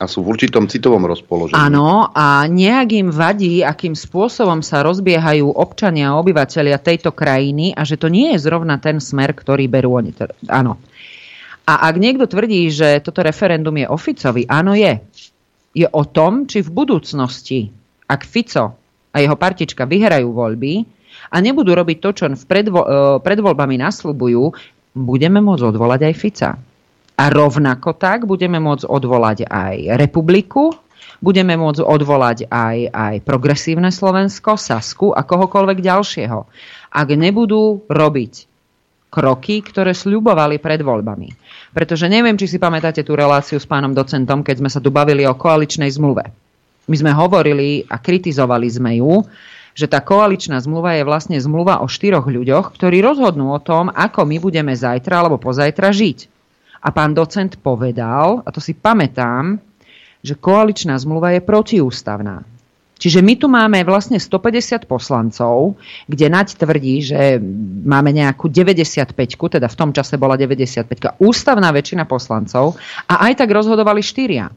a 0.00 0.08
sú 0.08 0.24
v 0.24 0.32
určitom 0.32 0.64
citovom 0.64 1.04
rozpoložení. 1.04 1.60
Áno, 1.60 2.08
a 2.08 2.48
nejak 2.48 2.88
im 2.96 3.08
vadí, 3.12 3.60
akým 3.60 3.92
spôsobom 3.92 4.64
sa 4.64 4.80
rozbiehajú 4.80 5.44
občania 5.44 6.16
a 6.16 6.18
obyvateľia 6.24 6.80
tejto 6.80 7.12
krajiny 7.12 7.76
a 7.76 7.84
že 7.84 8.00
to 8.00 8.08
nie 8.08 8.32
je 8.32 8.40
zrovna 8.40 8.80
ten 8.80 8.96
smer, 8.96 9.36
ktorý 9.36 9.68
berú 9.68 10.00
oni. 10.00 10.16
Áno. 10.48 10.80
A 11.68 11.92
ak 11.92 12.00
niekto 12.00 12.24
tvrdí, 12.24 12.72
že 12.72 13.04
toto 13.04 13.20
referendum 13.20 13.76
je 13.76 13.86
oficový, 13.92 14.48
áno 14.48 14.72
je. 14.72 15.04
Je 15.70 15.86
o 15.86 16.02
tom, 16.02 16.50
či 16.50 16.66
v 16.66 16.70
budúcnosti, 16.74 17.70
ak 18.10 18.26
Fico 18.26 18.74
a 19.14 19.16
jeho 19.22 19.38
partička 19.38 19.86
vyhrajú 19.86 20.34
voľby 20.34 20.82
a 21.30 21.36
nebudú 21.38 21.74
robiť 21.74 21.98
to, 22.02 22.10
čo 22.10 22.24
v 22.26 22.44
predvo- 22.46 22.86
e, 22.86 22.90
pred 23.22 23.38
voľbami 23.38 23.78
nasľubujú, 23.78 24.42
budeme 24.98 25.38
môcť 25.38 25.62
odvolať 25.70 26.00
aj 26.10 26.14
Fica. 26.18 26.50
A 27.20 27.24
rovnako 27.28 27.94
tak 27.94 28.26
budeme 28.26 28.58
môcť 28.58 28.88
odvolať 28.88 29.46
aj 29.46 29.94
republiku, 29.94 30.74
budeme 31.22 31.54
môcť 31.54 31.84
odvolať 31.84 32.48
aj, 32.48 32.78
aj 32.90 33.14
progresívne 33.22 33.92
Slovensko, 33.92 34.56
Sasku 34.56 35.12
a 35.14 35.22
kohokoľvek 35.22 35.78
ďalšieho. 35.84 36.40
Ak 36.90 37.08
nebudú 37.14 37.86
robiť 37.86 38.49
kroky, 39.10 39.60
ktoré 39.60 39.90
sľubovali 39.90 40.62
pred 40.62 40.80
voľbami. 40.80 41.28
Pretože 41.74 42.06
neviem, 42.06 42.38
či 42.38 42.46
si 42.46 42.62
pamätáte 42.62 43.02
tú 43.02 43.18
reláciu 43.18 43.58
s 43.58 43.66
pánom 43.66 43.90
docentom, 43.90 44.46
keď 44.46 44.62
sme 44.62 44.70
sa 44.70 44.78
tu 44.78 44.94
bavili 44.94 45.26
o 45.26 45.34
koaličnej 45.34 45.90
zmluve. 45.90 46.30
My 46.86 46.96
sme 46.96 47.12
hovorili 47.14 47.86
a 47.90 47.98
kritizovali 47.98 48.66
sme 48.70 48.98
ju, 48.98 49.26
že 49.74 49.86
tá 49.86 50.02
koaličná 50.02 50.58
zmluva 50.58 50.98
je 50.98 51.06
vlastne 51.06 51.38
zmluva 51.38 51.82
o 51.82 51.86
štyroch 51.86 52.26
ľuďoch, 52.26 52.74
ktorí 52.74 52.98
rozhodnú 53.02 53.54
o 53.54 53.62
tom, 53.62 53.90
ako 53.90 54.26
my 54.26 54.42
budeme 54.42 54.74
zajtra 54.74 55.22
alebo 55.22 55.38
pozajtra 55.38 55.94
žiť. 55.94 56.18
A 56.80 56.90
pán 56.90 57.14
docent 57.14 57.60
povedal, 57.60 58.42
a 58.42 58.48
to 58.50 58.58
si 58.58 58.74
pamätám, 58.74 59.60
že 60.24 60.34
koaličná 60.34 60.98
zmluva 60.98 61.36
je 61.36 61.44
protiústavná. 61.44 62.42
Čiže 63.00 63.24
my 63.24 63.34
tu 63.40 63.48
máme 63.48 63.80
vlastne 63.88 64.20
150 64.20 64.84
poslancov, 64.84 65.80
kde 66.04 66.28
Naď 66.28 66.60
tvrdí, 66.60 67.00
že 67.00 67.40
máme 67.88 68.12
nejakú 68.12 68.52
95, 68.52 69.16
teda 69.56 69.66
v 69.72 69.76
tom 69.76 69.90
čase 69.96 70.20
bola 70.20 70.36
95, 70.36 71.16
ústavná 71.16 71.72
väčšina 71.72 72.04
poslancov 72.04 72.76
a 73.08 73.24
aj 73.32 73.40
tak 73.40 73.48
rozhodovali 73.48 74.04
štyria. 74.04 74.52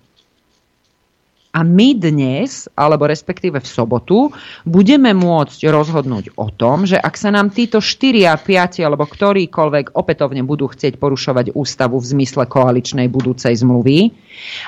A 1.54 1.62
my 1.62 1.94
dnes, 1.94 2.66
alebo 2.74 3.06
respektíve 3.06 3.62
v 3.62 3.70
sobotu, 3.70 4.34
budeme 4.66 5.14
môcť 5.14 5.70
rozhodnúť 5.70 6.34
o 6.34 6.50
tom, 6.50 6.90
že 6.90 6.98
ak 6.98 7.14
sa 7.14 7.30
nám 7.30 7.54
títo 7.54 7.78
4 7.78 8.26
a 8.26 8.42
5 8.42 8.82
alebo 8.82 9.06
ktorýkoľvek 9.06 9.94
opätovne 9.94 10.42
budú 10.42 10.66
chcieť 10.74 10.98
porušovať 10.98 11.54
ústavu 11.54 12.02
v 12.02 12.10
zmysle 12.10 12.50
koaličnej 12.50 13.06
budúcej 13.06 13.54
zmluvy, 13.54 14.10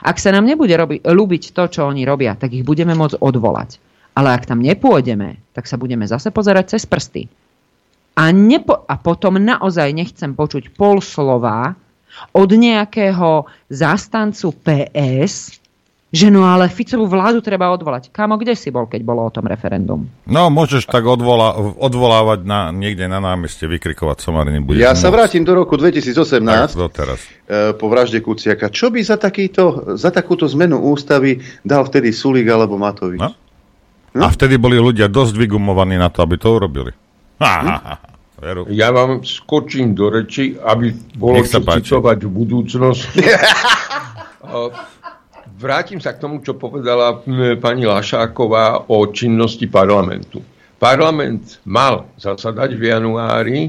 ak 0.06 0.22
sa 0.22 0.30
nám 0.30 0.46
nebude 0.46 0.78
robi- 0.78 1.02
ľúbiť 1.02 1.58
to, 1.58 1.66
čo 1.74 1.90
oni 1.90 2.06
robia, 2.06 2.38
tak 2.38 2.54
ich 2.54 2.62
budeme 2.62 2.94
môcť 2.94 3.18
odvolať. 3.18 3.82
Ale 4.14 4.38
ak 4.38 4.46
tam 4.46 4.62
nepôjdeme, 4.62 5.42
tak 5.58 5.66
sa 5.66 5.82
budeme 5.82 6.06
zase 6.06 6.30
pozerať 6.30 6.78
cez 6.78 6.86
prsty. 6.86 7.26
A, 8.14 8.30
nepo- 8.30 8.86
a 8.86 8.94
potom 9.02 9.42
naozaj 9.42 9.90
nechcem 9.90 10.38
počuť 10.38 10.78
pol 10.78 11.02
slova 11.02 11.74
od 12.30 12.50
nejakého 12.54 13.50
zástancu 13.74 14.54
PS, 14.62 15.65
že 16.16 16.32
no 16.32 16.48
ale 16.48 16.72
Ficovú 16.72 17.04
vládu 17.06 17.44
treba 17.44 17.68
odvolať. 17.68 18.08
Kamo, 18.08 18.40
kde 18.40 18.56
si 18.56 18.72
bol, 18.72 18.88
keď 18.88 19.04
bolo 19.04 19.28
o 19.28 19.32
tom 19.32 19.44
referendum? 19.44 20.08
No, 20.24 20.48
môžeš 20.48 20.88
tak 20.88 21.04
odvola, 21.04 21.52
odvolávať 21.76 22.48
na, 22.48 22.72
niekde 22.72 23.04
na 23.06 23.20
námeste, 23.20 23.68
vykrikovať 23.68 24.24
somariny. 24.24 24.64
Bude 24.64 24.80
Ja 24.80 24.96
sa 24.96 25.12
vrátim 25.12 25.44
do 25.44 25.52
roku 25.52 25.76
2018, 25.76 26.16
Tak, 26.72 26.92
teraz. 26.96 27.20
e, 27.44 27.76
po 27.76 27.92
vražde 27.92 28.24
Kuciaka. 28.24 28.72
Čo 28.72 28.96
by 28.96 29.04
za, 29.04 29.20
takýto, 29.20 29.94
za 30.00 30.08
takúto 30.08 30.48
zmenu 30.48 30.80
ústavy 30.80 31.44
dal 31.62 31.84
vtedy 31.84 32.16
Sulík 32.16 32.48
alebo 32.48 32.80
Matovič? 32.80 33.20
No? 33.20 33.36
A 34.16 34.32
vtedy 34.32 34.56
boli 34.56 34.80
ľudia 34.80 35.12
dosť 35.12 35.36
vygumovaní 35.36 36.00
na 36.00 36.08
to, 36.08 36.24
aby 36.24 36.40
to 36.40 36.56
urobili. 36.56 36.96
Ha, 37.44 37.56
ha, 37.60 37.78
ha. 37.84 37.96
Veru. 38.36 38.68
Ja 38.68 38.92
vám 38.92 39.24
skočím 39.24 39.92
do 39.92 40.08
reči, 40.08 40.56
aby 40.56 40.92
bolo 41.16 41.44
čo 41.44 41.60
páči. 41.60 41.92
citovať 41.92 42.24
v 42.24 42.32
budúcnosti. 42.32 43.20
Vrátim 45.56 46.04
sa 46.04 46.12
k 46.12 46.20
tomu, 46.20 46.44
čo 46.44 46.60
povedala 46.60 47.24
pani 47.64 47.88
Lašáková 47.88 48.92
o 48.92 49.08
činnosti 49.08 49.72
parlamentu. 49.72 50.44
Parlament 50.76 51.64
mal 51.64 52.12
zasadať 52.20 52.76
v 52.76 52.84
januári, 52.92 53.60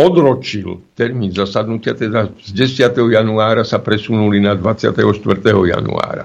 odročil 0.00 0.80
termín 0.96 1.28
zasadnutia, 1.28 1.92
teda 1.92 2.32
z 2.40 2.72
10. 2.72 2.96
januára 3.12 3.68
sa 3.68 3.84
presunuli 3.84 4.40
na 4.40 4.56
24. 4.56 4.96
januára. 5.44 6.24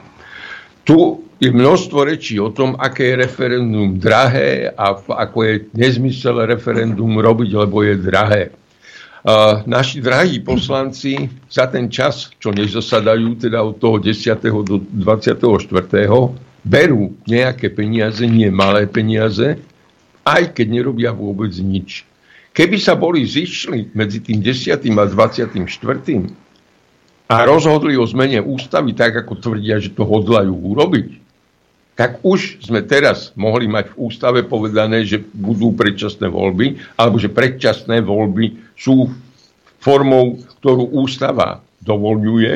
Tu 0.88 0.96
je 1.44 1.52
množstvo 1.52 2.00
rečí 2.08 2.40
o 2.40 2.56
tom, 2.56 2.80
aké 2.80 3.12
je 3.12 3.20
referendum 3.20 4.00
drahé 4.00 4.72
a 4.72 4.96
ako 4.96 5.38
je 5.44 5.54
nezmysel 5.76 6.48
referendum 6.48 7.20
robiť, 7.20 7.50
lebo 7.52 7.84
je 7.84 7.96
drahé. 8.00 8.44
Naši 9.66 10.06
drahí 10.06 10.38
poslanci 10.46 11.26
za 11.50 11.66
ten 11.66 11.90
čas, 11.90 12.30
čo 12.38 12.54
nezasadajú, 12.54 13.42
teda 13.42 13.58
od 13.58 13.82
toho 13.82 13.98
10. 13.98 14.14
do 14.62 14.78
24. 15.02 15.42
berú 16.62 17.18
nejaké 17.26 17.74
peniaze, 17.74 18.22
nie 18.30 18.54
malé 18.54 18.86
peniaze, 18.86 19.58
aj 20.22 20.54
keď 20.54 20.68
nerobia 20.70 21.10
vôbec 21.10 21.50
nič. 21.58 22.06
Keby 22.54 22.78
sa 22.78 22.94
boli 22.94 23.26
zišli 23.26 23.98
medzi 23.98 24.22
tým 24.22 24.46
10. 24.46 24.78
a 24.78 25.06
24. 25.10 25.58
a 27.26 27.36
rozhodli 27.50 27.98
o 27.98 28.06
zmene 28.06 28.46
ústavy 28.46 28.94
tak, 28.94 29.26
ako 29.26 29.42
tvrdia, 29.42 29.82
že 29.82 29.90
to 29.90 30.06
hodlajú 30.06 30.54
urobiť, 30.54 31.26
tak 31.98 32.22
už 32.22 32.62
sme 32.62 32.86
teraz 32.86 33.34
mohli 33.40 33.66
mať 33.72 33.96
v 33.96 34.06
ústave 34.06 34.46
povedané, 34.46 35.02
že 35.02 35.18
budú 35.34 35.74
predčasné 35.74 36.30
voľby, 36.30 36.78
alebo 37.00 37.18
že 37.18 37.32
predčasné 37.32 38.06
voľby 38.06 38.65
sú 38.76 39.12
formou, 39.80 40.40
ktorú 40.60 40.92
ústava 41.00 41.64
dovoľuje 41.82 42.56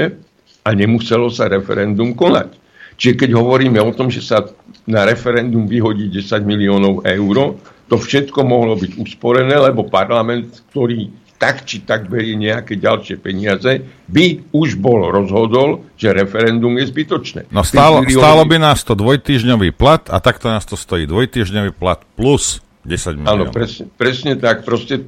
a 0.65 0.69
nemuselo 0.75 1.31
sa 1.31 1.47
referendum 1.47 2.13
konať. 2.13 2.57
Čiže 2.99 3.15
keď 3.15 3.29
hovoríme 3.39 3.79
o 3.79 3.95
tom, 3.95 4.11
že 4.11 4.19
sa 4.19 4.43
na 4.83 5.07
referendum 5.07 5.63
vyhodí 5.63 6.11
10 6.11 6.43
miliónov 6.43 7.07
eur, 7.07 7.55
to 7.87 7.95
všetko 7.95 8.43
mohlo 8.43 8.75
byť 8.75 8.99
usporené, 8.99 9.55
lebo 9.55 9.87
parlament, 9.87 10.67
ktorý 10.69 11.07
tak 11.39 11.63
či 11.63 11.87
tak 11.87 12.11
berie 12.11 12.35
nejaké 12.35 12.75
ďalšie 12.75 13.15
peniaze, 13.23 13.87
by 14.11 14.51
už 14.51 14.75
bol 14.75 15.07
rozhodol, 15.07 15.87
že 15.95 16.11
referendum 16.11 16.75
je 16.75 16.91
zbytočné. 16.91 17.47
No 17.47 17.63
stálo, 17.63 18.03
stálo 18.03 18.43
by 18.43 18.59
nás 18.59 18.83
to 18.83 18.91
dvojtýždňový 18.99 19.71
plat 19.71 20.03
a 20.11 20.19
takto 20.19 20.51
nás 20.51 20.67
to 20.67 20.75
stojí 20.75 21.07
dvojtýždňový 21.07 21.71
plat 21.71 22.03
plus 22.19 22.59
10 22.83 23.15
Áno, 23.23 23.47
miliónov. 23.47 23.55
presne, 23.55 23.87
presne 23.95 24.33
tak. 24.35 24.67
Proste 24.67 24.99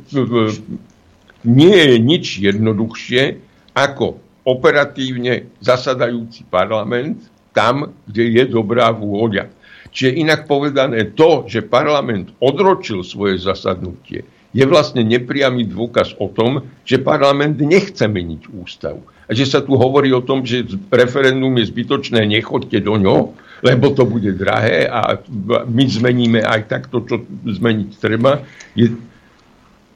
nie 1.48 1.74
je 1.74 1.96
nič 1.98 2.26
jednoduchšie, 2.42 3.42
ako 3.74 4.20
operatívne 4.44 5.48
zasadajúci 5.62 6.46
parlament 6.50 7.22
tam, 7.54 7.94
kde 8.08 8.42
je 8.42 8.44
dobrá 8.48 8.90
vôľa. 8.90 9.52
Čiže 9.92 10.24
inak 10.24 10.48
povedané 10.48 11.12
to, 11.12 11.44
že 11.52 11.68
parlament 11.68 12.32
odročil 12.40 13.04
svoje 13.04 13.44
zasadnutie, 13.44 14.24
je 14.52 14.66
vlastne 14.68 15.04
nepriamy 15.04 15.68
dôkaz 15.68 16.16
o 16.20 16.28
tom, 16.28 16.68
že 16.84 17.00
parlament 17.00 17.60
nechce 17.60 18.04
meniť 18.04 18.52
ústavu. 18.52 19.04
A 19.28 19.32
že 19.32 19.48
sa 19.48 19.64
tu 19.64 19.80
hovorí 19.80 20.12
o 20.12 20.24
tom, 20.24 20.44
že 20.44 20.68
referendum 20.92 21.56
je 21.56 21.72
zbytočné, 21.72 22.28
nechoďte 22.28 22.84
do 22.84 23.00
ňo, 23.00 23.32
lebo 23.64 23.96
to 23.96 24.04
bude 24.04 24.36
drahé 24.36 24.92
a 24.92 25.22
my 25.70 25.84
zmeníme 25.88 26.44
aj 26.44 26.68
takto, 26.68 27.00
čo 27.08 27.24
zmeniť 27.48 27.90
treba, 27.96 28.44
je 28.76 28.92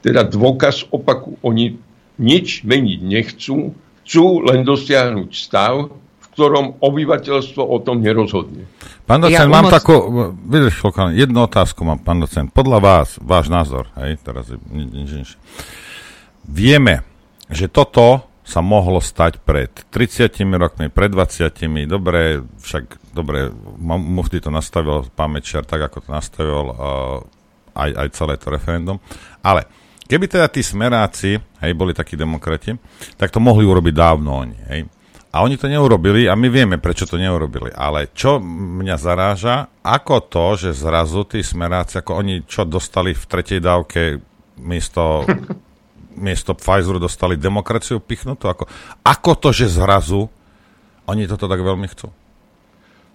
teda 0.06 0.22
dôkaz 0.22 0.86
opaku. 0.94 1.34
Oni 1.42 1.82
nič 2.22 2.62
meniť 2.62 3.00
nechcú, 3.02 3.74
chcú 4.06 4.26
len 4.46 4.62
dosiahnuť 4.62 5.30
stav, 5.34 5.90
v 5.90 6.26
ktorom 6.30 6.78
obyvateľstvo 6.78 7.58
o 7.66 7.76
tom 7.82 7.98
nerozhodne. 7.98 8.70
Pán 9.02 9.26
docent, 9.26 9.34
Ja 9.34 9.50
mám 9.50 9.66
takú, 9.66 10.30
vydrž 10.46 10.78
jednu 11.18 11.42
otázku 11.42 11.82
mám, 11.82 11.98
pán 11.98 12.22
docent. 12.22 12.54
Podľa 12.54 12.78
vás, 12.78 13.08
váš 13.18 13.50
názor, 13.50 13.90
hej, 13.98 14.14
teraz 14.22 14.46
je 14.46 14.58
nič, 14.70 15.10
nič. 15.10 15.30
Vieme, 16.46 17.02
že 17.50 17.66
toto 17.66 18.22
sa 18.46 18.62
mohlo 18.62 19.02
stať 19.02 19.42
pred 19.42 19.74
30 19.90 20.30
rokmi, 20.54 20.86
pred 20.86 21.10
20, 21.10 21.90
dobre, 21.90 22.46
však, 22.62 23.10
dobre, 23.10 23.50
Mufti 23.82 24.38
to 24.38 24.54
nastavil, 24.54 25.02
pán 25.18 25.34
Mečiar, 25.34 25.66
tak 25.66 25.90
ako 25.90 26.06
to 26.06 26.10
nastavil 26.14 26.64
uh, 26.70 27.18
aj, 27.74 27.90
aj 27.90 28.08
celé 28.14 28.34
to 28.38 28.46
referendum, 28.54 29.02
ale 29.42 29.66
keby 30.06 30.26
teda 30.30 30.46
tí 30.48 30.62
smeráci, 30.62 31.36
hej, 31.36 31.72
boli 31.74 31.92
takí 31.92 32.14
demokrati, 32.14 32.74
tak 33.18 33.30
to 33.34 33.42
mohli 33.42 33.66
urobiť 33.66 33.94
dávno 33.94 34.30
oni, 34.42 34.58
hej. 34.70 34.80
A 35.36 35.44
oni 35.44 35.60
to 35.60 35.68
neurobili 35.68 36.24
a 36.24 36.32
my 36.32 36.48
vieme, 36.48 36.80
prečo 36.80 37.04
to 37.04 37.20
neurobili. 37.20 37.68
Ale 37.68 38.08
čo 38.16 38.40
mňa 38.40 38.96
zaráža, 38.96 39.68
ako 39.84 40.32
to, 40.32 40.56
že 40.56 40.80
zrazu 40.80 41.28
tí 41.28 41.44
smeráci, 41.44 42.00
ako 42.00 42.24
oni 42.24 42.48
čo 42.48 42.64
dostali 42.64 43.12
v 43.12 43.24
tretej 43.28 43.60
dávke 43.60 44.16
miesto, 44.56 45.28
miesto 46.26 46.56
Pfizeru 46.56 46.96
dostali 46.96 47.36
demokraciu 47.36 48.00
pichnutú? 48.00 48.48
Ako, 48.48 48.64
ako 49.04 49.30
to, 49.36 49.52
že 49.52 49.76
zrazu 49.76 50.32
oni 51.04 51.28
toto 51.28 51.44
tak 51.52 51.60
veľmi 51.60 51.84
chcú? 51.92 52.08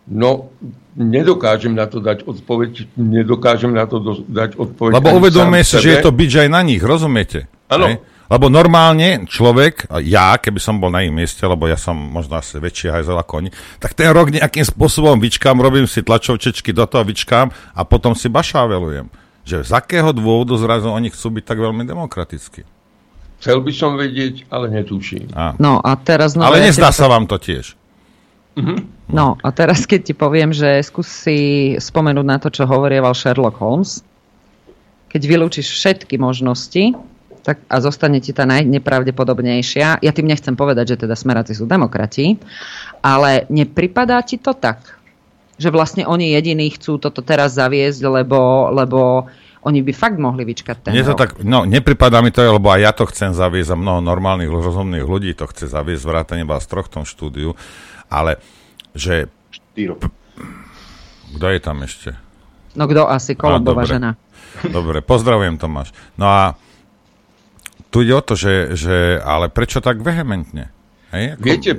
No, 0.09 0.49
nedokážem 0.97 1.77
na 1.77 1.85
to 1.85 2.01
dať 2.01 2.25
odpoveď, 2.25 2.89
nedokážem 2.97 3.71
na 3.71 3.85
to 3.85 4.01
do, 4.01 4.13
dať 4.25 4.57
odpoveď. 4.57 4.97
Lebo 4.97 5.29
sám 5.29 5.53
si, 5.61 5.77
že 5.77 5.89
je 5.97 5.99
to 6.03 6.11
byč 6.11 6.31
aj 6.47 6.49
na 6.49 6.61
nich, 6.65 6.81
rozumiete? 6.81 7.45
Áno. 7.69 8.01
Lebo 8.31 8.47
normálne 8.47 9.27
človek, 9.27 9.91
a 9.91 9.99
ja, 9.99 10.39
keby 10.39 10.55
som 10.55 10.79
bol 10.79 10.87
na 10.87 11.03
ich 11.03 11.11
mieste, 11.11 11.43
lebo 11.43 11.67
ja 11.67 11.75
som 11.75 11.99
možno 11.99 12.39
asi 12.39 12.63
väčší 12.63 12.87
hajzel 12.87 13.19
ako 13.19 13.43
oni, 13.43 13.49
tak 13.75 13.91
ten 13.91 14.07
rok 14.15 14.31
nejakým 14.31 14.63
spôsobom 14.63 15.19
vyčkám, 15.19 15.59
robím 15.59 15.83
si 15.83 15.99
tlačovčečky, 15.99 16.71
do 16.71 16.87
toho 16.87 17.03
vyčkám 17.03 17.51
a 17.51 17.81
potom 17.83 18.15
si 18.15 18.31
bašávelujem. 18.31 19.11
Že 19.43 19.67
z 19.67 19.71
akého 19.75 20.15
dôvodu 20.15 20.55
zrazu 20.55 20.87
oni 20.87 21.11
chcú 21.11 21.39
byť 21.39 21.43
tak 21.43 21.59
veľmi 21.59 21.83
demokratickí. 21.83 22.63
Chcel 23.43 23.57
by 23.59 23.71
som 23.75 23.99
vedieť, 23.99 24.47
ale 24.47 24.69
netuším. 24.79 25.35
Á. 25.35 25.59
No 25.59 25.83
a 25.83 25.91
teraz... 25.99 26.37
No, 26.37 26.47
Ale 26.47 26.63
ja 26.63 26.71
nezdá 26.71 26.93
sa 26.95 27.11
vám 27.11 27.27
to 27.27 27.35
tiež. 27.35 27.75
No 29.11 29.39
a 29.39 29.47
teraz 29.55 29.87
keď 29.87 30.11
ti 30.11 30.13
poviem, 30.15 30.51
že 30.51 30.83
skús 30.83 31.07
si 31.07 31.39
spomenúť 31.79 32.27
na 32.27 32.37
to, 32.39 32.51
čo 32.51 32.67
hovorieval 32.67 33.15
Sherlock 33.15 33.59
Holmes, 33.59 34.03
keď 35.11 35.21
vylúčiš 35.27 35.67
všetky 35.71 36.15
možnosti 36.15 36.95
tak, 37.41 37.57
a 37.67 37.81
zostane 37.81 38.21
ti 38.21 38.31
tá 38.31 38.45
najnepravdepodobnejšia, 38.45 39.99
ja 39.99 40.11
tým 40.13 40.29
nechcem 40.29 40.53
povedať, 40.53 40.95
že 40.95 41.07
teda 41.07 41.17
smeráci 41.17 41.57
sú 41.57 41.65
demokrati, 41.65 42.37
ale 43.01 43.49
nepripadá 43.49 44.21
ti 44.21 44.37
to 44.37 44.53
tak, 44.53 45.01
že 45.57 45.73
vlastne 45.73 46.05
oni 46.05 46.37
jediní 46.37 46.69
chcú 46.77 47.01
toto 47.01 47.25
teraz 47.25 47.57
zaviesť, 47.57 48.01
lebo, 48.05 48.69
lebo 48.69 49.25
oni 49.61 49.85
by 49.85 49.93
fakt 49.93 50.17
mohli 50.17 50.41
vyčkať 50.41 50.89
ten 50.89 50.91
Mne 50.93 51.05
to 51.05 51.13
rok. 51.13 51.21
tak, 51.21 51.29
no, 51.45 51.65
nepripadá 51.65 52.21
mi 52.25 52.33
to, 52.33 52.41
lebo 52.41 52.69
aj 52.73 52.81
ja 52.81 52.91
to 52.93 53.05
chcem 53.09 53.33
zaviesť 53.33 53.73
a 53.73 53.77
mnoho 53.77 54.01
normálnych, 54.01 54.49
rozumných 54.49 55.05
ľudí 55.05 55.37
to 55.37 55.45
chce 55.49 55.69
zaviesť, 55.69 56.03
vrátane 56.05 56.43
vás 56.45 56.65
troch 56.65 56.89
tom 56.89 57.05
štúdiu, 57.05 57.53
ale 58.11 58.37
že... 58.91 59.31
Štyro. 59.49 59.95
Kto 61.31 61.47
je 61.47 61.59
tam 61.63 61.79
ešte? 61.87 62.11
No 62.75 62.87
kto 62.87 63.07
asi, 63.07 63.39
Kolumbová 63.39 63.87
dobre. 63.87 63.95
žena. 63.95 64.11
Dobre, 64.67 64.99
pozdravujem 64.99 65.55
Tomáš. 65.55 65.95
No 66.19 66.27
a 66.27 66.59
tu 67.91 68.03
ide 68.03 68.15
o 68.15 68.23
to, 68.23 68.35
že, 68.35 68.75
že 68.75 69.19
ale 69.23 69.47
prečo 69.47 69.79
tak 69.79 70.03
vehementne? 70.03 70.71
Hej? 71.11 71.39
Ako, 71.39 71.43
Viete, 71.43 71.71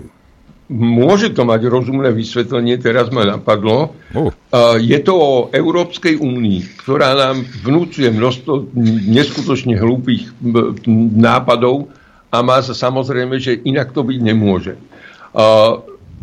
môže 0.73 1.33
to 1.33 1.45
mať 1.45 1.69
rozumné 1.69 2.13
vysvetlenie, 2.13 2.81
teraz 2.81 3.13
ma 3.13 3.29
napadlo. 3.29 3.93
Uh. 4.13 4.33
Je 4.81 4.97
to 5.05 5.13
o 5.17 5.31
Európskej 5.53 6.17
únii, 6.21 6.81
ktorá 6.81 7.13
nám 7.13 7.45
vnúcuje 7.65 8.09
množstvo 8.13 8.73
neskutočne 9.09 9.77
hlúpých 9.77 10.33
nápadov 11.17 11.93
a 12.33 12.41
má 12.41 12.61
sa 12.65 12.73
samozrejme, 12.73 13.37
že 13.37 13.61
inak 13.65 13.93
to 13.93 14.05
byť 14.05 14.19
nemôže. 14.21 14.81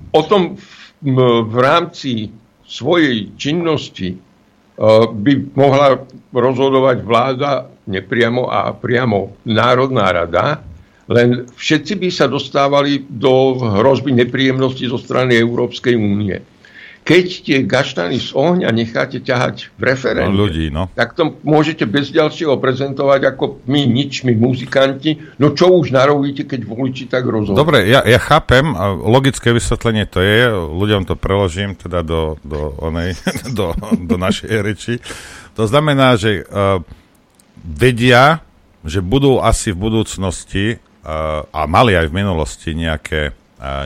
O 0.09 0.21
tom 0.25 0.57
v, 0.99 1.55
rámci 1.55 2.33
svojej 2.65 3.33
činnosti 3.39 4.17
uh, 4.17 5.07
by 5.09 5.55
mohla 5.55 6.03
rozhodovať 6.33 6.97
vláda 7.05 7.69
nepriamo 7.89 8.45
a 8.49 8.73
priamo 8.75 9.33
Národná 9.49 10.13
rada, 10.13 10.61
len 11.09 11.49
všetci 11.49 11.93
by 11.97 12.09
sa 12.13 12.29
dostávali 12.29 13.01
do 13.09 13.57
hrozby 13.57 14.13
nepríjemnosti 14.13 14.85
zo 14.85 15.01
strany 15.01 15.41
Európskej 15.41 15.97
únie. 15.97 16.37
Keď 17.09 17.27
tie 17.41 17.57
gaštany 17.65 18.21
z 18.21 18.37
ohňa 18.37 18.69
necháte 18.69 19.17
ťahať 19.17 19.73
v 19.73 19.81
referende, 19.81 20.29
No, 20.29 20.45
ľudí, 20.45 20.69
no. 20.69 20.93
tak 20.93 21.17
to 21.17 21.41
môžete 21.41 21.89
bez 21.89 22.13
ďalšieho 22.13 22.53
prezentovať 22.61 23.33
ako 23.33 23.65
my 23.65 23.81
nič, 23.89 24.21
my 24.21 24.37
muzikanti. 24.37 25.17
No 25.41 25.57
čo 25.57 25.73
už 25.73 25.89
narovíte, 25.89 26.45
keď 26.45 26.69
voliči 26.69 27.09
tak 27.09 27.25
rozhodnú. 27.25 27.57
Dobre, 27.57 27.89
ja, 27.89 28.05
ja 28.05 28.21
chápem, 28.21 28.61
logické 29.01 29.49
vysvetlenie 29.49 30.05
to 30.05 30.21
je, 30.21 30.53
ľuďom 30.53 31.09
to 31.09 31.17
preložím 31.17 31.73
teda 31.73 32.05
do, 32.05 32.37
do, 32.45 32.77
onej, 32.77 33.17
do, 33.57 33.73
do 34.05 34.15
našej 34.21 34.53
reči. 34.61 35.01
To 35.57 35.65
znamená, 35.65 36.13
že 36.13 36.45
uh, 36.45 36.77
vedia, 37.57 38.45
že 38.85 39.01
budú 39.01 39.41
asi 39.41 39.73
v 39.73 39.81
budúcnosti 39.81 40.65
uh, 40.77 41.41
a 41.49 41.65
mali 41.65 41.97
aj 41.97 42.05
v 42.05 42.13
minulosti 42.21 42.77
nejaké, 42.77 43.33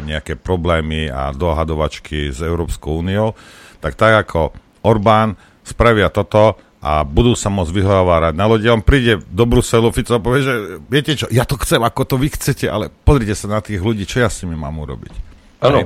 nejaké 0.06 0.38
problémy 0.38 1.10
a 1.10 1.34
dohadovačky 1.34 2.30
s 2.30 2.40
Európskou 2.46 3.02
úniou, 3.02 3.34
tak 3.82 3.98
tak 3.98 4.30
ako 4.30 4.54
Orbán 4.86 5.36
spravia 5.66 6.14
toto 6.14 6.56
a 6.84 7.08
budú 7.08 7.32
sa 7.32 7.48
môcť 7.48 7.72
vyhovárať 7.72 8.34
na 8.36 8.46
lodi. 8.46 8.68
On 8.68 8.84
príde 8.84 9.24
do 9.32 9.48
Bruselu, 9.48 9.88
Fico 9.96 10.20
a 10.20 10.20
povie, 10.20 10.44
že 10.44 10.56
viete 10.92 11.16
čo, 11.16 11.32
ja 11.32 11.48
to 11.48 11.56
chcem, 11.64 11.80
ako 11.80 12.04
to 12.04 12.16
vy 12.20 12.28
chcete, 12.28 12.68
ale 12.68 12.92
pozrite 12.92 13.34
sa 13.40 13.48
na 13.48 13.64
tých 13.64 13.80
ľudí, 13.80 14.04
čo 14.04 14.20
ja 14.20 14.28
s 14.28 14.44
nimi 14.44 14.60
mám 14.60 14.76
urobiť. 14.84 15.16
Áno, 15.64 15.80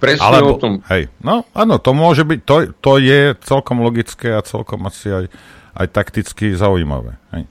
presne 0.00 0.24
Alebo, 0.24 0.56
o 0.56 0.60
tom. 0.60 0.80
Hej, 0.88 1.12
no 1.20 1.44
áno, 1.52 1.76
to 1.76 1.92
môže 1.92 2.24
byť, 2.24 2.40
to, 2.48 2.56
to 2.80 2.92
je 2.96 3.36
celkom 3.44 3.84
logické 3.84 4.32
a 4.32 4.40
celkom 4.40 4.80
asi 4.88 5.12
aj, 5.12 5.24
aj 5.76 5.86
takticky 5.92 6.56
zaujímavé. 6.56 7.20
Hej. 7.36 7.44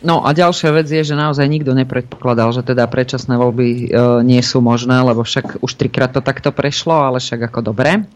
No 0.00 0.24
a 0.24 0.32
ďalšia 0.32 0.72
vec 0.72 0.88
je, 0.88 1.04
že 1.04 1.12
naozaj 1.12 1.44
nikto 1.44 1.76
nepredpokladal, 1.76 2.56
že 2.56 2.64
teda 2.64 2.88
predčasné 2.88 3.36
voľby 3.36 3.68
e, 3.68 3.84
nie 4.24 4.40
sú 4.40 4.64
možné, 4.64 4.96
lebo 5.04 5.20
však 5.20 5.60
už 5.60 5.76
trikrát 5.76 6.16
to 6.16 6.24
takto 6.24 6.48
prešlo, 6.56 6.96
ale 6.96 7.20
však 7.20 7.52
ako 7.52 7.60
dobre. 7.60 8.08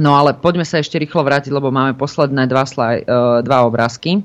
No 0.00 0.16
ale 0.16 0.32
poďme 0.32 0.64
sa 0.64 0.80
ešte 0.80 0.96
rýchlo 0.96 1.20
vrátiť, 1.20 1.52
lebo 1.52 1.68
máme 1.68 1.96
posledné 2.00 2.48
dva, 2.48 2.64
slaj, 2.64 3.04
e, 3.04 3.44
dva 3.44 3.68
obrázky. 3.68 4.24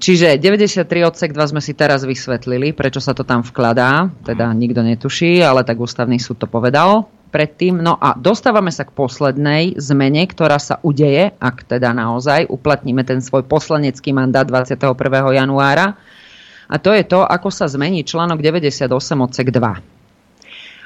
Čiže 0.00 0.40
93 0.40 0.88
odsek 1.04 1.36
2 1.36 1.52
sme 1.52 1.60
si 1.60 1.76
teraz 1.76 2.08
vysvetlili, 2.08 2.72
prečo 2.72 3.04
sa 3.04 3.12
to 3.12 3.20
tam 3.20 3.44
vkladá, 3.44 4.08
teda 4.24 4.48
nikto 4.56 4.80
netuší, 4.80 5.44
ale 5.44 5.60
tak 5.60 5.76
ústavný 5.76 6.16
súd 6.16 6.40
to 6.40 6.48
povedal 6.48 7.19
predtým. 7.30 7.78
No 7.78 7.96
a 7.96 8.18
dostávame 8.18 8.74
sa 8.74 8.84
k 8.84 8.92
poslednej 8.92 9.78
zmene, 9.78 10.26
ktorá 10.26 10.58
sa 10.58 10.82
udeje, 10.82 11.32
ak 11.38 11.64
teda 11.70 11.94
naozaj 11.94 12.50
uplatníme 12.50 13.06
ten 13.06 13.22
svoj 13.22 13.46
poslanecký 13.46 14.10
mandát 14.10 14.44
21. 14.44 14.92
januára. 15.32 15.94
A 16.70 16.76
to 16.78 16.94
je 16.94 17.02
to, 17.06 17.22
ako 17.22 17.50
sa 17.50 17.66
zmení 17.70 18.02
článok 18.02 18.42
98 18.42 18.90
odsek 19.22 19.50
2. 19.50 20.00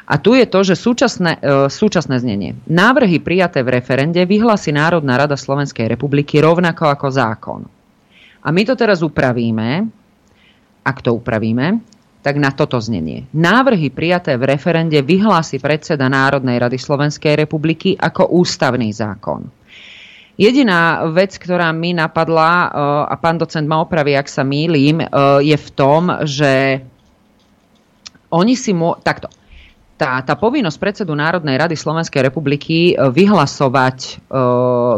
A 0.05 0.15
tu 0.21 0.37
je 0.37 0.45
to, 0.45 0.61
že 0.61 0.77
súčasné, 0.77 1.41
e, 1.41 1.69
súčasné 1.73 2.21
znenie. 2.21 2.61
Návrhy 2.69 3.25
prijaté 3.25 3.65
v 3.65 3.81
referende 3.81 4.21
vyhlási 4.29 4.69
Národná 4.69 5.17
rada 5.17 5.37
Slovenskej 5.37 5.89
republiky 5.89 6.45
rovnako 6.45 6.93
ako 6.93 7.09
zákon. 7.09 7.61
A 8.45 8.53
my 8.53 8.63
to 8.69 8.77
teraz 8.77 9.01
upravíme, 9.01 9.89
ak 10.85 11.01
to 11.01 11.17
upravíme, 11.17 11.81
tak 12.25 12.41
na 12.41 12.49
toto 12.57 12.81
znenie. 12.81 13.29
Návrhy 13.37 13.93
prijaté 13.93 14.41
v 14.41 14.57
referende 14.57 14.97
vyhlási 15.05 15.61
predseda 15.61 16.09
Národnej 16.09 16.57
rady 16.57 16.81
Slovenskej 16.81 17.37
republiky 17.37 17.93
ako 18.01 18.33
ústavný 18.41 18.89
zákon. 18.97 19.45
Jediná 20.35 21.05
vec, 21.13 21.37
ktorá 21.37 21.71
mi 21.71 21.93
napadla, 21.95 22.51
e, 22.51 22.69
a 23.13 23.15
pán 23.21 23.39
docent 23.39 23.69
ma 23.69 23.85
opraví, 23.85 24.17
ak 24.17 24.27
sa 24.27 24.43
mýlim, 24.43 25.05
e, 25.05 25.07
je 25.45 25.55
v 25.55 25.69
tom, 25.77 26.11
že 26.25 26.83
oni 28.33 28.57
si 28.57 28.73
mô... 28.75 28.99
Takto. 28.99 29.31
Tá, 29.95 30.19
tá 30.27 30.35
povinnosť 30.35 30.81
predsedu 30.83 31.15
Národnej 31.15 31.55
rady 31.55 31.79
Slovenskej 31.79 32.25
republiky 32.25 32.97
e, 32.97 33.15
vyhlasovať, 33.15 34.27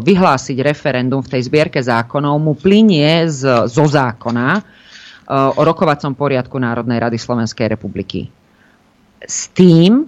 vyhlásiť 0.00 0.56
referendum 0.62 1.20
v 1.20 1.36
tej 1.36 1.42
zbierke 1.52 1.84
zákonov 1.84 2.40
mu 2.40 2.54
plinie 2.56 3.28
z, 3.28 3.66
zo 3.68 3.84
zákona 3.84 4.85
o 5.30 5.60
rokovacom 5.62 6.14
poriadku 6.14 6.56
Národnej 6.58 7.02
rady 7.02 7.18
Slovenskej 7.18 7.74
republiky. 7.74 8.30
S 9.22 9.50
tým, 9.50 10.06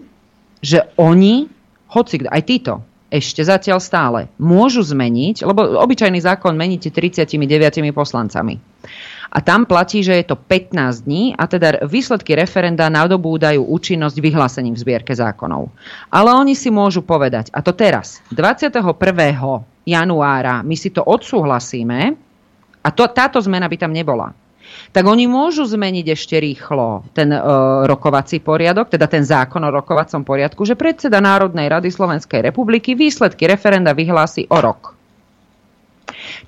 že 0.62 0.86
oni, 0.98 1.50
hoci 1.90 2.22
aj 2.22 2.42
títo, 2.46 2.74
ešte 3.08 3.40
zatiaľ 3.40 3.80
stále, 3.80 4.20
môžu 4.36 4.84
zmeniť, 4.84 5.42
lebo 5.48 5.80
obyčajný 5.80 6.20
zákon 6.20 6.52
meníte 6.52 6.92
39 6.92 7.40
poslancami. 7.96 8.60
A 9.28 9.44
tam 9.44 9.68
platí, 9.68 10.00
že 10.00 10.16
je 10.16 10.24
to 10.24 10.36
15 10.40 11.04
dní 11.04 11.36
a 11.36 11.44
teda 11.44 11.84
výsledky 11.84 12.32
referenda 12.32 12.88
nadobúdajú 12.88 13.60
účinnosť 13.60 14.16
vyhlásením 14.24 14.72
v 14.72 14.80
zbierke 14.80 15.12
zákonov. 15.12 15.68
Ale 16.08 16.32
oni 16.32 16.56
si 16.56 16.72
môžu 16.72 17.04
povedať, 17.04 17.52
a 17.52 17.60
to 17.60 17.76
teraz, 17.76 18.24
21. 18.32 18.80
januára 19.84 20.64
my 20.64 20.76
si 20.76 20.88
to 20.88 21.04
odsúhlasíme 21.04 22.16
a 22.80 22.88
to, 22.88 23.04
táto 23.12 23.36
zmena 23.44 23.68
by 23.68 23.76
tam 23.76 23.92
nebola. 23.92 24.32
Tak 24.90 25.04
oni 25.04 25.28
môžu 25.28 25.68
zmeniť 25.68 26.06
ešte 26.12 26.36
rýchlo 26.40 27.06
ten 27.12 27.30
e, 27.30 27.40
rokovací 27.86 28.40
poriadok, 28.42 28.88
teda 28.92 29.06
ten 29.06 29.22
zákon 29.22 29.62
o 29.62 29.70
rokovacom 29.70 30.24
poriadku, 30.24 30.64
že 30.64 30.78
predseda 30.78 31.20
Národnej 31.20 31.68
rady 31.68 31.92
Slovenskej 31.92 32.44
republiky 32.48 32.96
výsledky 32.96 33.46
referenda 33.46 33.92
vyhlási 33.92 34.48
o 34.48 34.58
rok. 34.58 34.98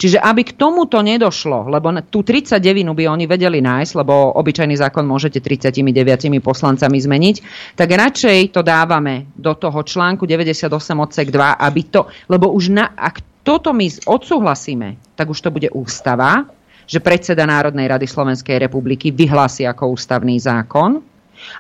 Čiže 0.01 0.19
aby 0.19 0.43
k 0.43 0.57
tomuto 0.57 1.01
nedošlo, 1.05 1.69
lebo 1.69 1.93
tú 2.09 2.25
39 2.25 2.97
by 2.97 3.05
oni 3.07 3.25
vedeli 3.29 3.61
nájsť, 3.61 3.93
lebo 4.01 4.35
obyčajný 4.41 4.75
zákon 4.81 5.05
môžete 5.05 5.39
39 5.45 6.41
poslancami 6.41 6.99
zmeniť, 6.99 7.37
tak 7.77 7.89
radšej 7.93 8.57
to 8.57 8.61
dávame 8.65 9.31
do 9.37 9.53
toho 9.55 9.85
článku 9.85 10.25
98 10.25 10.73
odsek 10.97 11.29
2, 11.29 11.61
aby 11.61 11.81
to, 11.93 12.09
lebo 12.33 12.51
už 12.51 12.73
na, 12.73 12.93
ak 12.97 13.21
toto 13.45 13.73
my 13.73 13.89
odsúhlasíme, 14.05 15.17
tak 15.17 15.33
už 15.33 15.39
to 15.41 15.51
bude 15.53 15.69
ústava, 15.73 16.49
že 16.91 16.99
predseda 16.99 17.47
Národnej 17.47 17.87
rady 17.87 18.11
Slovenskej 18.11 18.59
republiky 18.59 19.15
vyhlási 19.15 19.63
ako 19.63 19.95
ústavný 19.95 20.43
zákon 20.43 20.99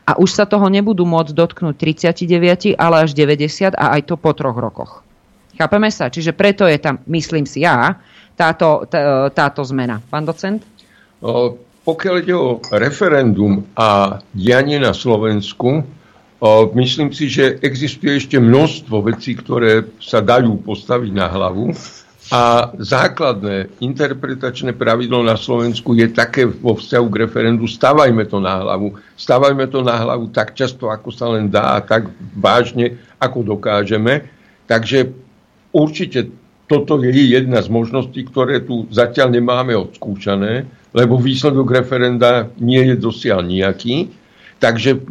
a 0.02 0.18
už 0.18 0.34
sa 0.34 0.44
toho 0.44 0.66
nebudú 0.66 1.06
môcť 1.06 1.30
dotknúť 1.30 1.78
39, 1.78 2.74
ale 2.74 3.06
až 3.06 3.14
90 3.14 3.78
a 3.78 3.94
aj 3.94 4.10
to 4.10 4.18
po 4.18 4.34
troch 4.34 4.58
rokoch. 4.58 5.06
Chápeme 5.54 5.86
sa? 5.94 6.10
Čiže 6.10 6.34
preto 6.34 6.66
je 6.66 6.82
tam, 6.82 6.98
myslím 7.06 7.46
si 7.46 7.62
ja, 7.62 7.94
táto, 8.34 8.90
tá, 8.90 9.30
táto 9.30 9.62
zmena. 9.62 10.02
Pán 10.10 10.26
docent? 10.26 10.66
Pokiaľ 11.80 12.14
ide 12.20 12.34
o 12.34 12.58
referendum 12.74 13.62
a 13.78 14.18
dianie 14.34 14.82
na 14.82 14.90
Slovensku, 14.90 15.86
myslím 16.74 17.12
si, 17.12 17.28
že 17.28 17.60
existuje 17.60 18.18
ešte 18.18 18.40
množstvo 18.40 19.04
vecí, 19.04 19.36
ktoré 19.36 19.86
sa 20.00 20.24
dajú 20.24 20.58
postaviť 20.64 21.12
na 21.12 21.28
hlavu. 21.28 21.70
A 22.30 22.70
základné 22.78 23.82
interpretačné 23.82 24.78
pravidlo 24.78 25.18
na 25.26 25.34
Slovensku 25.34 25.98
je 25.98 26.06
také 26.14 26.46
vo 26.46 26.78
vzťahu 26.78 27.06
k 27.10 27.20
referendu, 27.26 27.66
stavajme 27.66 28.22
to 28.30 28.38
na 28.38 28.62
hlavu. 28.62 28.94
Stavajme 29.18 29.66
to 29.66 29.82
na 29.82 29.98
hlavu 29.98 30.30
tak 30.30 30.54
často, 30.54 30.94
ako 30.94 31.10
sa 31.10 31.26
len 31.34 31.50
dá 31.50 31.74
a 31.74 31.82
tak 31.82 32.06
vážne, 32.38 33.02
ako 33.18 33.58
dokážeme. 33.58 34.30
Takže 34.70 35.10
určite 35.74 36.30
toto 36.70 37.02
je 37.02 37.10
jedna 37.10 37.66
z 37.66 37.66
možností, 37.66 38.22
ktoré 38.22 38.62
tu 38.62 38.86
zatiaľ 38.94 39.34
nemáme 39.34 39.74
odskúšané, 39.74 40.70
lebo 40.94 41.18
výsledok 41.18 41.82
referenda 41.82 42.46
nie 42.62 42.94
je 42.94 42.94
dosiaľ 42.94 43.42
nejaký. 43.42 44.06
Takže 44.62 45.02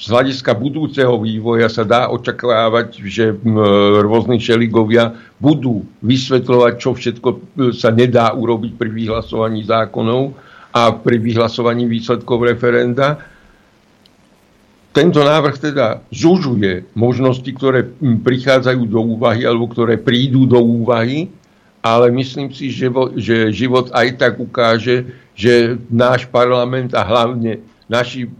z 0.00 0.06
hľadiska 0.08 0.56
budúceho 0.56 1.20
vývoja 1.20 1.68
sa 1.68 1.84
dá 1.84 2.08
očakávať, 2.08 3.04
že 3.04 3.36
rôzni 4.00 4.40
šeligovia 4.40 5.12
budú 5.36 5.84
vysvetľovať, 6.00 6.72
čo 6.80 6.96
všetko 6.96 7.28
sa 7.76 7.92
nedá 7.92 8.32
urobiť 8.32 8.80
pri 8.80 8.88
vyhlasovaní 8.88 9.60
zákonov 9.68 10.32
a 10.72 10.96
pri 10.96 11.20
vyhlasovaní 11.20 11.84
výsledkov 11.84 12.48
referenda. 12.48 13.20
Tento 14.96 15.20
návrh 15.20 15.68
teda 15.68 16.00
zužuje 16.08 16.88
možnosti, 16.96 17.46
ktoré 17.52 17.84
prichádzajú 18.00 18.82
do 18.88 19.04
úvahy 19.04 19.44
alebo 19.44 19.68
ktoré 19.68 20.00
prídu 20.00 20.48
do 20.48 20.64
úvahy, 20.64 21.28
ale 21.84 22.08
myslím 22.08 22.48
si, 22.56 22.72
že, 22.72 22.88
že 23.20 23.52
život 23.52 23.92
aj 23.92 24.16
tak 24.16 24.40
ukáže, 24.40 25.12
že 25.36 25.76
náš 25.92 26.24
parlament 26.24 26.96
a 26.96 27.04
hlavne 27.04 27.60
naši 27.90 28.30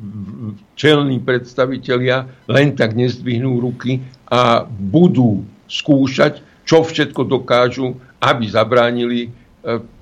čelní 0.79 1.19
predstavitelia 1.19 2.31
len 2.47 2.79
tak 2.79 2.95
nezdvihnú 2.95 3.59
ruky 3.59 3.99
a 4.31 4.63
budú 4.65 5.43
skúšať, 5.67 6.39
čo 6.63 6.87
všetko 6.87 7.27
dokážu, 7.27 7.99
aby 8.23 8.47
zabránili 8.47 9.35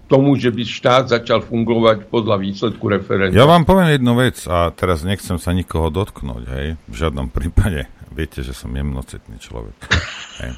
tomu, 0.09 0.37
že 0.37 0.53
by 0.53 0.62
štát 0.65 1.05
začal 1.09 1.41
fungovať 1.45 2.09
podľa 2.09 2.37
výsledku 2.41 2.89
referenda. 2.89 3.33
Ja 3.33 3.49
vám 3.49 3.65
poviem 3.65 3.97
jednu 3.97 4.12
vec 4.16 4.41
a 4.49 4.69
teraz 4.73 5.05
nechcem 5.05 5.41
sa 5.41 5.53
nikoho 5.57 5.89
dotknúť, 5.93 6.45
hej, 6.49 6.66
v 6.85 6.95
žiadnom 6.95 7.29
prípade. 7.33 7.89
Viete, 8.09 8.41
že 8.41 8.57
som 8.57 8.73
jemnocitný 8.73 9.37
človek. 9.37 9.77
Hej. 10.45 10.57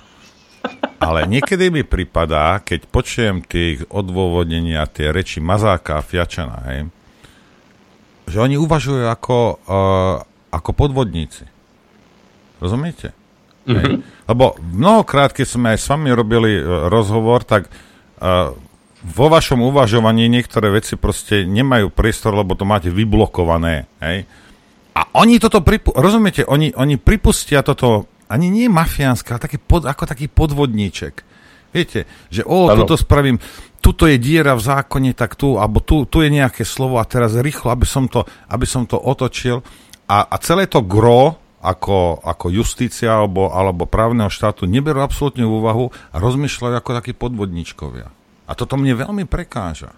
Ale 1.03 1.27
niekedy 1.27 1.73
mi 1.73 1.83
pripadá, 1.83 2.63
keď 2.63 2.87
počujem 2.87 3.43
tie 3.43 3.83
odôvodnenia, 3.89 4.87
tie 4.87 5.11
reči 5.11 5.43
Mazáka 5.43 5.99
a 5.99 6.05
Fiačana, 6.05 6.59
hej, 6.71 6.81
že 8.31 8.39
oni 8.39 8.57
uvažujú 8.57 9.11
ako, 9.11 9.39
uh, 9.67 10.17
ako 10.55 10.71
podvodníci. 10.73 11.45
Rozumiete? 12.63 13.13
Hej. 13.67 14.01
Lebo 14.25 14.57
mnohokrát, 14.63 15.35
keď 15.35 15.47
sme 15.47 15.67
aj 15.75 15.79
s 15.79 15.87
vami 15.91 16.11
robili 16.11 16.59
e, 16.59 16.63
rozhovor, 16.89 17.45
tak 17.45 17.69
uh, 17.69 18.53
vo 19.01 19.27
vašom 19.29 19.65
uvažovaní 19.65 20.29
niektoré 20.29 20.73
veci 20.73 20.97
proste 20.97 21.45
nemajú 21.49 21.89
priestor, 21.93 22.37
lebo 22.37 22.57
to 22.57 22.69
máte 22.69 22.93
vyblokované. 22.93 23.89
Hej. 24.01 24.29
A 24.97 25.01
oni 25.17 25.41
toto, 25.41 25.65
pripu- 25.65 25.95
rozumiete, 25.97 26.45
oni, 26.45 26.75
oni 26.77 27.01
pripustia 27.01 27.65
toto, 27.65 28.11
ani 28.29 28.53
nie 28.53 28.67
mafiánske, 28.69 29.33
ale 29.33 29.41
taký 29.41 29.59
pod, 29.61 29.89
ako 29.89 30.05
taký 30.05 30.29
podvodníček. 30.29 31.25
Viete, 31.71 32.05
že 32.29 32.43
o, 32.43 32.67
Ano. 32.67 32.83
toto 32.85 32.99
spravím, 32.99 33.39
tuto 33.81 34.05
je 34.05 34.21
diera 34.21 34.53
v 34.55 34.63
zákone, 34.63 35.17
tak 35.17 35.35
tu, 35.35 35.57
alebo 35.57 35.81
tu, 35.81 36.05
tu 36.05 36.21
je 36.21 36.29
nejaké 36.29 36.63
slovo 36.69 37.01
a 37.01 37.09
teraz 37.09 37.33
rýchlo, 37.35 37.73
aby 37.73 37.89
som 37.89 38.07
to, 38.07 38.29
aby 38.53 38.69
som 38.69 38.85
to 38.85 39.01
otočil. 39.01 39.65
A, 40.07 40.29
a 40.29 40.37
celé 40.39 40.69
to 40.69 40.85
gro, 40.85 41.41
ako, 41.61 42.25
ako 42.25 42.47
justícia 42.49 43.13
alebo, 43.13 43.53
alebo 43.53 43.85
právneho 43.85 44.33
štátu, 44.33 44.65
neberú 44.65 45.05
absolútne 45.05 45.45
v 45.45 45.53
úvahu 45.61 45.87
a 46.13 46.17
rozmýšľajú 46.17 46.75
ako 46.77 46.91
takí 46.97 47.13
podvodníčkovia. 47.13 48.09
A 48.49 48.53
toto 48.57 48.81
mne 48.81 48.97
veľmi 48.97 49.25
prekáža. 49.29 49.93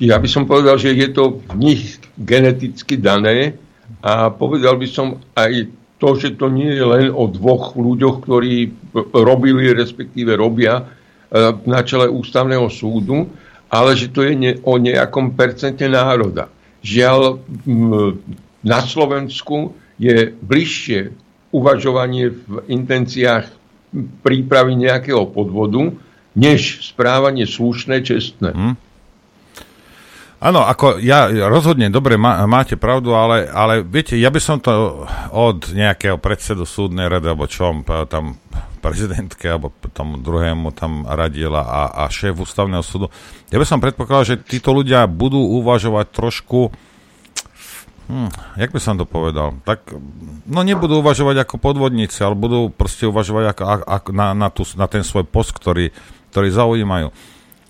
Ja 0.00 0.16
by 0.16 0.28
som 0.32 0.48
povedal, 0.48 0.80
že 0.80 0.96
je 0.96 1.12
to 1.12 1.44
v 1.44 1.52
nich 1.60 2.00
geneticky 2.16 2.96
dané 2.96 3.60
a 4.00 4.32
povedal 4.32 4.80
by 4.80 4.88
som 4.88 5.20
aj 5.36 5.68
to, 6.00 6.16
že 6.16 6.40
to 6.40 6.48
nie 6.48 6.72
je 6.72 6.84
len 6.84 7.06
o 7.12 7.28
dvoch 7.28 7.76
ľuďoch, 7.76 8.24
ktorí 8.24 8.72
robili, 9.12 9.76
respektíve 9.76 10.32
robia 10.32 10.88
na 11.66 11.80
čele 11.86 12.10
ústavného 12.10 12.66
súdu, 12.70 13.30
ale 13.70 13.94
že 13.94 14.10
to 14.10 14.26
je 14.26 14.34
ne, 14.34 14.52
o 14.66 14.76
nejakom 14.82 15.38
percente 15.38 15.86
národa. 15.86 16.50
Žiaľ, 16.82 17.38
na 18.66 18.80
Slovensku 18.82 19.78
je 20.00 20.34
bližšie 20.34 21.14
uvažovanie 21.54 22.34
v 22.34 22.54
intenciách 22.66 23.46
prípravy 24.22 24.74
nejakého 24.74 25.26
podvodu, 25.30 25.94
než 26.34 26.82
správanie 26.86 27.46
slušné, 27.46 28.02
čestné. 28.06 28.54
Hm? 28.54 28.74
Áno, 30.40 30.64
ako 30.64 30.96
ja 31.04 31.28
rozhodne, 31.52 31.92
dobre, 31.92 32.16
má, 32.16 32.48
máte 32.48 32.72
pravdu, 32.80 33.12
ale, 33.12 33.44
ale 33.52 33.84
viete, 33.84 34.16
ja 34.16 34.32
by 34.32 34.40
som 34.40 34.56
to 34.56 35.04
od 35.36 35.68
nejakého 35.68 36.16
predsedu 36.16 36.64
súdnej 36.64 37.12
rady, 37.12 37.28
alebo 37.28 37.44
čo 37.44 37.68
on 37.68 37.84
p- 37.84 38.08
tam 38.08 38.40
prezidentke, 38.80 39.46
alebo 39.46 39.70
tomu 39.92 40.16
druhému 40.16 40.72
tam 40.72 41.04
radila 41.04 41.62
a, 41.62 41.82
a 41.92 42.08
šéf 42.08 42.40
ústavného 42.40 42.80
súdu, 42.80 43.12
ja 43.52 43.60
by 43.60 43.66
som 43.68 43.78
predpokladal, 43.78 44.24
že 44.24 44.40
títo 44.40 44.72
ľudia 44.72 45.04
budú 45.04 45.38
uvažovať 45.60 46.06
trošku, 46.10 46.72
hm, 48.08 48.30
jak 48.56 48.70
by 48.72 48.80
som 48.80 48.96
to 48.96 49.04
povedal, 49.04 49.60
tak 49.68 49.84
no 50.48 50.64
nebudú 50.64 51.04
uvažovať 51.04 51.44
ako 51.44 51.60
podvodníci, 51.60 52.24
ale 52.24 52.34
budú 52.34 52.72
proste 52.72 53.04
uvažovať 53.04 53.44
ako, 53.52 53.62
ako, 53.84 54.08
na, 54.16 54.32
na, 54.32 54.48
tú, 54.48 54.64
na 54.74 54.88
ten 54.88 55.04
svoj 55.04 55.28
post, 55.28 55.52
ktorý, 55.52 55.92
ktorý 56.32 56.48
zaujímajú. 56.48 57.12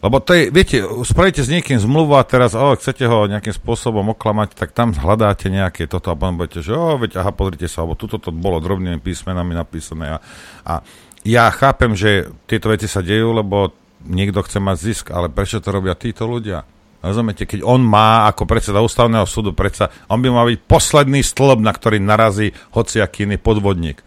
Lebo 0.01 0.17
to 0.25 0.33
je, 0.33 0.49
viete, 0.49 0.81
spravíte 1.05 1.45
s 1.45 1.53
niekým 1.53 1.77
zmluvu 1.77 2.17
a 2.17 2.25
teraz, 2.25 2.57
o, 2.57 2.73
chcete 2.73 3.05
ho 3.05 3.29
nejakým 3.29 3.53
spôsobom 3.53 4.17
oklamať, 4.17 4.57
tak 4.57 4.73
tam 4.73 4.97
hľadáte 4.97 5.53
nejaké 5.53 5.85
toto 5.85 6.09
a 6.09 6.17
potom 6.17 6.41
budete, 6.41 6.65
že 6.65 6.73
o, 6.73 6.97
veď, 6.97 7.21
aha, 7.21 7.37
pozrite 7.37 7.69
sa, 7.69 7.85
alebo 7.85 8.01
tuto 8.01 8.17
to 8.17 8.33
bolo 8.33 8.65
drobnými 8.65 8.97
písmenami 8.97 9.53
napísané 9.53 10.17
a, 10.17 10.19
a 10.65 10.73
ja 11.21 11.53
chápem, 11.53 11.93
že 11.93 12.33
tieto 12.49 12.73
veci 12.73 12.89
sa 12.89 13.05
dejú, 13.05 13.37
lebo 13.37 13.77
niekto 14.09 14.41
chce 14.41 14.57
mať 14.57 14.77
zisk, 14.81 15.05
ale 15.13 15.29
prečo 15.29 15.61
to 15.61 15.69
robia 15.69 15.93
títo 15.93 16.25
ľudia? 16.25 16.65
Rozumiete, 17.01 17.49
keď 17.49 17.65
on 17.65 17.81
má 17.81 18.29
ako 18.29 18.45
predseda 18.45 18.85
ústavného 18.85 19.25
súdu, 19.25 19.57
predsa, 19.57 19.93
on 20.09 20.21
by 20.21 20.29
mal 20.33 20.49
byť 20.49 20.61
posledný 20.65 21.21
stĺp, 21.25 21.61
na 21.61 21.73
ktorý 21.73 22.01
narazí 22.01 22.53
hociaký 22.73 23.25
iný 23.25 23.41
podvodník. 23.41 24.05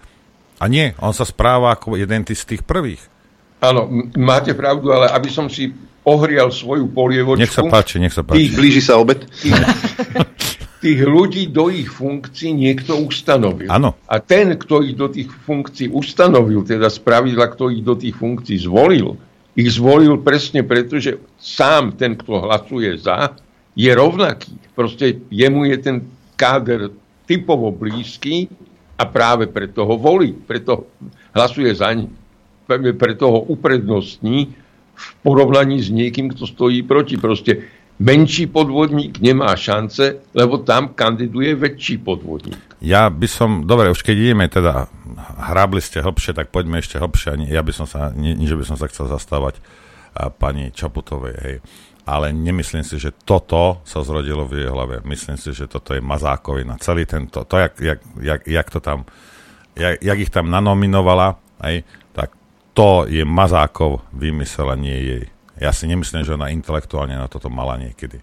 A 0.61 0.69
nie, 0.69 0.93
on 1.01 1.13
sa 1.13 1.25
správa 1.25 1.73
ako 1.73 1.97
jeden 1.97 2.21
z 2.25 2.45
tých 2.45 2.61
prvých. 2.61 3.12
Áno, 3.63 3.87
máte 4.19 4.51
pravdu, 4.51 4.91
ale 4.91 5.07
aby 5.07 5.31
som 5.31 5.47
si 5.47 5.71
ohrial 6.03 6.51
svoju 6.51 6.91
polievočku... 6.91 7.39
Nech 7.39 7.55
sa 7.55 7.63
páči, 7.63 7.95
nech 7.95 8.11
sa 8.11 8.27
páči. 8.27 8.51
Tých, 8.51 8.51
Blíži 8.59 8.81
sa 8.83 8.99
obed. 8.99 9.23
tých, 9.39 9.55
tých 10.83 10.99
ľudí 11.07 11.47
do 11.47 11.71
ich 11.71 11.87
funkcií 11.87 12.51
niekto 12.51 12.99
ustanovil. 12.99 13.71
Áno. 13.71 13.95
A 14.03 14.19
ten, 14.19 14.51
kto 14.59 14.83
ich 14.83 14.99
do 14.99 15.07
tých 15.07 15.31
funkcií 15.31 15.87
ustanovil, 15.87 16.67
teda 16.67 16.91
spravidla, 16.91 17.55
kto 17.55 17.71
ich 17.71 17.79
do 17.79 17.95
tých 17.95 18.19
funkcií 18.19 18.59
zvolil, 18.67 19.15
ich 19.55 19.69
zvolil 19.71 20.19
presne 20.19 20.67
preto, 20.67 20.99
že 20.99 21.23
sám 21.39 21.95
ten, 21.95 22.19
kto 22.19 22.43
hlasuje 22.43 22.99
za, 22.99 23.31
je 23.79 23.91
rovnaký. 23.95 24.59
Proste 24.75 25.23
jemu 25.31 25.71
je 25.71 25.77
ten 25.79 25.97
káder 26.35 26.91
typovo 27.23 27.71
blízky 27.71 28.51
a 28.99 29.07
práve 29.07 29.47
preto 29.47 29.87
ho 29.87 29.95
volí, 29.95 30.35
preto 30.35 30.91
hlasuje 31.31 31.71
za 31.71 31.87
ním. 31.95 32.11
Pre- 32.67 32.95
Preto 32.95 33.25
ho 33.31 33.39
uprednostní 33.47 34.55
v 34.93 35.07
porovnaní 35.25 35.81
s 35.81 35.89
niekým, 35.89 36.29
kto 36.31 36.45
stojí 36.45 36.85
proti. 36.85 37.17
Proste 37.17 37.65
menší 37.99 38.49
podvodník 38.49 39.21
nemá 39.21 39.53
šance, 39.57 40.21
lebo 40.33 40.57
tam 40.61 40.93
kandiduje 40.93 41.53
väčší 41.57 41.97
podvodník. 42.01 42.57
Ja 42.83 43.07
by 43.07 43.27
som, 43.29 43.49
dobre, 43.63 43.89
už 43.89 44.03
keď 44.03 44.15
ideme 44.17 44.45
teda, 44.49 44.91
hrábli 45.39 45.79
ste 45.79 46.03
hlbšie, 46.03 46.35
tak 46.35 46.51
poďme 46.51 46.81
ešte 46.83 46.99
hlbšie. 46.99 47.27
Ani- 47.33 47.49
Ja 47.49 47.63
by 47.63 47.73
som 47.73 47.87
sa, 47.87 48.11
nie, 48.11 48.35
že 48.43 48.57
by 48.57 48.65
som 48.65 48.77
sa 48.77 48.89
chcel 48.91 49.07
zastávať 49.07 49.61
a, 50.13 50.29
pani 50.29 50.69
Čaputovej, 50.73 51.35
hej. 51.41 51.55
Ale 52.03 52.35
nemyslím 52.35 52.83
si, 52.83 52.99
že 52.99 53.15
toto 53.15 53.79
sa 53.87 54.03
zrodilo 54.03 54.43
v 54.43 54.59
jej 54.59 54.67
hlave. 54.67 54.99
Myslím 55.07 55.39
si, 55.39 55.55
že 55.55 55.71
toto 55.71 55.95
je 55.95 56.03
mazákovina. 56.03 56.75
Celý 56.83 57.07
tento, 57.07 57.47
to, 57.47 57.55
jak, 57.55 57.79
jak, 57.79 57.99
jak, 58.19 58.41
jak 58.43 58.67
to 58.67 58.79
tam, 58.83 59.07
jak, 59.79 60.03
jak 60.03 60.17
ich 60.19 60.29
tam 60.29 60.51
nanominovala, 60.51 61.39
hej, 61.63 61.87
to 62.73 63.05
je 63.05 63.21
mazákov 63.21 64.01
vymysel 64.13 64.69
a 64.69 64.77
nie 64.77 64.97
jej. 64.97 65.23
Ja 65.61 65.69
si 65.69 65.85
nemyslím, 65.85 66.25
že 66.25 66.33
ona 66.33 66.49
intelektuálne 66.49 67.13
na 67.13 67.29
toto 67.29 67.47
mala 67.47 67.77
niekedy. 67.77 68.19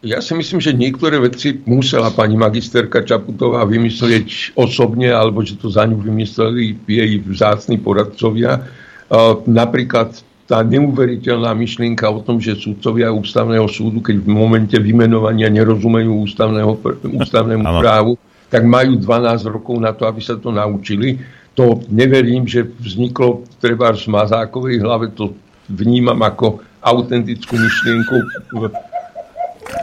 Ja 0.00 0.24
si 0.24 0.32
myslím, 0.32 0.64
že 0.64 0.72
niektoré 0.72 1.20
veci 1.20 1.60
musela 1.68 2.08
pani 2.08 2.32
magisterka 2.32 3.04
Čaputová 3.04 3.68
vymyslieť 3.68 4.56
osobne, 4.56 5.12
alebo 5.12 5.44
že 5.44 5.60
to 5.60 5.68
za 5.68 5.84
ňu 5.84 6.00
vymysleli 6.00 6.72
jej 6.88 7.20
vzácni 7.20 7.76
poradcovia. 7.76 8.64
Uh, 9.12 9.44
napríklad 9.44 10.16
tá 10.48 10.64
neuveriteľná 10.64 11.52
myšlienka 11.52 12.08
o 12.08 12.24
tom, 12.24 12.40
že 12.40 12.56
súdcovia 12.56 13.12
ústavného 13.12 13.68
súdu, 13.68 14.00
keď 14.00 14.24
v 14.24 14.28
momente 14.32 14.74
vymenovania 14.80 15.52
nerozumejú 15.52 16.26
ústavného, 16.26 16.80
ústavnému 17.20 17.66
právu, 17.78 18.16
tak 18.50 18.66
majú 18.66 18.98
12 18.98 19.46
rokov 19.46 19.78
na 19.78 19.94
to, 19.94 20.08
aby 20.10 20.18
sa 20.18 20.34
to 20.40 20.50
naučili. 20.50 21.22
To 21.60 21.76
neverím, 21.92 22.48
že 22.48 22.64
vzniklo 22.64 23.44
treba 23.60 23.92
v 23.92 24.00
Mazákovej 24.08 24.80
hlave, 24.80 25.12
to 25.12 25.36
vnímam 25.68 26.16
ako 26.24 26.64
autentickú 26.80 27.60
myšlienku 27.60 28.16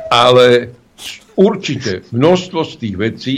ale 0.10 0.74
určite 1.36 2.08
množstvo 2.10 2.60
z 2.66 2.74
tých 2.82 2.96
vecí, 2.98 3.38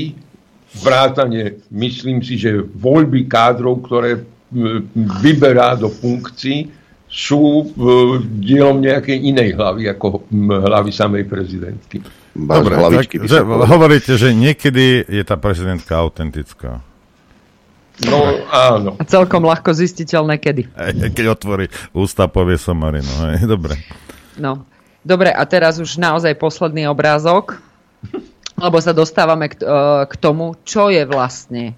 vrátane, 0.80 1.66
myslím 1.74 2.22
si, 2.22 2.38
že 2.38 2.62
voľby 2.62 3.26
kádrov, 3.26 3.90
ktoré 3.90 4.22
vyberá 5.22 5.78
do 5.78 5.90
funkcií, 5.90 6.70
sú 7.10 7.42
e, 7.42 7.68
dielom 8.38 8.86
nejakej 8.86 9.18
inej 9.18 9.58
hlavy 9.58 9.90
ako 9.98 10.30
hlavy 10.46 10.94
samej 10.94 11.26
prezidentky. 11.26 12.06
Dobre, 12.38 12.78
tak, 12.78 13.10
že, 13.10 13.42
hovoríte, 13.42 14.14
že 14.14 14.30
niekedy 14.30 15.10
je 15.10 15.24
tá 15.26 15.34
prezidentka 15.34 15.98
autentická. 15.98 16.86
No 18.08 18.20
áno. 18.48 18.96
A 18.96 19.04
celkom 19.04 19.44
ľahko 19.44 19.76
zistiteľné 19.76 20.40
kedy. 20.40 20.72
Keď 21.12 21.26
otvorí 21.28 21.68
ústa, 21.92 22.32
povie 22.32 22.56
sa 22.56 22.72
Marino. 22.72 23.12
Hej, 23.36 23.44
dobre. 23.44 23.76
No. 24.40 24.64
Dobre, 25.04 25.32
a 25.32 25.44
teraz 25.48 25.80
už 25.80 25.96
naozaj 25.96 26.36
posledný 26.36 26.88
obrázok, 26.88 27.60
lebo 28.60 28.78
sa 28.84 28.92
dostávame 28.92 29.48
k, 29.48 29.64
e, 29.64 29.68
k 30.08 30.14
tomu, 30.20 30.60
čo 30.68 30.92
je 30.92 31.08
vlastne 31.08 31.76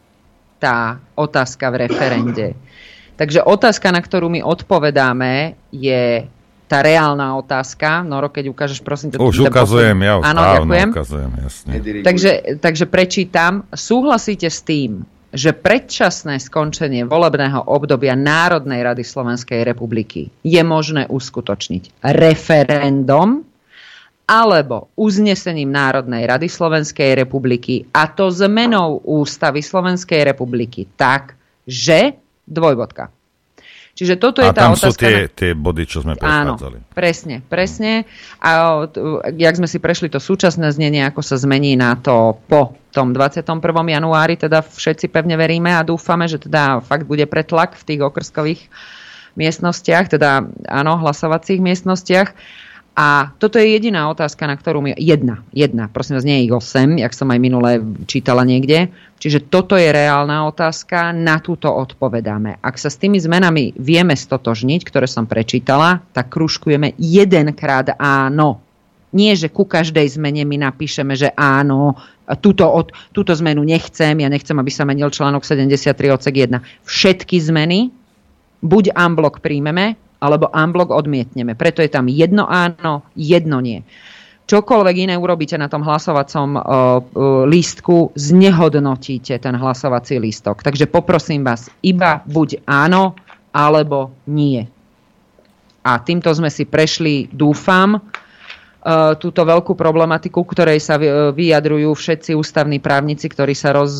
tá 0.57 0.98
otázka 1.14 1.69
v 1.69 1.85
referende. 1.85 2.48
Takže 3.22 3.45
otázka, 3.45 3.93
na 3.93 4.02
ktorú 4.02 4.34
my 4.34 4.41
odpovedáme, 4.41 5.53
je 5.69 6.26
tá 6.65 6.81
reálna 6.81 7.38
otázka. 7.38 8.02
Noro, 8.02 8.34
keď 8.34 8.49
ukážeš, 8.49 8.81
prosím 8.81 9.14
ťa. 9.14 9.22
Už 9.22 9.45
ukazujem, 9.45 9.98
ja 10.02 10.18
už 10.18 10.26
Áno, 10.26 10.41
dávno 10.41 10.72
ďakujem. 10.73 10.89
ukazujem, 10.89 11.31
jasne. 11.45 11.72
Takže, 12.02 12.31
takže 12.57 12.85
prečítam. 12.89 13.69
Súhlasíte 13.69 14.49
s 14.49 14.65
tým, 14.65 15.06
že 15.31 15.55
predčasné 15.55 16.43
skončenie 16.43 17.07
volebného 17.07 17.63
obdobia 17.71 18.19
Národnej 18.19 18.83
rady 18.83 19.03
Slovenskej 19.07 19.63
republiky 19.63 20.27
je 20.43 20.61
možné 20.63 21.07
uskutočniť 21.07 22.03
referendum 22.03 23.47
alebo 24.27 24.91
uznesením 24.95 25.71
Národnej 25.71 26.27
rady 26.27 26.47
Slovenskej 26.47 27.15
republiky 27.15 27.87
a 27.95 28.11
to 28.11 28.31
zmenou 28.31 29.03
ústavy 29.03 29.63
Slovenskej 29.63 30.27
republiky 30.27 30.87
tak, 30.95 31.35
že 31.67 32.15
dvojbodka. 32.47 33.20
Čiže 33.91 34.15
toto 34.15 34.39
je 34.39 34.47
A 34.47 34.55
tá 34.55 34.65
tam 34.65 34.73
sú 34.73 34.88
otázka. 34.88 35.03
tie, 35.03 35.15
na- 35.18 35.30
tie 35.30 35.51
body, 35.51 35.84
čo 35.84 35.99
sme 35.99 36.15
Áno, 36.15 36.55
prechádzali. 36.55 36.77
presne, 36.91 37.35
presne. 37.43 38.07
A 38.39 38.84
jak 39.30 39.53
sme 39.53 39.68
si 39.68 39.77
prešli 39.77 40.07
to 40.07 40.18
súčasné 40.18 40.72
znenie, 40.72 41.03
ako 41.03 41.19
sa 41.19 41.35
zmení 41.35 41.76
na 41.76 41.93
to 41.95 42.39
po 42.45 42.73
tom 42.89 43.11
21. 43.11 43.59
januári, 43.85 44.35
teda 44.35 44.61
všetci 44.61 45.07
pevne 45.07 45.35
veríme 45.35 45.69
a 45.69 45.81
dúfame, 45.81 46.26
že 46.26 46.39
teda 46.39 46.80
fakt 46.80 47.03
bude 47.03 47.23
pretlak 47.23 47.76
v 47.76 47.84
tých 47.85 48.01
okrskových 48.01 48.61
miestnostiach, 49.34 50.07
teda 50.09 50.43
áno, 50.65 50.97
hlasovacích 50.97 51.59
miestnostiach. 51.59 52.30
A 53.02 53.34
toto 53.41 53.57
je 53.57 53.73
jediná 53.73 54.14
otázka, 54.14 54.45
na 54.45 54.53
ktorú 54.53 54.86
mi... 54.86 54.94
Jedna, 54.94 55.41
jedna, 55.49 55.90
prosím 55.90 56.22
vás, 56.22 56.28
nie 56.28 56.38
je 56.38 56.45
ich 56.45 56.53
8, 56.53 57.02
jak 57.02 57.18
som 57.18 57.34
aj 57.34 57.40
minule 57.41 57.82
čítala 58.06 58.45
niekde. 58.45 58.94
Čiže 59.18 59.49
toto 59.49 59.73
je 59.73 59.90
reálna 59.90 60.45
otázka, 60.45 61.10
na 61.10 61.41
túto 61.41 61.65
odpovedáme. 61.73 62.61
Ak 62.61 62.78
sa 62.78 62.94
s 62.94 63.02
tými 63.02 63.18
zmenami 63.18 63.73
vieme 63.73 64.14
stotožniť, 64.14 64.86
ktoré 64.86 65.10
som 65.10 65.26
prečítala, 65.26 66.06
tak 66.14 66.30
kružkujeme 66.30 66.94
jedenkrát 67.02 67.98
áno. 67.98 68.61
Nie, 69.18 69.34
že 69.34 69.49
ku 69.49 69.65
každej 69.65 70.22
zmene 70.22 70.45
my 70.45 70.69
napíšeme, 70.69 71.18
že 71.18 71.34
áno, 71.34 71.98
túto, 72.38 72.69
od, 72.69 72.94
túto 73.18 73.34
zmenu 73.34 73.65
nechcem, 73.65 74.14
ja 74.14 74.30
nechcem, 74.30 74.53
aby 74.53 74.69
sa 74.69 74.86
menil 74.86 75.10
článok 75.10 75.41
73 75.41 75.90
odsek 76.06 76.38
1. 76.38 76.86
Všetky 76.86 77.41
zmeny 77.49 77.90
buď 78.61 78.94
unblock 78.94 79.41
príjmeme, 79.41 79.98
alebo 80.22 80.53
unblock 80.53 80.93
odmietneme. 80.93 81.57
Preto 81.57 81.81
je 81.81 81.89
tam 81.89 82.06
jedno 82.06 82.45
áno, 82.45 83.10
jedno 83.18 83.57
nie. 83.57 83.81
Čokoľvek 84.45 85.07
iné 85.07 85.15
urobíte 85.15 85.56
na 85.56 85.72
tom 85.72 85.81
hlasovacom 85.81 86.60
uh, 86.60 86.61
lístku, 87.48 88.14
znehodnotíte 88.14 89.39
ten 89.39 89.56
hlasovací 89.56 90.19
lístok. 90.19 90.61
Takže 90.61 90.91
poprosím 90.91 91.41
vás, 91.48 91.72
iba 91.81 92.19
buď 92.27 92.68
áno, 92.68 93.15
alebo 93.56 94.11
nie. 94.27 94.68
A 95.81 95.98
týmto 96.03 96.30
sme 96.35 96.52
si 96.52 96.68
prešli, 96.68 97.31
dúfam, 97.31 97.95
uh, 97.95 99.15
túto 99.15 99.41
veľkú 99.48 99.72
problematiku, 99.72 100.43
ktorej 100.43 100.84
sa 100.84 100.99
vy- 100.99 101.31
vyjadrujú 101.31 101.95
všetci 101.95 102.35
ústavní 102.35 102.84
právnici, 102.84 103.31
ktorí 103.31 103.56
sa 103.56 103.72
roz, 103.72 103.95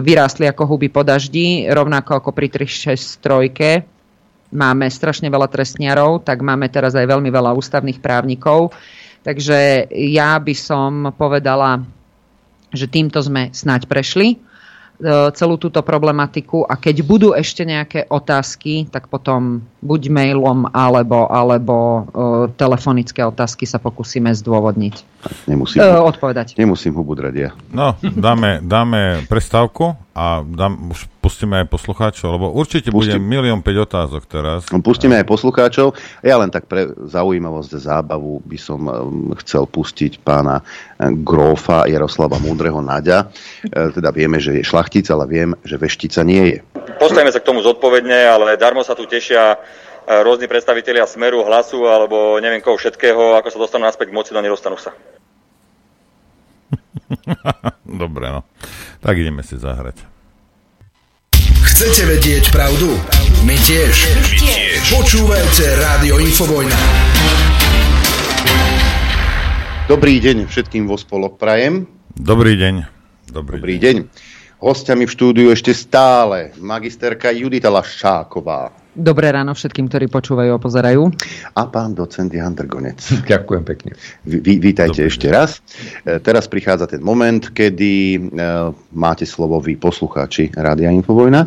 vyrástli 0.00 0.48
ako 0.48 0.64
huby 0.64 0.88
po 0.88 1.04
daždi, 1.04 1.68
rovnako 1.68 2.24
ako 2.24 2.30
pri 2.32 2.48
363 2.48 3.97
máme 4.52 4.88
strašne 4.88 5.28
veľa 5.28 5.48
trestniarov, 5.48 6.24
tak 6.24 6.40
máme 6.40 6.68
teraz 6.72 6.96
aj 6.96 7.08
veľmi 7.08 7.28
veľa 7.28 7.56
ústavných 7.56 8.00
právnikov. 8.00 8.72
Takže 9.26 9.90
ja 9.92 10.38
by 10.40 10.54
som 10.56 11.12
povedala, 11.12 11.84
že 12.72 12.88
týmto 12.88 13.20
sme 13.20 13.50
snáď 13.52 13.88
prešli 13.88 14.36
e, 14.36 14.36
celú 15.34 15.56
túto 15.60 15.80
problematiku 15.84 16.64
a 16.64 16.76
keď 16.76 16.96
budú 17.04 17.28
ešte 17.34 17.64
nejaké 17.64 18.08
otázky, 18.08 18.88
tak 18.88 19.08
potom 19.12 19.64
buď 19.84 20.00
mailom 20.08 20.68
alebo, 20.72 21.28
alebo 21.28 21.76
e, 21.76 22.00
telefonické 22.56 23.24
otázky 23.24 23.64
sa 23.68 23.80
pokúsime 23.82 24.32
zdôvodniť. 24.32 25.17
Nemusím, 25.46 25.82
E, 25.82 25.98
odpovedať. 25.98 26.54
nemusím 26.54 26.94
hubu 26.94 27.18
drať 27.18 27.34
ja. 27.34 27.50
No, 27.68 27.98
dáme, 28.02 28.62
dáme 28.62 29.26
prestávku 29.26 29.98
a 30.14 30.46
dám, 30.46 30.94
už 30.94 31.10
pustíme 31.18 31.58
aj 31.58 31.66
poslucháčov, 31.66 32.38
lebo 32.38 32.46
určite 32.50 32.88
bude 32.88 33.12
Pustím. 33.12 33.26
milión 33.26 33.60
5 33.60 33.86
otázok 33.86 34.22
teraz. 34.24 34.60
No, 34.70 34.78
Pustíme 34.78 35.18
aj 35.18 35.26
poslucháčov. 35.26 35.92
Ja 36.22 36.38
len 36.38 36.48
tak 36.48 36.66
pre 36.66 36.86
zaujímavosť 36.94 37.70
a 37.74 37.80
zábavu 37.82 38.38
by 38.42 38.58
som 38.58 38.80
um, 38.82 38.92
chcel 39.42 39.66
pustiť 39.66 40.22
pána 40.22 40.62
eh, 40.62 41.10
Grófa 41.12 41.86
Jaroslava 41.86 42.38
Múdreho 42.38 42.78
Naďa. 42.78 43.26
E, 43.66 43.90
Teda 43.90 44.10
vieme, 44.10 44.38
že 44.38 44.54
je 44.54 44.62
šlachtic, 44.62 45.04
ale 45.10 45.26
viem, 45.26 45.50
že 45.62 45.74
veštica 45.76 46.22
nie 46.22 46.54
je. 46.54 46.58
Postavíme 46.96 47.30
sa 47.30 47.42
k 47.42 47.46
tomu 47.46 47.60
zodpovedne, 47.60 48.14
ale 48.26 48.54
darmo 48.54 48.82
sa 48.82 48.94
tu 48.94 49.04
tešia 49.04 49.54
e, 49.54 49.56
rôzni 50.08 50.48
predstavitelia 50.48 51.04
Smeru, 51.04 51.44
Hlasu 51.44 51.84
alebo 51.84 52.40
neviem 52.40 52.64
koho 52.64 52.80
všetkého, 52.80 53.36
ako 53.36 53.48
sa 53.52 53.58
dostanú 53.60 53.84
naspäť 53.84 54.08
k 54.08 54.16
moci, 54.16 54.32
no 54.32 54.40
nedostanú 54.40 54.80
sa. 54.80 54.96
Dobre, 57.84 58.32
no. 58.32 58.40
Tak 59.04 59.14
ideme 59.20 59.44
si 59.44 59.60
zahrať. 59.60 60.00
Chcete 61.68 62.08
vedieť 62.08 62.50
pravdu? 62.50 62.90
My 63.46 63.54
tiež. 63.54 63.94
My 64.18 64.34
tiež. 64.34 64.82
Počúvajte 64.98 65.64
Rádio 65.78 66.18
Infovojna. 66.18 66.78
Dobrý 69.86 70.20
deň 70.20 70.50
všetkým 70.50 70.90
vo 70.90 70.98
spolok 70.98 71.38
prajem. 71.38 71.86
Dobrý 72.18 72.58
deň. 72.58 72.74
Dobrý, 73.30 73.62
Dobrý 73.62 73.76
deň. 73.78 73.96
Hostiami 74.58 75.06
v 75.06 75.14
štúdiu 75.14 75.48
ešte 75.54 75.70
stále 75.70 76.50
magisterka 76.58 77.30
Judita 77.30 77.70
Laščáková 77.70 78.87
Dobré 78.98 79.30
ráno 79.30 79.54
všetkým, 79.54 79.86
ktorí 79.86 80.10
počúvajú 80.10 80.50
a 80.50 80.58
pozerajú. 80.58 81.06
a 81.54 81.62
pán 81.70 81.94
docent 81.94 82.34
Jan 82.34 82.58
Drgonec. 82.58 82.98
Ďakujem 83.30 83.62
pekne. 83.62 83.94
Vy, 84.26 84.58
vítajte 84.58 85.06
ešte 85.06 85.30
raz. 85.30 85.62
E, 86.02 86.18
teraz 86.18 86.50
prichádza 86.50 86.90
ten 86.90 86.98
moment, 86.98 87.54
kedy 87.54 88.18
e, 88.18 88.20
máte 88.90 89.22
slovo 89.22 89.62
vy, 89.62 89.78
poslucháči 89.78 90.50
Rádia 90.50 90.90
Infovojna. 90.90 91.46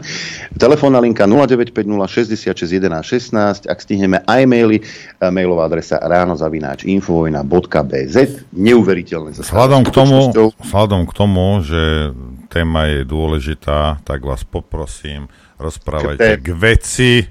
Telefónna 0.55 1.03
linka 1.03 1.27
0950 1.27 2.55
66 2.55 2.71
11 2.71 3.67
16. 3.67 3.67
Ak 3.67 3.83
stihneme 3.83 4.23
aj 4.23 4.47
maily, 4.47 4.79
e, 4.79 4.83
mailová 5.27 5.67
adresa 5.67 5.99
ránozavináč.infovojna.bz 5.99 8.15
Neuveriteľné. 8.55 9.35
zase. 9.35 9.51
Vzhľadom 9.51 9.83
k, 9.83 9.91
tomu, 9.91 10.31
vzhľadom 10.55 11.03
k 11.03 11.11
tomu, 11.11 11.59
že 11.67 12.15
téma 12.47 12.87
je 12.87 13.03
dôležitá, 13.03 13.99
tak 14.07 14.23
vás 14.23 14.47
poprosím, 14.47 15.27
rozprávajte 15.59 16.39
Kte- 16.39 16.41
k 16.43 16.47
veci, 16.55 17.27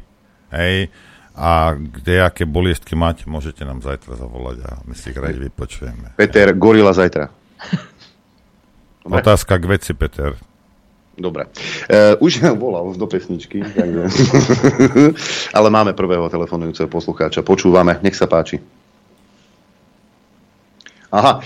hej, 0.54 0.90
a 1.34 1.72
kde 1.78 2.20
aké 2.20 2.44
boliestky 2.44 2.92
máte, 2.98 3.24
môžete 3.24 3.64
nám 3.64 3.80
zajtra 3.80 4.18
zavolať 4.18 4.58
a 4.66 4.70
my 4.84 4.94
si 4.98 5.14
ich 5.14 5.18
radi 5.18 5.40
vypočujeme. 5.40 6.18
Peter, 6.18 6.52
gorila 6.52 6.92
zajtra. 6.92 7.30
Dobre. 9.04 9.24
Otázka 9.24 9.56
k 9.56 9.64
veci, 9.64 9.92
Peter. 9.96 10.36
Dobre. 11.20 11.48
E, 11.88 12.16
už 12.20 12.44
volal 12.62 12.92
do 12.96 13.06
pesničky, 13.06 13.60
takže... 13.60 14.02
ale 15.56 15.68
máme 15.68 15.92
prvého 15.92 16.28
telefonujúceho 16.28 16.88
poslucháča. 16.88 17.44
Počúvame, 17.44 18.00
nech 18.00 18.16
sa 18.16 18.28
páči. 18.28 18.60
Aha, 21.10 21.42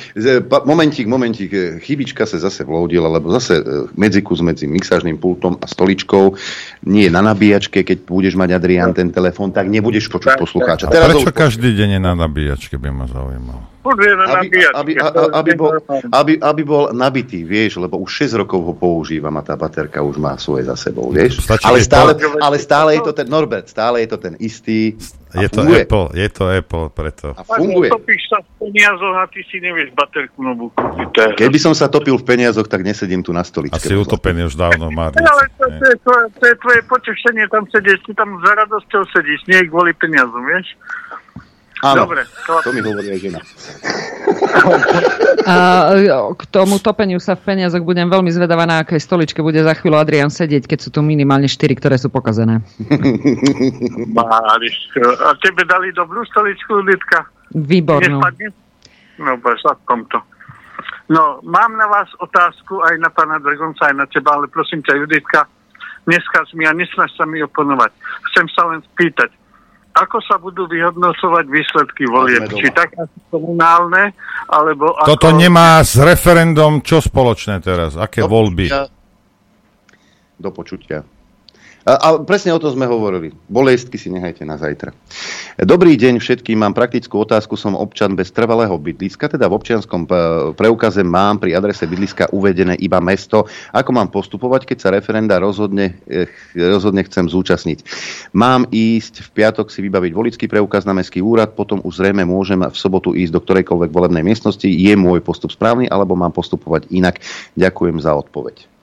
momentík, 0.69 1.09
momentík, 1.09 1.51
e, 1.53 1.81
chybička 1.81 2.29
sa 2.29 2.37
zase 2.37 2.69
vloudila, 2.69 3.09
lebo 3.09 3.33
zase 3.33 3.65
e, 3.65 3.89
medzikus 3.97 4.45
medzi 4.45 4.69
mixážnym 4.69 5.17
pultom 5.17 5.57
a 5.57 5.65
stoličkou 5.65 6.37
nie 6.85 7.09
je 7.09 7.13
na 7.13 7.25
nabíjačke, 7.25 7.81
keď 7.81 8.05
budeš 8.05 8.37
mať 8.37 8.61
Adrián 8.61 8.93
ten 8.93 9.09
telefón, 9.09 9.57
tak 9.57 9.73
nebudeš 9.73 10.13
počuť 10.13 10.37
poslucháča. 10.37 10.93
Teraz 10.93 11.17
prečo 11.17 11.33
už- 11.33 11.37
každý 11.37 11.73
deň 11.73 11.97
je 11.97 12.01
na 12.01 12.13
nabíjačke, 12.13 12.77
by 12.77 12.93
ma 12.93 13.09
zaujímalo. 13.09 13.74
Aby, 15.35 15.53
bol, 15.53 15.77
aby, 16.09 16.33
aby 16.41 16.63
bol 16.65 16.89
nabitý, 16.97 17.45
vieš, 17.45 17.77
lebo 17.77 18.01
už 18.01 18.33
6 18.33 18.41
rokov 18.41 18.65
ho 18.65 18.75
používam 18.75 19.37
a 19.37 19.43
tá 19.45 19.55
baterka 19.61 20.01
už 20.01 20.17
má 20.17 20.41
svoje 20.41 20.65
za 20.65 20.75
sebou, 20.75 21.13
vieš. 21.13 21.45
Stačí, 21.45 21.69
ale, 21.69 21.79
stále, 21.85 22.17
ale 22.41 22.57
stále 22.57 22.97
je 22.97 23.03
to 23.05 23.13
ten, 23.13 23.29
Norbert, 23.29 23.69
stále 23.69 24.01
je 24.01 24.09
to 24.09 24.19
ten 24.19 24.35
istý 24.41 24.97
a 25.35 25.43
Je 25.43 25.49
to 25.51 25.67
funguje. 25.67 25.83
Apple, 25.83 26.07
je 26.15 26.29
to 26.31 26.45
Apple, 26.47 26.87
preto. 26.95 27.27
A 27.35 27.43
funguje. 27.43 27.91
Topíš 27.91 28.23
sa 28.31 28.39
v 28.39 28.71
peniazoch 28.71 29.17
a 29.19 29.27
ty 29.27 29.43
si 29.51 29.59
nevieš 29.59 29.91
baterku 29.99 30.39
novú 30.47 30.71
kúpiť. 30.71 31.35
Keby 31.35 31.59
som 31.59 31.75
sa 31.75 31.91
topil 31.91 32.15
v 32.15 32.25
peniazoch, 32.25 32.71
tak 32.71 32.87
nesedím 32.87 33.27
tu 33.27 33.35
na 33.35 33.43
stoličke. 33.43 33.75
Asi 33.75 33.99
utopený 33.99 34.47
už 34.47 34.55
dávno 34.55 34.95
má. 34.95 35.11
Ale 35.11 35.45
to, 35.59 35.67
to, 35.67 35.87
je 35.91 35.97
tvoje, 36.07 36.25
to 36.39 36.45
je 36.47 36.57
tvoje 36.63 36.81
potešenie 36.87 37.45
tam 37.51 37.67
sedieť, 37.67 37.99
ty 38.07 38.13
tam 38.15 38.39
za 38.47 38.53
radosťou 38.63 39.03
sedíš, 39.11 39.43
nie 39.51 39.67
kvôli 39.67 39.91
peniazom, 39.99 40.47
vieš? 40.47 40.79
Áno, 41.85 42.09
Dobre, 42.09 42.25
to 42.49 42.71
mi 42.73 42.81
hovorí 42.81 43.09
aj 43.13 43.21
žena. 43.21 43.41
A 45.45 45.57
k 46.33 46.43
tomu 46.49 46.81
topeniu 46.81 47.21
sa 47.21 47.37
v 47.37 47.45
peniazoch 47.53 47.85
budem 47.85 48.09
veľmi 48.09 48.33
zvedavá, 48.33 48.65
na 48.65 48.81
akej 48.81 49.05
stoličke 49.05 49.45
bude 49.45 49.61
za 49.61 49.77
chvíľu 49.77 50.01
Adrian 50.01 50.33
sedieť, 50.33 50.65
keď 50.65 50.79
sú 50.81 50.89
tu 50.89 51.05
minimálne 51.05 51.45
4, 51.45 51.61
ktoré 51.77 52.01
sú 52.01 52.09
pokazené. 52.09 52.65
Máriš, 54.17 54.75
a 55.21 55.37
tebe 55.45 55.69
dali 55.69 55.93
dobrú 55.93 56.25
stoličku, 56.25 56.81
Lidka? 56.81 57.29
Výbornú. 57.53 58.17
Nespadne? 58.17 58.49
No, 59.21 59.37
aspoň 59.37 59.99
to. 60.09 60.19
No, 61.13 61.45
mám 61.45 61.77
na 61.77 61.85
vás 61.85 62.09
otázku 62.17 62.81
aj 62.81 62.97
na 62.97 63.13
pána 63.13 63.37
Dragonca, 63.45 63.93
aj 63.93 63.97
na 64.01 64.07
teba, 64.09 64.41
ale 64.41 64.49
prosím 64.49 64.81
ťa, 64.81 65.05
Juditka, 65.05 65.45
neskaz 66.09 66.49
mi 66.57 66.65
a 66.65 66.73
nesnaž 66.73 67.13
sa 67.13 67.29
mi 67.29 67.45
oponovať. 67.45 67.93
Chcem 68.33 68.49
sa 68.57 68.73
len 68.73 68.81
spýtať, 68.81 69.29
ako 69.95 70.19
sa 70.27 70.43
budú 70.43 70.67
vyhodnocovať 70.67 71.45
výsledky 71.47 72.11
volieb? 72.11 72.51
Či 72.51 72.67
tak 72.75 72.99
komunálne, 73.31 74.11
alebo 74.51 74.91
ako... 74.91 75.07
Toto 75.15 75.31
nemá 75.31 75.79
s 75.87 75.95
referendum 76.03 76.83
čo 76.83 76.99
spoločné 76.99 77.63
teraz? 77.63 77.95
Aké 77.95 78.27
voľby? 78.27 78.75
Do 80.35 80.51
počutia. 80.51 81.07
A, 81.85 82.17
presne 82.25 82.57
o 82.57 82.61
tom 82.61 82.73
sme 82.73 82.89
hovorili. 82.89 83.29
Bolestky 83.45 84.01
si 84.01 84.09
nechajte 84.09 84.41
na 84.49 84.57
zajtra. 84.57 84.97
Dobrý 85.61 86.01
deň 86.01 86.17
všetkým. 86.17 86.57
Mám 86.57 86.73
praktickú 86.73 87.21
otázku. 87.21 87.61
Som 87.61 87.77
občan 87.77 88.17
bez 88.17 88.33
trvalého 88.33 88.73
bydliska, 88.73 89.29
teda 89.29 89.53
v 89.53 89.57
občianskom 89.61 90.09
e, 90.09 90.11
preukaze 90.57 91.05
mám 91.05 91.37
pri 91.37 91.53
adrese 91.53 91.85
bydliska 91.85 92.33
uvedené 92.33 92.81
iba 92.81 93.05
mesto. 93.05 93.45
Ako 93.77 93.93
mám 93.93 94.09
postupovať, 94.09 94.65
keď 94.65 94.79
sa 94.81 94.89
referenda 94.97 95.37
rozhodne, 95.37 96.01
eh, 96.09 96.25
rozhodne 96.57 97.05
chcem 97.05 97.29
zúčastniť? 97.29 97.85
Mám 98.33 98.73
ísť 98.73 99.21
v 99.21 99.45
piatok 99.45 99.69
si 99.69 99.85
vybaviť 99.85 100.13
volický 100.17 100.49
preukaz 100.49 100.89
na 100.89 100.97
mestský 100.97 101.21
úrad, 101.21 101.53
potom 101.53 101.85
už 101.85 102.01
zrejme 102.01 102.25
môžem 102.25 102.65
v 102.65 102.77
sobotu 102.81 103.13
ísť 103.13 103.37
do 103.37 103.45
ktorejkoľvek 103.45 103.93
volebnej 103.93 104.25
miestnosti. 104.25 104.65
Je 104.65 104.97
môj 104.97 105.21
postup 105.21 105.53
správny, 105.53 105.93
alebo 105.93 106.17
mám 106.17 106.33
postupovať 106.33 106.89
inak? 106.89 107.21
Ďakujem 107.61 108.01
za 108.01 108.17
odpoveď 108.17 108.74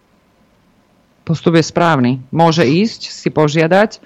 postup 1.23 1.57
je 1.57 1.65
správny. 1.65 2.21
Môže 2.33 2.65
ísť, 2.65 3.09
si 3.09 3.29
požiadať, 3.29 4.01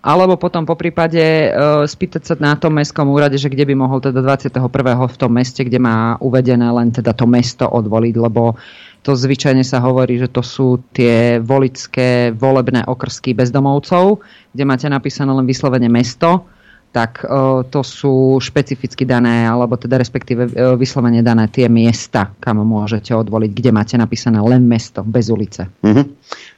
alebo 0.00 0.40
potom 0.40 0.64
po 0.64 0.80
prípade 0.80 1.20
e, 1.20 1.48
spýtať 1.84 2.22
sa 2.24 2.34
na 2.40 2.56
tom 2.56 2.72
mestskom 2.72 3.04
úrade, 3.12 3.36
že 3.36 3.52
kde 3.52 3.68
by 3.68 3.74
mohol 3.76 4.00
teda 4.00 4.24
21. 4.24 4.56
v 4.96 5.16
tom 5.20 5.32
meste, 5.36 5.60
kde 5.60 5.76
má 5.76 6.16
uvedené 6.24 6.72
len 6.72 6.88
teda 6.88 7.12
to 7.12 7.28
mesto 7.28 7.68
odvoliť, 7.68 8.14
lebo 8.16 8.56
to 9.04 9.12
zvyčajne 9.12 9.64
sa 9.64 9.80
hovorí, 9.80 10.16
že 10.16 10.32
to 10.32 10.40
sú 10.40 10.80
tie 10.92 11.40
volické 11.40 12.32
volebné 12.32 12.84
okrsky 12.88 13.36
bezdomovcov, 13.36 14.20
kde 14.52 14.64
máte 14.64 14.88
napísané 14.88 15.32
len 15.32 15.48
vyslovene 15.48 15.88
mesto, 15.88 16.48
tak 16.90 17.22
uh, 17.22 17.62
to 17.70 17.86
sú 17.86 18.42
špecificky 18.42 19.06
dané, 19.06 19.46
alebo 19.46 19.78
teda 19.78 19.94
respektíve 19.94 20.42
uh, 20.50 20.74
vyslovene 20.74 21.22
dané 21.22 21.46
tie 21.46 21.70
miesta, 21.70 22.34
kam 22.42 22.60
môžete 22.66 23.14
odvoliť, 23.14 23.50
kde 23.54 23.70
máte 23.70 23.94
napísané 23.94 24.42
len 24.42 24.66
mesto, 24.66 25.06
bez 25.06 25.30
ulice. 25.30 25.70
Mm-hmm. 25.86 26.04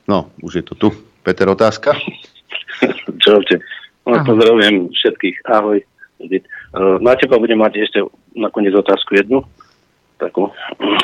No, 0.09 0.31
už 0.43 0.63
je 0.63 0.65
to 0.67 0.75
tu. 0.75 0.89
Peter, 1.23 1.47
otázka? 1.47 1.95
Čaute. 3.23 3.63
No, 4.03 4.19
pozdravujem 4.27 4.91
všetkých. 4.91 5.47
Ahoj. 5.47 5.79
Uh, 6.23 6.99
na 7.03 7.15
teba 7.19 7.39
budem 7.39 7.59
mať 7.59 7.83
ešte 7.83 7.99
nakoniec 8.35 8.75
otázku 8.75 9.15
jednu, 9.15 9.43
takú 10.19 10.51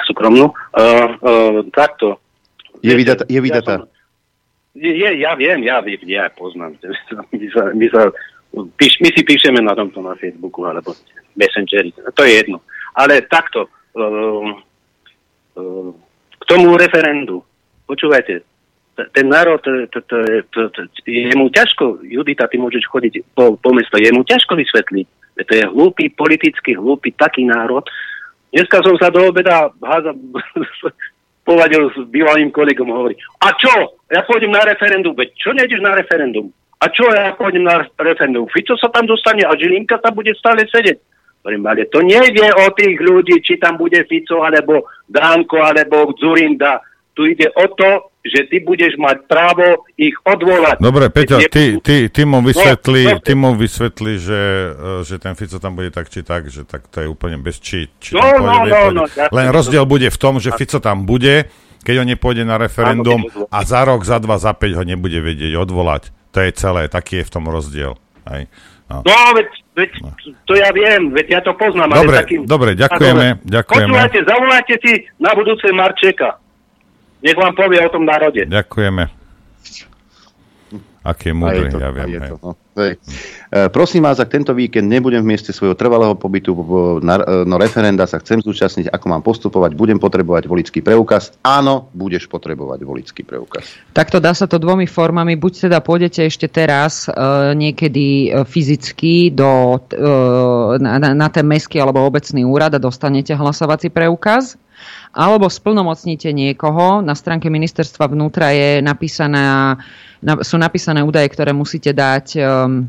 súkromnú. 0.06 0.50
Uh, 0.74 1.14
uh, 1.22 1.58
takto. 1.74 2.18
Je 2.82 2.94
vydatá? 2.94 3.26
Je, 3.26 3.38
vydatá. 3.42 3.82
Ja, 3.82 3.86
som, 4.78 4.90
je, 4.94 5.08
ja 5.18 5.32
viem, 5.34 5.58
ja 5.66 5.82
viem, 5.82 6.02
ja 6.06 6.30
poznám. 6.30 6.78
My 7.34 7.46
sa, 7.50 7.62
my 7.74 7.86
sa 7.90 8.00
píš, 8.78 8.98
my 9.02 9.10
si 9.12 9.22
píšeme 9.26 9.60
na 9.62 9.74
tomto 9.74 10.00
na 10.02 10.14
Facebooku 10.14 10.64
alebo 10.66 10.94
Messengeri, 11.38 11.94
to 11.94 12.22
je 12.26 12.42
jedno. 12.42 12.62
Ale 12.94 13.22
takto, 13.26 13.70
uh, 13.94 14.50
uh, 15.54 15.90
k 16.38 16.42
tomu 16.46 16.74
referendu, 16.74 17.42
počúvajte, 17.86 18.42
ten 19.14 19.30
národ, 19.30 19.62
to, 19.62 19.86
to, 19.90 20.00
to, 20.50 20.60
to, 20.74 20.80
je 21.06 21.30
mu 21.38 21.46
ťažko, 21.52 22.02
Judita, 22.02 22.50
ty 22.50 22.58
môžeš 22.58 22.82
chodiť 22.90 23.22
po, 23.34 23.54
po 23.54 23.70
mesto, 23.70 23.94
je 23.94 24.10
mu 24.10 24.26
ťažko 24.26 24.58
vysvetliť. 24.58 25.06
To 25.38 25.52
je 25.54 25.64
hlúpy, 25.70 26.10
politicky 26.10 26.74
hlúpy, 26.74 27.14
taký 27.14 27.46
národ. 27.46 27.86
Dneska 28.50 28.82
som 28.82 28.98
sa 28.98 29.14
do 29.14 29.22
obeda 29.30 29.70
háza, 29.78 30.10
povadil 31.48 31.94
s 31.94 31.98
bývalým 32.10 32.50
kolegom, 32.50 32.90
hovorí, 32.90 33.14
a 33.40 33.54
čo? 33.54 33.98
Ja 34.10 34.26
pôjdem 34.26 34.50
na 34.50 34.66
referendum, 34.66 35.14
veď 35.14 35.28
čo 35.38 35.54
nejdeš 35.54 35.80
na 35.80 35.94
referendum? 35.94 36.50
A 36.78 36.86
čo 36.90 37.10
ja 37.10 37.34
pôjdem 37.34 37.66
na 37.66 37.82
referendum? 37.98 38.46
Fico 38.50 38.78
sa 38.78 38.86
tam 38.90 39.06
dostane 39.06 39.42
a 39.42 39.54
Žilinka 39.54 39.98
tam 39.98 40.14
bude 40.14 40.30
stále 40.38 40.62
sedieť. 40.66 40.98
Hovorím, 41.42 41.64
ale 41.66 41.90
to 41.90 42.02
nejde 42.02 42.46
o 42.54 42.66
tých 42.74 42.98
ľudí, 42.98 43.42
či 43.42 43.58
tam 43.58 43.78
bude 43.78 43.98
Fico, 44.06 44.42
alebo 44.42 44.86
Dánko, 45.06 45.58
alebo 45.58 46.14
Zurinda. 46.18 46.82
Tu 47.14 47.34
ide 47.34 47.50
o 47.50 47.66
to, 47.74 48.14
že 48.28 48.46
ty 48.46 48.60
budeš 48.60 48.94
mať 49.00 49.24
právo 49.24 49.88
ich 49.96 50.14
odvolať. 50.22 50.78
Dobre, 50.78 51.09
Peťo, 51.09 51.40
ty, 51.48 51.80
ty, 51.80 52.12
ty, 52.12 52.22
mu 52.28 52.44
vysvetli, 52.44 53.02
no, 53.05 53.16
no, 53.16 53.24
ty 53.24 53.32
mu 53.34 53.50
vysvetli, 53.56 54.12
že, 54.20 54.42
eh, 54.76 55.00
že 55.02 55.16
ten 55.16 55.32
Fico 55.34 55.56
tam 55.56 55.74
bude 55.74 55.88
tak 55.88 56.12
či 56.12 56.20
tak, 56.20 56.52
že 56.52 56.68
tak 56.68 56.86
to 56.92 57.02
je 57.02 57.09
úplne 57.09 57.40
bez 57.40 57.59
či, 57.59 57.88
či 57.98 58.14
no, 58.14 58.22
no, 58.38 58.62
pôjde, 58.62 58.70
no, 58.70 58.80
no, 58.92 59.05
no, 59.09 59.24
Len 59.32 59.46
rozdiel 59.48 59.88
bude 59.88 60.09
v 60.12 60.18
tom, 60.20 60.38
že 60.38 60.52
Fico 60.55 60.78
tam 60.78 61.09
bude, 61.09 61.48
keď 61.82 62.05
on 62.05 62.09
nepôjde 62.09 62.44
na 62.44 62.60
referendum 62.60 63.24
a 63.48 63.59
za 63.64 63.82
rok, 63.82 64.05
za 64.05 64.20
dva, 64.20 64.36
za 64.36 64.52
päť 64.52 64.76
ho 64.76 64.84
nebude 64.84 65.18
vedieť 65.18 65.56
odvolať. 65.56 66.12
To 66.36 66.44
je 66.44 66.50
celé, 66.52 66.92
taký 66.92 67.22
je 67.22 67.24
v 67.24 67.32
tom 67.32 67.48
rozdiel. 67.48 67.96
Aj. 68.28 68.44
No, 68.88 69.05
no 69.05 69.16
veď, 69.36 69.48
veď 69.76 69.90
no. 70.00 70.12
to 70.48 70.52
ja 70.56 70.72
viem, 70.72 71.12
veď 71.12 71.26
ja 71.38 71.40
to 71.44 71.52
poznám. 71.56 71.92
Dobre, 71.92 72.16
ale 72.16 72.24
takým... 72.24 72.40
dobre 72.48 72.70
ďakujeme. 72.72 73.26
ďakujeme. 73.44 73.84
Počúvajte, 73.84 74.18
zavolajte 74.24 74.74
si 74.80 74.92
na 75.20 75.30
budúce 75.36 75.66
Marčeka. 75.76 76.40
Nech 77.19 77.36
vám 77.36 77.55
povie 77.55 77.82
o 77.82 77.90
tom 77.90 78.07
národe. 78.07 78.47
Ďakujeme. 78.47 79.19
Aký 81.09 81.32
je 81.32 81.35
múdry, 81.35 81.73
ja 81.73 81.89
viem. 81.89 82.09
Je 82.11 82.20
to, 82.20 82.36
no. 82.45 82.53
Hej. 82.77 83.01
E, 83.49 83.73
prosím 83.73 84.05
vás, 84.05 84.20
ak 84.20 84.28
tento 84.28 84.53
víkend 84.53 84.85
nebudem 84.85 85.24
v 85.24 85.32
mieste 85.32 85.57
svojho 85.57 85.73
trvalého 85.73 86.12
pobytu 86.12 86.53
na, 87.01 87.47
no 87.49 87.57
referenda 87.57 88.05
sa 88.05 88.20
chcem 88.20 88.45
zúčastniť, 88.45 88.93
ako 88.93 89.07
mám 89.09 89.23
postupovať, 89.24 89.73
budem 89.73 89.97
potrebovať 89.97 90.45
volický 90.45 90.85
preukaz. 90.85 91.32
Áno, 91.40 91.89
budeš 91.97 92.28
potrebovať 92.28 92.85
volický 92.85 93.24
preukaz. 93.24 93.65
Takto 93.97 94.20
dá 94.20 94.36
sa 94.36 94.45
to 94.45 94.61
dvomi 94.61 94.85
formami. 94.85 95.40
Buď 95.40 95.73
teda 95.73 95.81
pôjdete 95.81 96.28
ešte 96.28 96.45
teraz 96.45 97.09
e, 97.09 97.11
niekedy 97.57 98.28
e, 98.28 98.45
fyzicky 98.45 99.32
do, 99.32 99.81
e, 99.89 100.03
na, 100.77 101.01
na 101.01 101.28
ten 101.32 101.49
mestský 101.49 101.81
alebo 101.81 102.05
obecný 102.05 102.45
úrad 102.45 102.77
a 102.77 102.82
dostanete 102.82 103.32
hlasovací 103.32 103.89
preukaz, 103.89 104.61
alebo 105.19 105.51
splnomocníte 105.51 106.31
niekoho. 106.31 107.03
Na 107.03 107.19
stránke 107.19 107.51
ministerstva 107.51 108.07
vnútra 108.07 108.55
je 108.55 108.78
napísaná 108.78 109.74
sú 110.23 110.59
napísané 110.59 111.03
údaje, 111.03 111.31
ktoré 111.31 111.55
musíte 111.55 111.95
dať 111.95 112.27
um, 112.43 112.86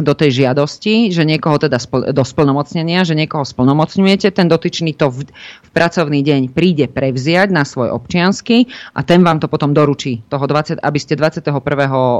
do 0.00 0.16
tej 0.16 0.44
žiadosti, 0.44 1.12
že 1.12 1.28
niekoho 1.28 1.60
teda 1.60 1.76
do 2.10 2.24
splnomocnenia, 2.24 3.04
že 3.04 3.14
niekoho 3.14 3.44
splnomocňujete, 3.44 4.32
ten 4.32 4.48
dotyčný 4.48 4.96
to 4.96 5.12
v, 5.12 5.28
v 5.30 5.70
pracovný 5.70 6.24
deň 6.24 6.50
príde 6.56 6.88
prevziať 6.88 7.52
na 7.52 7.68
svoj 7.68 7.92
občiansky 7.92 8.66
a 8.96 9.04
ten 9.04 9.20
vám 9.20 9.38
to 9.38 9.46
potom 9.46 9.76
doručí, 9.76 10.24
toho 10.32 10.48
20, 10.48 10.80
aby 10.80 10.98
ste 10.98 11.14
21. 11.20 11.52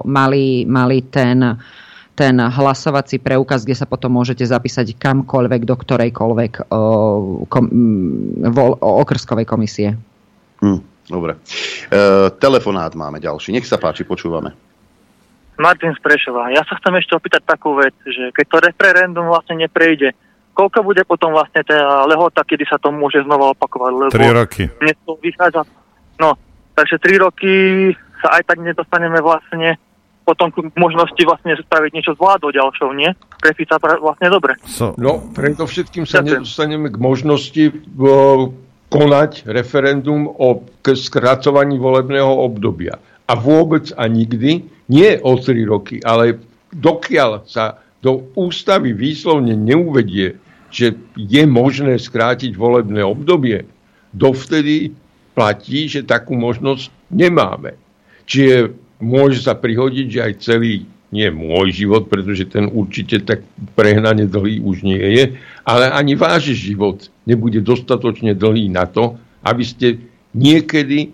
mali, 0.04 0.68
mali 0.68 0.98
ten, 1.08 1.56
ten 2.20 2.36
hlasovací 2.36 3.16
preukaz, 3.16 3.64
kde 3.64 3.80
sa 3.80 3.88
potom 3.88 4.20
môžete 4.20 4.44
zapísať 4.44 4.92
kamkoľvek 5.00 5.64
do 5.64 5.72
ktorejkoľvek 5.72 6.68
o, 6.68 6.80
kom, 7.48 7.64
vo, 8.52 8.76
o 8.76 8.90
okrskovej 9.00 9.48
komisie. 9.48 9.96
Hmm. 10.60 10.84
Dobre. 11.08 11.40
E, 11.88 11.98
telefonát 12.36 12.92
máme 12.92 13.24
ďalší. 13.24 13.56
Nech 13.56 13.64
sa 13.64 13.80
páči, 13.80 14.04
počúvame. 14.04 14.52
Martin 15.56 15.96
Sprešová. 15.96 16.52
Ja 16.52 16.60
sa 16.68 16.76
chcem 16.76 16.92
ešte 17.00 17.16
opýtať 17.16 17.42
takú 17.48 17.72
vec, 17.80 17.96
že 18.04 18.30
keď 18.36 18.46
to 18.46 18.56
referendum 18.68 19.26
vlastne 19.26 19.56
neprejde, 19.56 20.12
koľko 20.52 20.84
bude 20.84 21.02
potom 21.08 21.32
vlastne 21.32 21.64
tá 21.64 22.04
lehota, 22.04 22.44
kedy 22.44 22.68
sa 22.68 22.76
to 22.76 22.92
môže 22.92 23.24
znova 23.24 23.56
opakovať? 23.56 23.92
Lebo 23.96 24.12
3 24.12 24.40
roky. 24.44 24.62
Mne 24.78 24.94
to 25.08 25.16
vychádza. 25.18 25.64
No, 26.20 26.36
takže 26.76 27.00
3 27.00 27.24
roky 27.24 27.52
sa 28.20 28.38
aj 28.38 28.42
tak 28.44 28.60
nedostaneme 28.60 29.18
vlastne 29.24 29.80
potom 30.30 30.54
k 30.54 30.70
možnosti 30.78 31.18
vlastne 31.26 31.58
spraviť 31.58 31.90
niečo 31.90 32.14
s 32.14 32.22
vládou 32.22 32.54
ďalšou, 32.54 32.94
nie? 32.94 33.10
Pre 33.42 33.50
Fica 33.58 33.82
vlastne 33.82 34.30
dobre. 34.30 34.54
So, 34.62 34.94
no, 34.94 35.18
preto 35.34 35.66
všetkým 35.66 36.06
sa 36.06 36.22
nedostaneme 36.22 36.86
k 36.86 36.96
možnosti 37.02 37.74
konať 38.90 39.50
referendum 39.50 40.30
o 40.30 40.62
skracovaní 40.86 41.82
volebného 41.82 42.30
obdobia. 42.30 43.02
A 43.26 43.34
vôbec 43.34 43.90
a 43.98 44.06
nikdy, 44.06 44.70
nie 44.86 45.10
o 45.22 45.34
3 45.34 45.66
roky, 45.66 45.98
ale 46.06 46.38
dokiaľ 46.70 47.46
sa 47.50 47.82
do 47.98 48.30
ústavy 48.38 48.94
výslovne 48.94 49.58
neuvedie, 49.58 50.38
že 50.70 50.94
je 51.18 51.42
možné 51.46 51.98
skrátiť 51.98 52.54
volebné 52.54 53.02
obdobie, 53.02 53.66
dovtedy 54.14 54.94
platí, 55.34 55.90
že 55.90 56.06
takú 56.06 56.34
možnosť 56.38 56.90
nemáme. 57.10 57.74
Čiže 58.26 58.74
môže 59.00 59.42
sa 59.42 59.56
prihodiť, 59.56 60.06
že 60.06 60.20
aj 60.20 60.32
celý 60.40 60.86
nie 61.10 61.26
môj 61.26 61.74
život, 61.74 62.06
pretože 62.06 62.46
ten 62.46 62.70
určite 62.70 63.18
tak 63.26 63.42
prehnane 63.74 64.30
dlhý 64.30 64.62
už 64.62 64.86
nie 64.86 65.02
je, 65.02 65.24
ale 65.66 65.90
ani 65.90 66.14
váš 66.14 66.54
život 66.54 67.10
nebude 67.26 67.58
dostatočne 67.58 68.38
dlhý 68.38 68.70
na 68.70 68.86
to, 68.86 69.18
aby 69.42 69.64
ste 69.66 69.86
niekedy 70.30 71.10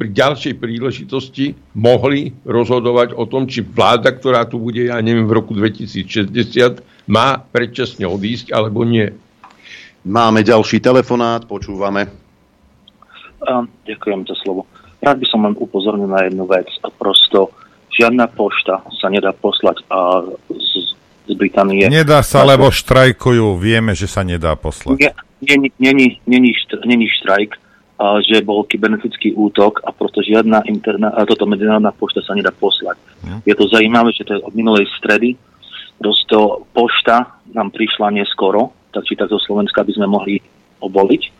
pri 0.00 0.08
ďalšej 0.16 0.54
príležitosti 0.56 1.52
mohli 1.76 2.32
rozhodovať 2.48 3.12
o 3.12 3.28
tom, 3.28 3.44
či 3.44 3.60
vláda, 3.60 4.16
ktorá 4.16 4.48
tu 4.48 4.56
bude, 4.56 4.88
ja 4.88 4.96
neviem, 5.02 5.28
v 5.28 5.36
roku 5.36 5.52
2060, 5.52 6.80
má 7.04 7.36
predčasne 7.36 8.08
odísť 8.08 8.54
alebo 8.54 8.86
nie. 8.86 9.12
Máme 10.00 10.40
ďalší 10.40 10.80
telefonát, 10.80 11.44
počúvame. 11.44 12.08
A, 13.44 13.68
ďakujem 13.84 14.24
za 14.24 14.36
slovo. 14.40 14.64
Rád 15.00 15.16
by 15.16 15.26
som 15.32 15.40
len 15.48 15.56
upozornil 15.56 16.08
na 16.08 16.28
jednu 16.28 16.44
vec. 16.44 16.68
Prosto 17.00 17.56
žiadna 17.88 18.28
pošta 18.28 18.84
sa 19.00 19.08
nedá 19.08 19.32
poslať 19.32 19.80
a 19.88 20.28
z, 20.52 20.96
z 21.24 21.32
Británie. 21.36 21.88
Nedá 21.88 22.20
sa, 22.20 22.44
lebo 22.44 22.68
štrajkujú. 22.68 23.56
Vieme, 23.56 23.96
že 23.96 24.04
sa 24.04 24.20
nedá 24.20 24.52
poslať. 24.60 25.16
Není, 25.40 27.06
štrajk, 27.08 27.50
a, 27.96 28.20
že 28.20 28.44
bol 28.44 28.68
kybernetický 28.68 29.32
útok 29.32 29.80
a 29.84 29.92
proto 29.92 30.20
žiadna 30.20 30.68
interná, 30.68 31.16
a 31.16 31.24
toto 31.24 31.48
medzinárodná 31.48 31.96
pošta 31.96 32.20
sa 32.20 32.36
nedá 32.36 32.52
poslať. 32.52 33.00
Je 33.48 33.56
to 33.56 33.64
zaujímavé, 33.72 34.12
že 34.12 34.28
to 34.28 34.36
je 34.36 34.44
od 34.44 34.52
minulej 34.52 34.84
stredy. 35.00 35.40
Proste 35.96 36.36
pošta 36.76 37.40
nám 37.56 37.72
prišla 37.72 38.12
neskoro, 38.12 38.72
tak 38.92 39.04
či 39.08 39.16
tak 39.16 39.32
zo 39.32 39.40
Slovenska 39.40 39.80
by 39.80 39.92
sme 39.96 40.08
mohli 40.08 40.40
oboliť. 40.80 41.39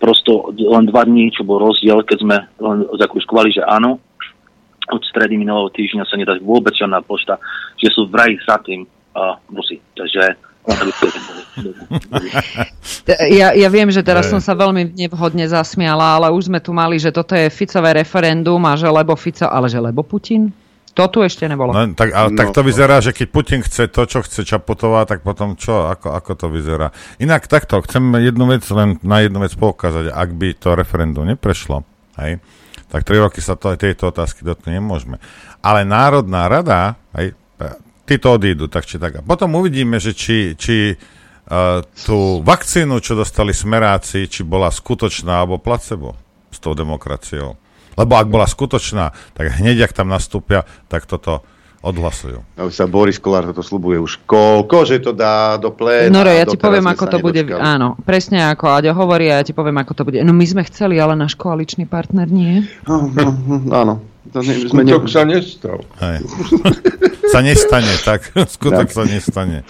Prosto 0.00 0.48
len 0.56 0.88
dva 0.88 1.04
dní, 1.04 1.28
čo 1.28 1.44
bol 1.44 1.60
rozdiel, 1.60 2.00
keď 2.08 2.18
sme 2.24 2.36
len 2.56 2.88
zakúškovali, 2.96 3.52
že 3.52 3.60
áno, 3.68 4.00
od 4.90 5.02
stredy 5.06 5.36
minulého 5.36 5.68
týždňa 5.70 6.08
sa 6.08 6.16
nedá 6.16 6.34
vôbec 6.40 6.74
žiadna 6.74 7.04
pošta, 7.04 7.36
že 7.76 7.92
sú 7.92 8.08
vraj 8.08 8.32
za 8.42 8.58
tým 8.64 8.88
uh, 9.14 9.36
Rusy. 9.52 9.78
Takže 9.94 10.34
ja, 13.40 13.56
ja 13.56 13.68
viem, 13.72 13.88
že 13.88 14.04
teraz 14.04 14.28
som 14.28 14.44
sa 14.44 14.52
veľmi 14.52 14.92
nevhodne 14.92 15.48
zasmiala, 15.48 16.20
ale 16.20 16.28
už 16.30 16.52
sme 16.52 16.60
tu 16.60 16.76
mali, 16.76 17.00
že 17.00 17.08
toto 17.08 17.32
je 17.32 17.48
Ficové 17.48 17.96
referendum 17.96 18.60
a 18.68 18.76
že 18.76 18.84
lebo 18.86 19.16
Fico, 19.16 19.48
ale 19.48 19.72
že 19.72 19.80
lebo 19.80 20.04
Putin? 20.04 20.52
To 20.98 21.06
tu 21.06 21.22
ešte 21.22 21.46
nebolo. 21.46 21.70
No, 21.70 21.94
tak, 21.94 22.10
ale, 22.10 22.34
no, 22.34 22.38
tak 22.38 22.50
to 22.50 22.66
vyzerá, 22.66 22.98
že 22.98 23.14
keď 23.14 23.26
Putin 23.30 23.60
chce 23.62 23.86
to, 23.86 24.02
čo 24.10 24.26
chce 24.26 24.42
Čaputová, 24.42 25.06
tak 25.06 25.22
potom 25.22 25.54
čo? 25.54 25.86
Ako, 25.86 26.10
ako 26.10 26.32
to 26.34 26.46
vyzerá? 26.50 26.90
Inak 27.22 27.46
takto, 27.46 27.78
chcem 27.86 28.02
jednu 28.18 28.50
vec, 28.50 28.66
len 28.74 28.98
na 29.06 29.22
jednu 29.22 29.38
vec 29.38 29.54
poukázať. 29.54 30.10
Ak 30.10 30.34
by 30.34 30.58
to 30.58 30.74
referendum 30.74 31.30
neprešlo, 31.30 31.86
hej, 32.18 32.42
tak 32.90 33.06
tri 33.06 33.22
roky 33.22 33.38
sa 33.38 33.54
to, 33.54 33.70
tejto 33.78 34.10
otázky 34.10 34.42
dotknúť 34.42 34.74
nemôžeme. 34.82 35.22
Ale 35.62 35.86
Národná 35.86 36.50
rada, 36.50 36.98
hej, 37.14 37.38
títo 38.10 38.34
odídu, 38.34 38.66
tak 38.66 38.90
či 38.90 38.98
tak. 38.98 39.22
A 39.22 39.22
potom 39.22 39.54
uvidíme, 39.54 40.02
že 40.02 40.10
či, 40.10 40.58
či 40.58 40.98
uh, 40.98 41.86
tú 42.02 42.42
vakcínu, 42.42 42.98
čo 42.98 43.14
dostali 43.14 43.54
smeráci, 43.54 44.26
či 44.26 44.42
bola 44.42 44.74
skutočná 44.74 45.46
alebo 45.46 45.62
placebo 45.62 46.18
s 46.50 46.58
tou 46.58 46.74
demokraciou. 46.74 47.54
Lebo 48.00 48.16
ak 48.16 48.32
bola 48.32 48.48
skutočná, 48.48 49.12
tak 49.36 49.60
hneď, 49.60 49.84
ak 49.84 49.92
tam 49.92 50.08
nastúpia, 50.08 50.64
tak 50.88 51.04
toto 51.04 51.44
odhlasujú. 51.80 52.44
A 52.60 52.68
už 52.68 52.76
sa 52.76 52.84
Boris 52.84 53.16
Kolár 53.16 53.48
toto 53.48 53.64
slubuje 53.64 53.96
už 53.96 54.20
koľko, 54.28 54.84
že 54.84 55.00
to 55.00 55.16
dá 55.16 55.56
do 55.56 55.72
pléna. 55.72 56.12
No, 56.12 56.20
ja 56.28 56.44
ti 56.44 56.60
poviem, 56.60 56.84
ako 56.84 57.04
to 57.08 57.18
bude. 57.24 57.40
Áno, 57.56 57.96
presne 58.04 58.52
ako 58.52 58.68
Aďo 58.68 58.92
hovorí 58.92 59.32
a 59.32 59.40
ja 59.40 59.44
ti 59.44 59.56
poviem, 59.56 59.80
ako 59.80 59.92
to 59.96 60.02
bude. 60.04 60.20
No 60.20 60.36
my 60.36 60.44
sme 60.44 60.62
chceli, 60.68 61.00
ale 61.00 61.16
náš 61.16 61.40
koaličný 61.40 61.88
partner 61.88 62.28
nie. 62.28 62.68
No, 62.84 63.08
no, 63.08 63.32
no, 63.32 63.56
áno. 63.72 63.94
To 64.36 64.44
ne, 64.44 64.52
sme 64.68 64.84
Skutok 64.84 65.08
ne... 65.08 65.10
sa 65.10 65.22
nestal. 65.24 65.80
Hej. 66.04 66.18
sa 67.32 67.40
nestane, 67.40 67.94
tak. 68.04 68.20
Skutok 68.60 68.92
tak. 68.92 68.94
sa 68.94 69.02
nestane. 69.08 69.64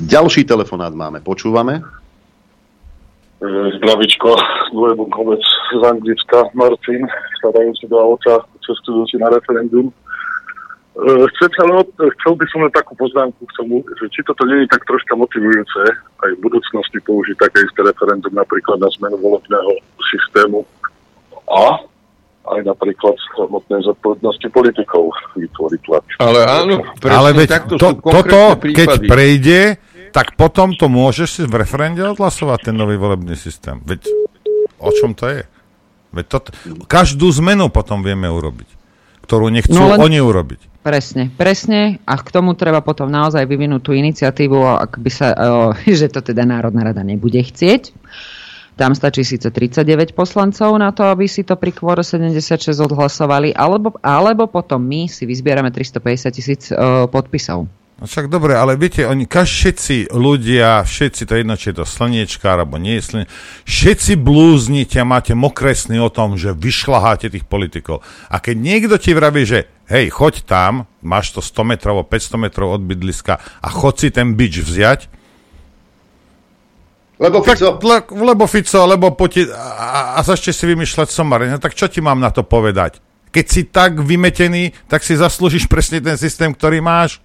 Ďalší 0.00 0.48
telefonát 0.48 0.96
máme. 0.96 1.20
Počúvame? 1.20 1.84
Zdravičko, 3.40 4.36
dvojbukovec 4.72 5.40
z 5.72 5.82
Anglicka, 5.88 6.52
Martin, 6.52 7.08
starajúci 7.40 7.88
do 7.88 7.96
auta, 7.96 8.44
cestujúci 8.60 9.16
na 9.16 9.32
referendum. 9.32 9.88
E, 9.88 9.92
chcem 11.32 11.48
sa, 11.56 11.64
chcel 12.20 12.32
by 12.36 12.44
som 12.52 12.60
len 12.68 12.72
takú 12.76 12.92
poznámku 13.00 13.40
k 13.40 13.56
tomu, 13.56 13.80
že 13.96 14.12
či 14.12 14.20
toto 14.28 14.44
nie 14.44 14.60
je 14.60 14.68
tak 14.68 14.84
troška 14.84 15.16
motivujúce 15.16 15.82
aj 16.20 16.30
v 16.36 16.42
budúcnosti 16.44 17.00
použiť 17.00 17.36
také 17.40 17.64
isté 17.64 17.80
referendum 17.80 18.34
napríklad 18.36 18.76
na 18.76 18.92
zmenu 19.00 19.16
volebného 19.16 19.72
systému 20.12 20.60
a 21.48 21.80
aj 22.50 22.60
napríklad 22.66 23.14
samotnej 23.36 23.80
zodpovednosti 23.84 24.48
politikov 24.52 25.12
vytvoriť 25.36 25.80
tlak. 25.86 26.04
Ale 26.18 26.40
áno, 26.44 26.76
Ale 27.04 27.30
veď 27.36 27.68
to, 27.76 27.96
toto, 28.00 28.56
prípady. 28.60 28.76
keď 28.76 28.88
prejde, 29.06 29.60
tak 30.10 30.34
potom 30.34 30.74
to 30.74 30.90
môžeš 30.90 31.28
si 31.30 31.42
v 31.46 31.62
referende 31.62 32.02
odhlasovať 32.02 32.70
ten 32.70 32.74
nový 32.76 32.98
volebný 32.98 33.38
systém. 33.38 33.78
Veď 33.86 34.10
o 34.82 34.90
čom 34.90 35.14
to 35.14 35.30
je? 35.30 35.42
Veď 36.10 36.26
to, 36.26 36.38
každú 36.90 37.30
zmenu 37.38 37.70
potom 37.70 38.02
vieme 38.02 38.26
urobiť, 38.26 38.68
ktorú 39.22 39.46
nechcú 39.54 39.78
no 39.78 39.94
len, 39.94 39.98
oni 40.02 40.18
urobiť. 40.18 40.82
Presne, 40.82 41.30
presne 41.30 42.02
a 42.02 42.18
k 42.18 42.28
tomu 42.34 42.58
treba 42.58 42.82
potom 42.82 43.06
naozaj 43.06 43.46
vyvinúť 43.46 43.82
tú 43.84 43.92
iniciatívu, 43.94 44.58
ak 44.58 44.98
by 44.98 45.10
sa, 45.10 45.28
že 45.86 46.10
to 46.10 46.20
teda 46.20 46.42
Národná 46.42 46.90
rada 46.90 47.06
nebude 47.06 47.38
chcieť. 47.38 47.94
Tam 48.74 48.96
stačí 48.96 49.28
síce 49.28 49.52
39 49.52 50.16
poslancov 50.16 50.72
na 50.80 50.88
to, 50.88 51.04
aby 51.04 51.28
si 51.28 51.44
to 51.44 51.52
pri 51.52 51.68
kvôre 51.68 52.00
76 52.00 52.80
odhlasovali, 52.80 53.52
alebo, 53.52 53.92
alebo 54.00 54.48
potom 54.48 54.80
my 54.80 55.04
si 55.04 55.28
vyzbierame 55.28 55.68
350 55.68 56.32
tisíc 56.32 56.72
podpisov. 57.12 57.68
No 58.00 58.08
však 58.08 58.32
dobre, 58.32 58.56
ale 58.56 58.80
viete, 58.80 59.04
oni, 59.04 59.28
všetci 59.28 60.08
ľudia, 60.08 60.88
všetci, 60.88 61.28
to 61.28 61.36
jedno, 61.36 61.52
či 61.52 61.68
je 61.68 61.84
to 61.84 61.84
slniečka, 61.84 62.48
alebo 62.48 62.80
nie 62.80 62.96
je 62.96 63.04
slniečka, 63.04 63.32
všetci 63.68 64.12
blúznite 64.16 64.96
a 64.96 65.04
máte 65.04 65.36
mokresný 65.36 66.00
o 66.00 66.08
tom, 66.08 66.40
že 66.40 66.56
vyšľaháte 66.56 67.28
tých 67.28 67.44
politikov. 67.44 68.00
A 68.32 68.40
keď 68.40 68.56
niekto 68.56 68.96
ti 68.96 69.12
vraví, 69.12 69.44
že 69.44 69.68
hej, 69.92 70.08
choď 70.08 70.48
tam, 70.48 70.88
máš 71.04 71.36
to 71.36 71.44
100 71.44 71.76
metrov, 71.76 72.00
500 72.08 72.40
metrov 72.40 72.72
od 72.72 72.80
bydliska 72.88 73.36
a 73.36 73.68
choď 73.68 73.94
si 74.00 74.08
ten 74.08 74.32
bič 74.32 74.64
vziať, 74.64 75.20
lebo 77.20 77.44
Fico. 77.44 77.76
Tak, 77.76 77.84
le, 77.84 77.98
lebo 78.32 78.48
Fico, 78.48 78.80
lebo 78.88 79.12
poti- 79.12 79.52
a, 79.52 80.16
a 80.16 80.20
začne 80.24 80.56
si 80.56 80.64
vymýšľať 80.64 81.12
somary. 81.12 81.52
No 81.52 81.60
tak 81.60 81.76
čo 81.76 81.84
ti 81.84 82.00
mám 82.00 82.16
na 82.16 82.32
to 82.32 82.40
povedať? 82.40 82.96
Keď 83.28 83.44
si 83.44 83.68
tak 83.68 84.00
vymetený, 84.00 84.72
tak 84.88 85.04
si 85.04 85.20
zaslúžiš 85.20 85.68
presne 85.68 86.00
ten 86.00 86.16
systém, 86.16 86.48
ktorý 86.48 86.80
máš. 86.80 87.20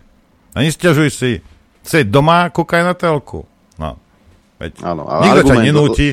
A 0.56 0.64
nestiažuj 0.64 1.12
si. 1.12 1.32
Si 1.84 2.00
doma, 2.08 2.48
kúkaj 2.48 2.82
na 2.82 2.96
telku. 2.96 3.44
No. 3.76 4.00
Veď 4.56 4.80
áno, 4.88 5.04
ale 5.06 5.22
nikto 5.28 5.52
ťa 5.52 5.58
nenúti. 5.60 6.08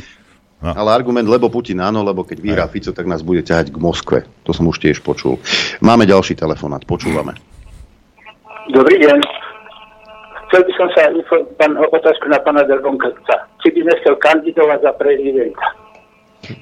No. 0.63 0.75
Ale 0.75 0.95
argument, 0.95 1.27
lebo 1.27 1.51
Putin 1.51 1.83
áno, 1.83 2.03
lebo 2.07 2.23
keď 2.23 2.39
vyhrá 2.39 2.65
Fico, 2.71 2.95
tak 2.95 3.07
nás 3.07 3.23
bude 3.23 3.43
ťahať 3.43 3.75
k 3.75 3.79
Moskve. 3.83 4.19
To 4.47 4.51
som 4.55 4.67
už 4.67 4.79
tiež 4.79 5.03
počul. 5.03 5.39
Máme 5.83 6.07
ďalší 6.07 6.39
telefonát, 6.39 6.83
počúvame. 6.87 7.35
Dobrý 8.71 8.99
deň. 9.03 9.19
Chcel 10.47 10.63
by 10.69 10.73
som 10.79 10.89
sa 10.95 11.03
pán, 11.59 11.73
otázku 11.79 12.31
na 12.31 12.39
pána 12.43 12.63
Delbonkovca. 12.69 13.49
Či 13.59 13.75
by 13.75 13.79
sme 13.89 13.95
chcel 14.03 14.15
kandidovať 14.23 14.79
za 14.87 14.93
prezidenta? 14.95 15.67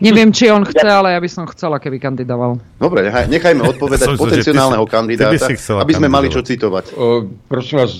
Neviem, 0.00 0.28
či 0.28 0.52
on 0.52 0.60
chce, 0.60 0.84
ale 0.84 1.16
ja 1.16 1.20
by 1.20 1.30
som 1.32 1.48
chcela, 1.48 1.80
keby 1.80 1.96
kandidoval. 1.96 2.60
Dobre, 2.76 3.08
nechaj, 3.08 3.32
nechajme 3.32 3.62
odpovedať 3.72 4.12
potenciálneho 4.20 4.84
si, 4.84 4.92
kandidáta, 4.92 5.46
aby 5.80 5.92
sme 5.96 6.08
mali 6.12 6.28
čo 6.28 6.44
citovať. 6.44 6.84
O, 7.00 7.24
prosím 7.48 7.80
vás, 7.80 7.92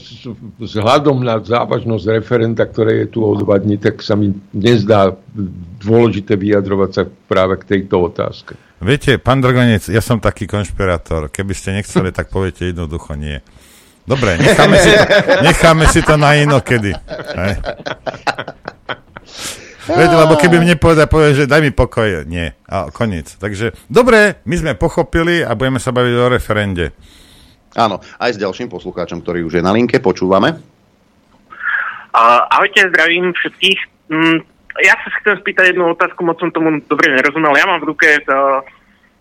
vzhľadom 0.61 1.24
na 1.24 1.40
závažnosť 1.40 2.05
referenta, 2.20 2.69
ktoré 2.69 3.05
je 3.05 3.16
tu 3.16 3.24
od 3.24 3.40
dva 3.40 3.57
dní, 3.57 3.81
tak 3.81 4.05
sa 4.05 4.12
mi 4.12 4.36
nezdá 4.52 5.16
dôležité 5.81 6.36
vyjadrovať 6.36 6.90
sa 6.93 7.02
práve 7.09 7.57
k 7.65 7.77
tejto 7.77 8.12
otázke. 8.12 8.52
Viete, 8.81 9.16
pán 9.20 9.40
Dragonec, 9.40 9.89
ja 9.89 10.01
som 10.01 10.20
taký 10.20 10.48
konšpirátor. 10.48 11.28
Keby 11.32 11.52
ste 11.52 11.77
nechceli, 11.77 12.12
tak 12.12 12.32
poviete 12.32 12.69
jednoducho 12.69 13.16
nie. 13.16 13.40
Dobre, 14.09 14.40
necháme 14.40 14.77
si 14.81 14.90
to, 14.90 15.05
necháme 15.48 15.85
si 15.93 16.01
to 16.01 16.15
na 16.16 16.35
inokedy. 16.40 16.93
Hej. 17.36 17.55
Viete, 19.91 20.15
lebo 20.15 20.35
keby 20.39 20.57
mne 20.62 20.77
povedal, 20.79 21.11
povie, 21.11 21.35
že 21.35 21.51
daj 21.51 21.62
mi 21.67 21.73
pokoj, 21.75 22.23
nie. 22.27 22.55
A 22.71 22.91
koniec. 22.95 23.35
Takže, 23.39 23.75
dobre, 23.91 24.39
my 24.47 24.55
sme 24.55 24.73
pochopili 24.79 25.43
a 25.43 25.59
budeme 25.59 25.83
sa 25.83 25.91
baviť 25.91 26.15
o 26.15 26.27
referende. 26.31 26.95
Áno, 27.75 28.03
aj 28.19 28.35
s 28.35 28.43
ďalším 28.43 28.71
poslucháčom, 28.71 29.23
ktorý 29.23 29.47
už 29.47 29.59
je 29.59 29.67
na 29.67 29.71
linke, 29.71 30.03
počúvame. 30.03 30.59
Uh, 32.11 32.43
ahojte, 32.51 32.91
zdravím 32.91 33.31
všetkých. 33.31 33.81
Mm, 34.11 34.39
ja 34.83 34.95
sa 34.99 35.09
chcem 35.23 35.39
spýtať 35.39 35.75
jednu 35.75 35.95
otázku, 35.95 36.27
moc 36.27 36.43
som 36.43 36.51
tomu 36.51 36.83
dobre 36.91 37.15
nerozumel. 37.15 37.55
Ja 37.55 37.71
mám 37.71 37.79
v 37.83 37.95
ruke 37.95 38.07
to, 38.27 38.67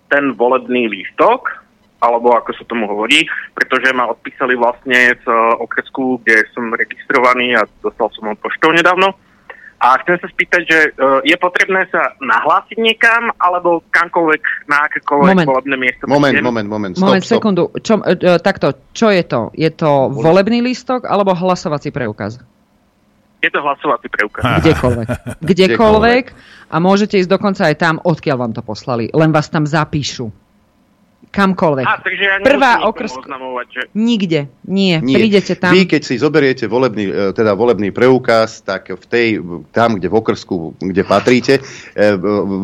ten 0.09 0.33
volebný 0.33 0.89
lístok, 0.89 1.61
alebo 2.01 2.33
ako 2.33 2.57
sa 2.57 2.65
tomu 2.65 2.89
hovorí, 2.89 3.29
pretože 3.53 3.93
ma 3.93 4.09
odpísali 4.09 4.57
vlastne 4.57 5.13
z 5.21 5.25
okresku, 5.61 6.23
kde 6.25 6.49
som 6.57 6.73
registrovaný 6.73 7.53
a 7.59 7.67
dostal 7.85 8.09
som 8.17 8.33
ho 8.33 8.35
poštou 8.39 8.73
nedávno. 8.73 9.13
A 9.79 9.95
chcem 10.03 10.19
sa 10.19 10.27
spýtať, 10.27 10.61
že 10.67 10.79
uh, 10.99 11.23
je 11.23 11.35
potrebné 11.39 11.87
sa 11.87 12.11
nahlásiť 12.19 12.75
niekam, 12.83 13.31
alebo 13.39 13.79
kamkoľvek, 13.95 14.67
na 14.67 14.83
akékoľvek 14.91 15.35
moment. 15.39 15.47
volebné 15.47 15.75
miesto? 15.79 16.03
Moment, 16.03 16.35
idem? 16.35 16.43
moment, 16.43 16.67
moment, 16.67 16.93
stop, 16.99 17.07
Moment, 17.07 17.23
stop. 17.23 17.33
sekundu. 17.39 17.63
Čo, 17.79 17.93
uh, 18.03 18.39
takto, 18.43 18.75
čo 18.91 19.07
je 19.07 19.23
to? 19.23 19.55
Je 19.55 19.71
to 19.71 20.11
volebný 20.11 20.59
lístok, 20.59 21.07
alebo 21.07 21.31
hlasovací 21.31 21.95
preukaz? 21.95 22.43
Je 23.39 23.47
to 23.47 23.63
hlasovací 23.63 24.11
preukaz. 24.11 24.43
Kdekoľvek. 24.67 25.07
Kdekoľvek. 25.47 26.25
A 26.69 26.75
môžete 26.83 27.15
ísť 27.15 27.31
dokonca 27.31 27.71
aj 27.71 27.75
tam, 27.79 27.95
odkiaľ 28.03 28.35
vám 28.35 28.51
to 28.51 28.59
poslali. 28.59 29.07
Len 29.15 29.31
vás 29.31 29.47
tam 29.47 29.63
zapíšu 29.63 30.48
kamkoľvek. 31.29 31.85
A, 31.85 32.01
takže 32.01 32.23
ja 32.25 32.35
Prvá 32.41 32.85
okrská. 32.89 33.37
Že... 33.69 33.81
Nikde, 33.93 34.49
nie. 34.65 34.97
nie. 34.99 35.15
Prídete 35.15 35.53
tam. 35.53 35.77
Vy, 35.77 35.85
keď 35.85 36.01
si 36.01 36.17
zoberiete 36.17 36.65
volebný, 36.65 37.05
e, 37.05 37.31
teda 37.37 37.53
volebný 37.53 37.93
preukaz, 37.93 38.65
tak 38.65 38.89
v 38.89 39.05
tej, 39.05 39.27
tam, 39.69 40.01
kde 40.01 40.09
v 40.09 40.15
okrsku, 40.17 40.81
kde 40.81 41.03
patríte, 41.05 41.61
e, 41.93 42.17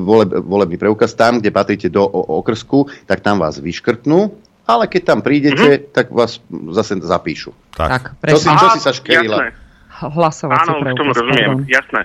voleb, 0.03 0.41
volebný 0.41 0.81
preukaz, 0.81 1.13
tam, 1.13 1.37
kde 1.37 1.53
patríte 1.53 1.87
do 1.93 2.01
okrsku, 2.09 2.89
tak 3.05 3.21
tam 3.21 3.37
vás 3.37 3.61
vyškrtnú, 3.61 4.33
ale 4.65 4.89
keď 4.89 5.01
tam 5.13 5.19
prídete, 5.21 5.85
mm-hmm. 5.85 5.93
tak 5.93 6.09
vás 6.09 6.41
zase 6.73 6.97
zapíšu. 6.97 7.53
Tak, 7.77 8.17
tak 8.17 8.33
čo, 8.33 8.37
si, 8.41 8.49
čo 8.49 8.67
si 8.73 8.79
sa 8.81 8.91
škerila? 8.91 9.53
Hlasovací 9.95 10.67
Áno, 10.67 10.81
preukaz. 10.81 10.91
Áno, 10.91 10.99
tomu 10.99 11.11
rozumiem, 11.13 11.51
pardon. 11.61 11.69
jasné. 11.69 12.01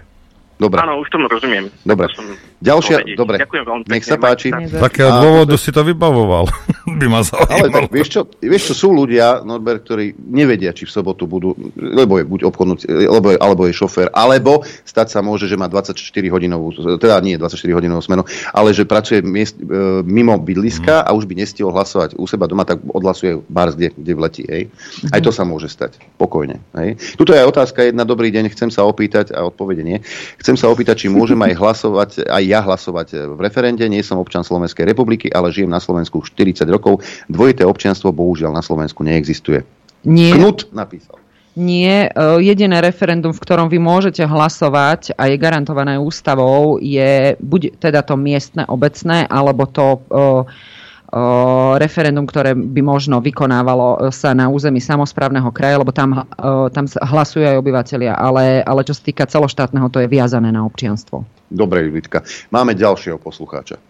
Dobre. 0.61 0.77
Áno, 0.85 1.01
už 1.01 1.09
tomu 1.09 1.25
rozumiem. 1.25 1.73
Dobre. 1.89 2.13
To 2.13 2.21
som 2.21 2.29
Ďalšia, 2.61 3.17
dobre. 3.17 3.41
Ďakujem 3.41 3.65
veľmi 3.65 3.83
Nech 3.89 4.05
pekne, 4.05 4.13
sa 4.13 4.17
páči. 4.21 4.49
akého 4.53 5.09
A- 5.09 5.25
dôvodu 5.25 5.57
si 5.57 5.73
to 5.73 5.81
vybavoval? 5.81 6.45
by 7.01 7.07
ma 7.09 7.25
Ale 7.25 7.29
zaujímalo. 7.33 7.73
tak, 7.73 7.83
vieš 7.89 8.09
čo, 8.13 8.21
vieš 8.37 8.63
čo, 8.69 8.75
sú 8.77 8.89
ľudia, 8.93 9.41
Norbert, 9.41 9.89
ktorí 9.89 10.13
nevedia, 10.29 10.77
či 10.77 10.85
v 10.85 10.93
sobotu 10.93 11.25
budú, 11.25 11.57
lebo 11.73 12.21
je 12.21 12.25
buď 12.29 12.41
obchodnú, 12.53 12.77
lebo 12.85 13.33
je, 13.33 13.37
alebo 13.41 13.65
je 13.65 13.73
šofér, 13.73 14.13
alebo 14.13 14.61
stať 14.85 15.09
sa 15.09 15.25
môže, 15.25 15.49
že 15.49 15.57
má 15.57 15.73
24 15.73 15.97
hodinovú, 16.29 16.77
teda 17.01 17.17
nie 17.25 17.41
24 17.41 17.57
hodinovú 17.73 18.05
smenu, 18.05 18.23
ale 18.53 18.77
že 18.77 18.85
pracuje 18.85 19.25
miest, 19.25 19.57
e, 19.57 20.05
mimo 20.05 20.37
bydliska 20.37 21.09
a 21.09 21.11
už 21.17 21.25
by 21.25 21.41
nestihol 21.41 21.73
hlasovať 21.73 22.21
u 22.21 22.29
seba 22.29 22.45
doma, 22.45 22.69
tak 22.69 22.85
odhlasuje 22.93 23.41
bars, 23.49 23.73
kde, 23.73 23.97
kde 23.97 24.13
vletí. 24.13 24.45
Hej. 24.45 24.69
Aj 25.15 25.21
to 25.25 25.33
sa 25.33 25.49
môže 25.49 25.73
stať. 25.73 25.97
Pokojne. 26.21 26.61
Hej. 26.77 27.01
Tuto 27.17 27.33
je 27.33 27.41
aj 27.41 27.49
otázka 27.49 27.89
jedna, 27.89 28.05
dobrý 28.05 28.29
deň, 28.29 28.53
chcem 28.53 28.69
sa 28.69 28.85
opýtať, 28.85 29.33
a 29.33 29.49
odpovede 29.49 29.81
nie, 29.81 30.05
chcem 30.43 30.50
sa 30.57 30.71
opýtať, 30.71 31.07
či 31.07 31.13
môžem 31.13 31.39
aj 31.43 31.55
hlasovať, 31.59 32.11
aj 32.27 32.43
ja 32.47 32.63
hlasovať 32.63 33.37
v 33.37 33.41
referende, 33.43 33.85
nie 33.91 34.01
som 34.01 34.23
občan 34.23 34.47
Slovenskej 34.47 34.87
republiky, 34.87 35.29
ale 35.31 35.51
žijem 35.51 35.71
na 35.71 35.83
Slovensku 35.83 36.23
40 36.23 36.65
rokov. 36.71 37.03
Dvojité 37.27 37.67
občianstvo 37.67 38.15
bohužiaľ 38.15 38.55
na 38.55 38.65
Slovensku 38.65 39.03
neexistuje. 39.03 39.63
Nie. 40.07 40.33
Knut 40.33 40.73
napísal. 40.73 41.21
Nie, 41.59 42.09
e, 42.09 42.41
jediné 42.47 42.79
referendum, 42.79 43.35
v 43.35 43.43
ktorom 43.43 43.67
vy 43.67 43.83
môžete 43.83 44.23
hlasovať 44.23 45.19
a 45.19 45.27
je 45.27 45.37
garantované 45.37 45.99
ústavou, 45.99 46.79
je 46.79 47.35
buď 47.43 47.77
teda 47.83 48.07
to 48.07 48.15
miestne, 48.15 48.63
obecné, 48.71 49.27
alebo 49.27 49.67
to 49.67 49.99
e, 49.99 49.99
referendum, 51.83 52.23
ktoré 52.23 52.55
by 52.55 52.83
možno 52.87 53.19
vykonávalo 53.19 54.15
sa 54.15 54.31
na 54.31 54.47
území 54.47 54.79
samozprávneho 54.79 55.51
kraja, 55.51 55.83
lebo 55.83 55.91
tam, 55.91 56.23
e, 56.23 56.71
tam 56.71 56.87
hlasujú 56.87 57.43
aj 57.51 57.59
obyvateľia, 57.59 58.15
ale, 58.15 58.63
ale 58.63 58.87
čo 58.87 58.95
sa 58.95 59.03
týka 59.03 59.27
celoštátneho, 59.27 59.91
to 59.91 59.99
je 59.99 60.07
viazané 60.07 60.55
na 60.55 60.63
občianstvo. 60.63 61.27
Dobre, 61.51 61.91
Julitka. 61.91 62.23
Máme 62.55 62.79
ďalšieho 62.79 63.19
poslucháča. 63.19 63.83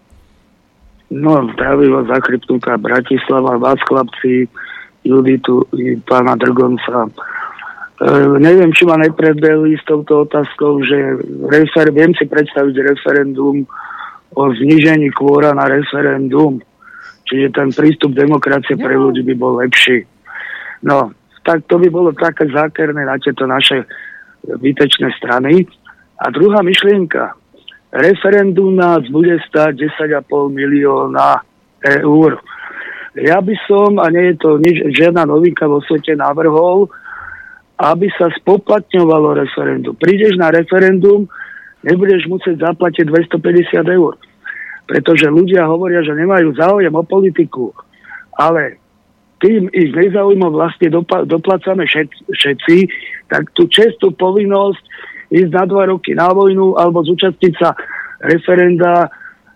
No, 1.12 1.44
zdraví 1.52 1.92
vás 1.92 2.08
zachrypnutá 2.08 2.80
Bratislava, 2.80 3.60
vás 3.60 3.82
chlapci, 3.84 4.48
Juditu 5.04 5.66
i 5.76 6.00
pána 6.00 6.40
Drgonca. 6.40 7.04
E, 7.04 8.10
neviem, 8.40 8.72
či 8.72 8.88
ma 8.88 8.96
nepredbehli 8.96 9.76
s 9.76 9.84
touto 9.84 10.24
otázkou, 10.24 10.80
že 10.88 11.20
refer, 11.52 11.92
viem 11.92 12.16
si 12.16 12.24
predstaviť 12.24 12.96
referendum 12.96 13.68
o 14.32 14.42
znižení 14.56 15.12
kvóra 15.12 15.52
na 15.52 15.68
referendum. 15.68 16.64
Čiže 17.30 17.54
ten 17.54 17.70
prístup 17.70 18.10
demokracie 18.18 18.74
pre 18.74 18.98
ľudí 18.98 19.22
by 19.22 19.34
bol 19.38 19.62
lepší. 19.62 20.02
No, 20.82 21.14
tak 21.46 21.62
to 21.70 21.78
by 21.78 21.86
bolo 21.86 22.10
také 22.10 22.50
zákerné 22.50 23.06
na 23.06 23.14
tieto 23.22 23.46
naše 23.46 23.86
výtečné 24.42 25.14
strany. 25.14 25.62
A 26.18 26.28
druhá 26.34 26.60
myšlienka. 26.66 27.38
Referendum 27.90 28.74
nás 28.74 29.06
bude 29.10 29.38
stať 29.46 29.86
10,5 29.94 30.26
milióna 30.50 31.42
eur. 32.02 32.38
Ja 33.18 33.42
by 33.42 33.54
som, 33.66 33.98
a 33.98 34.06
nie 34.10 34.34
je 34.34 34.36
to 34.38 34.50
nič, 34.62 34.94
žiadna 34.94 35.26
novinka 35.26 35.66
vo 35.66 35.82
svete, 35.82 36.14
navrhol, 36.14 36.86
aby 37.80 38.06
sa 38.14 38.30
spoplatňovalo 38.30 39.42
referendum. 39.42 39.98
Prídeš 39.98 40.38
na 40.38 40.54
referendum, 40.54 41.26
nebudeš 41.82 42.30
musieť 42.30 42.62
zaplatiť 42.62 43.10
250 43.10 43.96
eur. 43.98 44.14
Pretože 44.90 45.30
ľudia 45.30 45.70
hovoria, 45.70 46.02
že 46.02 46.18
nemajú 46.18 46.58
záujem 46.58 46.90
o 46.90 47.06
politiku. 47.06 47.70
Ale 48.34 48.74
tým 49.38 49.70
ich 49.70 49.94
nezaujímav 49.94 50.50
vlastne 50.50 50.90
dopa- 50.90 51.22
doplácame 51.22 51.86
všet- 51.86 52.26
všetci, 52.34 52.76
tak 53.30 53.54
tú 53.54 53.70
čestú 53.70 54.10
povinnosť 54.10 54.82
ísť 55.30 55.50
na 55.54 55.64
dva 55.64 55.86
roky 55.86 56.10
na 56.18 56.34
vojnu 56.34 56.74
alebo 56.74 57.06
zúčastniť 57.06 57.54
sa 57.54 57.70
referenda 58.26 59.08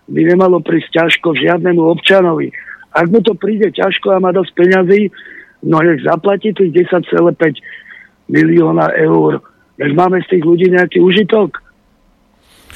by 0.07 0.21
nemalo 0.23 0.63
prísť 0.63 1.03
ťažko 1.03 1.35
žiadnemu 1.35 1.81
občanovi. 1.83 2.49
Ak 2.95 3.11
mu 3.11 3.19
to 3.19 3.35
príde 3.35 3.75
ťažko 3.75 4.15
a 4.15 4.23
má 4.23 4.31
dosť 4.31 4.55
peňazí, 4.55 5.11
no 5.67 5.83
nech 5.83 5.99
zaplatí 6.07 6.55
tých 6.55 6.87
10,5 6.87 7.59
milióna 8.31 8.95
eur. 9.03 9.43
Nech 9.75 9.93
máme 9.93 10.23
z 10.23 10.37
tých 10.37 10.43
ľudí 10.47 10.71
nejaký 10.71 11.03
užitok. 11.03 11.59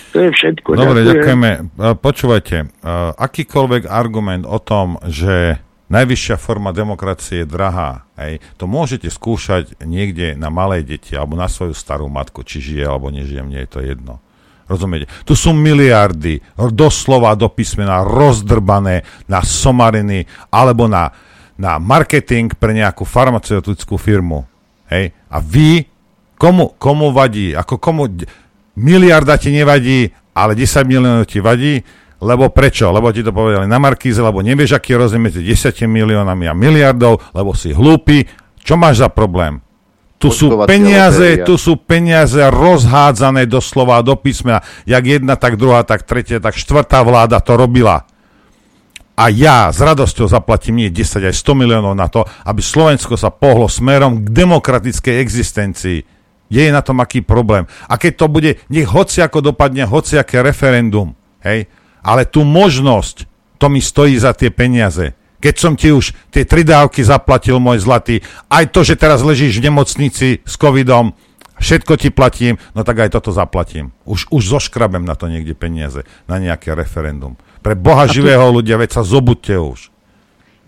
To 0.10 0.18
je 0.26 0.30
všetko. 0.34 0.70
Dobre, 0.74 1.06
Ďakujem. 1.06 1.14
ďakujeme. 1.14 1.52
E, 1.54 1.86
Počúvajte, 1.98 2.58
e, 2.58 2.68
akýkoľvek 3.14 3.84
argument 3.86 4.44
o 4.50 4.58
tom, 4.58 4.98
že 5.06 5.62
najvyššia 5.90 6.38
forma 6.38 6.70
demokracie 6.70 7.44
je 7.44 7.50
drahá, 7.50 8.06
hej, 8.22 8.38
to 8.62 8.70
môžete 8.70 9.10
skúšať 9.10 9.82
niekde 9.82 10.38
na 10.38 10.54
malé 10.54 10.86
deti 10.86 11.18
alebo 11.18 11.34
na 11.34 11.50
svoju 11.50 11.74
starú 11.74 12.06
matku, 12.06 12.46
či 12.46 12.62
žije 12.62 12.86
alebo 12.86 13.10
nežije, 13.10 13.42
mne 13.42 13.66
je 13.66 13.70
to 13.70 13.82
jedno. 13.82 14.22
Rozumiete? 14.70 15.10
Tu 15.26 15.34
sú 15.34 15.50
miliardy, 15.50 16.46
doslova 16.70 17.34
do 17.34 17.50
písmena, 17.50 18.06
rozdrbané 18.06 19.02
na 19.26 19.42
somariny 19.42 20.30
alebo 20.54 20.86
na, 20.86 21.10
na 21.58 21.82
marketing 21.82 22.54
pre 22.54 22.78
nejakú 22.78 23.02
farmaceutickú 23.02 23.98
firmu. 23.98 24.46
Hej? 24.94 25.10
A 25.26 25.42
vy, 25.42 25.90
komu, 26.38 26.78
komu 26.78 27.10
vadí? 27.10 27.58
Ako 27.58 27.82
komu, 27.82 28.14
miliarda 28.80 29.36
ti 29.36 29.52
nevadí, 29.52 30.08
ale 30.32 30.56
10 30.56 30.88
miliónov 30.88 31.28
ti 31.28 31.44
vadí, 31.44 31.84
lebo 32.24 32.48
prečo? 32.52 32.92
Lebo 32.96 33.12
ti 33.12 33.20
to 33.20 33.36
povedali 33.36 33.68
na 33.68 33.80
Markíze, 33.80 34.24
lebo 34.24 34.40
nevieš, 34.40 34.80
aký 34.80 34.96
je 34.96 34.98
rozdiel 35.04 35.24
medzi 35.24 35.42
10 35.44 35.84
miliónami 35.88 36.48
a 36.48 36.56
miliardou, 36.56 37.20
lebo 37.36 37.52
si 37.52 37.76
hlúpy. 37.76 38.24
Čo 38.64 38.80
máš 38.80 39.04
za 39.04 39.10
problém? 39.12 39.60
Tu 40.20 40.28
sú 40.36 40.52
peniaze, 40.68 41.40
lotéria. 41.40 41.48
tu 41.48 41.56
sú 41.56 41.80
peniaze 41.80 42.44
rozhádzané 42.52 43.48
doslova 43.48 44.04
do 44.04 44.20
písmena. 44.20 44.60
Jak 44.84 45.04
jedna, 45.08 45.40
tak 45.40 45.56
druhá, 45.56 45.88
tak 45.88 46.04
tretia, 46.04 46.44
tak 46.44 46.60
štvrtá 46.60 47.00
vláda 47.08 47.40
to 47.40 47.56
robila. 47.56 48.04
A 49.16 49.32
ja 49.32 49.72
s 49.72 49.80
radosťou 49.80 50.28
zaplatím 50.28 50.84
nie 50.84 50.92
10 50.92 51.24
aj 51.24 51.36
100 51.36 51.56
miliónov 51.56 51.96
na 51.96 52.12
to, 52.12 52.28
aby 52.44 52.60
Slovensko 52.60 53.16
sa 53.16 53.32
pohlo 53.32 53.72
smerom 53.72 54.24
k 54.24 54.28
demokratickej 54.28 55.16
existencii. 55.24 56.19
Je 56.50 56.66
na 56.74 56.82
tom 56.82 56.98
aký 56.98 57.22
problém. 57.22 57.70
A 57.86 57.96
keď 58.02 58.14
to 58.20 58.26
bude, 58.26 58.52
nech 58.74 58.90
hociako 58.90 59.42
dopadne, 59.42 59.86
hociaké 59.86 60.42
referendum, 60.42 61.14
hej, 61.46 61.70
ale 62.02 62.26
tú 62.26 62.42
možnosť, 62.42 63.30
to 63.62 63.70
mi 63.70 63.80
stojí 63.80 64.18
za 64.18 64.34
tie 64.34 64.50
peniaze. 64.50 65.14
Keď 65.40 65.56
som 65.56 65.74
ti 65.80 65.94
už 65.94 66.12
tie 66.34 66.44
tri 66.44 66.68
dávky 66.68 67.00
zaplatil, 67.06 67.64
môj 67.64 67.80
zlatý, 67.80 68.20
aj 68.52 68.76
to, 68.76 68.84
že 68.84 69.00
teraz 69.00 69.24
ležíš 69.24 69.62
v 69.62 69.72
nemocnici 69.72 70.28
s 70.44 70.54
covidom, 70.60 71.16
všetko 71.60 71.94
ti 71.96 72.10
platím, 72.12 72.60
no 72.76 72.84
tak 72.84 73.08
aj 73.08 73.20
toto 73.20 73.32
zaplatím. 73.32 73.96
Už, 74.04 74.28
už 74.32 74.44
zoškrabem 74.60 75.06
na 75.08 75.16
to 75.16 75.32
niekde 75.32 75.56
peniaze, 75.56 76.04
na 76.28 76.40
nejaké 76.44 76.76
referendum. 76.76 77.40
Pre 77.64 77.76
Boha 77.76 78.08
tu- 78.08 78.20
živého 78.20 78.48
ľudia, 78.52 78.80
veď 78.80 79.00
sa 79.00 79.04
zobudte 79.04 79.56
už. 79.56 79.92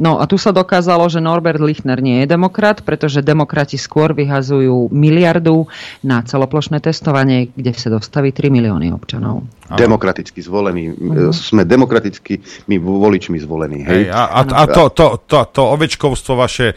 No 0.01 0.17
a 0.17 0.25
tu 0.25 0.41
sa 0.41 0.49
dokázalo, 0.49 1.05
že 1.13 1.21
Norbert 1.21 1.61
Lichner 1.61 2.01
nie 2.01 2.25
je 2.25 2.33
demokrat, 2.33 2.81
pretože 2.81 3.21
demokrati 3.21 3.77
skôr 3.77 4.17
vyhazujú 4.17 4.89
miliardu 4.89 5.69
na 6.01 6.25
celoplošné 6.25 6.81
testovanie, 6.81 7.53
kde 7.53 7.77
sa 7.77 7.93
dostaví 7.93 8.33
3 8.33 8.49
milióny 8.49 8.89
občanov. 8.89 9.45
Demokraticky 9.69 10.41
zvolení. 10.41 10.89
Mhm. 10.89 11.29
Sme 11.29 11.69
demokraticky 11.69 12.41
my 12.65 12.81
voličmi 12.81 13.37
zvolení. 13.37 13.85
Hej, 13.85 14.09
Hej? 14.09 14.11
a, 14.11 14.21
a, 14.25 14.41
a 14.41 14.63
to, 14.65 14.89
to, 14.89 15.21
to, 15.29 15.37
to 15.53 15.61
ovečkovstvo 15.69 16.33
vaše 16.33 16.73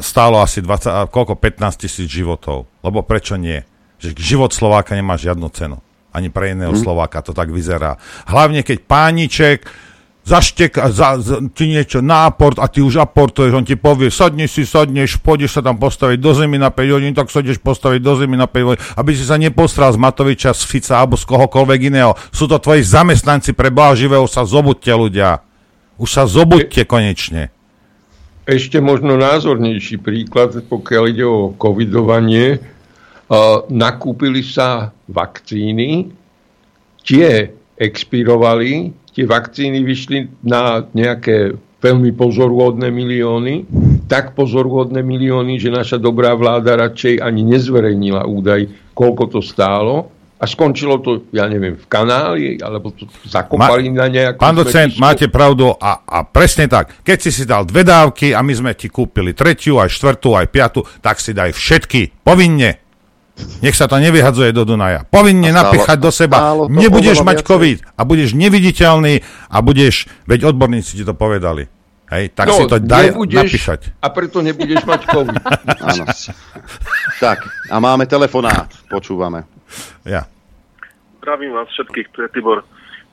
stálo 0.00 0.38
asi 0.38 0.62
20, 0.62 0.86
a 0.88 1.00
koľko, 1.10 1.34
15 1.36 1.82
tisíc 1.84 2.06
životov. 2.06 2.70
Lebo 2.80 3.02
prečo 3.02 3.34
nie? 3.34 3.58
Že 3.98 4.08
život 4.14 4.50
Slováka 4.54 4.94
nemá 4.94 5.18
žiadnu 5.18 5.50
cenu. 5.50 5.82
Ani 6.14 6.30
pre 6.30 6.54
iného 6.54 6.70
Hm. 6.70 6.80
Slováka 6.80 7.20
to 7.26 7.34
tak 7.34 7.50
vyzerá. 7.50 7.98
Hlavne 8.30 8.62
keď 8.62 8.86
pániček 8.86 9.66
zaštek 10.24 10.80
a 10.80 10.88
za, 10.88 11.20
za, 11.20 11.36
ti 11.52 11.68
niečo 11.68 12.00
na 12.00 12.24
aport 12.24 12.56
a 12.56 12.64
ty 12.64 12.80
už 12.80 12.96
aportuješ, 13.04 13.52
on 13.52 13.68
ti 13.68 13.76
povie, 13.76 14.08
sadneš 14.08 14.56
si, 14.56 14.64
sadneš, 14.64 15.20
pôjdeš 15.20 15.60
sa 15.60 15.62
tam 15.62 15.76
postaviť 15.76 16.18
do 16.18 16.32
zemi 16.32 16.56
na 16.56 16.72
5 16.72 16.96
hodín, 16.96 17.12
tak 17.12 17.28
sa 17.28 17.44
ideš 17.44 17.60
postaviť 17.60 18.00
do 18.00 18.12
zemi 18.16 18.40
na 18.40 18.48
5 18.48 18.64
hodín, 18.64 18.82
aby 18.96 19.12
si 19.12 19.24
sa 19.28 19.36
nepostral 19.36 19.92
z 19.92 20.00
Matoviča, 20.00 20.56
z 20.56 20.64
Fica 20.64 20.96
alebo 20.96 21.20
z 21.20 21.28
kohokoľvek 21.28 21.80
iného. 21.92 22.16
Sú 22.32 22.48
to 22.48 22.56
tvoji 22.56 22.80
zamestnanci 22.80 23.52
pre 23.52 23.68
živého, 23.92 24.24
sa 24.24 24.48
zobudte 24.48 24.90
ľudia. 24.90 25.44
Už 26.00 26.08
sa 26.08 26.24
zobudte 26.24 26.88
konečne. 26.88 27.52
Ešte 28.44 28.80
možno 28.80 29.16
názornejší 29.16 30.00
príklad, 30.00 30.56
pokiaľ 30.68 31.04
ide 31.08 31.24
o 31.24 31.52
covidovanie. 31.56 32.60
Uh, 33.24 33.64
nakúpili 33.72 34.44
sa 34.44 34.92
vakcíny, 35.08 36.12
tie 37.00 37.56
expirovali, 37.80 38.92
tie 39.14 39.24
vakcíny 39.24 39.86
vyšli 39.86 40.42
na 40.42 40.82
nejaké 40.90 41.54
veľmi 41.78 42.16
pozoruhodné 42.16 42.88
milióny, 42.88 43.54
tak 44.08 44.32
pozoruhodné 44.32 45.04
milióny, 45.04 45.60
že 45.60 45.68
naša 45.68 46.00
dobrá 46.00 46.32
vláda 46.32 46.80
radšej 46.80 47.20
ani 47.20 47.44
nezverejnila 47.44 48.24
údaj, 48.24 48.92
koľko 48.96 49.38
to 49.38 49.40
stálo 49.44 50.08
a 50.34 50.44
skončilo 50.44 51.00
to, 51.00 51.24
ja 51.32 51.48
neviem, 51.48 51.78
v 51.78 51.86
kanáli, 51.88 52.60
alebo 52.60 52.92
to 52.92 53.08
zakopali 53.24 53.88
na 53.88 54.12
nejakú 54.12 54.40
Pán 54.40 54.56
docent, 54.56 54.92
smetisku. 54.92 55.00
máte 55.00 55.26
pravdu 55.32 55.72
a, 55.72 56.04
a 56.04 56.18
presne 56.28 56.68
tak. 56.68 57.00
Keď 57.00 57.18
si 57.20 57.30
si 57.32 57.44
dal 57.48 57.64
dve 57.64 57.80
dávky 57.80 58.36
a 58.36 58.44
my 58.44 58.52
sme 58.52 58.72
ti 58.76 58.92
kúpili 58.92 59.32
tretiu, 59.32 59.80
aj 59.80 59.88
štvrtú, 59.88 60.36
aj 60.36 60.52
piatu, 60.52 60.84
tak 61.00 61.16
si 61.22 61.32
daj 61.32 61.56
všetky. 61.56 62.20
Povinne. 62.20 62.83
Nech 63.34 63.74
sa 63.74 63.90
to 63.90 63.98
nevyhadzuje 63.98 64.54
do 64.54 64.62
Dunaja. 64.62 65.02
Povinne 65.10 65.50
stálo- 65.50 65.58
napíchať 65.74 65.98
do 65.98 66.10
seba. 66.14 66.54
Nebudeš 66.70 67.26
mať 67.26 67.42
viacej. 67.42 67.48
COVID 67.50 67.78
a 67.98 68.00
budeš 68.06 68.30
neviditeľný 68.38 69.14
a 69.50 69.56
budeš, 69.58 70.06
veď 70.30 70.54
odborníci 70.54 71.02
ti 71.02 71.04
to 71.04 71.18
povedali. 71.18 71.66
Hej, 72.14 72.36
tak 72.36 72.46
no, 72.46 72.54
si 72.60 72.62
to 72.70 72.78
daj 72.78 73.16
napísať. 73.16 73.96
A 73.98 74.12
preto 74.12 74.38
nebudeš 74.38 74.86
mať 74.86 75.00
COVID. 75.08 75.40
Áno. 75.90 76.04
Tak, 77.18 77.38
a 77.72 77.76
máme 77.82 78.06
telefonát. 78.06 78.70
Počúvame. 78.86 79.48
Ja. 80.06 80.28
Zdravím 81.18 81.56
vás 81.56 81.66
všetkých, 81.74 82.06
tu 82.14 82.22
je 82.22 82.28
Tibor. 82.30 82.62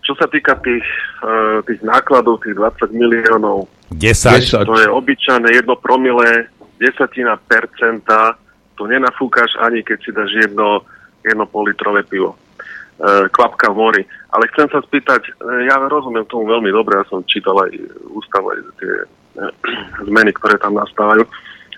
Čo 0.06 0.14
sa 0.20 0.28
týka 0.28 0.60
tých, 0.60 0.86
uh, 1.24 1.64
tých 1.66 1.82
nákladov, 1.82 2.44
tých 2.44 2.58
20 2.58 2.92
miliónov, 2.94 3.72
10. 3.96 4.68
to 4.68 4.76
je 4.78 4.90
obyčajné 4.90 5.50
jedno 5.56 5.80
promile, 5.80 6.52
desatina 6.82 7.38
percenta, 7.38 8.36
to 8.82 8.90
nenafúkaš 8.90 9.62
ani 9.62 9.86
keď 9.86 9.98
si 10.02 10.10
dáš 10.10 10.34
jedno, 10.34 10.82
jedno 11.22 11.46
politrové 11.46 12.02
pivo. 12.02 12.34
Uh, 13.02 13.26
kvapka 13.34 13.74
v 13.74 13.78
mori. 13.78 14.04
Ale 14.30 14.46
chcem 14.54 14.70
sa 14.70 14.78
spýtať, 14.82 15.38
uh, 15.42 15.66
ja 15.66 15.78
rozumiem 15.90 16.26
tomu 16.30 16.46
veľmi 16.50 16.70
dobre, 16.70 17.02
ja 17.02 17.06
som 17.10 17.26
čítal 17.26 17.58
aj 17.58 17.74
ústav, 18.14 18.46
aj 18.46 18.62
tie 18.78 18.94
uh, 19.42 19.50
zmeny, 20.10 20.30
ktoré 20.38 20.62
tam 20.62 20.78
nastávajú. 20.78 21.26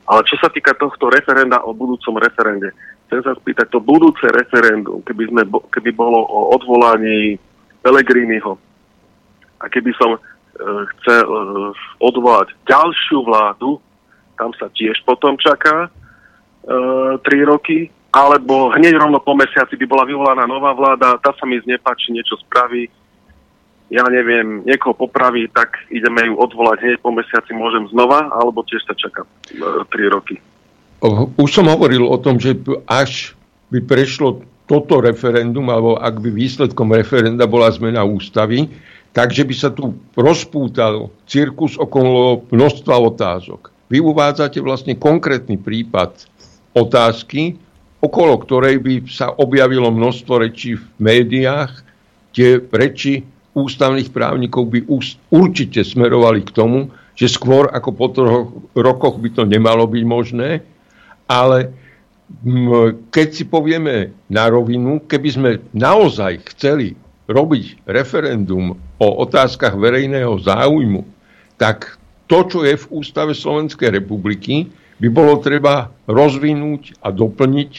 Ale 0.04 0.22
čo 0.28 0.36
sa 0.40 0.52
týka 0.52 0.76
tohto 0.76 1.08
referenda 1.08 1.64
o 1.64 1.72
budúcom 1.72 2.20
referende, 2.20 2.76
chcem 3.08 3.24
sa 3.24 3.40
spýtať, 3.40 3.72
to 3.72 3.80
budúce 3.80 4.24
referendum, 4.36 5.00
keby, 5.08 5.32
sme, 5.32 5.44
keby 5.72 5.96
bolo 5.96 6.28
o 6.28 6.60
odvolaní 6.60 7.40
Pelegriniho 7.80 8.60
a 9.64 9.66
keby 9.72 9.96
som 9.96 10.16
e, 10.16 10.20
chcel 10.98 11.24
e, 11.24 11.44
odvolať 12.04 12.52
ďalšiu 12.68 13.24
vládu, 13.24 13.80
tam 14.36 14.52
sa 14.60 14.68
tiež 14.76 15.00
potom 15.08 15.40
čaká 15.40 15.88
e, 16.64 17.20
tri 17.22 17.44
roky, 17.44 17.92
alebo 18.14 18.72
hneď 18.74 18.98
rovno 18.98 19.20
po 19.20 19.34
mesiaci 19.34 19.74
by 19.76 19.86
bola 19.90 20.04
vyvolaná 20.06 20.46
nová 20.46 20.72
vláda, 20.74 21.20
tá 21.20 21.34
sa 21.34 21.46
mi 21.50 21.58
znepáči, 21.60 22.14
niečo 22.14 22.38
spraví, 22.46 22.88
ja 23.94 24.06
neviem, 24.10 24.66
niekoho 24.66 24.98
popraví, 24.98 25.50
tak 25.54 25.78
ideme 25.94 26.26
ju 26.26 26.34
odvolať 26.40 26.82
hneď 26.82 26.98
po 27.02 27.14
mesiaci, 27.14 27.54
môžem 27.54 27.90
znova, 27.94 28.32
alebo 28.34 28.66
tiež 28.66 28.86
sa 28.86 28.96
čaká 28.98 29.26
e, 29.26 29.60
tri 29.90 30.10
roky. 30.10 30.38
Už 31.36 31.50
som 31.52 31.68
hovoril 31.68 32.08
o 32.08 32.16
tom, 32.16 32.40
že 32.40 32.56
až 32.88 33.36
by 33.68 33.84
prešlo 33.84 34.40
toto 34.66 35.04
referendum, 35.04 35.68
alebo 35.68 36.00
ak 36.00 36.24
by 36.24 36.32
výsledkom 36.32 36.96
referenda 36.96 37.44
bola 37.44 37.68
zmena 37.70 38.08
ústavy, 38.08 38.72
takže 39.12 39.44
by 39.44 39.56
sa 39.58 39.70
tu 39.70 39.94
rozpútal 40.16 41.12
cirkus 41.28 41.76
okolo 41.76 42.48
množstva 42.50 42.96
otázok. 42.98 43.70
Vy 43.92 44.02
uvádzate 44.02 44.64
vlastne 44.64 44.98
konkrétny 44.98 45.60
prípad 45.60 46.26
otázky, 46.74 47.58
okolo 48.04 48.38
ktorej 48.42 48.84
by 48.84 48.94
sa 49.08 49.32
objavilo 49.32 49.88
množstvo 49.94 50.34
rečí 50.44 50.76
v 50.76 50.86
médiách. 51.00 51.72
Tie 52.34 52.60
reči 52.60 53.24
ústavných 53.54 54.10
právnikov 54.10 54.74
by 54.74 54.90
určite 55.30 55.86
smerovali 55.86 56.42
k 56.42 56.52
tomu, 56.52 56.90
že 57.14 57.30
skôr 57.30 57.70
ako 57.70 57.90
po 57.94 58.08
troch 58.10 58.50
rokoch 58.74 59.22
by 59.22 59.30
to 59.30 59.46
nemalo 59.46 59.86
byť 59.86 60.04
možné, 60.04 60.66
ale 61.30 61.70
keď 63.14 63.28
si 63.30 63.46
povieme 63.46 64.10
na 64.26 64.50
rovinu, 64.50 64.98
keby 65.06 65.30
sme 65.30 65.52
naozaj 65.78 66.42
chceli 66.58 66.98
robiť 67.30 67.86
referendum 67.86 68.74
o 68.98 69.08
otázkach 69.22 69.78
verejného 69.78 70.42
záujmu, 70.42 71.06
tak 71.62 72.02
to, 72.26 72.42
čo 72.50 72.60
je 72.66 72.74
v 72.74 72.90
Ústave 72.90 73.38
Slovenskej 73.38 73.94
republiky, 73.94 74.74
by 75.00 75.08
bolo 75.10 75.40
treba 75.42 75.90
rozvinúť 76.06 77.00
a 77.02 77.10
doplniť 77.10 77.72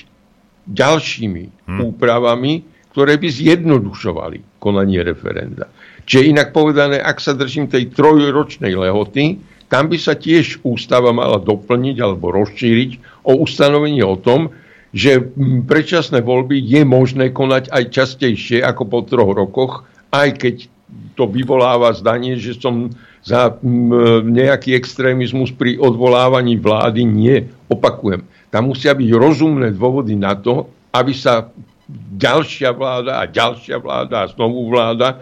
ďalšími 0.64 1.44
hmm. 1.68 1.80
úpravami, 1.92 2.64
ktoré 2.94 3.18
by 3.18 3.28
zjednodušovali 3.28 4.62
konanie 4.62 5.02
referenda. 5.02 5.68
Čiže 6.04 6.30
inak 6.30 6.54
povedané, 6.54 7.00
ak 7.00 7.18
sa 7.18 7.34
držím 7.34 7.66
tej 7.66 7.90
trojročnej 7.92 8.72
lehoty, 8.72 9.40
tam 9.72 9.90
by 9.90 9.98
sa 9.98 10.14
tiež 10.14 10.62
ústava 10.62 11.10
mala 11.10 11.40
doplniť 11.40 11.96
alebo 11.98 12.30
rozšíriť 12.30 13.24
o 13.26 13.40
ustanovenie 13.40 14.04
o 14.04 14.14
tom, 14.14 14.54
že 14.94 15.18
predčasné 15.66 16.22
voľby 16.22 16.62
je 16.62 16.86
možné 16.86 17.34
konať 17.34 17.66
aj 17.74 17.84
častejšie 17.90 18.62
ako 18.62 18.82
po 18.86 19.00
troch 19.02 19.34
rokoch, 19.34 19.82
aj 20.14 20.38
keď 20.38 20.54
to 21.18 21.26
vyvoláva 21.26 21.90
zdanie, 21.98 22.38
že 22.38 22.54
som 22.54 22.94
za 23.24 23.56
nejaký 24.28 24.76
extrémizmus 24.76 25.48
pri 25.48 25.80
odvolávaní 25.80 26.60
vlády. 26.60 27.08
Nie, 27.08 27.48
opakujem. 27.72 28.20
Tam 28.52 28.68
musia 28.70 28.92
byť 28.92 29.10
rozumné 29.16 29.72
dôvody 29.72 30.14
na 30.14 30.36
to, 30.36 30.68
aby 30.92 31.10
sa 31.16 31.48
ďalšia 32.14 32.70
vláda 32.76 33.24
a 33.24 33.24
ďalšia 33.26 33.80
vláda 33.80 34.24
a 34.24 34.30
znovu 34.30 34.70
vláda 34.70 35.08
e, 35.10 35.16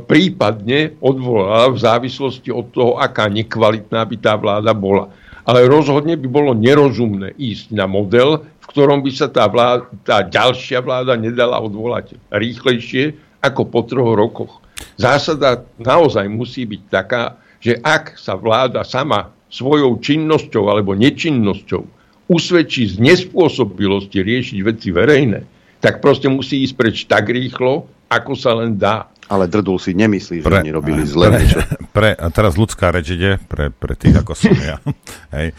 prípadne 0.00 0.96
odvolala 1.00 1.72
v 1.72 1.82
závislosti 1.82 2.48
od 2.52 2.72
toho, 2.72 2.92
aká 2.96 3.28
nekvalitná 3.28 4.04
by 4.06 4.16
tá 4.20 4.36
vláda 4.36 4.72
bola. 4.72 5.12
Ale 5.44 5.66
rozhodne 5.66 6.14
by 6.14 6.28
bolo 6.28 6.52
nerozumné 6.54 7.34
ísť 7.36 7.74
na 7.74 7.88
model, 7.88 8.44
v 8.44 8.66
ktorom 8.70 9.02
by 9.02 9.10
sa 9.12 9.26
tá, 9.28 9.48
vláda, 9.50 9.88
tá 10.06 10.22
ďalšia 10.22 10.80
vláda 10.84 11.16
nedala 11.18 11.58
odvolať 11.58 12.16
rýchlejšie 12.30 13.16
ako 13.40 13.62
po 13.66 13.80
troch 13.88 14.14
rokoch. 14.14 14.60
Zásada 14.96 15.64
naozaj 15.80 16.28
musí 16.28 16.68
byť 16.68 16.82
taká, 16.88 17.40
že 17.60 17.76
ak 17.80 18.16
sa 18.16 18.36
vláda 18.36 18.84
sama 18.84 19.32
svojou 19.50 19.98
činnosťou 19.98 20.70
alebo 20.70 20.94
nečinnosťou 20.94 21.82
usvedčí 22.30 22.86
z 22.86 23.02
nespôsobilosti 23.02 24.22
riešiť 24.22 24.58
veci 24.62 24.88
verejné, 24.94 25.40
tak 25.82 25.98
proste 25.98 26.30
musí 26.30 26.62
ísť 26.62 26.74
preč 26.78 26.96
tak 27.10 27.26
rýchlo, 27.26 27.90
ako 28.06 28.32
sa 28.38 28.54
len 28.54 28.78
dá. 28.78 29.10
Ale 29.30 29.46
Drdul 29.46 29.78
si 29.78 29.94
nemyslí, 29.94 30.42
že 30.42 30.46
Pre- 30.46 30.62
oni 30.62 30.74
robili 30.74 31.02
zle 31.06 31.30
pre, 31.30 31.42
pre, 31.96 32.10
a 32.14 32.26
teraz 32.30 32.54
ľudská 32.54 32.94
reč 32.94 33.14
ide 33.14 33.38
pre, 33.50 33.70
pre 33.70 33.94
tých, 33.98 34.22
ako 34.22 34.34
som 34.34 34.54
ja. 34.58 34.78
Hej. 35.36 35.54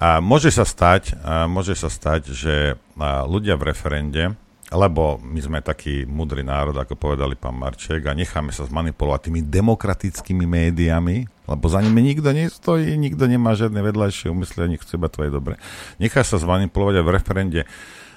A 0.00 0.24
môže 0.24 0.48
sa 0.48 0.64
stať, 0.64 1.12
a 1.20 1.44
môže 1.44 1.76
sa 1.76 1.92
stať, 1.92 2.32
že 2.32 2.80
ľudia 3.28 3.60
v 3.60 3.68
referende, 3.68 4.32
lebo 4.70 5.18
my 5.18 5.40
sme 5.42 5.58
taký 5.58 6.06
mudrý 6.06 6.46
národ, 6.46 6.78
ako 6.78 6.94
povedali 6.94 7.34
pán 7.34 7.58
Marček, 7.58 8.06
a 8.06 8.14
necháme 8.14 8.54
sa 8.54 8.62
zmanipulovať 8.70 9.26
tými 9.26 9.42
demokratickými 9.42 10.46
médiami, 10.46 11.26
lebo 11.50 11.64
za 11.66 11.82
nimi 11.82 12.06
nikto 12.06 12.30
nestojí, 12.30 12.94
nikto 12.94 13.26
nemá 13.26 13.58
žiadne 13.58 13.82
vedľajšie 13.82 14.30
úmysly, 14.30 14.70
ani 14.70 14.76
chce 14.78 14.94
iba 14.94 15.10
tvoje 15.10 15.34
dobre. 15.34 15.58
Necháš 15.98 16.34
sa 16.34 16.38
zmanipulovať 16.38 17.02
a 17.02 17.06
v 17.06 17.14
referende 17.14 17.60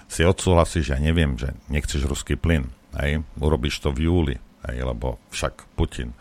si 0.06 0.22
odsúhlasíš, 0.22 0.94
ja 0.94 1.02
neviem, 1.02 1.34
že 1.42 1.58
nechceš 1.74 2.06
ruský 2.06 2.38
plyn, 2.38 2.70
hej, 3.02 3.26
urobíš 3.42 3.82
to 3.82 3.90
v 3.90 4.06
júli, 4.06 4.36
hej, 4.70 4.78
lebo 4.86 5.18
však 5.34 5.74
Putin. 5.74 6.14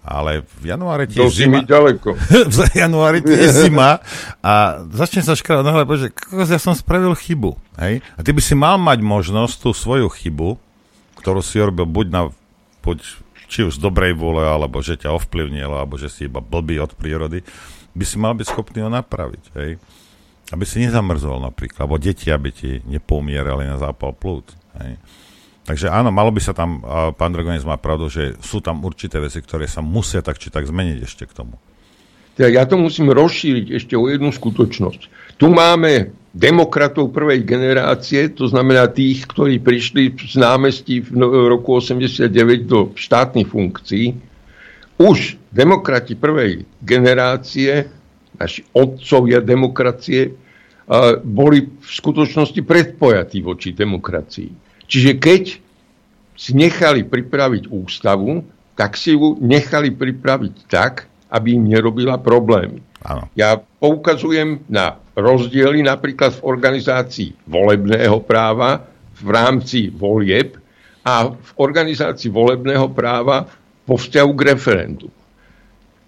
Ale 0.00 0.48
v 0.60 0.72
januári 0.72 1.04
ti 1.04 1.20
Do 1.20 1.28
je 1.28 1.44
zima. 1.44 1.60
ďaleko. 1.60 2.16
v 2.56 2.58
januári 2.72 3.20
ti 3.20 3.36
je 3.36 3.68
zima 3.68 4.00
a 4.40 4.80
začne 4.88 5.20
sa 5.20 5.36
škrávať 5.36 5.64
na 5.64 5.72
hlave, 5.76 5.92
že 6.00 6.08
ja 6.48 6.56
som 6.56 6.72
spravil 6.72 7.12
chybu. 7.12 7.52
Hej? 7.76 8.00
A 8.16 8.20
ty 8.24 8.32
by 8.32 8.40
si 8.40 8.56
mal 8.56 8.80
mať 8.80 9.04
možnosť 9.04 9.60
tú 9.60 9.70
svoju 9.76 10.08
chybu, 10.08 10.56
ktorú 11.20 11.44
si 11.44 11.60
urobil 11.60 11.84
buď 11.84 12.06
na 12.08 12.22
buď, 12.80 12.98
či 13.52 13.68
už 13.68 13.76
z 13.76 13.82
dobrej 13.82 14.16
vôle, 14.16 14.40
alebo 14.40 14.80
že 14.80 14.96
ťa 14.96 15.12
ovplyvnilo, 15.12 15.76
alebo 15.76 16.00
že 16.00 16.08
si 16.08 16.24
iba 16.24 16.40
blbý 16.40 16.80
od 16.80 16.96
prírody, 16.96 17.44
by 17.92 18.04
si 18.08 18.16
mal 18.16 18.32
byť 18.32 18.46
schopný 18.48 18.80
ho 18.80 18.88
napraviť. 18.88 19.44
Hej? 19.52 19.76
Aby 20.50 20.64
si 20.64 20.80
nezamrzol 20.80 21.44
napríklad, 21.44 21.84
alebo 21.84 22.00
deti, 22.00 22.32
aby 22.32 22.48
ti 22.50 22.80
nepoumierali 22.88 23.68
na 23.68 23.76
zápal 23.76 24.16
plúc. 24.16 24.48
Hej? 24.80 24.96
Takže 25.70 25.86
áno, 25.86 26.10
malo 26.10 26.34
by 26.34 26.42
sa 26.42 26.50
tam, 26.50 26.82
pán 27.14 27.30
Dragonec 27.30 27.62
má 27.62 27.78
pravdu, 27.78 28.10
že 28.10 28.34
sú 28.42 28.58
tam 28.58 28.82
určité 28.82 29.22
veci, 29.22 29.38
ktoré 29.38 29.70
sa 29.70 29.78
musia 29.78 30.18
tak 30.18 30.34
či 30.34 30.50
tak 30.50 30.66
zmeniť 30.66 30.98
ešte 31.06 31.30
k 31.30 31.30
tomu. 31.30 31.54
Teda 32.34 32.50
ja 32.50 32.66
to 32.66 32.74
musím 32.74 33.14
rozšíriť 33.14 33.78
ešte 33.78 33.94
o 33.94 34.10
jednu 34.10 34.34
skutočnosť. 34.34 35.00
Tu 35.38 35.46
máme 35.46 36.10
demokratov 36.34 37.14
prvej 37.14 37.46
generácie, 37.46 38.34
to 38.34 38.50
znamená 38.50 38.90
tých, 38.90 39.30
ktorí 39.30 39.62
prišli 39.62 40.10
z 40.18 40.42
námestí 40.42 41.06
v 41.06 41.14
no- 41.14 41.46
roku 41.46 41.78
89 41.78 42.66
do 42.66 42.90
štátnych 42.98 43.46
funkcií. 43.46 44.18
Už 44.98 45.38
demokrati 45.54 46.18
prvej 46.18 46.66
generácie, 46.82 47.86
naši 48.34 48.66
otcovia 48.74 49.38
demokracie, 49.38 50.34
boli 51.22 51.78
v 51.78 51.86
skutočnosti 51.86 52.58
predpojatí 52.58 53.38
voči 53.38 53.70
demokracii. 53.70 54.69
Čiže 54.90 55.22
keď 55.22 55.42
si 56.34 56.50
nechali 56.58 57.06
pripraviť 57.06 57.70
ústavu, 57.70 58.42
tak 58.74 58.98
si 58.98 59.14
ju 59.14 59.38
nechali 59.38 59.94
pripraviť 59.94 60.66
tak, 60.66 61.06
aby 61.30 61.54
im 61.54 61.70
nerobila 61.70 62.18
problémy. 62.18 62.82
Áno. 63.06 63.30
Ja 63.38 63.56
poukazujem 63.56 64.66
na 64.66 64.98
rozdiely 65.14 65.86
napríklad 65.86 66.36
v 66.36 66.44
organizácii 66.44 67.30
volebného 67.46 68.18
práva 68.26 68.88
v 69.20 69.28
rámci 69.30 69.88
volieb 69.88 70.58
a 71.06 71.32
v 71.32 71.50
organizácii 71.60 72.28
volebného 72.28 72.90
práva 72.92 73.48
vo 73.86 73.96
vzťahu 73.96 74.30
k 74.36 74.42
referendu. 74.52 75.08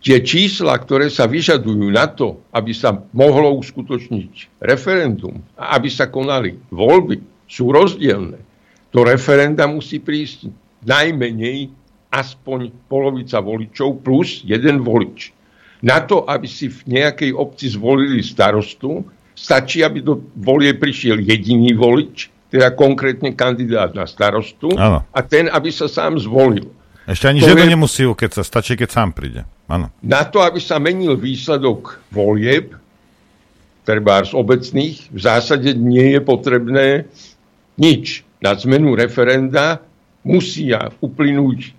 Tie 0.03 0.19
čísla, 0.19 0.75
ktoré 0.83 1.07
sa 1.07 1.31
vyžadujú 1.31 1.87
na 1.87 2.11
to, 2.11 2.43
aby 2.51 2.75
sa 2.75 2.91
mohlo 3.15 3.55
uskutočniť 3.63 4.59
referendum 4.59 5.39
a 5.55 5.79
aby 5.79 5.87
sa 5.87 6.11
konali 6.11 6.59
voľby, 6.75 7.47
sú 7.47 7.71
rozdielne. 7.71 8.52
Do 8.93 9.01
referenda 9.03 9.65
musí 9.65 9.99
prísť 9.99 10.53
najmenej 10.85 11.73
aspoň 12.13 12.69
polovica 12.93 13.41
voličov 13.41 14.05
plus 14.05 14.45
jeden 14.45 14.85
volič. 14.85 15.33
Na 15.83 16.05
to, 16.05 16.29
aby 16.29 16.45
si 16.47 16.69
v 16.69 17.01
nejakej 17.01 17.33
obci 17.33 17.73
zvolili 17.73 18.21
starostu, 18.21 19.03
stačí, 19.33 19.81
aby 19.81 20.05
do 20.05 20.21
volie 20.37 20.77
prišiel 20.77 21.19
jediný 21.19 21.73
volič, 21.75 22.29
teda 22.53 22.77
konkrétne 22.77 23.33
kandidát 23.33 23.97
na 23.97 24.05
starostu, 24.05 24.77
Áno. 24.77 25.09
a 25.09 25.21
ten, 25.25 25.49
aby 25.49 25.73
sa 25.73 25.89
sám 25.89 26.21
zvolil. 26.21 26.69
Ešte 27.09 27.27
ani 27.33 27.41
To 27.43 27.49
žiadno 27.51 27.65
je- 27.67 27.73
nemusí 27.75 28.03
sa 28.31 28.45
stačí, 28.45 28.77
keď 28.77 28.89
sám 28.93 29.11
príde. 29.17 29.43
Áno. 29.67 29.89
Na 30.05 30.23
to, 30.29 30.45
aby 30.45 30.61
sa 30.61 30.77
menil 30.79 31.17
výsledok 31.17 31.99
volieb, 32.13 32.77
treba 33.83 34.23
z 34.23 34.37
obecných, 34.37 35.11
v 35.11 35.19
zásade 35.19 35.75
nie 35.75 36.15
je 36.15 36.21
potrebné 36.23 36.87
nič. 37.81 38.23
Na 38.43 38.59
zmenu 38.59 38.99
referenda 38.99 39.79
musia 40.27 40.91
uplynúť 40.99 41.73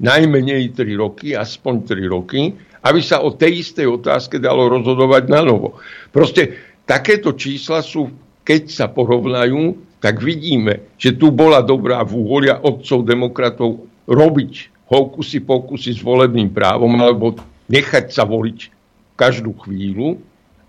najmenej 0.00 0.76
3 0.76 1.00
roky, 1.00 1.32
aspoň 1.32 1.74
3 1.88 2.14
roky, 2.14 2.52
aby 2.84 3.00
sa 3.00 3.20
o 3.24 3.32
tej 3.32 3.64
istej 3.64 3.88
otázke 3.88 4.40
dalo 4.40 4.68
rozhodovať 4.68 5.28
na 5.28 5.40
novo. 5.44 5.80
Proste 6.12 6.56
takéto 6.88 7.36
čísla 7.36 7.84
sú, 7.84 8.12
keď 8.44 8.62
sa 8.68 8.86
porovnajú, 8.88 9.76
tak 10.00 10.20
vidíme, 10.24 10.96
že 10.96 11.12
tu 11.12 11.28
bola 11.28 11.60
dobrá 11.60 12.00
vôľa 12.04 12.64
otcov 12.64 13.04
demokratov 13.04 13.84
robiť 14.08 14.72
hokusy 14.88 15.44
pokusy 15.44 15.96
s 15.96 16.00
volebným 16.00 16.50
právom 16.50 16.90
alebo 16.96 17.36
nechať 17.68 18.10
sa 18.10 18.24
voliť 18.24 18.72
každú 19.14 19.52
chvíľu, 19.60 20.16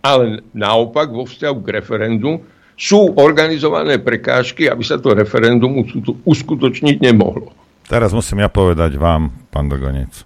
ale 0.03 0.43
naopak 0.51 1.09
vo 1.09 1.23
vzťahu 1.23 1.57
k 1.63 1.73
referendu 1.79 2.43
sú 2.81 3.13
organizované 3.13 4.01
prekážky, 4.01 4.65
aby 4.65 4.81
sa 4.81 4.97
to 4.97 5.13
referendum 5.13 5.85
uskuto- 5.85 6.17
uskutočniť 6.25 6.97
nemohlo. 6.97 7.53
Teraz 7.85 8.09
musím 8.09 8.41
ja 8.41 8.49
povedať 8.49 8.97
vám, 8.97 9.29
pán 9.53 9.69
Drgonec, 9.69 10.25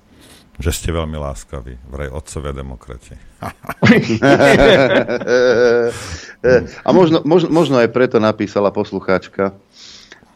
že 0.56 0.72
ste 0.72 0.96
veľmi 0.96 1.20
láskaví, 1.20 1.76
vraj 1.92 2.08
otcovia 2.16 2.56
demokrati. 2.56 3.20
A 6.88 6.90
možno, 6.96 7.20
možno, 7.28 7.50
možno 7.52 7.76
aj 7.82 7.92
preto 7.92 8.24
napísala 8.24 8.72
poslucháčka 8.72 9.52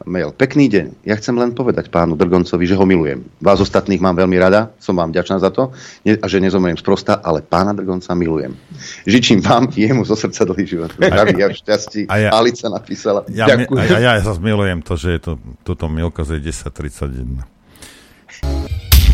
mail. 0.07 0.31
Pekný 0.31 0.71
deň. 0.71 1.03
Ja 1.03 1.19
chcem 1.19 1.35
len 1.35 1.51
povedať 1.51 1.91
pánu 1.91 2.15
Drgoncovi, 2.15 2.63
že 2.63 2.75
ho 2.79 2.85
milujem. 2.87 3.25
Vás 3.43 3.59
ostatných 3.59 3.99
mám 3.99 4.15
veľmi 4.15 4.37
rada, 4.39 4.71
som 4.79 4.95
vám 4.95 5.11
vďačná 5.11 5.39
za 5.43 5.51
to 5.51 5.75
a 6.05 6.25
že 6.29 6.39
nezomriem 6.39 6.79
sprosta, 6.79 7.19
ale 7.19 7.43
pána 7.43 7.75
Drgonca 7.75 8.15
milujem. 8.15 8.55
Žičím 9.03 9.43
vám 9.43 9.67
i 9.75 9.91
jemu 9.91 10.07
zo 10.07 10.15
srdca 10.15 10.47
dlhý 10.47 10.65
život. 10.67 10.91
Zdraví 10.95 11.43
a 11.43 11.47
šťastí. 11.51 12.01
A 12.07 12.15
ja- 12.17 12.31
Alica 12.31 12.71
napísala. 12.71 13.27
Ja, 13.27 13.51
mi, 13.59 13.67
a, 13.67 13.83
ja, 13.83 13.99
ja 13.99 14.21
zase 14.23 14.39
milujem 14.39 14.79
to, 14.79 14.95
že 14.95 15.19
je 15.19 15.19
to, 15.19 15.31
túto 15.67 15.91
Milka 15.91 16.23
z 16.23 16.39
1031. 16.39 17.43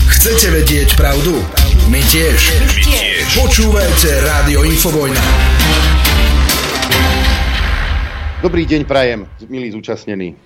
Chcete 0.06 0.48
vedieť 0.54 0.90
pravdu? 0.98 1.38
My 1.90 2.02
tiež. 2.02 2.40
My 2.62 2.82
tiež. 2.82 3.26
Počúvajte 3.42 4.10
Rádio 4.26 4.66
Infovojna. 4.66 5.22
Dobrý 8.46 8.62
deň 8.70 8.86
prajem, 8.86 9.26
milí 9.50 9.74
zúčastnení. 9.74 10.45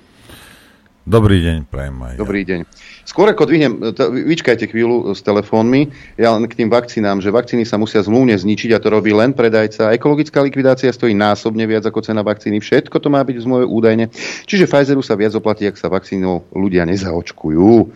Dobrý 1.10 1.42
deň, 1.42 1.66
prajem 1.66 1.98
aj. 2.06 2.14
Dobrý 2.22 2.46
deň. 2.46 2.70
Skôr 3.02 3.34
ako 3.34 3.50
dvihnem, 3.50 3.82
vyčkajte 4.30 4.70
chvíľu 4.70 5.18
s 5.18 5.26
telefónmi, 5.26 5.90
ja 6.22 6.38
len 6.38 6.46
k 6.46 6.54
tým 6.54 6.70
vakcínám, 6.70 7.18
že 7.18 7.34
vakcíny 7.34 7.66
sa 7.66 7.82
musia 7.82 8.06
zmluvne 8.06 8.38
zničiť 8.38 8.78
a 8.78 8.80
to 8.80 8.94
robí 8.94 9.10
len 9.10 9.34
predajca. 9.34 9.90
Ekologická 9.98 10.46
likvidácia 10.46 10.94
stojí 10.94 11.18
násobne 11.18 11.66
viac 11.66 11.82
ako 11.90 12.06
cena 12.06 12.22
vakcíny. 12.22 12.62
Všetko 12.62 13.02
to 13.02 13.10
má 13.10 13.26
byť 13.26 13.42
v 13.42 13.42
zmluve 13.42 13.66
údajne. 13.66 14.14
Čiže 14.46 14.70
Pfizeru 14.70 15.02
sa 15.02 15.18
viac 15.18 15.34
oplatí, 15.34 15.66
ak 15.66 15.82
sa 15.82 15.90
vakcínou 15.90 16.46
ľudia 16.54 16.86
nezaočkujú. 16.86 17.90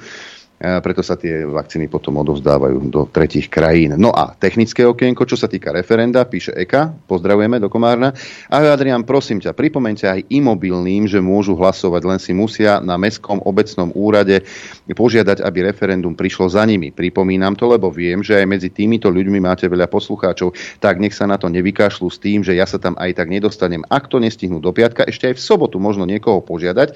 Preto 0.63 1.03
sa 1.03 1.19
tie 1.19 1.43
vakcíny 1.43 1.91
potom 1.91 2.23
odovzdávajú 2.23 2.87
do 2.87 3.03
tretich 3.11 3.51
krajín. 3.51 3.99
No 3.99 4.15
a 4.15 4.31
technické 4.31 4.87
okienko, 4.87 5.27
čo 5.27 5.35
sa 5.35 5.51
týka 5.51 5.75
referenda, 5.75 6.23
píše 6.23 6.55
Eka, 6.55 7.03
pozdravujeme 7.03 7.59
do 7.59 7.67
Komárna. 7.67 8.15
A 8.47 8.63
Adrian, 8.71 9.03
prosím 9.03 9.43
ťa, 9.43 9.51
pripomeňte 9.51 10.07
aj 10.07 10.19
imobilným, 10.31 11.03
že 11.03 11.19
môžu 11.19 11.59
hlasovať, 11.59 12.01
len 12.07 12.15
si 12.15 12.31
musia 12.31 12.79
na 12.79 12.95
mestskom 12.95 13.43
obecnom 13.43 13.91
úrade 13.91 14.47
požiadať, 14.87 15.43
aby 15.43 15.67
referendum 15.67 16.15
prišlo 16.15 16.47
za 16.47 16.63
nimi. 16.63 16.95
Pripomínam 16.95 17.59
to, 17.59 17.67
lebo 17.67 17.91
viem, 17.91 18.23
že 18.23 18.39
aj 18.39 18.47
medzi 18.47 18.71
týmito 18.71 19.11
ľuďmi 19.11 19.43
máte 19.43 19.67
veľa 19.67 19.91
poslucháčov, 19.91 20.55
tak 20.79 20.95
nech 21.03 21.11
sa 21.11 21.27
na 21.27 21.35
to 21.35 21.51
nevykašľú 21.51 22.07
s 22.07 22.23
tým, 22.23 22.39
že 22.39 22.55
ja 22.55 22.63
sa 22.63 22.79
tam 22.79 22.95
aj 22.95 23.19
tak 23.19 23.27
nedostanem. 23.27 23.83
Ak 23.91 24.07
to 24.07 24.23
nestihnú 24.23 24.63
do 24.63 24.71
piatka, 24.71 25.03
ešte 25.03 25.27
aj 25.27 25.35
v 25.35 25.43
sobotu 25.43 25.75
možno 25.75 26.07
niekoho 26.07 26.39
požiadať, 26.39 26.95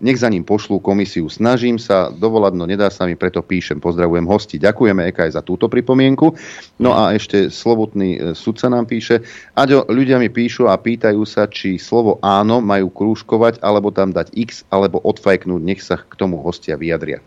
nech 0.00 0.16
za 0.16 0.32
ním 0.32 0.42
pošlú 0.42 0.80
komisiu. 0.80 1.28
Snažím 1.28 1.76
sa 1.76 2.08
dovolať, 2.08 2.52
no 2.56 2.64
nedá 2.64 2.88
sa 2.88 3.04
mi, 3.04 3.14
preto 3.14 3.44
píšem. 3.44 3.78
Pozdravujem 3.78 4.24
hosti. 4.24 4.56
Ďakujeme 4.56 5.12
Eka 5.12 5.28
aj 5.28 5.32
za 5.36 5.42
túto 5.44 5.68
pripomienku. 5.68 6.34
No 6.80 6.96
a 6.96 7.12
ešte 7.12 7.52
slovotný 7.52 8.10
e, 8.16 8.18
sudca 8.32 8.72
nám 8.72 8.88
píše. 8.88 9.20
Aďo, 9.52 9.84
ľudia 9.86 10.16
mi 10.16 10.32
píšu 10.32 10.72
a 10.72 10.80
pýtajú 10.80 11.22
sa, 11.28 11.46
či 11.46 11.76
slovo 11.76 12.16
áno 12.24 12.64
majú 12.64 12.88
krúžkovať, 12.88 13.60
alebo 13.60 13.92
tam 13.92 14.10
dať 14.10 14.32
x, 14.32 14.64
alebo 14.72 14.98
odfajknúť. 15.04 15.62
Nech 15.62 15.84
sa 15.84 16.00
k 16.00 16.12
tomu 16.16 16.40
hostia 16.40 16.80
vyjadria. 16.80 17.20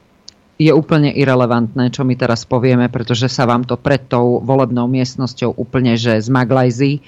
Je 0.62 0.70
úplne 0.70 1.10
irrelevantné, 1.10 1.90
čo 1.90 2.06
my 2.06 2.14
teraz 2.14 2.46
povieme, 2.46 2.86
pretože 2.86 3.26
sa 3.26 3.50
vám 3.50 3.66
to 3.66 3.74
pred 3.74 4.06
tou 4.06 4.38
volebnou 4.38 4.86
miestnosťou 4.86 5.58
úplne 5.58 5.98
že 5.98 6.22
zmaglajzí. 6.22 7.02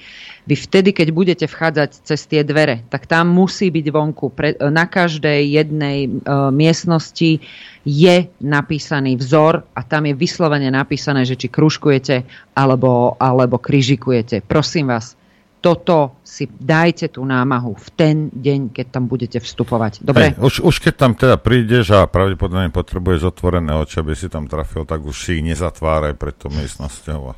Vy 0.46 0.54
vtedy, 0.54 0.90
keď 0.94 1.08
budete 1.10 1.46
vchádzať 1.46 1.90
cez 2.06 2.20
tie 2.26 2.42
dvere, 2.46 2.86
tak 2.90 3.06
tam 3.10 3.30
musí 3.30 3.70
byť 3.70 3.86
vonku. 3.90 4.30
Pre, 4.30 4.58
na 4.70 4.86
každej 4.86 5.58
jednej 5.58 6.06
e, 6.06 6.08
miestnosti 6.54 7.42
je 7.82 8.16
napísaný 8.42 9.18
vzor 9.18 9.66
a 9.74 9.80
tam 9.82 10.06
je 10.06 10.14
vyslovene 10.14 10.70
napísané, 10.70 11.26
že 11.26 11.38
či 11.38 11.50
kružkujete 11.50 12.26
alebo, 12.54 13.14
alebo 13.18 13.58
kryžikujete. 13.58 14.42
Prosím 14.46 14.90
vás, 14.90 15.18
toto 15.66 16.22
si 16.22 16.46
dajte 16.46 17.10
tú 17.10 17.26
námahu 17.26 17.74
v 17.74 17.88
ten 17.98 18.16
deň, 18.30 18.70
keď 18.70 18.86
tam 18.94 19.10
budete 19.10 19.42
vstupovať. 19.42 20.06
Dobre? 20.06 20.30
Hej, 20.30 20.38
už, 20.38 20.54
už 20.62 20.76
keď 20.78 20.94
tam 20.94 21.12
teda 21.18 21.42
prídeš 21.42 21.90
a 21.90 22.06
pravdepodobne 22.06 22.70
potrebuješ 22.70 23.34
otvorené 23.34 23.74
oči, 23.74 23.98
aby 23.98 24.14
si 24.14 24.30
tam 24.30 24.46
trafil, 24.46 24.86
tak 24.86 25.02
už 25.02 25.16
si 25.18 25.42
ich 25.42 25.42
nezatváraj 25.42 26.14
pred 26.14 26.38
tou 26.38 26.54
miestnosťou. 26.54 27.20
A, 27.30 27.34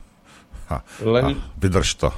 a, 0.69 0.75
Len- 1.09 1.41
a 1.41 1.57
vydrž 1.57 1.89
to. 1.97 2.11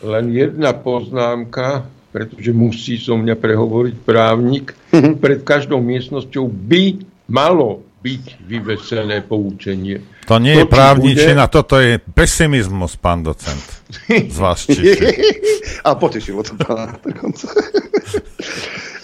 Len 0.00 0.32
jedna 0.32 0.72
poznámka, 0.72 1.84
pretože 2.16 2.52
musí 2.56 2.96
so 2.96 3.16
mňa 3.20 3.36
prehovoriť 3.36 3.94
právnik. 4.08 4.72
Pred 4.96 5.44
každou 5.44 5.84
miestnosťou 5.84 6.48
by 6.48 7.04
malo 7.28 7.84
byť 8.06 8.24
vyvesené 8.46 9.26
poučenie. 9.26 9.98
To 10.30 10.38
nie 10.38 10.54
To, 10.54 10.60
je 10.62 10.64
či 10.66 10.70
právničina, 10.70 11.42
toto 11.50 11.82
je 11.82 11.98
pesimizmus, 11.98 12.94
pán 12.94 13.26
docent. 13.26 13.62
Z 14.06 14.38
vás 14.38 14.62
čiže. 14.62 14.94
a 15.86 15.98
potešilo 15.98 16.46
to 16.46 16.54
pána 16.54 16.94
dokonca. 17.02 17.50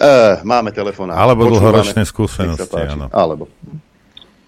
Eh, 0.03 0.43
Máme 0.43 0.75
telefón. 0.75 1.15
Alebo 1.15 1.47
dlhoročné 1.47 2.03
skúsenosti, 2.03 2.75
áno. 2.75 3.07
Alebo. 3.07 3.47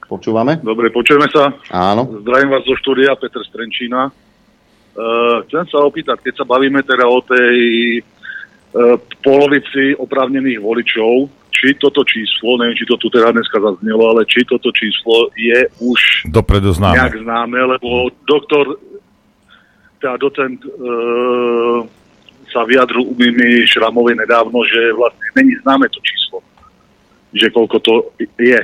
Počúvame? 0.04 0.60
Dobre, 0.60 0.92
počujeme 0.92 1.32
sa. 1.32 1.56
Áno. 1.72 2.12
Zdravím 2.28 2.52
vás 2.52 2.68
zo 2.68 2.76
štúdia, 2.76 3.16
Peter 3.16 3.40
Strenčína. 3.40 4.12
Uh, 4.12 5.48
chcem 5.48 5.64
sa 5.72 5.80
opýtať, 5.80 6.28
keď 6.28 6.44
sa 6.44 6.46
bavíme 6.48 6.84
teda 6.84 7.08
o 7.08 7.24
tej 7.24 7.56
uh, 8.04 9.00
polovici 9.24 9.96
oprávnených 9.96 10.60
voličov, 10.60 11.32
či 11.56 11.72
toto 11.80 12.04
číslo, 12.04 12.60
neviem, 12.60 12.76
či 12.76 12.84
to 12.84 13.00
tu 13.00 13.08
teda 13.08 13.32
dneska 13.32 13.56
zaznelo, 13.56 14.12
ale 14.12 14.28
či 14.28 14.44
toto 14.44 14.68
číslo 14.76 15.32
je 15.40 15.64
už 15.80 16.28
Dopredu 16.28 16.76
známe. 16.76 17.00
nejak 17.00 17.16
známe, 17.24 17.60
lebo 17.80 18.12
doktor, 18.28 18.76
teda 20.04 20.20
docent 20.20 20.60
uh, 20.68 21.88
sa 22.52 22.68
vyjadril 22.68 23.08
u 23.08 23.16
Mimi 23.16 23.64
Šramovej 23.64 24.20
nedávno, 24.20 24.68
že 24.68 24.92
vlastne 24.92 25.28
není 25.40 25.56
známe 25.64 25.88
to 25.88 26.04
číslo, 26.04 26.44
že 27.32 27.48
koľko 27.56 27.78
to 27.80 27.94
je. 28.36 28.60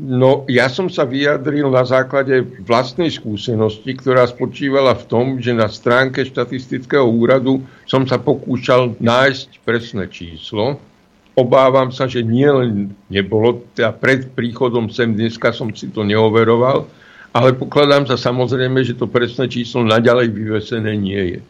No, 0.00 0.48
ja 0.48 0.72
som 0.72 0.88
sa 0.88 1.04
vyjadril 1.04 1.68
na 1.68 1.84
základe 1.84 2.40
vlastnej 2.64 3.12
skúsenosti, 3.12 3.92
ktorá 3.92 4.24
spočívala 4.24 4.96
v 4.96 5.04
tom, 5.04 5.26
že 5.36 5.52
na 5.52 5.68
stránke 5.68 6.24
štatistického 6.24 7.04
úradu 7.04 7.60
som 7.84 8.08
sa 8.08 8.16
pokúšal 8.16 8.96
nájsť 8.96 9.60
presné 9.60 10.08
číslo. 10.08 10.80
Obávam 11.40 11.88
sa, 11.88 12.04
že 12.04 12.20
nielen 12.20 12.92
nebolo, 13.08 13.64
teda 13.72 13.96
pred 13.96 14.28
príchodom 14.36 14.92
sem 14.92 15.16
dneska 15.16 15.56
som 15.56 15.72
si 15.72 15.88
to 15.88 16.04
neoveroval, 16.04 16.84
ale 17.32 17.56
pokladám 17.56 18.04
sa 18.04 18.20
samozrejme, 18.20 18.84
že 18.84 18.92
to 18.92 19.08
presné 19.08 19.48
číslo 19.48 19.80
naďalej 19.88 20.28
vyvesené 20.36 20.92
nie 21.00 21.22
je. 21.32 21.40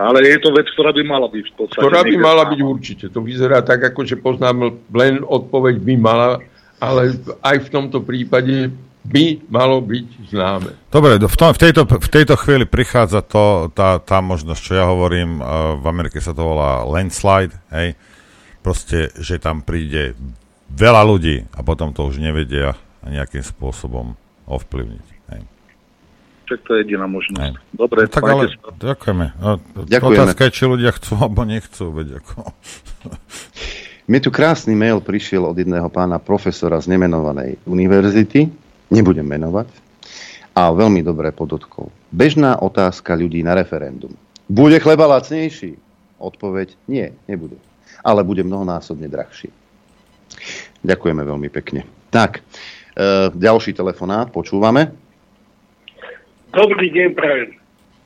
Ale 0.00 0.24
je 0.24 0.38
to 0.40 0.56
vec, 0.56 0.66
ktorá 0.72 0.90
by 0.96 1.04
mala 1.04 1.28
byť 1.28 1.44
v 1.52 1.54
podstate. 1.54 1.82
Ktorá 1.84 2.00
by 2.00 2.16
mala 2.16 2.48
byť 2.48 2.60
určite. 2.64 3.04
To 3.12 3.20
vyzerá 3.20 3.60
tak, 3.60 3.84
ako 3.84 4.08
že 4.08 4.16
poznám 4.16 4.80
len 4.88 5.20
odpoveď 5.20 5.76
by 5.76 5.94
mala, 6.00 6.40
ale 6.80 7.20
aj 7.44 7.56
v 7.60 7.68
tomto 7.68 8.00
prípade 8.00 8.72
by 9.02 9.42
malo 9.50 9.82
byť 9.82 10.08
známe. 10.30 10.70
Dobre, 10.90 11.18
v, 11.18 11.36
tom, 11.36 11.50
v, 11.50 11.58
tejto, 11.58 11.82
v 11.86 12.10
tejto 12.10 12.34
chvíli 12.38 12.64
prichádza 12.70 13.20
to, 13.26 13.66
tá, 13.74 13.98
tá 13.98 14.22
možnosť, 14.22 14.60
čo 14.62 14.72
ja 14.78 14.86
hovorím, 14.86 15.42
v 15.82 15.84
Amerike 15.90 16.22
sa 16.22 16.30
to 16.30 16.46
volá 16.46 16.86
landslide, 16.86 17.54
hej, 17.74 17.98
proste, 18.62 19.10
že 19.18 19.42
tam 19.42 19.66
príde 19.66 20.14
veľa 20.70 21.02
ľudí 21.02 21.50
a 21.50 21.66
potom 21.66 21.90
to 21.90 22.06
už 22.06 22.22
nevedia 22.22 22.78
nejakým 23.02 23.42
spôsobom 23.42 24.14
ovplyvniť. 24.46 25.06
Hej. 25.34 25.40
Však 26.46 26.60
to 26.62 26.70
je 26.78 26.78
jediná 26.86 27.10
možnosť. 27.10 27.42
Hej. 27.42 27.54
Dobre, 27.74 28.06
no, 28.06 28.12
tak 28.14 28.22
ale, 28.22 28.44
sa. 28.54 28.70
ďakujeme. 28.70 29.26
No, 29.42 29.50
ďakujeme. 29.82 30.22
Otázka 30.22 30.42
je, 30.46 30.52
či 30.54 30.64
ľudia 30.70 30.90
chcú 30.94 31.12
alebo 31.18 31.42
nechcú, 31.42 31.84
veď 31.90 32.22
ako... 32.22 32.34
Mne 34.02 34.18
tu 34.18 34.34
krásny 34.34 34.74
mail 34.74 34.98
prišiel 34.98 35.46
od 35.46 35.54
jedného 35.54 35.86
pána 35.86 36.18
profesora 36.18 36.78
z 36.82 36.90
nemenovanej 36.90 37.58
univerzity, 37.66 38.50
nebudem 38.92 39.24
menovať, 39.24 39.72
a 40.52 40.68
veľmi 40.68 41.00
dobre 41.00 41.32
podotkol. 41.32 41.88
Bežná 42.12 42.60
otázka 42.60 43.16
ľudí 43.16 43.40
na 43.40 43.56
referendum. 43.56 44.12
Bude 44.48 44.76
chleba 44.76 45.08
lacnejší? 45.08 45.80
Odpoveď 46.20 46.76
nie, 46.86 47.08
nebude. 47.24 47.56
Ale 48.04 48.20
bude 48.20 48.44
mnohonásobne 48.44 49.08
drahší. 49.08 49.48
Ďakujeme 50.84 51.22
veľmi 51.24 51.48
pekne. 51.48 51.88
Tak, 52.12 52.40
e, 52.40 53.32
ďalší 53.32 53.72
telefonát, 53.72 54.28
počúvame. 54.28 54.92
Dobrý 56.52 56.92
deň, 56.92 57.08
prajem. 57.16 57.50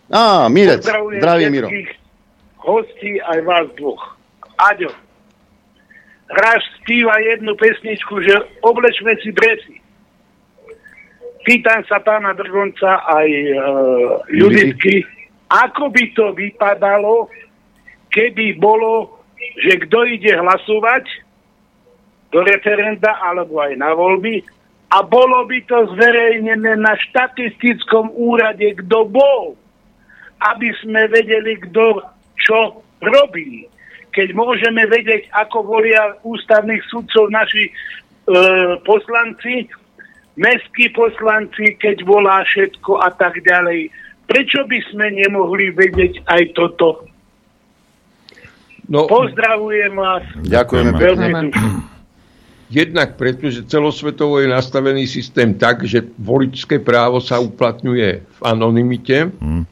Á, 0.07 0.47
Mirec, 0.47 0.87
zdravie 0.87 1.51
Miro. 1.51 1.67
hostí 2.63 3.19
aj 3.19 3.43
vás 3.43 3.67
dvoch. 3.75 4.15
Aďo, 4.55 4.95
raz 6.31 6.63
spíva 6.79 7.19
jednu 7.19 7.59
pesničku, 7.59 8.23
že 8.23 8.39
oblečme 8.63 9.19
si 9.19 9.35
dresy 9.35 9.76
pýtam 11.47 11.87
sa 11.87 12.03
pána 12.03 12.35
Drgonca 12.35 13.07
aj 13.07 13.31
uh, 13.31 13.59
Juditky, 14.35 15.07
ako 15.47 15.95
by 15.95 16.05
to 16.19 16.35
vypadalo, 16.35 17.31
keby 18.11 18.59
bolo, 18.59 19.23
že 19.63 19.79
kto 19.87 20.11
ide 20.11 20.35
hlasovať 20.35 21.07
do 22.35 22.43
referenda 22.43 23.15
alebo 23.23 23.63
aj 23.63 23.79
na 23.79 23.95
voľby 23.95 24.43
a 24.91 25.03
bolo 25.03 25.47
by 25.47 25.59
to 25.67 25.87
zverejnené 25.95 26.79
na 26.79 26.95
štatistickom 26.95 28.11
úrade, 28.15 28.75
kto 28.87 29.07
bol, 29.07 29.59
aby 30.43 30.71
sme 30.83 31.11
vedeli, 31.11 31.59
kto 31.59 32.03
čo 32.39 32.83
robí. 33.03 33.67
Keď 34.15 34.33
môžeme 34.33 34.87
vedieť, 34.87 35.27
ako 35.35 35.67
volia 35.67 36.15
ústavných 36.23 36.81
sudcov 36.87 37.29
naši 37.35 37.69
e, 37.69 37.73
poslanci, 38.87 39.67
mestskí 40.37 40.93
poslanci, 40.93 41.77
keď 41.81 42.05
volá 42.05 42.45
všetko 42.45 43.01
a 43.01 43.11
tak 43.13 43.41
ďalej. 43.43 43.89
Prečo 44.27 44.69
by 44.69 44.79
sme 44.93 45.07
nemohli 45.17 45.73
vedieť 45.73 46.23
aj 46.29 46.43
toto? 46.53 47.09
No, 48.87 49.11
Pozdravujem 49.11 49.95
vás. 49.99 50.23
Ďakujeme. 50.47 50.95
Veľmi 50.95 51.51
Jednak 52.67 53.15
preto, 53.15 53.47
že 53.47 53.63
celosvetovo 53.63 54.43
je 54.43 54.51
nastavený 54.51 55.07
systém 55.07 55.55
tak, 55.55 55.87
že 55.87 56.03
voličské 56.19 56.83
právo 56.83 57.23
sa 57.23 57.39
uplatňuje 57.39 58.11
v 58.27 58.41
anonimite. 58.43 59.31
Hmm. 59.39 59.63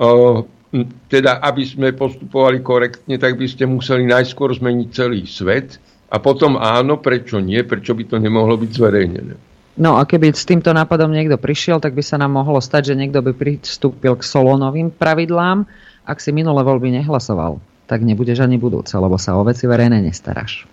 Uh, 0.00 0.40
teda, 1.12 1.44
aby 1.44 1.64
sme 1.64 1.92
postupovali 1.92 2.64
korektne, 2.64 3.20
tak 3.20 3.36
by 3.36 3.44
ste 3.44 3.68
museli 3.68 4.08
najskôr 4.08 4.48
zmeniť 4.52 4.88
celý 4.92 5.28
svet 5.28 5.76
a 6.08 6.16
potom 6.16 6.56
áno, 6.56 7.00
prečo 7.00 7.36
nie, 7.36 7.60
prečo 7.64 7.92
by 7.92 8.04
to 8.08 8.16
nemohlo 8.16 8.56
byť 8.56 8.70
zverejnené. 8.72 9.34
No 9.76 10.00
a 10.00 10.08
keby 10.08 10.32
s 10.32 10.48
týmto 10.48 10.72
nápadom 10.72 11.12
niekto 11.12 11.36
prišiel, 11.36 11.84
tak 11.84 11.92
by 11.92 12.00
sa 12.00 12.16
nám 12.16 12.32
mohlo 12.32 12.64
stať, 12.64 12.92
že 12.92 12.98
niekto 12.98 13.20
by 13.20 13.36
pristúpil 13.36 14.16
k 14.16 14.24
solonovým 14.24 14.88
pravidlám, 14.88 15.68
ak 16.08 16.16
si 16.16 16.32
minulé 16.32 16.64
voľby 16.64 16.96
nehlasoval 16.96 17.60
tak 17.86 18.02
nebudeš 18.02 18.42
ani 18.42 18.58
budúce, 18.58 18.92
lebo 18.98 19.14
sa 19.14 19.38
o 19.38 19.46
veci 19.46 19.64
verejné 19.64 20.02
nestaráš. 20.02 20.66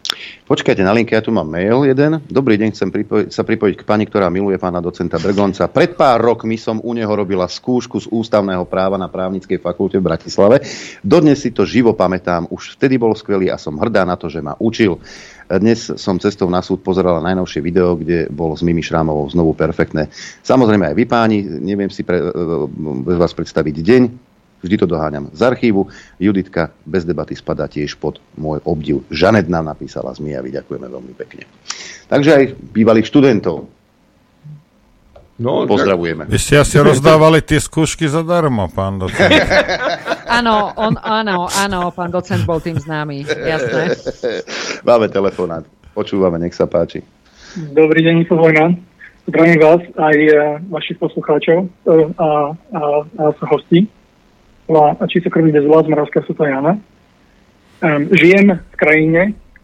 Počkajte, 0.49 0.81
na 0.81 0.93
linke, 0.93 1.13
ja 1.13 1.21
tu 1.21 1.29
mám 1.29 1.45
mail 1.45 1.85
jeden. 1.85 2.21
Dobrý 2.25 2.57
deň, 2.57 2.69
chcem 2.73 2.89
pripojiť, 2.89 3.27
sa 3.29 3.45
pripojiť 3.45 3.75
k 3.81 3.83
pani, 3.85 4.09
ktorá 4.09 4.33
miluje 4.33 4.57
pána 4.57 4.81
docenta 4.81 5.21
Drgonca. 5.21 5.69
Pred 5.69 5.93
pár 5.93 6.21
rokmi 6.21 6.57
som 6.57 6.81
u 6.81 6.91
neho 6.93 7.09
robila 7.09 7.45
skúšku 7.45 8.01
z 8.01 8.07
ústavného 8.09 8.65
práva 8.65 8.97
na 8.97 9.09
právnickej 9.09 9.61
fakulte 9.61 10.01
v 10.01 10.05
Bratislave. 10.09 10.65
Dodnes 11.05 11.41
si 11.41 11.53
to 11.53 11.65
živo 11.65 11.93
pamätám. 11.93 12.49
Už 12.49 12.77
vtedy 12.77 12.97
bol 12.97 13.13
skvelý 13.13 13.53
a 13.53 13.61
som 13.61 13.77
hrdá 13.77 14.05
na 14.05 14.17
to, 14.17 14.29
že 14.29 14.41
ma 14.41 14.57
učil. 14.57 14.97
Dnes 15.49 15.91
som 15.99 16.15
cestou 16.19 16.47
na 16.47 16.63
súd 16.63 16.79
pozerala 16.79 17.19
najnovšie 17.19 17.59
video, 17.59 17.99
kde 17.99 18.31
bol 18.31 18.55
s 18.55 18.63
Mimi 18.63 18.79
Šrámovou 18.79 19.27
znovu 19.27 19.51
perfektné. 19.51 20.07
Samozrejme 20.45 20.91
aj 20.91 20.95
vy 20.95 21.05
páni, 21.05 21.37
neviem 21.43 21.91
si 21.91 22.07
pre, 22.07 22.23
bez 23.03 23.17
vás 23.19 23.35
predstaviť 23.35 23.75
deň, 23.83 24.03
vždy 24.63 24.75
to 24.79 24.87
doháňam 24.87 25.27
z 25.35 25.41
archívu. 25.43 25.91
Juditka 26.17 26.71
bez 26.87 27.03
debaty 27.03 27.35
spadá 27.35 27.67
tiež 27.67 27.99
pod 27.99 28.23
môj 28.39 28.63
obdiv. 28.63 29.03
Žanet 29.11 29.51
napísala 29.51 30.15
z 30.15 30.23
Mijavy, 30.23 30.55
ďakujeme 30.55 30.87
veľmi 30.87 31.13
pekne. 31.19 31.43
Takže 32.07 32.29
aj 32.31 32.43
bývalých 32.71 33.11
študentov 33.11 33.67
No, 35.33 35.65
Pozdravujeme. 35.65 36.29
Vy 36.29 36.37
ste 36.37 36.61
asi 36.61 36.77
rozdávali 36.77 37.41
tie 37.41 37.57
skúšky 37.57 38.05
zadarmo, 38.05 38.69
pán 38.69 39.01
docent. 39.01 39.33
áno, 40.37 40.69
on, 40.77 40.93
áno, 41.01 41.49
áno, 41.49 41.89
pán 41.89 42.13
docent 42.13 42.45
bol 42.45 42.61
tým 42.61 42.77
známy, 42.77 43.25
jasné. 43.25 43.97
Máme 44.87 45.09
telefonát, 45.09 45.65
počúvame, 45.97 46.37
nech 46.37 46.53
sa 46.53 46.69
páči. 46.69 47.01
Dobrý 47.57 48.05
deň, 48.05 48.29
Vojna. 48.29 48.77
Zdravím 49.23 49.57
vás 49.57 49.81
aj 49.95 50.17
uh, 50.19 50.37
vašich 50.67 50.99
poslucháčov 50.99 51.65
uh, 51.65 52.11
a, 52.19 52.27
a, 52.75 52.81
a 53.07 53.25
hostí. 53.49 53.87
A 54.69 55.03
čisto 55.07 55.31
krví 55.31 55.49
bez 55.49 55.63
vlád 55.63 55.87
z 55.87 55.91
Moravska 55.95 56.19
sú 56.27 56.35
Jana. 56.35 56.75
Um, 57.79 58.11
žijem 58.11 58.59
v 58.59 58.75
krajine, 58.75 59.21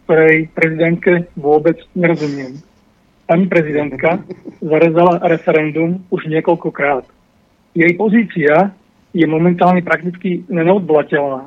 ktorej 0.08 0.48
prezidentke 0.56 1.12
vôbec 1.36 1.76
nerozumiem 1.92 2.58
pani 3.30 3.46
prezidentka 3.46 4.18
zarezala 4.58 5.22
referendum 5.30 6.02
už 6.10 6.26
niekoľkokrát. 6.26 7.06
Jej 7.78 7.94
pozícia 7.94 8.74
je 9.14 9.26
momentálne 9.30 9.86
prakticky 9.86 10.42
neodblateľná. 10.50 11.46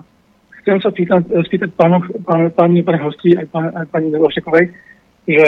Chcem 0.64 0.80
sa 0.80 0.96
pýtať, 0.96 1.28
spýtať 1.44 1.76
pánu, 1.76 2.00
pán, 2.24 2.48
pani, 2.56 2.80
pani 2.88 3.00
hosti 3.04 3.36
aj, 3.36 3.52
pán, 3.52 3.76
aj 3.76 3.92
pani 3.92 4.16
Nevošekovej, 4.16 4.72
že 5.28 5.48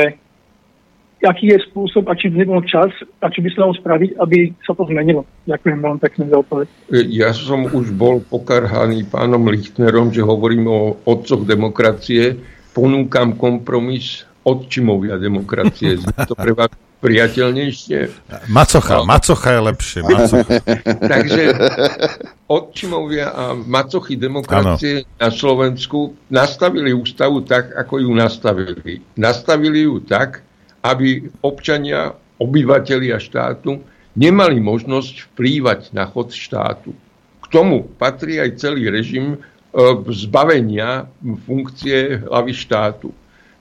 aký 1.24 1.56
je 1.56 1.64
spôsob 1.72 2.12
a 2.12 2.20
či 2.20 2.28
by 2.28 2.44
nebol 2.44 2.60
čas 2.68 2.92
a 3.24 3.32
či 3.32 3.40
by 3.40 3.50
sa 3.56 3.64
dalo 3.64 3.74
spraviť, 3.80 4.20
aby 4.20 4.52
sa 4.68 4.76
to 4.76 4.84
zmenilo. 4.92 5.24
Ďakujem 5.48 5.80
veľmi 5.80 6.00
pekne 6.04 6.24
za 6.28 6.44
odpoveď. 6.44 6.68
Ja 7.16 7.32
som 7.32 7.64
už 7.72 7.96
bol 7.96 8.20
pokarhaný 8.20 9.08
pánom 9.08 9.48
Lichtnerom, 9.48 10.12
že 10.12 10.20
hovorím 10.20 10.68
o 10.68 11.00
otcoch 11.08 11.48
demokracie, 11.48 12.36
ponúkam 12.76 13.40
kompromis 13.40 14.28
odčimovia 14.46 15.18
demokracie. 15.18 15.98
To 16.30 16.38
pre 16.38 16.54
vás 16.54 16.70
priateľnejšie. 17.02 18.00
Macocha, 18.50 19.02
no. 19.02 19.10
macocha 19.10 19.50
je 19.58 19.62
lepšie. 19.62 20.00
Macocha. 20.06 20.58
Takže 21.14 21.44
odčimovia 22.46 23.34
a 23.34 23.58
macochy 23.58 24.16
demokracie 24.18 25.06
ano. 25.06 25.10
na 25.18 25.30
Slovensku 25.34 26.14
nastavili 26.30 26.94
ústavu 26.94 27.42
tak, 27.42 27.74
ako 27.74 28.06
ju 28.06 28.12
nastavili. 28.14 29.02
Nastavili 29.18 29.86
ju 29.86 30.02
tak, 30.06 30.46
aby 30.86 31.26
občania, 31.42 32.14
obyvateľia 32.38 33.18
štátu 33.18 33.82
nemali 34.14 34.62
možnosť 34.62 35.34
vplývať 35.34 35.92
na 35.92 36.06
chod 36.06 36.32
štátu. 36.32 36.94
K 37.42 37.46
tomu 37.50 37.86
patrí 37.98 38.42
aj 38.42 38.62
celý 38.62 38.90
režim 38.90 39.36
e, 39.36 39.38
zbavenia 40.14 41.06
funkcie 41.46 42.26
hlavy 42.26 42.54
štátu 42.56 43.10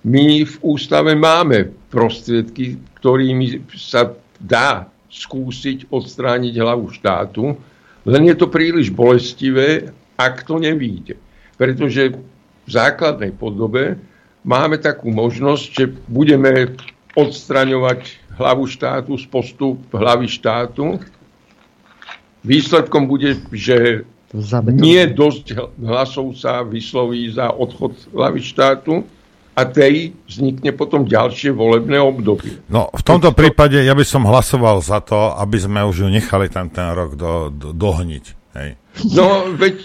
my 0.05 0.45
v 0.45 0.55
ústave 0.61 1.17
máme 1.17 1.73
prostriedky, 1.89 2.77
ktorými 3.01 3.65
sa 3.73 4.13
dá 4.37 4.85
skúsiť 5.09 5.89
odstrániť 5.89 6.55
hlavu 6.61 6.93
štátu, 6.93 7.57
len 8.05 8.23
je 8.29 8.37
to 8.37 8.53
príliš 8.53 8.93
bolestivé, 8.93 9.89
ak 10.21 10.45
to 10.45 10.61
nevíde. 10.61 11.17
Pretože 11.57 12.13
v 12.65 12.69
základnej 12.69 13.33
podobe 13.33 13.97
máme 14.45 14.77
takú 14.77 15.09
možnosť, 15.09 15.65
že 15.73 15.85
budeme 16.13 16.77
odstraňovať 17.17 18.21
hlavu 18.37 18.69
štátu 18.69 19.17
z 19.17 19.25
postup 19.31 19.81
hlavy 19.95 20.29
štátu. 20.29 21.01
Výsledkom 22.45 23.09
bude, 23.09 23.41
že 23.55 24.05
nie 24.69 25.01
dosť 25.09 25.79
hlasov 25.81 26.35
sa 26.37 26.61
vysloví 26.67 27.31
za 27.33 27.55
odchod 27.55 27.95
hlavy 28.13 28.43
štátu 28.43 29.07
a 29.55 29.63
tej 29.71 30.19
vznikne 30.27 30.75
potom 30.75 31.07
ďalšie 31.07 31.55
volebné 31.55 32.03
obdobie. 32.03 32.59
No, 32.67 32.91
v 32.91 33.03
tomto 33.07 33.31
to... 33.31 33.39
prípade 33.39 33.79
ja 33.79 33.95
by 33.95 34.03
som 34.03 34.27
hlasoval 34.27 34.83
za 34.83 34.99
to, 34.99 35.35
aby 35.39 35.63
sme 35.63 35.87
už 35.87 36.03
ju 36.03 36.09
nechali 36.11 36.51
tam 36.51 36.67
ten 36.67 36.91
rok 36.91 37.15
do, 37.15 37.55
do, 37.55 37.71
dohniť. 37.71 38.25
Hej. 38.59 38.71
No, 39.15 39.51
veď 39.55 39.79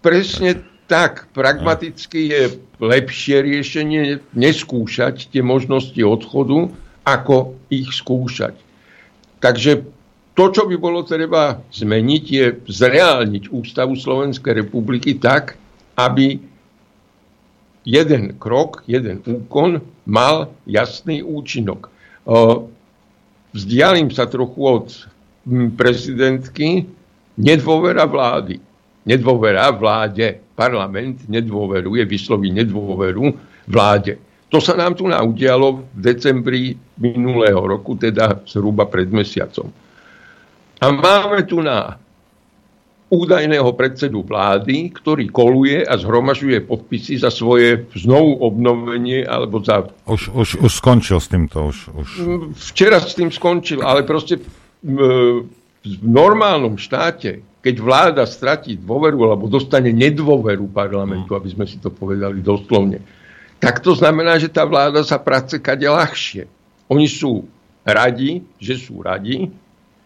presne 0.00 0.62
tak. 0.86 1.28
Pragmaticky 1.34 2.30
je 2.30 2.42
lepšie 2.78 3.42
riešenie 3.42 4.22
neskúšať 4.32 5.34
tie 5.34 5.42
možnosti 5.42 5.98
odchodu, 5.98 6.70
ako 7.02 7.58
ich 7.68 7.90
skúšať. 7.90 8.54
Takže 9.38 9.86
to, 10.38 10.44
čo 10.54 10.70
by 10.70 10.76
bolo 10.78 11.02
treba 11.02 11.58
zmeniť, 11.74 12.24
je 12.24 12.46
zreálniť 12.70 13.50
Ústavu 13.50 13.98
Slovenskej 13.98 14.62
republiky 14.62 15.18
tak, 15.18 15.58
aby 15.98 16.38
jeden 17.88 18.36
krok, 18.36 18.84
jeden 18.84 19.24
úkon 19.24 19.80
mal 20.04 20.52
jasný 20.68 21.24
účinok. 21.24 21.88
Vzdialím 23.56 24.12
sa 24.12 24.28
trochu 24.28 24.60
od 24.60 24.92
prezidentky, 25.80 26.84
nedôvera 27.40 28.04
vlády. 28.04 28.60
Nedôvera 29.08 29.72
vláde. 29.72 30.44
Parlament 30.52 31.24
nedôveruje, 31.32 32.04
vysloví 32.04 32.52
nedôveru 32.52 33.32
vláde. 33.72 34.20
To 34.52 34.60
sa 34.60 34.76
nám 34.76 34.98
tu 34.98 35.08
naudialo 35.08 35.86
v 35.94 35.96
decembri 35.96 36.76
minulého 37.00 37.62
roku, 37.62 37.96
teda 37.96 38.44
zhruba 38.44 38.84
pred 38.84 39.08
mesiacom. 39.08 39.72
A 40.82 40.92
máme 40.92 41.46
tu 41.48 41.64
na 41.64 41.96
údajného 43.08 43.72
predsedu 43.72 44.20
vlády, 44.20 44.92
ktorý 44.92 45.32
koluje 45.32 45.80
a 45.80 45.96
zhromažuje 45.96 46.60
podpisy 46.60 47.16
za 47.16 47.32
svoje 47.32 47.88
znovu 47.96 48.36
obnovenie 48.44 49.24
alebo 49.24 49.64
za... 49.64 49.88
Už, 50.04 50.28
už, 50.36 50.48
už 50.60 50.72
skončil 50.72 51.16
s 51.16 51.32
týmto. 51.32 51.72
Už, 51.72 51.88
už. 51.96 52.08
Včera 52.72 53.00
s 53.00 53.16
tým 53.16 53.32
skončil, 53.32 53.80
ale 53.80 54.04
proste 54.04 54.36
v 54.84 56.04
normálnom 56.04 56.76
štáte, 56.76 57.40
keď 57.64 57.74
vláda 57.80 58.24
stratí 58.28 58.76
dôveru 58.76 59.24
alebo 59.24 59.48
dostane 59.48 59.88
nedôveru 59.90 60.68
parlamentu, 60.68 61.32
aby 61.32 61.48
sme 61.48 61.64
si 61.64 61.80
to 61.80 61.88
povedali 61.88 62.44
doslovne, 62.44 63.00
tak 63.58 63.82
to 63.82 63.96
znamená, 63.96 64.38
že 64.38 64.52
tá 64.52 64.62
vláda 64.68 65.02
sa 65.02 65.18
práce 65.18 65.58
kade 65.58 65.88
ľahšie. 65.88 66.46
Oni 66.92 67.10
sú 67.10 67.48
radi, 67.82 68.44
že 68.60 68.78
sú 68.78 69.02
radi, 69.02 69.50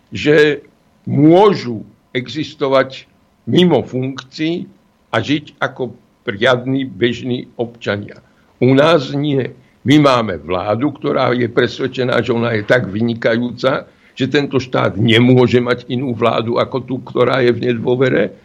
že 0.08 0.64
môžu 1.04 1.84
existovať 2.12 3.08
mimo 3.48 3.82
funkcií 3.82 4.68
a 5.12 5.16
žiť 5.18 5.58
ako 5.58 5.96
riadní 6.28 6.86
bežní 6.86 7.50
občania. 7.58 8.22
U 8.62 8.72
nás 8.72 9.10
nie. 9.10 9.50
My 9.82 9.98
máme 9.98 10.38
vládu, 10.38 10.94
ktorá 10.94 11.34
je 11.34 11.50
presvedčená, 11.50 12.22
že 12.22 12.30
ona 12.30 12.54
je 12.54 12.62
tak 12.62 12.86
vynikajúca, 12.86 13.90
že 14.14 14.30
tento 14.30 14.62
štát 14.62 14.94
nemôže 14.94 15.58
mať 15.58 15.90
inú 15.90 16.14
vládu 16.14 16.62
ako 16.62 16.78
tú, 16.86 16.96
ktorá 17.02 17.42
je 17.42 17.50
v 17.50 17.72
nedôvere 17.72 18.38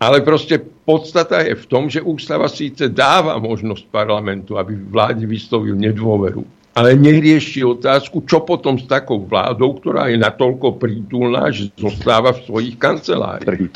ale 0.00 0.24
proste 0.24 0.56
podstata 0.58 1.44
je 1.44 1.52
v 1.52 1.68
tom, 1.68 1.92
že 1.92 2.00
ústava 2.00 2.48
síce 2.48 2.88
dáva 2.88 3.36
možnosť 3.36 3.84
parlamentu, 3.92 4.56
aby 4.56 4.72
vláde 4.72 5.28
vyslovil 5.28 5.76
nedôveru, 5.76 6.40
ale 6.70 6.94
nerieši 6.94 7.66
otázku, 7.66 8.22
čo 8.24 8.46
potom 8.46 8.78
s 8.78 8.86
takou 8.86 9.26
vládou, 9.26 9.82
ktorá 9.82 10.06
je 10.06 10.18
natoľko 10.18 10.78
prítulná, 10.78 11.50
že 11.50 11.74
zostáva 11.74 12.30
v 12.30 12.44
svojich 12.46 12.76
kanceláriách. 12.78 13.74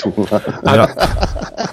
A 0.63 0.87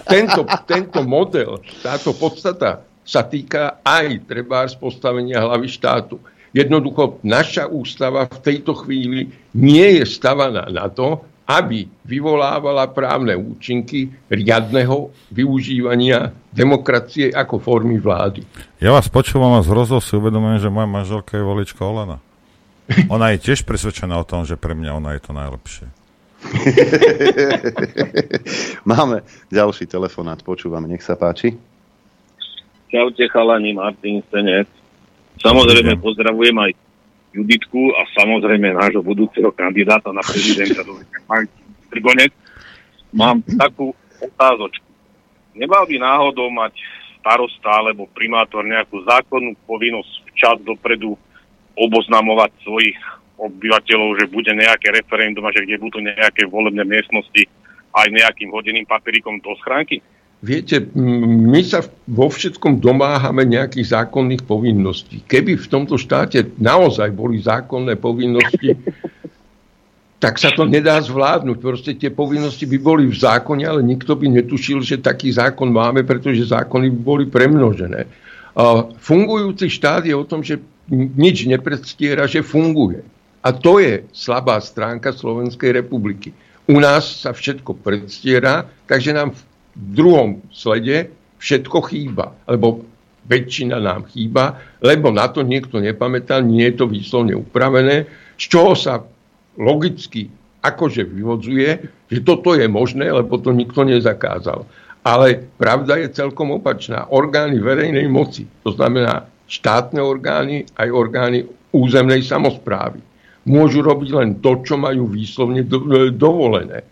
tento, 0.09 0.41
tento 0.65 0.99
model, 1.05 1.61
táto 1.85 2.17
podstata 2.17 2.81
sa 3.05 3.21
týka 3.25 3.81
aj 3.85 4.25
treba 4.25 4.65
z 4.65 4.77
postavenia 4.77 5.41
hlavy 5.41 5.69
štátu. 5.69 6.17
Jednoducho, 6.51 7.21
naša 7.23 7.69
ústava 7.71 8.27
v 8.27 8.39
tejto 8.43 8.75
chvíli 8.75 9.31
nie 9.55 10.01
je 10.01 10.05
stavaná 10.09 10.67
na 10.67 10.91
to, 10.91 11.23
aby 11.51 11.87
vyvolávala 12.07 12.87
právne 12.91 13.35
účinky 13.35 14.11
riadného 14.31 15.11
využívania 15.33 16.31
demokracie 16.55 17.31
ako 17.31 17.59
formy 17.59 17.99
vlády. 17.99 18.47
Ja 18.79 18.95
vás 18.95 19.11
počúvam 19.11 19.59
a 19.59 19.65
z 19.65 19.75
rozhovoru 19.75 20.03
si 20.03 20.13
uvedomujem, 20.15 20.63
že 20.63 20.69
moja 20.71 20.87
manželka 20.87 21.35
je 21.35 21.43
volička 21.43 21.83
Olana. 21.83 22.23
Ona 23.07 23.35
je 23.35 23.51
tiež 23.51 23.63
presvedčená 23.63 24.19
o 24.19 24.27
tom, 24.27 24.43
že 24.43 24.59
pre 24.59 24.75
mňa 24.75 24.91
ona 24.95 25.15
je 25.15 25.21
to 25.23 25.31
najlepšie. 25.31 25.87
Máme 28.91 29.21
ďalší 29.53 29.85
telefonát, 29.85 30.41
počúvam, 30.41 30.89
nech 30.89 31.05
sa 31.05 31.13
páči. 31.13 31.53
Čaute 32.91 33.23
chalani, 33.31 33.71
Martin 33.71 34.19
Stenec. 34.27 34.67
Samozrejme 35.39 35.95
pozdravujem 36.01 36.57
aj 36.59 36.71
Juditku 37.31 37.95
a 37.95 38.03
samozrejme 38.11 38.75
nášho 38.75 38.99
budúceho 38.99 39.55
kandidáta 39.55 40.11
na 40.11 40.19
prezidenta 40.19 40.83
Trigonec. 41.87 42.35
Mám 43.15 43.43
takú 43.55 43.95
otázočku. 44.19 44.87
Nemal 45.55 45.83
by 45.87 45.95
náhodou 45.99 46.47
mať 46.51 46.75
starosta 47.19 47.69
alebo 47.71 48.07
primátor 48.11 48.63
nejakú 48.63 49.03
zákonnú 49.03 49.55
povinnosť 49.67 50.11
včas 50.31 50.57
dopredu 50.63 51.15
oboznamovať 51.75 52.51
svojich 52.63 52.99
obyvateľov, 53.39 54.09
že 54.21 54.31
bude 54.31 54.51
nejaké 54.53 54.91
referendum 54.91 55.43
a 55.47 55.55
že 55.55 55.63
kde 55.65 55.81
budú 55.81 55.97
nejaké 56.03 56.45
volebné 56.45 56.83
miestnosti 56.83 57.47
aj 57.91 58.07
nejakým 58.11 58.53
hodeným 58.53 58.87
papieríkom 58.87 59.39
do 59.43 59.55
schránky? 59.63 59.99
Viete, 60.41 60.81
my 60.97 61.61
sa 61.61 61.85
vo 62.09 62.25
všetkom 62.25 62.81
domáhame 62.81 63.45
nejakých 63.45 63.93
zákonných 63.93 64.41
povinností. 64.49 65.21
Keby 65.29 65.53
v 65.53 65.69
tomto 65.69 66.01
štáte 66.01 66.57
naozaj 66.57 67.13
boli 67.13 67.37
zákonné 67.45 67.93
povinnosti, 68.01 68.73
tak 70.23 70.41
sa 70.41 70.49
to 70.49 70.65
nedá 70.65 70.97
zvládnuť. 70.97 71.57
Proste 71.61 71.91
tie 71.93 72.09
povinnosti 72.09 72.65
by 72.65 72.77
boli 72.81 73.05
v 73.05 73.13
zákone, 73.13 73.69
ale 73.69 73.85
nikto 73.85 74.17
by 74.17 74.33
netušil, 74.41 74.81
že 74.81 74.97
taký 74.97 75.29
zákon 75.29 75.69
máme, 75.69 76.01
pretože 76.01 76.49
zákony 76.49 76.89
by 76.89 76.99
boli 77.05 77.25
premnožené. 77.29 78.09
A 78.57 78.89
fungujúci 78.97 79.69
štát 79.69 80.09
je 80.09 80.17
o 80.17 80.25
tom, 80.25 80.41
že 80.41 80.57
nič 80.97 81.45
nepredstiera, 81.45 82.25
že 82.25 82.41
funguje. 82.41 83.05
A 83.45 83.53
to 83.53 83.77
je 83.77 84.09
slabá 84.09 84.57
stránka 84.57 85.13
Slovenskej 85.13 85.85
republiky. 85.85 86.33
U 86.65 86.81
nás 86.81 87.25
sa 87.25 87.33
všetko 87.33 87.77
predstiera, 87.81 88.65
takže 88.85 89.13
nám 89.13 89.33
v 89.33 89.41
druhom 89.75 90.43
slede 90.51 91.11
všetko 91.41 91.77
chýba, 91.89 92.35
lebo 92.45 92.85
väčšina 93.25 93.77
nám 93.77 94.09
chýba, 94.09 94.57
lebo 94.81 95.13
na 95.13 95.29
to 95.29 95.45
niekto 95.45 95.77
nepamätá, 95.77 96.41
nie 96.41 96.67
je 96.69 96.83
to 96.83 96.85
výslovne 96.89 97.37
upravené, 97.37 98.09
z 98.37 98.43
čoho 98.49 98.73
sa 98.73 99.05
logicky 99.57 100.29
akože 100.61 101.05
vyvodzuje, 101.09 101.69
že 102.09 102.19
toto 102.21 102.53
je 102.53 102.69
možné, 102.69 103.09
lebo 103.09 103.37
to 103.41 103.49
nikto 103.49 103.81
nezakázal. 103.81 104.65
Ale 105.01 105.49
pravda 105.57 105.97
je 105.97 106.13
celkom 106.13 106.53
opačná. 106.53 107.09
Orgány 107.09 107.57
verejnej 107.57 108.05
moci, 108.05 108.45
to 108.61 108.69
znamená 108.77 109.25
štátne 109.49 109.97
orgány, 109.97 110.69
aj 110.77 110.89
orgány 110.93 111.49
územnej 111.73 112.21
samozprávy, 112.21 113.01
môžu 113.49 113.81
robiť 113.81 114.09
len 114.13 114.29
to, 114.37 114.61
čo 114.61 114.77
majú 114.77 115.09
výslovne 115.09 115.65
dovolené. 116.13 116.85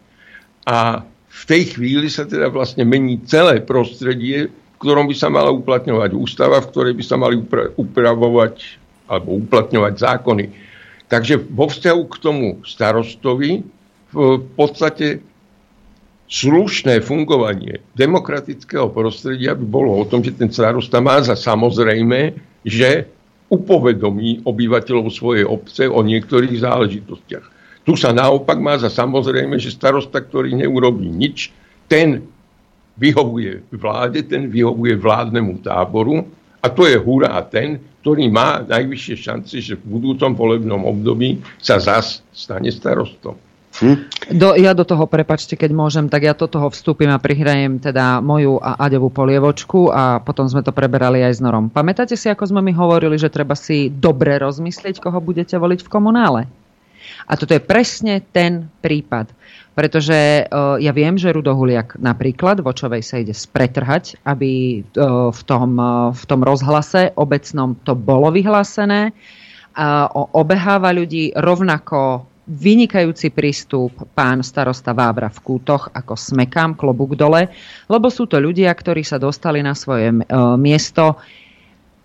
A 0.66 1.06
v 1.40 1.44
tej 1.48 1.62
chvíli 1.76 2.12
sa 2.12 2.28
teda 2.28 2.52
vlastne 2.52 2.84
mení 2.84 3.24
celé 3.24 3.64
prostredie, 3.64 4.52
v 4.52 4.78
ktorom 4.80 5.08
by 5.08 5.16
sa 5.16 5.32
mala 5.32 5.52
uplatňovať 5.56 6.12
ústava, 6.12 6.60
v 6.60 6.70
ktorej 6.72 6.94
by 7.00 7.04
sa 7.04 7.16
mali 7.16 7.40
upravovať 7.80 8.56
alebo 9.08 9.40
uplatňovať 9.40 9.94
zákony. 9.96 10.46
Takže 11.10 11.42
vo 11.50 11.66
vzťahu 11.72 12.02
k 12.06 12.16
tomu 12.22 12.48
starostovi 12.68 13.66
v 14.14 14.42
podstate 14.54 15.26
slušné 16.30 17.02
fungovanie 17.02 17.82
demokratického 17.98 18.94
prostredia 18.94 19.58
by 19.58 19.66
bolo 19.66 19.98
o 19.98 20.06
tom, 20.06 20.22
že 20.22 20.38
ten 20.38 20.54
starosta 20.54 21.02
má 21.02 21.18
za 21.26 21.34
samozrejme, 21.34 22.38
že 22.62 23.10
upovedomí 23.50 24.46
obyvateľov 24.46 25.10
svojej 25.10 25.46
obce 25.50 25.90
o 25.90 26.06
niektorých 26.06 26.62
záležitostiach. 26.62 27.59
Tu 27.90 27.98
sa 27.98 28.14
naopak 28.14 28.62
má 28.62 28.78
za 28.78 28.86
samozrejme, 28.86 29.58
že 29.58 29.74
starosta, 29.74 30.22
ktorý 30.22 30.54
neurobí 30.54 31.10
nič, 31.10 31.50
ten 31.90 32.22
vyhovuje 33.02 33.66
vláde, 33.74 34.22
ten 34.30 34.46
vyhovuje 34.46 34.94
vládnemu 34.94 35.66
táboru 35.66 36.22
a 36.62 36.70
to 36.70 36.86
je 36.86 37.02
hurá 37.02 37.42
ten, 37.50 37.82
ktorý 38.06 38.30
má 38.30 38.62
najvyššie 38.62 39.16
šance, 39.18 39.58
že 39.58 39.74
v 39.74 39.98
budúcom 39.98 40.38
volebnom 40.38 40.86
období 40.86 41.42
sa 41.58 41.82
zas 41.82 42.22
stane 42.30 42.70
starostom. 42.70 43.34
Hm? 43.82 43.98
Do, 44.38 44.54
ja 44.54 44.78
do 44.78 44.86
toho, 44.86 45.10
prepačte, 45.10 45.58
keď 45.58 45.74
môžem, 45.74 46.06
tak 46.14 46.30
ja 46.30 46.38
do 46.38 46.46
toho 46.46 46.70
vstúpim 46.70 47.10
a 47.10 47.18
prihrajem 47.18 47.82
teda 47.82 48.22
moju 48.22 48.62
a 48.62 48.86
Aďovú 48.86 49.10
polievočku 49.10 49.90
a 49.90 50.22
potom 50.22 50.46
sme 50.46 50.62
to 50.62 50.70
preberali 50.70 51.26
aj 51.26 51.38
s 51.38 51.42
Norom. 51.42 51.74
Pamätáte 51.74 52.14
si, 52.14 52.30
ako 52.30 52.54
sme 52.54 52.62
mi 52.62 52.70
hovorili, 52.70 53.18
že 53.18 53.34
treba 53.34 53.58
si 53.58 53.90
dobre 53.90 54.38
rozmyslieť, 54.38 55.02
koho 55.02 55.18
budete 55.18 55.58
voliť 55.58 55.82
v 55.82 55.90
komunále? 55.90 56.42
A 57.28 57.34
toto 57.36 57.52
je 57.52 57.62
presne 57.64 58.24
ten 58.24 58.70
prípad. 58.80 59.32
Pretože 59.76 60.44
uh, 60.44 60.76
ja 60.76 60.92
viem, 60.92 61.16
že 61.16 61.32
Rudo 61.32 61.56
Huliak 61.56 61.96
napríklad 62.00 62.60
vočovej 62.60 63.00
sa 63.00 63.16
ide 63.20 63.32
spretrhať, 63.32 64.20
aby 64.28 64.84
uh, 64.84 65.32
v, 65.32 65.42
tom, 65.48 65.80
uh, 65.80 66.12
v 66.12 66.24
tom 66.28 66.44
rozhlase 66.44 67.16
obecnom 67.16 67.80
to 67.88 67.96
bolo 67.96 68.28
vyhlásené. 68.28 69.16
Uh, 69.80 70.12
obeháva 70.36 70.92
ľudí 70.92 71.32
rovnako 71.32 72.28
vynikajúci 72.50 73.30
prístup 73.30 73.94
pán 74.18 74.42
starosta 74.42 74.92
Vávra 74.92 75.30
v 75.30 75.40
Kútoch, 75.46 75.94
ako 75.94 76.18
smekám 76.18 76.74
klobúk 76.74 77.14
dole, 77.14 77.46
lebo 77.86 78.10
sú 78.10 78.26
to 78.26 78.42
ľudia, 78.42 78.74
ktorí 78.74 79.06
sa 79.06 79.22
dostali 79.22 79.62
na 79.62 79.78
svoje 79.78 80.10
miesto 80.58 81.22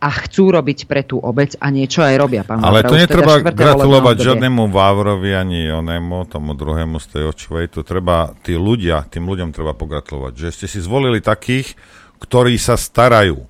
a 0.05 0.09
chcú 0.13 0.53
robiť 0.53 0.85
pre 0.85 1.01
tú 1.01 1.17
obec 1.17 1.57
a 1.57 1.73
niečo 1.73 2.05
aj 2.05 2.15
robia. 2.21 2.45
Pán 2.45 2.61
Ale 2.61 2.85
Vávra, 2.85 2.91
to 2.93 2.95
teda 2.95 3.03
netreba 3.09 3.35
štvrté 3.41 3.57
gratulovať 3.57 4.17
žiadnemu 4.21 4.63
Vávrovi 4.69 5.31
ani 5.33 5.61
onému, 5.73 6.29
tomu 6.29 6.53
druhému 6.53 7.01
z 7.01 7.07
tej 7.09 7.23
očovej. 7.33 7.73
Tu 7.73 7.81
treba, 7.81 8.37
tí 8.45 8.53
ľudia, 8.53 9.09
tým 9.09 9.25
ľuďom 9.25 9.57
treba 9.57 9.73
pogratulovať, 9.73 10.33
že 10.37 10.49
ste 10.53 10.67
si 10.69 10.85
zvolili 10.85 11.25
takých, 11.25 11.73
ktorí 12.21 12.61
sa 12.61 12.77
starajú. 12.77 13.49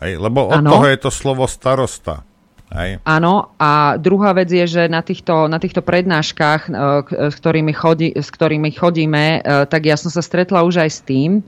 Hej, 0.00 0.16
lebo 0.16 0.48
od 0.48 0.64
Áno. 0.64 0.80
toho 0.80 0.88
je 0.88 0.96
to 0.96 1.10
slovo 1.12 1.44
starosta. 1.44 2.24
Hej. 2.72 2.98
Áno, 3.06 3.54
a 3.60 3.94
druhá 4.00 4.34
vec 4.34 4.50
je, 4.50 4.66
že 4.66 4.82
na 4.90 4.98
týchto, 5.04 5.46
na 5.46 5.62
týchto 5.62 5.86
prednáškach, 5.86 6.62
e, 6.66 6.70
k- 7.06 7.14
s 7.30 7.34
ktorými, 7.38 7.70
chodí, 7.70 8.10
s 8.10 8.26
ktorými 8.26 8.74
chodíme, 8.74 9.38
e, 9.38 9.40
tak 9.70 9.86
ja 9.86 9.94
som 9.94 10.10
sa 10.10 10.18
stretla 10.18 10.66
už 10.66 10.82
aj 10.82 10.90
s 10.90 11.00
tým, 11.06 11.46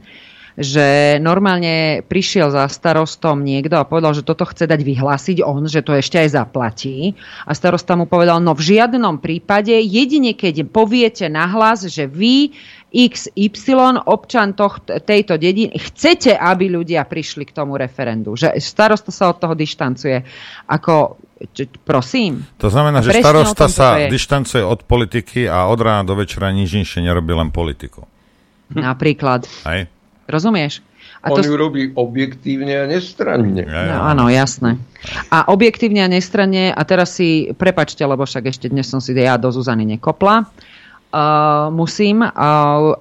že 0.59 1.16
normálne 1.22 2.02
prišiel 2.02 2.51
za 2.51 2.66
starostom 2.66 3.47
niekto 3.47 3.78
a 3.78 3.86
povedal, 3.86 4.10
že 4.10 4.26
toto 4.26 4.43
chce 4.43 4.66
dať 4.66 4.82
vyhlásiť 4.82 5.39
on, 5.47 5.70
že 5.70 5.86
to 5.86 5.94
ešte 5.94 6.18
aj 6.18 6.35
zaplatí. 6.35 7.14
A 7.47 7.55
starosta 7.55 7.94
mu 7.94 8.10
povedal, 8.10 8.43
no 8.43 8.59
v 8.59 8.74
žiadnom 8.74 9.22
prípade, 9.22 9.70
jedine 9.70 10.35
keď 10.35 10.66
poviete 10.66 11.30
nahlas, 11.30 11.86
že 11.86 12.10
vy 12.10 12.51
XY, 12.90 14.02
občan 14.10 14.59
toht, 14.59 14.90
tejto 14.90 15.39
dediny, 15.39 15.78
chcete, 15.78 16.35
aby 16.35 16.72
ľudia 16.72 17.06
prišli 17.06 17.47
k 17.47 17.55
tomu 17.55 17.78
referendu. 17.78 18.35
Že 18.35 18.59
starosta 18.59 19.14
sa 19.14 19.30
od 19.30 19.39
toho 19.39 19.55
dištancuje. 19.55 20.26
Ako, 20.66 21.22
č- 21.55 21.70
prosím. 21.86 22.48
To 22.59 22.66
znamená, 22.66 23.05
že 23.05 23.20
starosta 23.20 23.70
sa 23.70 24.01
je. 24.01 24.10
dištancuje 24.10 24.64
od 24.64 24.82
politiky 24.89 25.47
a 25.47 25.70
od 25.70 25.78
rána 25.78 26.02
do 26.02 26.18
večera 26.18 26.51
nič 26.51 26.74
inšie 26.74 27.05
nerobí 27.05 27.30
len 27.30 27.55
politiku. 27.55 28.09
Napríklad. 28.72 29.44
Hej? 29.68 29.98
Rozumieš? 30.29 30.85
A 31.19 31.35
On 31.35 31.43
to, 31.43 31.51
ju 31.51 31.59
robí 31.59 31.91
objektívne 31.99 32.79
a 32.79 32.85
nestranne. 32.87 33.67
No, 33.67 33.97
áno, 34.07 34.31
jasné. 34.31 34.79
A 35.35 35.51
objektívne 35.51 36.07
a 36.07 36.09
nestranne, 36.09 36.71
a 36.71 36.83
teraz 36.87 37.19
si, 37.19 37.51
prepačte, 37.59 38.07
lebo 38.07 38.23
však 38.23 38.47
ešte 38.47 38.71
dnes 38.71 38.87
som 38.87 39.03
si 39.03 39.17
ja 39.19 39.35
do 39.35 39.51
Zuzany 39.51 39.83
nekopla, 39.83 40.47
uh, 40.47 41.75
musím, 41.75 42.23
uh, 42.23 42.31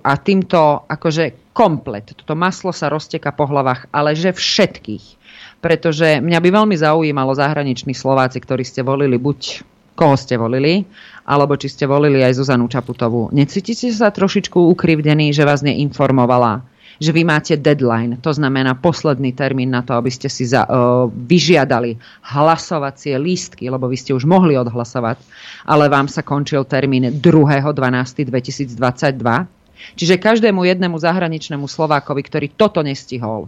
a 0.02 0.14
týmto 0.18 0.90
akože 0.90 1.54
komplet, 1.54 2.18
toto 2.18 2.34
maslo 2.34 2.74
sa 2.74 2.90
rozteka 2.90 3.30
po 3.38 3.46
hlavách, 3.46 3.90
ale 3.94 4.18
že 4.18 4.34
všetkých. 4.34 5.18
Pretože 5.62 6.22
mňa 6.22 6.40
by 6.42 6.50
veľmi 6.54 6.76
zaujímalo 6.78 7.34
zahraniční 7.34 7.94
Slováci, 7.98 8.42
ktorí 8.42 8.62
ste 8.66 8.86
volili 8.86 9.18
buď 9.18 9.66
koho 9.98 10.14
ste 10.14 10.38
volili, 10.38 10.86
alebo 11.26 11.58
či 11.58 11.74
ste 11.74 11.90
volili 11.90 12.22
aj 12.22 12.38
Zuzanu 12.38 12.70
Čaputovú. 12.70 13.34
Necítite 13.34 13.90
sa 13.90 14.14
trošičku 14.14 14.62
ukrivdení, 14.78 15.34
že 15.34 15.42
vás 15.42 15.66
neinformovala? 15.66 16.62
Že 16.98 17.14
vy 17.14 17.24
máte 17.24 17.58
deadline, 17.58 18.18
to 18.18 18.34
znamená 18.34 18.74
posledný 18.74 19.34
termín 19.34 19.70
na 19.70 19.82
to, 19.86 19.94
aby 19.94 20.10
ste 20.10 20.30
si 20.30 20.46
za, 20.50 20.66
uh, 20.66 21.06
vyžiadali 21.10 21.98
hlasovacie 22.26 23.18
lístky, 23.22 23.70
lebo 23.70 23.86
vy 23.86 23.98
ste 24.02 24.18
už 24.18 24.26
mohli 24.26 24.58
odhlasovať, 24.58 25.22
ale 25.70 25.90
vám 25.94 26.10
sa 26.10 26.26
končil 26.26 26.66
termín 26.66 27.22
2.12.2022. 27.22 29.46
Čiže 29.94 30.18
každému 30.18 30.66
jednému 30.66 30.98
zahraničnému 30.98 31.70
Slovákovi, 31.70 32.26
ktorý 32.26 32.50
toto 32.50 32.82
nestihol, 32.82 33.46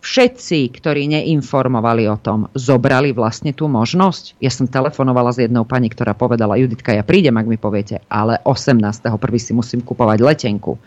všetci, 0.00 0.72
ktorí 0.80 1.06
neinformovali 1.12 2.08
o 2.08 2.16
tom, 2.16 2.48
zobrali 2.56 3.12
vlastne 3.12 3.52
tú 3.52 3.68
možnosť. 3.68 4.40
Ja 4.40 4.48
som 4.48 4.68
telefonovala 4.68 5.32
s 5.32 5.44
jednou 5.44 5.68
pani, 5.68 5.92
ktorá 5.92 6.16
povedala, 6.16 6.56
Juditka, 6.56 6.96
ja 6.96 7.04
prídem, 7.04 7.36
ak 7.36 7.46
mi 7.46 7.60
poviete, 7.60 8.00
ale 8.08 8.40
18. 8.44 8.80
prvý 9.20 9.38
si 9.38 9.52
musím 9.52 9.84
kupovať 9.84 10.18
letenku. 10.24 10.80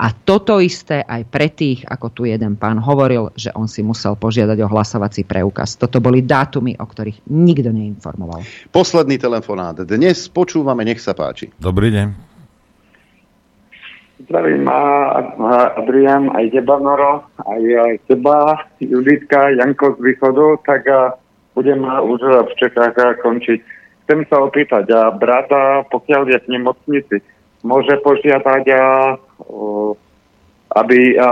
A 0.00 0.10
toto 0.10 0.58
isté 0.58 1.04
aj 1.04 1.22
pre 1.28 1.52
tých, 1.52 1.84
ako 1.84 2.06
tu 2.10 2.22
jeden 2.24 2.56
pán 2.56 2.80
hovoril, 2.80 3.30
že 3.36 3.52
on 3.52 3.68
si 3.68 3.84
musel 3.84 4.16
požiadať 4.16 4.58
o 4.64 4.70
hlasovací 4.72 5.28
preukaz. 5.28 5.76
Toto 5.76 6.00
boli 6.00 6.24
dátumy, 6.24 6.80
o 6.80 6.84
ktorých 6.84 7.28
nikto 7.30 7.70
neinformoval. 7.70 8.42
Posledný 8.72 9.20
telefonát. 9.20 9.76
Dnes 9.84 10.26
počúvame, 10.32 10.82
nech 10.82 10.98
sa 10.98 11.12
páči. 11.12 11.52
Dobrý 11.60 11.92
deň. 11.92 12.33
Zdravím 14.14 14.70
Adrian, 15.74 16.30
aj 16.38 16.54
teba 16.54 16.78
Noro, 16.78 17.26
aj, 17.34 17.62
aj 17.66 17.94
teba, 18.06 18.62
Juditka, 18.78 19.50
Janko 19.58 19.98
z 19.98 20.06
východu, 20.06 20.62
tak 20.62 20.86
a, 20.86 21.18
budem 21.58 21.82
už 21.82 22.22
v 22.22 22.52
Čechách 22.54 22.94
končiť. 22.94 23.58
Chcem 24.06 24.22
sa 24.30 24.38
opýtať, 24.38 24.86
a 24.94 25.10
brata, 25.10 25.82
pokiaľ 25.90 26.30
je 26.30 26.38
v 26.46 26.50
nemocnici, 26.54 27.16
môže 27.66 27.90
požiadať, 28.06 28.64
a, 28.70 28.84
aby 30.78 31.00
a, 31.18 31.28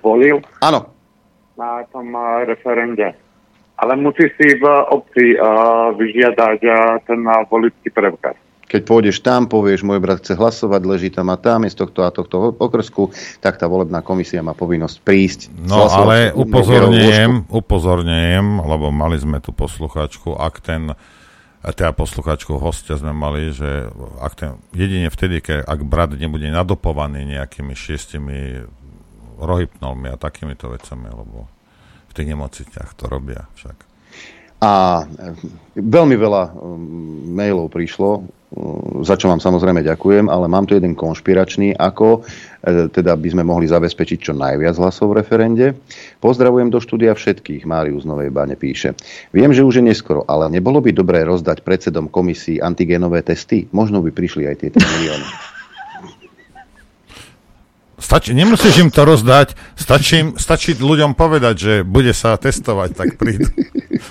volil? 0.00 0.40
Áno. 0.64 0.88
Na 1.60 1.84
tom 1.92 2.08
referende. 2.48 3.12
Ale 3.76 4.00
musí 4.00 4.32
si 4.40 4.56
v 4.56 4.64
obci 4.96 5.36
a, 5.36 5.92
vyžiadať 5.92 6.60
a, 6.72 6.78
ten 7.04 7.20
a, 7.28 7.44
volický 7.44 7.92
preukaz. 7.92 8.40
Keď 8.64 8.80
pôjdeš 8.88 9.20
tam, 9.20 9.44
povieš, 9.44 9.84
môj 9.84 10.00
brat 10.00 10.24
chce 10.24 10.40
hlasovať, 10.40 10.80
leží 10.88 11.08
tam 11.12 11.28
a 11.28 11.36
tam, 11.36 11.68
je 11.68 11.76
z 11.76 11.84
tohto 11.84 12.00
a 12.04 12.10
tohto 12.10 12.56
okrsku, 12.56 13.12
tak 13.44 13.60
tá 13.60 13.68
volebná 13.68 14.00
komisia 14.00 14.40
má 14.40 14.56
povinnosť 14.56 14.96
prísť. 15.04 15.40
No 15.52 15.84
ale 15.84 16.32
upozorňujem, 16.32 17.52
upozorňujem, 17.52 18.46
lebo 18.64 18.88
mali 18.88 19.20
sme 19.20 19.38
tu 19.44 19.52
poslucháčku, 19.52 20.32
ak 20.34 20.64
ten 20.64 20.96
teda 21.64 21.96
poslucháčku 21.96 22.60
hostia 22.60 23.00
sme 23.00 23.16
mali, 23.16 23.48
že 23.48 23.88
ak 24.20 24.32
ten, 24.36 24.50
jedine 24.76 25.08
vtedy, 25.08 25.40
ke, 25.40 25.64
ak 25.64 25.80
brat 25.88 26.12
nebude 26.12 26.44
nadopovaný 26.52 27.24
nejakými 27.24 27.72
šiestimi 27.72 28.68
rohypnolmi 29.40 30.12
a 30.12 30.20
takýmito 30.20 30.68
vecami, 30.68 31.08
lebo 31.08 31.48
v 32.08 32.12
tých 32.12 32.28
nemocniciach 32.36 32.92
to 33.00 33.08
robia 33.08 33.48
však. 33.56 33.76
A 34.60 35.02
e, 35.02 35.34
veľmi 35.80 36.16
veľa 36.20 36.42
um, 36.52 37.32
mailov 37.32 37.72
prišlo, 37.72 38.28
za 39.02 39.18
čo 39.18 39.26
vám 39.26 39.42
samozrejme 39.42 39.82
ďakujem, 39.82 40.30
ale 40.30 40.46
mám 40.46 40.64
tu 40.64 40.78
jeden 40.78 40.94
konšpiračný, 40.94 41.74
ako 41.74 42.22
e, 42.22 42.86
teda 42.86 43.18
by 43.18 43.28
sme 43.34 43.42
mohli 43.42 43.66
zabezpečiť 43.66 44.18
čo 44.30 44.32
najviac 44.32 44.78
hlasov 44.78 45.10
v 45.10 45.18
referende. 45.20 45.66
Pozdravujem 46.22 46.70
do 46.70 46.78
štúdia 46.78 47.18
všetkých, 47.18 47.66
Márius 47.66 48.06
Novej 48.06 48.30
Bane 48.30 48.54
píše. 48.54 48.94
Viem, 49.34 49.50
že 49.50 49.66
už 49.66 49.82
je 49.82 49.90
neskoro, 49.90 50.22
ale 50.30 50.46
nebolo 50.54 50.78
by 50.78 50.94
dobré 50.94 51.26
rozdať 51.26 51.66
predsedom 51.66 52.06
komisii 52.06 52.62
antigenové 52.62 53.26
testy? 53.26 53.66
Možno 53.74 53.98
by 54.06 54.14
prišli 54.14 54.46
aj 54.46 54.56
tieto 54.62 54.78
milióny. 54.78 55.54
Stačí, 58.04 58.36
nemusíš 58.36 58.84
im 58.84 58.90
to 58.92 59.02
rozdať, 59.08 59.56
stačí, 59.80 60.36
stačí 60.36 60.76
ľuďom 60.76 61.16
povedať, 61.16 61.54
že 61.56 61.72
bude 61.82 62.12
sa 62.12 62.36
testovať, 62.36 62.90
tak 62.92 63.08
prídu. 63.16 63.48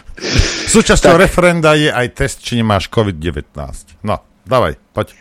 Súčasťou 0.74 1.15
referenda 1.15 1.78
je 1.78 1.94
aj 1.94 2.07
test, 2.18 2.41
či 2.41 2.57
nemáš 2.57 2.90
COVID-19. 2.90 3.53
No, 4.02 4.32
dávaj, 4.48 4.76
poď. 4.95 5.15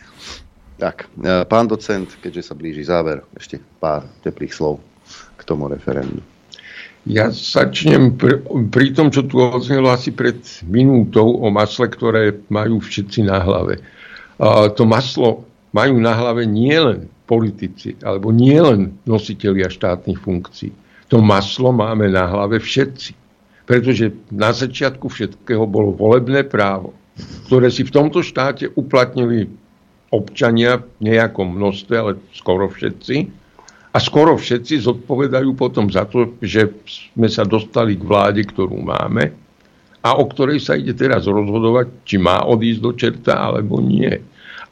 Tak, 0.81 1.07
e, 1.21 1.47
pán 1.47 1.69
docent, 1.69 2.09
keďže 2.19 2.51
sa 2.51 2.53
blíži 2.57 2.83
záver, 2.83 3.23
ešte 3.37 3.61
pár 3.79 4.03
teplých 4.25 4.51
slov 4.51 4.83
k 5.37 5.41
tomu 5.47 5.71
referendu. 5.71 6.19
Ja 7.03 7.27
začnem 7.31 8.15
pri, 8.15 8.39
pri 8.71 8.95
tom, 8.95 9.11
čo 9.11 9.27
tu 9.27 9.35
odznelo 9.43 9.91
asi 9.91 10.15
pred 10.15 10.39
minútou 10.63 11.43
o 11.43 11.47
masle, 11.51 11.91
ktoré 11.91 12.39
majú 12.47 12.79
všetci 12.79 13.27
na 13.27 13.43
hlave. 13.43 13.83
A 14.39 14.71
to 14.71 14.87
maslo 14.87 15.43
majú 15.75 15.99
na 15.99 16.15
hlave 16.15 16.47
nielen 16.47 17.11
politici, 17.27 17.99
alebo 18.07 18.31
nielen 18.31 18.95
nositelia 19.03 19.67
štátnych 19.67 20.19
funkcií. 20.23 20.71
To 21.11 21.19
maslo 21.19 21.75
máme 21.75 22.07
na 22.07 22.23
hlave 22.23 22.63
všetci. 22.63 23.19
Pretože 23.63 24.11
na 24.31 24.51
začiatku 24.51 25.07
všetkého 25.07 25.63
bolo 25.63 25.95
volebné 25.95 26.43
právo, 26.47 26.91
ktoré 27.47 27.69
si 27.69 27.85
v 27.85 27.93
tomto 27.93 28.25
štáte 28.25 28.71
uplatnili 28.73 29.49
občania 30.13 30.81
v 30.81 31.13
nejakom 31.13 31.57
množstve, 31.57 31.93
ale 31.97 32.11
skoro 32.33 32.69
všetci. 32.69 33.41
A 33.93 33.97
skoro 34.01 34.33
všetci 34.37 34.81
zodpovedajú 34.89 35.53
potom 35.53 35.85
za 35.89 36.09
to, 36.09 36.33
že 36.41 36.73
sme 37.13 37.29
sa 37.29 37.45
dostali 37.45 37.93
k 37.93 38.01
vláde, 38.01 38.41
ktorú 38.41 38.81
máme 38.81 39.33
a 40.03 40.19
o 40.19 40.25
ktorej 40.27 40.59
sa 40.59 40.75
ide 40.75 40.91
teraz 40.91 41.29
rozhodovať, 41.29 42.03
či 42.03 42.19
má 42.19 42.43
odísť 42.43 42.81
do 42.83 42.91
čerta 42.91 43.33
alebo 43.39 43.79
nie. 43.79 44.11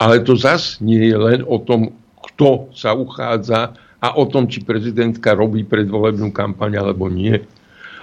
Ale 0.02 0.26
to 0.26 0.34
zas 0.36 0.82
nie 0.84 1.08
je 1.08 1.18
len 1.18 1.42
o 1.46 1.62
tom, 1.62 1.94
kto 2.34 2.74
sa 2.74 2.98
uchádza 2.98 3.78
a 4.02 4.08
o 4.18 4.26
tom, 4.26 4.50
či 4.50 4.66
prezidentka 4.66 5.38
robí 5.38 5.64
predvolebnú 5.64 6.34
kampaň 6.34 6.82
alebo 6.82 7.08
nie. 7.08 7.38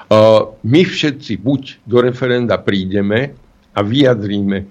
Uh, 0.08 0.54
My 0.64 0.86
všetci 0.86 1.36
buď 1.42 1.84
do 1.84 2.00
referenda 2.00 2.56
prídeme 2.56 3.36
a 3.78 3.86
vyjadríme 3.86 4.66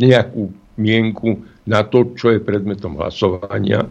nejakú 0.00 0.48
mienku 0.80 1.44
na 1.68 1.84
to, 1.84 2.16
čo 2.16 2.32
je 2.32 2.40
predmetom 2.40 2.96
hlasovania, 2.96 3.84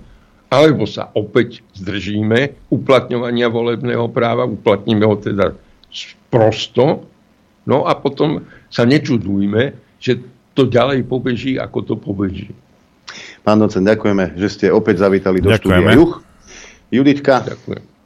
alebo 0.49 0.89
sa 0.89 1.13
opäť 1.13 1.61
zdržíme 1.77 2.71
uplatňovania 2.73 3.53
volebného 3.53 4.09
práva, 4.09 4.49
uplatníme 4.49 5.05
ho 5.05 5.13
teda 5.19 5.53
prosto, 6.33 7.05
no 7.69 7.85
a 7.85 7.93
potom 7.93 8.49
sa 8.73 8.87
nečudujme, 8.87 9.77
že 10.01 10.17
to 10.57 10.65
ďalej 10.65 11.05
pobeží, 11.05 11.61
ako 11.61 11.79
to 11.85 11.95
pobeží. 11.99 12.49
Pán 13.45 13.61
docent, 13.61 13.85
ďakujeme, 13.85 14.33
že 14.41 14.47
ste 14.49 14.65
opäť 14.73 15.05
zavítali 15.05 15.37
do 15.37 15.53
Ďakujeme. 15.53 15.93
štúdia 15.93 15.99
Juch. 16.01 16.13
Juditka. 16.89 17.45
Ďakujem. 17.45 17.96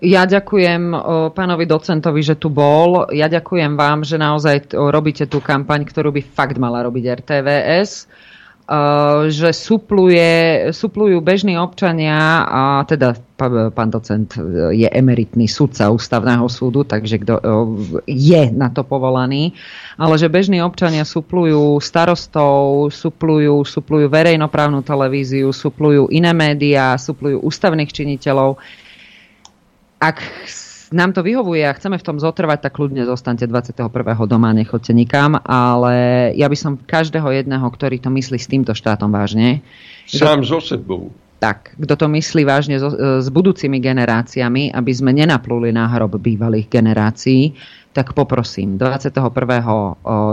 Ja 0.00 0.24
ďakujem 0.24 0.96
pánovi 1.36 1.64
docentovi, 1.68 2.24
že 2.24 2.40
tu 2.40 2.48
bol. 2.48 3.08
Ja 3.12 3.28
ďakujem 3.28 3.76
vám, 3.76 4.00
že 4.00 4.16
naozaj 4.16 4.72
robíte 4.72 5.28
tú 5.28 5.44
kampaň, 5.44 5.84
ktorú 5.84 6.08
by 6.08 6.22
fakt 6.24 6.56
mala 6.56 6.80
robiť 6.84 7.20
RTVS 7.20 8.08
že 9.26 9.50
supluje, 9.50 10.30
suplujú 10.70 11.18
bežní 11.18 11.58
občania 11.58 12.46
a 12.46 12.86
teda 12.86 13.18
pán 13.74 13.90
docent 13.90 14.30
je 14.70 14.86
emeritný 14.86 15.50
sudca 15.50 15.90
ústavného 15.90 16.46
súdu, 16.46 16.86
takže 16.86 17.18
kto 17.18 17.34
je 18.06 18.42
na 18.54 18.70
to 18.70 18.86
povolaný, 18.86 19.58
ale 19.98 20.14
že 20.22 20.30
bežní 20.30 20.62
občania 20.62 21.02
suplujú 21.02 21.82
starostov, 21.82 22.94
suplujú, 22.94 23.66
suplujú 23.66 24.06
verejnoprávnu 24.06 24.86
televíziu, 24.86 25.50
suplujú 25.50 26.06
iné 26.14 26.30
médiá, 26.30 26.94
suplujú 26.94 27.42
ústavných 27.42 27.90
činiteľov. 27.90 28.54
Ak 30.00 30.24
nám 30.90 31.14
to 31.14 31.22
vyhovuje 31.22 31.62
a 31.62 31.76
chceme 31.76 32.00
v 32.00 32.06
tom 32.08 32.18
zotrvať, 32.18 32.66
tak 32.66 32.74
kľudne 32.74 33.06
zostaňte 33.06 33.46
21. 33.46 33.92
doma, 34.26 34.50
nechoďte 34.50 34.90
nikam, 34.90 35.38
ale 35.44 36.32
ja 36.34 36.50
by 36.50 36.56
som 36.58 36.80
každého 36.80 37.30
jedného, 37.30 37.62
ktorý 37.62 38.02
to 38.02 38.10
myslí 38.10 38.40
s 38.40 38.50
týmto 38.50 38.72
štátom 38.74 39.12
vážne. 39.12 39.62
Sám 40.10 40.42
so 40.42 40.58
sebou. 40.58 41.14
Tak, 41.38 41.78
kto 41.78 41.94
to 41.96 42.06
myslí 42.10 42.42
vážne 42.44 42.76
so, 42.82 42.90
s 43.20 43.28
budúcimi 43.32 43.80
generáciami, 43.80 44.74
aby 44.74 44.92
sme 44.92 45.14
nenapluli 45.14 45.72
na 45.72 45.88
hrob 45.88 46.18
bývalých 46.20 46.68
generácií, 46.68 47.54
tak 47.94 48.12
poprosím 48.12 48.76
21. 48.76 49.24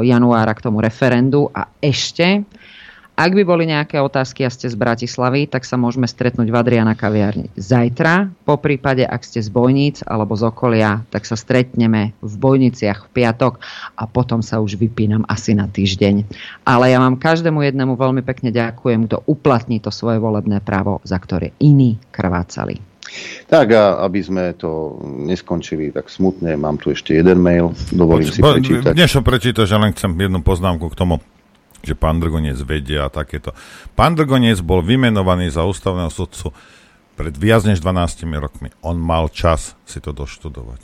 januára 0.04 0.52
k 0.52 0.64
tomu 0.64 0.84
referendu 0.84 1.48
a 1.54 1.70
ešte 1.80 2.44
ak 3.18 3.34
by 3.34 3.44
boli 3.50 3.66
nejaké 3.66 3.98
otázky 3.98 4.46
a 4.46 4.54
ste 4.54 4.70
z 4.70 4.78
Bratislavy, 4.78 5.50
tak 5.50 5.66
sa 5.66 5.74
môžeme 5.74 6.06
stretnúť 6.06 6.54
v 6.54 6.60
Adriana 6.62 6.94
kaviarni 6.94 7.50
zajtra. 7.58 8.30
Po 8.46 8.62
prípade, 8.62 9.02
ak 9.02 9.26
ste 9.26 9.42
z 9.42 9.50
Bojníc 9.50 10.06
alebo 10.06 10.38
z 10.38 10.46
okolia, 10.46 11.02
tak 11.10 11.26
sa 11.26 11.34
stretneme 11.34 12.14
v 12.22 12.34
Bojniciach 12.38 13.10
v 13.10 13.12
piatok 13.18 13.58
a 13.98 14.06
potom 14.06 14.46
sa 14.46 14.62
už 14.62 14.78
vypínam 14.78 15.26
asi 15.26 15.58
na 15.58 15.66
týždeň. 15.66 16.30
Ale 16.62 16.94
ja 16.94 17.02
vám 17.02 17.18
každému 17.18 17.66
jednému 17.66 17.98
veľmi 17.98 18.22
pekne 18.22 18.54
ďakujem, 18.54 19.10
kto 19.10 19.26
uplatní 19.26 19.82
to 19.82 19.90
svoje 19.90 20.22
volebné 20.22 20.62
právo, 20.62 21.02
za 21.02 21.18
ktoré 21.18 21.58
iní 21.58 21.98
krvácali. 22.14 22.78
Tak 23.50 23.68
a 23.74 24.04
aby 24.06 24.20
sme 24.22 24.54
to 24.54 25.02
neskončili 25.26 25.90
tak 25.90 26.12
smutne, 26.12 26.54
mám 26.54 26.78
tu 26.78 26.94
ešte 26.94 27.18
jeden 27.18 27.42
mail, 27.42 27.74
dovolím 27.90 28.30
si 28.30 28.46
prečítať. 28.46 28.94
Dnes 28.94 29.10
prečítaš, 29.26 29.74
že 29.74 29.78
len 29.82 29.90
chcem 29.98 30.14
jednu 30.14 30.46
poznámku 30.46 30.86
k 30.94 30.96
tomu 31.02 31.18
že 31.82 31.94
pán 31.94 32.18
Drgonec 32.18 32.58
vedia 32.66 33.06
a 33.06 33.14
takéto. 33.14 33.54
Pán 33.94 34.18
Drgonec 34.18 34.62
bol 34.62 34.82
vymenovaný 34.82 35.54
za 35.54 35.66
ústavného 35.66 36.10
sudcu 36.10 36.54
pred 37.18 37.34
viac 37.34 37.66
než 37.66 37.82
12 37.82 38.30
rokmi. 38.38 38.70
On 38.86 38.98
mal 38.98 39.30
čas 39.34 39.74
si 39.90 39.98
to 39.98 40.14
doštudovať. 40.14 40.82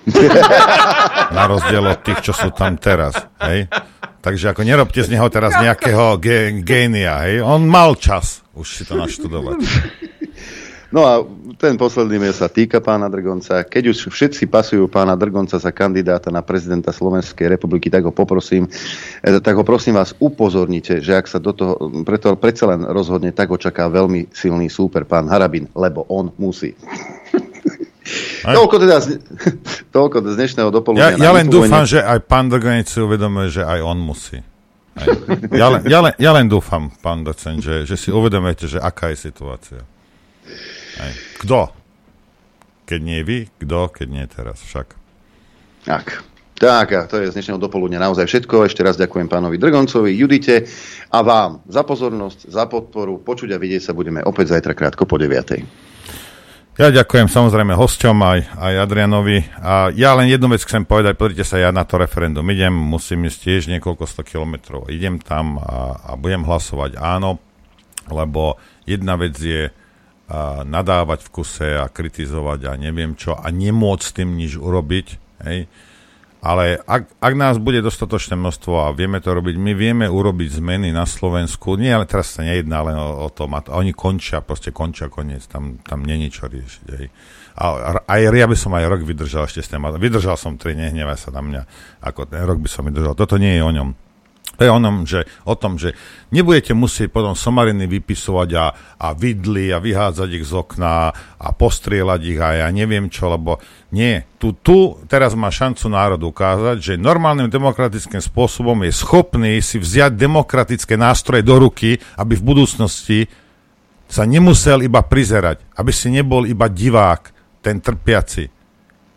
Na 1.36 1.44
rozdiel 1.44 1.84
od 1.84 2.00
tých, 2.00 2.20
čo 2.24 2.32
sú 2.32 2.52
tam 2.52 2.76
teraz. 2.80 3.16
Hej? 3.40 3.68
Takže 4.20 4.52
ako 4.52 4.64
nerobte 4.64 5.00
z 5.00 5.12
neho 5.12 5.28
teraz 5.32 5.56
nejakého 5.56 6.20
gé, 6.20 6.52
génia. 6.60 7.24
Hej? 7.24 7.40
On 7.44 7.64
mal 7.64 7.96
čas 7.96 8.44
už 8.52 8.68
si 8.68 8.82
to 8.84 8.96
naštudovať. 9.00 9.58
No 10.90 11.06
a 11.06 11.22
ten 11.54 11.78
posledný 11.78 12.18
mail 12.18 12.34
sa 12.34 12.50
týka 12.50 12.82
pána 12.82 13.06
Drgonca. 13.06 13.62
Keď 13.62 13.94
už 13.94 14.10
všetci 14.10 14.50
pasujú 14.50 14.90
pána 14.90 15.14
Drgonca 15.14 15.62
za 15.62 15.70
kandidáta 15.70 16.34
na 16.34 16.42
prezidenta 16.42 16.90
Slovenskej 16.90 17.46
republiky, 17.46 17.86
tak 17.86 18.02
ho 18.02 18.10
poprosím, 18.10 18.66
eh, 19.22 19.38
tak 19.38 19.54
ho 19.54 19.62
prosím 19.62 20.02
vás 20.02 20.18
upozornite, 20.18 20.98
že 20.98 21.14
ak 21.14 21.30
sa 21.30 21.38
do 21.38 21.54
toho 21.54 21.78
preto 22.02 22.34
predsa 22.34 22.74
len 22.74 22.82
rozhodne, 22.82 23.30
tak 23.30 23.54
ho 23.54 23.58
čaká 23.58 23.86
veľmi 23.86 24.34
silný 24.34 24.66
súper 24.66 25.06
pán 25.06 25.30
Harabin, 25.30 25.70
lebo 25.78 26.10
on 26.10 26.34
musí. 26.42 26.74
Aj. 28.42 28.58
Toľko 28.58 28.76
teda 28.82 28.96
z, 28.98 29.22
toľko 29.94 30.16
z 30.26 30.34
dnešného 30.34 30.70
dopoludnia. 30.74 31.14
Ja, 31.14 31.30
ja 31.30 31.32
len 31.36 31.46
dúfam, 31.46 31.86
že 31.86 32.02
aj 32.02 32.26
pán 32.26 32.50
Drgonec 32.50 32.90
si 32.90 32.98
uvedomuje, 32.98 33.52
že 33.54 33.62
aj 33.62 33.78
on 33.86 33.98
musí. 34.02 34.42
Aj. 34.98 35.06
Ja, 35.54 35.70
len, 35.70 35.80
ja, 35.86 35.98
len, 36.02 36.14
ja 36.18 36.30
len 36.34 36.50
dúfam, 36.50 36.90
pán 36.98 37.22
docent, 37.22 37.62
že, 37.62 37.86
že 37.86 37.94
si 37.94 38.10
uvedomujete, 38.10 38.66
že 38.66 38.78
aká 38.82 39.14
je 39.14 39.30
situácia. 39.30 39.86
Kto? 41.44 41.72
Keď 42.84 43.00
nie 43.00 43.20
vy, 43.22 43.38
kto, 43.62 43.88
keď 43.90 44.06
nie 44.10 44.24
teraz 44.26 44.60
však. 44.66 44.98
Tak. 45.86 46.30
Tak, 46.60 46.92
a 46.92 47.08
to 47.08 47.16
je 47.16 47.32
z 47.32 47.40
dnešného 47.40 47.56
dopoludne 47.56 47.96
naozaj 47.96 48.28
všetko. 48.28 48.68
Ešte 48.68 48.84
raz 48.84 49.00
ďakujem 49.00 49.32
pánovi 49.32 49.56
Drgoncovi, 49.56 50.12
Judite 50.12 50.68
a 51.08 51.24
vám 51.24 51.64
za 51.64 51.80
pozornosť, 51.88 52.52
za 52.52 52.68
podporu. 52.68 53.16
Počuť 53.16 53.56
a 53.56 53.56
vidieť 53.56 53.80
sa 53.88 53.96
budeme 53.96 54.20
opäť 54.20 54.52
zajtra 54.52 54.76
krátko 54.76 55.08
po 55.08 55.16
9. 55.16 55.64
Ja 56.76 56.92
ďakujem 56.92 57.32
samozrejme 57.32 57.72
hosťom 57.72 58.16
aj, 58.20 58.40
aj 58.60 58.74
Adrianovi. 58.76 59.40
A 59.56 59.88
ja 59.96 60.12
len 60.12 60.28
jednu 60.28 60.52
vec 60.52 60.60
chcem 60.60 60.84
povedať, 60.84 61.16
pozrite 61.16 61.48
sa, 61.48 61.56
ja 61.56 61.72
na 61.72 61.88
to 61.88 61.96
referendum 61.96 62.44
idem, 62.52 62.76
musím 62.76 63.24
ísť 63.24 63.38
tiež 63.40 63.62
niekoľko 63.72 64.04
sto 64.04 64.20
kilometrov. 64.20 64.92
Idem 64.92 65.16
tam 65.16 65.56
a, 65.56 65.96
a 65.96 66.10
budem 66.20 66.44
hlasovať 66.44 67.00
áno, 67.00 67.40
lebo 68.12 68.60
jedna 68.84 69.16
vec 69.16 69.32
je 69.40 69.72
nadávať 70.62 71.26
v 71.26 71.32
kuse 71.32 71.68
a 71.74 71.90
kritizovať 71.90 72.70
a 72.70 72.72
neviem 72.78 73.18
čo 73.18 73.34
a 73.34 73.46
nemôcť 73.50 74.04
s 74.04 74.14
tým 74.14 74.38
nič 74.38 74.54
urobiť. 74.54 75.06
Hej. 75.42 75.66
Ale 76.40 76.80
ak, 76.88 77.20
ak 77.20 77.34
nás 77.36 77.60
bude 77.60 77.84
dostatočné 77.84 78.32
množstvo 78.32 78.88
a 78.88 78.96
vieme 78.96 79.20
to 79.20 79.36
robiť, 79.36 79.60
my 79.60 79.76
vieme 79.76 80.06
urobiť 80.08 80.56
zmeny 80.56 80.88
na 80.88 81.04
Slovensku. 81.04 81.76
Nie, 81.76 82.00
ale 82.00 82.08
teraz 82.08 82.32
sa 82.32 82.40
nejedná 82.40 82.80
len 82.80 82.96
o, 82.96 83.28
o 83.28 83.28
tom. 83.28 83.52
A 83.52 83.60
oni 83.76 83.92
končia, 83.92 84.40
proste 84.40 84.72
končia 84.72 85.12
koniec. 85.12 85.44
Tam, 85.44 85.76
tam 85.84 86.00
není 86.00 86.32
čo 86.32 86.48
riešiť. 86.48 86.86
Hej. 86.96 87.06
A, 87.60 87.92
aj 88.08 88.20
ja 88.32 88.48
by 88.48 88.56
som 88.56 88.72
aj 88.72 88.88
rok 88.88 89.04
vydržal 89.04 89.44
ešte 89.44 89.60
s 89.60 89.68
tým. 89.68 89.84
Vydržal 89.84 90.40
som 90.40 90.56
tri, 90.56 90.72
nehnevaj 90.72 91.28
sa 91.28 91.28
na 91.28 91.44
mňa. 91.44 91.62
Ako 92.08 92.24
ten 92.24 92.40
rok 92.40 92.56
by 92.56 92.68
som 92.72 92.88
vydržal. 92.88 93.12
Toto 93.12 93.36
nie 93.36 93.60
je 93.60 93.62
o 93.66 93.72
ňom. 93.76 93.92
To 94.60 94.68
je 94.68 94.76
onom, 94.76 95.08
že, 95.08 95.24
o 95.48 95.56
tom, 95.56 95.80
že 95.80 95.96
nebudete 96.36 96.76
musieť 96.76 97.08
potom 97.08 97.32
somariny 97.32 97.88
vypisovať 97.88 98.50
a, 98.60 98.66
a 99.00 99.16
vidly 99.16 99.72
a 99.72 99.80
vyhádzať 99.80 100.28
ich 100.36 100.44
z 100.44 100.52
okna 100.52 101.16
a 101.16 101.48
postrieľať 101.56 102.20
ich 102.28 102.36
a 102.36 102.60
ja 102.60 102.68
neviem 102.68 103.08
čo, 103.08 103.32
lebo 103.32 103.56
nie. 103.88 104.20
Tu, 104.36 104.52
tu 104.60 105.00
teraz 105.08 105.32
má 105.32 105.48
šancu 105.48 105.88
národ 105.88 106.20
ukázať, 106.20 106.76
že 106.76 107.00
normálnym 107.00 107.48
demokratickým 107.48 108.20
spôsobom 108.20 108.84
je 108.84 108.92
schopný 108.92 109.64
si 109.64 109.80
vziať 109.80 110.12
demokratické 110.20 110.92
nástroje 110.92 111.40
do 111.40 111.56
ruky, 111.56 111.96
aby 112.20 112.36
v 112.36 112.44
budúcnosti 112.44 113.32
sa 114.12 114.28
nemusel 114.28 114.84
iba 114.84 115.00
prizerať, 115.00 115.64
aby 115.72 115.88
si 115.88 116.12
nebol 116.12 116.44
iba 116.44 116.68
divák, 116.68 117.32
ten 117.64 117.80
trpiaci. 117.80 118.44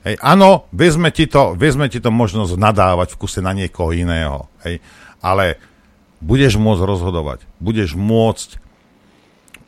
Hej, 0.08 0.16
áno, 0.24 0.72
vezme 0.72 1.12
ti, 1.12 1.28
to, 1.28 1.60
vezme 1.60 1.92
ti 1.92 2.00
to 2.00 2.16
možnosť 2.16 2.56
nadávať 2.56 3.16
v 3.16 3.20
kuse 3.20 3.44
na 3.44 3.52
niekoho 3.52 3.92
iného. 3.92 4.48
Hej 4.64 5.02
ale 5.24 5.58
budeš 6.19 6.60
môcť 6.60 6.84
rozhodovať, 6.84 7.48
budeš 7.64 7.95
môcť 7.95 8.60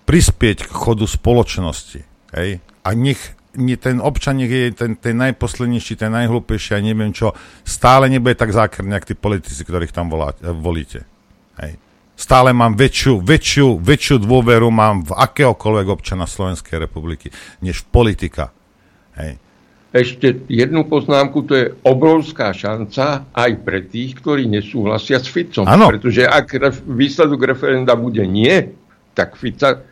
prispieť 0.04 0.68
k 0.68 0.72
chodu 0.72 1.08
spoločnosti. 1.08 2.04
Hej? 2.36 2.60
A 2.86 2.90
nech 2.94 3.34
ten 3.56 4.04
občan 4.04 4.36
nech 4.44 4.52
je 4.52 4.76
ten, 4.76 5.00
ten 5.00 5.16
najposlednejší, 5.16 5.96
ten 5.96 6.12
najhlúpejší 6.12 6.76
a 6.76 6.84
neviem 6.84 7.16
čo, 7.16 7.32
stále 7.64 8.12
nebude 8.12 8.36
tak 8.36 8.52
zákerný, 8.52 9.00
ako 9.00 9.08
tí 9.08 9.16
politici, 9.16 9.62
ktorých 9.64 9.96
tam 9.96 10.12
volá, 10.12 10.36
volíte. 10.44 11.08
Hej. 11.56 11.80
Stále 12.16 12.52
mám 12.52 12.76
väčšiu, 12.76 13.24
väčšiu, 13.24 13.80
väčšiu 13.80 14.16
dôveru 14.24 14.68
mám 14.72 15.08
v 15.08 15.16
akéhokoľvek 15.16 15.88
občana 15.88 16.28
Slovenskej 16.28 16.84
republiky, 16.84 17.32
než 17.64 17.84
v 17.84 17.88
politika. 17.92 18.52
Hej 19.16 19.40
ešte 19.96 20.44
jednu 20.52 20.84
poznámku, 20.84 21.48
to 21.48 21.54
je 21.56 21.66
obrovská 21.88 22.52
šanca 22.52 23.32
aj 23.32 23.52
pre 23.64 23.80
tých, 23.80 24.20
ktorí 24.20 24.44
nesúhlasia 24.44 25.24
s 25.24 25.32
Ficom. 25.32 25.64
Ano. 25.64 25.88
Pretože 25.88 26.28
ak 26.28 26.48
ref, 26.60 26.76
výsledok 26.84 27.56
referenda 27.56 27.96
bude 27.96 28.28
nie, 28.28 28.76
tak 29.16 29.40
Fica 29.40 29.88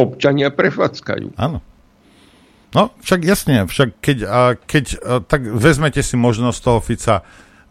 občania 0.00 0.48
prefackajú. 0.48 1.36
Áno. 1.36 1.60
No, 2.72 2.92
však 3.04 3.20
jasne, 3.28 3.68
však 3.68 4.00
keď, 4.00 4.18
a, 4.24 4.40
keď 4.56 4.84
a, 4.96 5.20
tak 5.20 5.44
vezmete 5.44 6.00
si 6.00 6.16
možnosť 6.16 6.58
toho 6.64 6.80
Fica, 6.80 7.20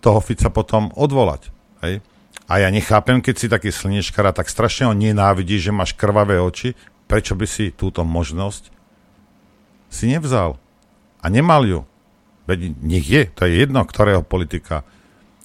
toho 0.06 0.22
Fica 0.22 0.53
potom 0.53 0.94
odvolať. 0.94 1.50
Hej? 1.82 2.06
A 2.45 2.61
ja 2.61 2.69
nechápem, 2.69 3.26
keď 3.26 3.35
si 3.42 3.50
taký 3.50 3.74
slnečkara, 3.74 4.38
tak 4.38 4.53
strašne 4.53 4.85
ho 4.85 4.94
nenávidí, 4.94 5.58
že 5.58 5.74
máš 5.74 5.98
krvavé 5.98 6.38
oči, 6.38 6.77
prečo 7.10 7.34
by 7.34 7.50
si 7.50 7.74
túto 7.74 8.06
možnosť 8.06 8.69
si 9.90 10.14
nevzal? 10.14 10.61
A 11.26 11.34
nemal 11.34 11.66
ju. 11.66 11.82
Veď 12.45 12.78
nech 12.86 13.10
je, 13.10 13.26
to 13.34 13.50
je 13.50 13.66
jedno, 13.66 13.82
ktorého 13.82 14.22
politika. 14.22 14.86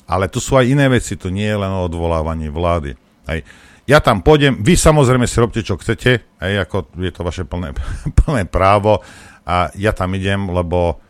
Ale 0.04 0.28
tu 0.28 0.36
sú 0.36 0.60
aj 0.60 0.68
iné 0.68 0.92
veci, 0.92 1.16
to 1.16 1.32
nie 1.32 1.48
je 1.48 1.56
len 1.56 1.72
o 1.72 1.88
odvolávaní 1.88 2.52
vlády. 2.52 3.00
Hej. 3.24 3.48
Ja 3.88 4.04
tam 4.04 4.20
pôjdem, 4.20 4.60
vy 4.60 4.76
samozrejme 4.76 5.24
si 5.24 5.40
robte, 5.40 5.64
čo 5.64 5.80
chcete, 5.80 6.20
hej, 6.20 6.54
ako 6.60 6.92
je 7.00 7.10
to 7.10 7.24
vaše 7.24 7.48
plné, 7.48 7.72
plné 8.20 8.44
právo 8.44 9.00
a 9.48 9.72
ja 9.74 9.96
tam 9.96 10.12
idem, 10.12 10.52
lebo, 10.52 11.00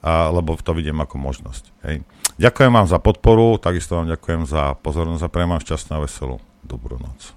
a, 0.00 0.30
lebo 0.30 0.54
to 0.56 0.72
vidím 0.72 1.02
ako 1.02 1.18
možnosť. 1.18 1.64
Hej. 1.90 2.06
Ďakujem 2.40 2.72
vám 2.72 2.88
za 2.88 3.02
podporu, 3.02 3.58
takisto 3.60 3.98
vám 3.98 4.08
ďakujem 4.08 4.48
za 4.48 4.78
pozornosť 4.78 5.26
a 5.26 5.32
prejem 5.32 5.50
vám 5.52 5.60
šťastnú 5.60 5.92
a 5.98 6.04
veselú 6.06 6.36
dobrú 6.64 6.96
noc. 6.96 7.36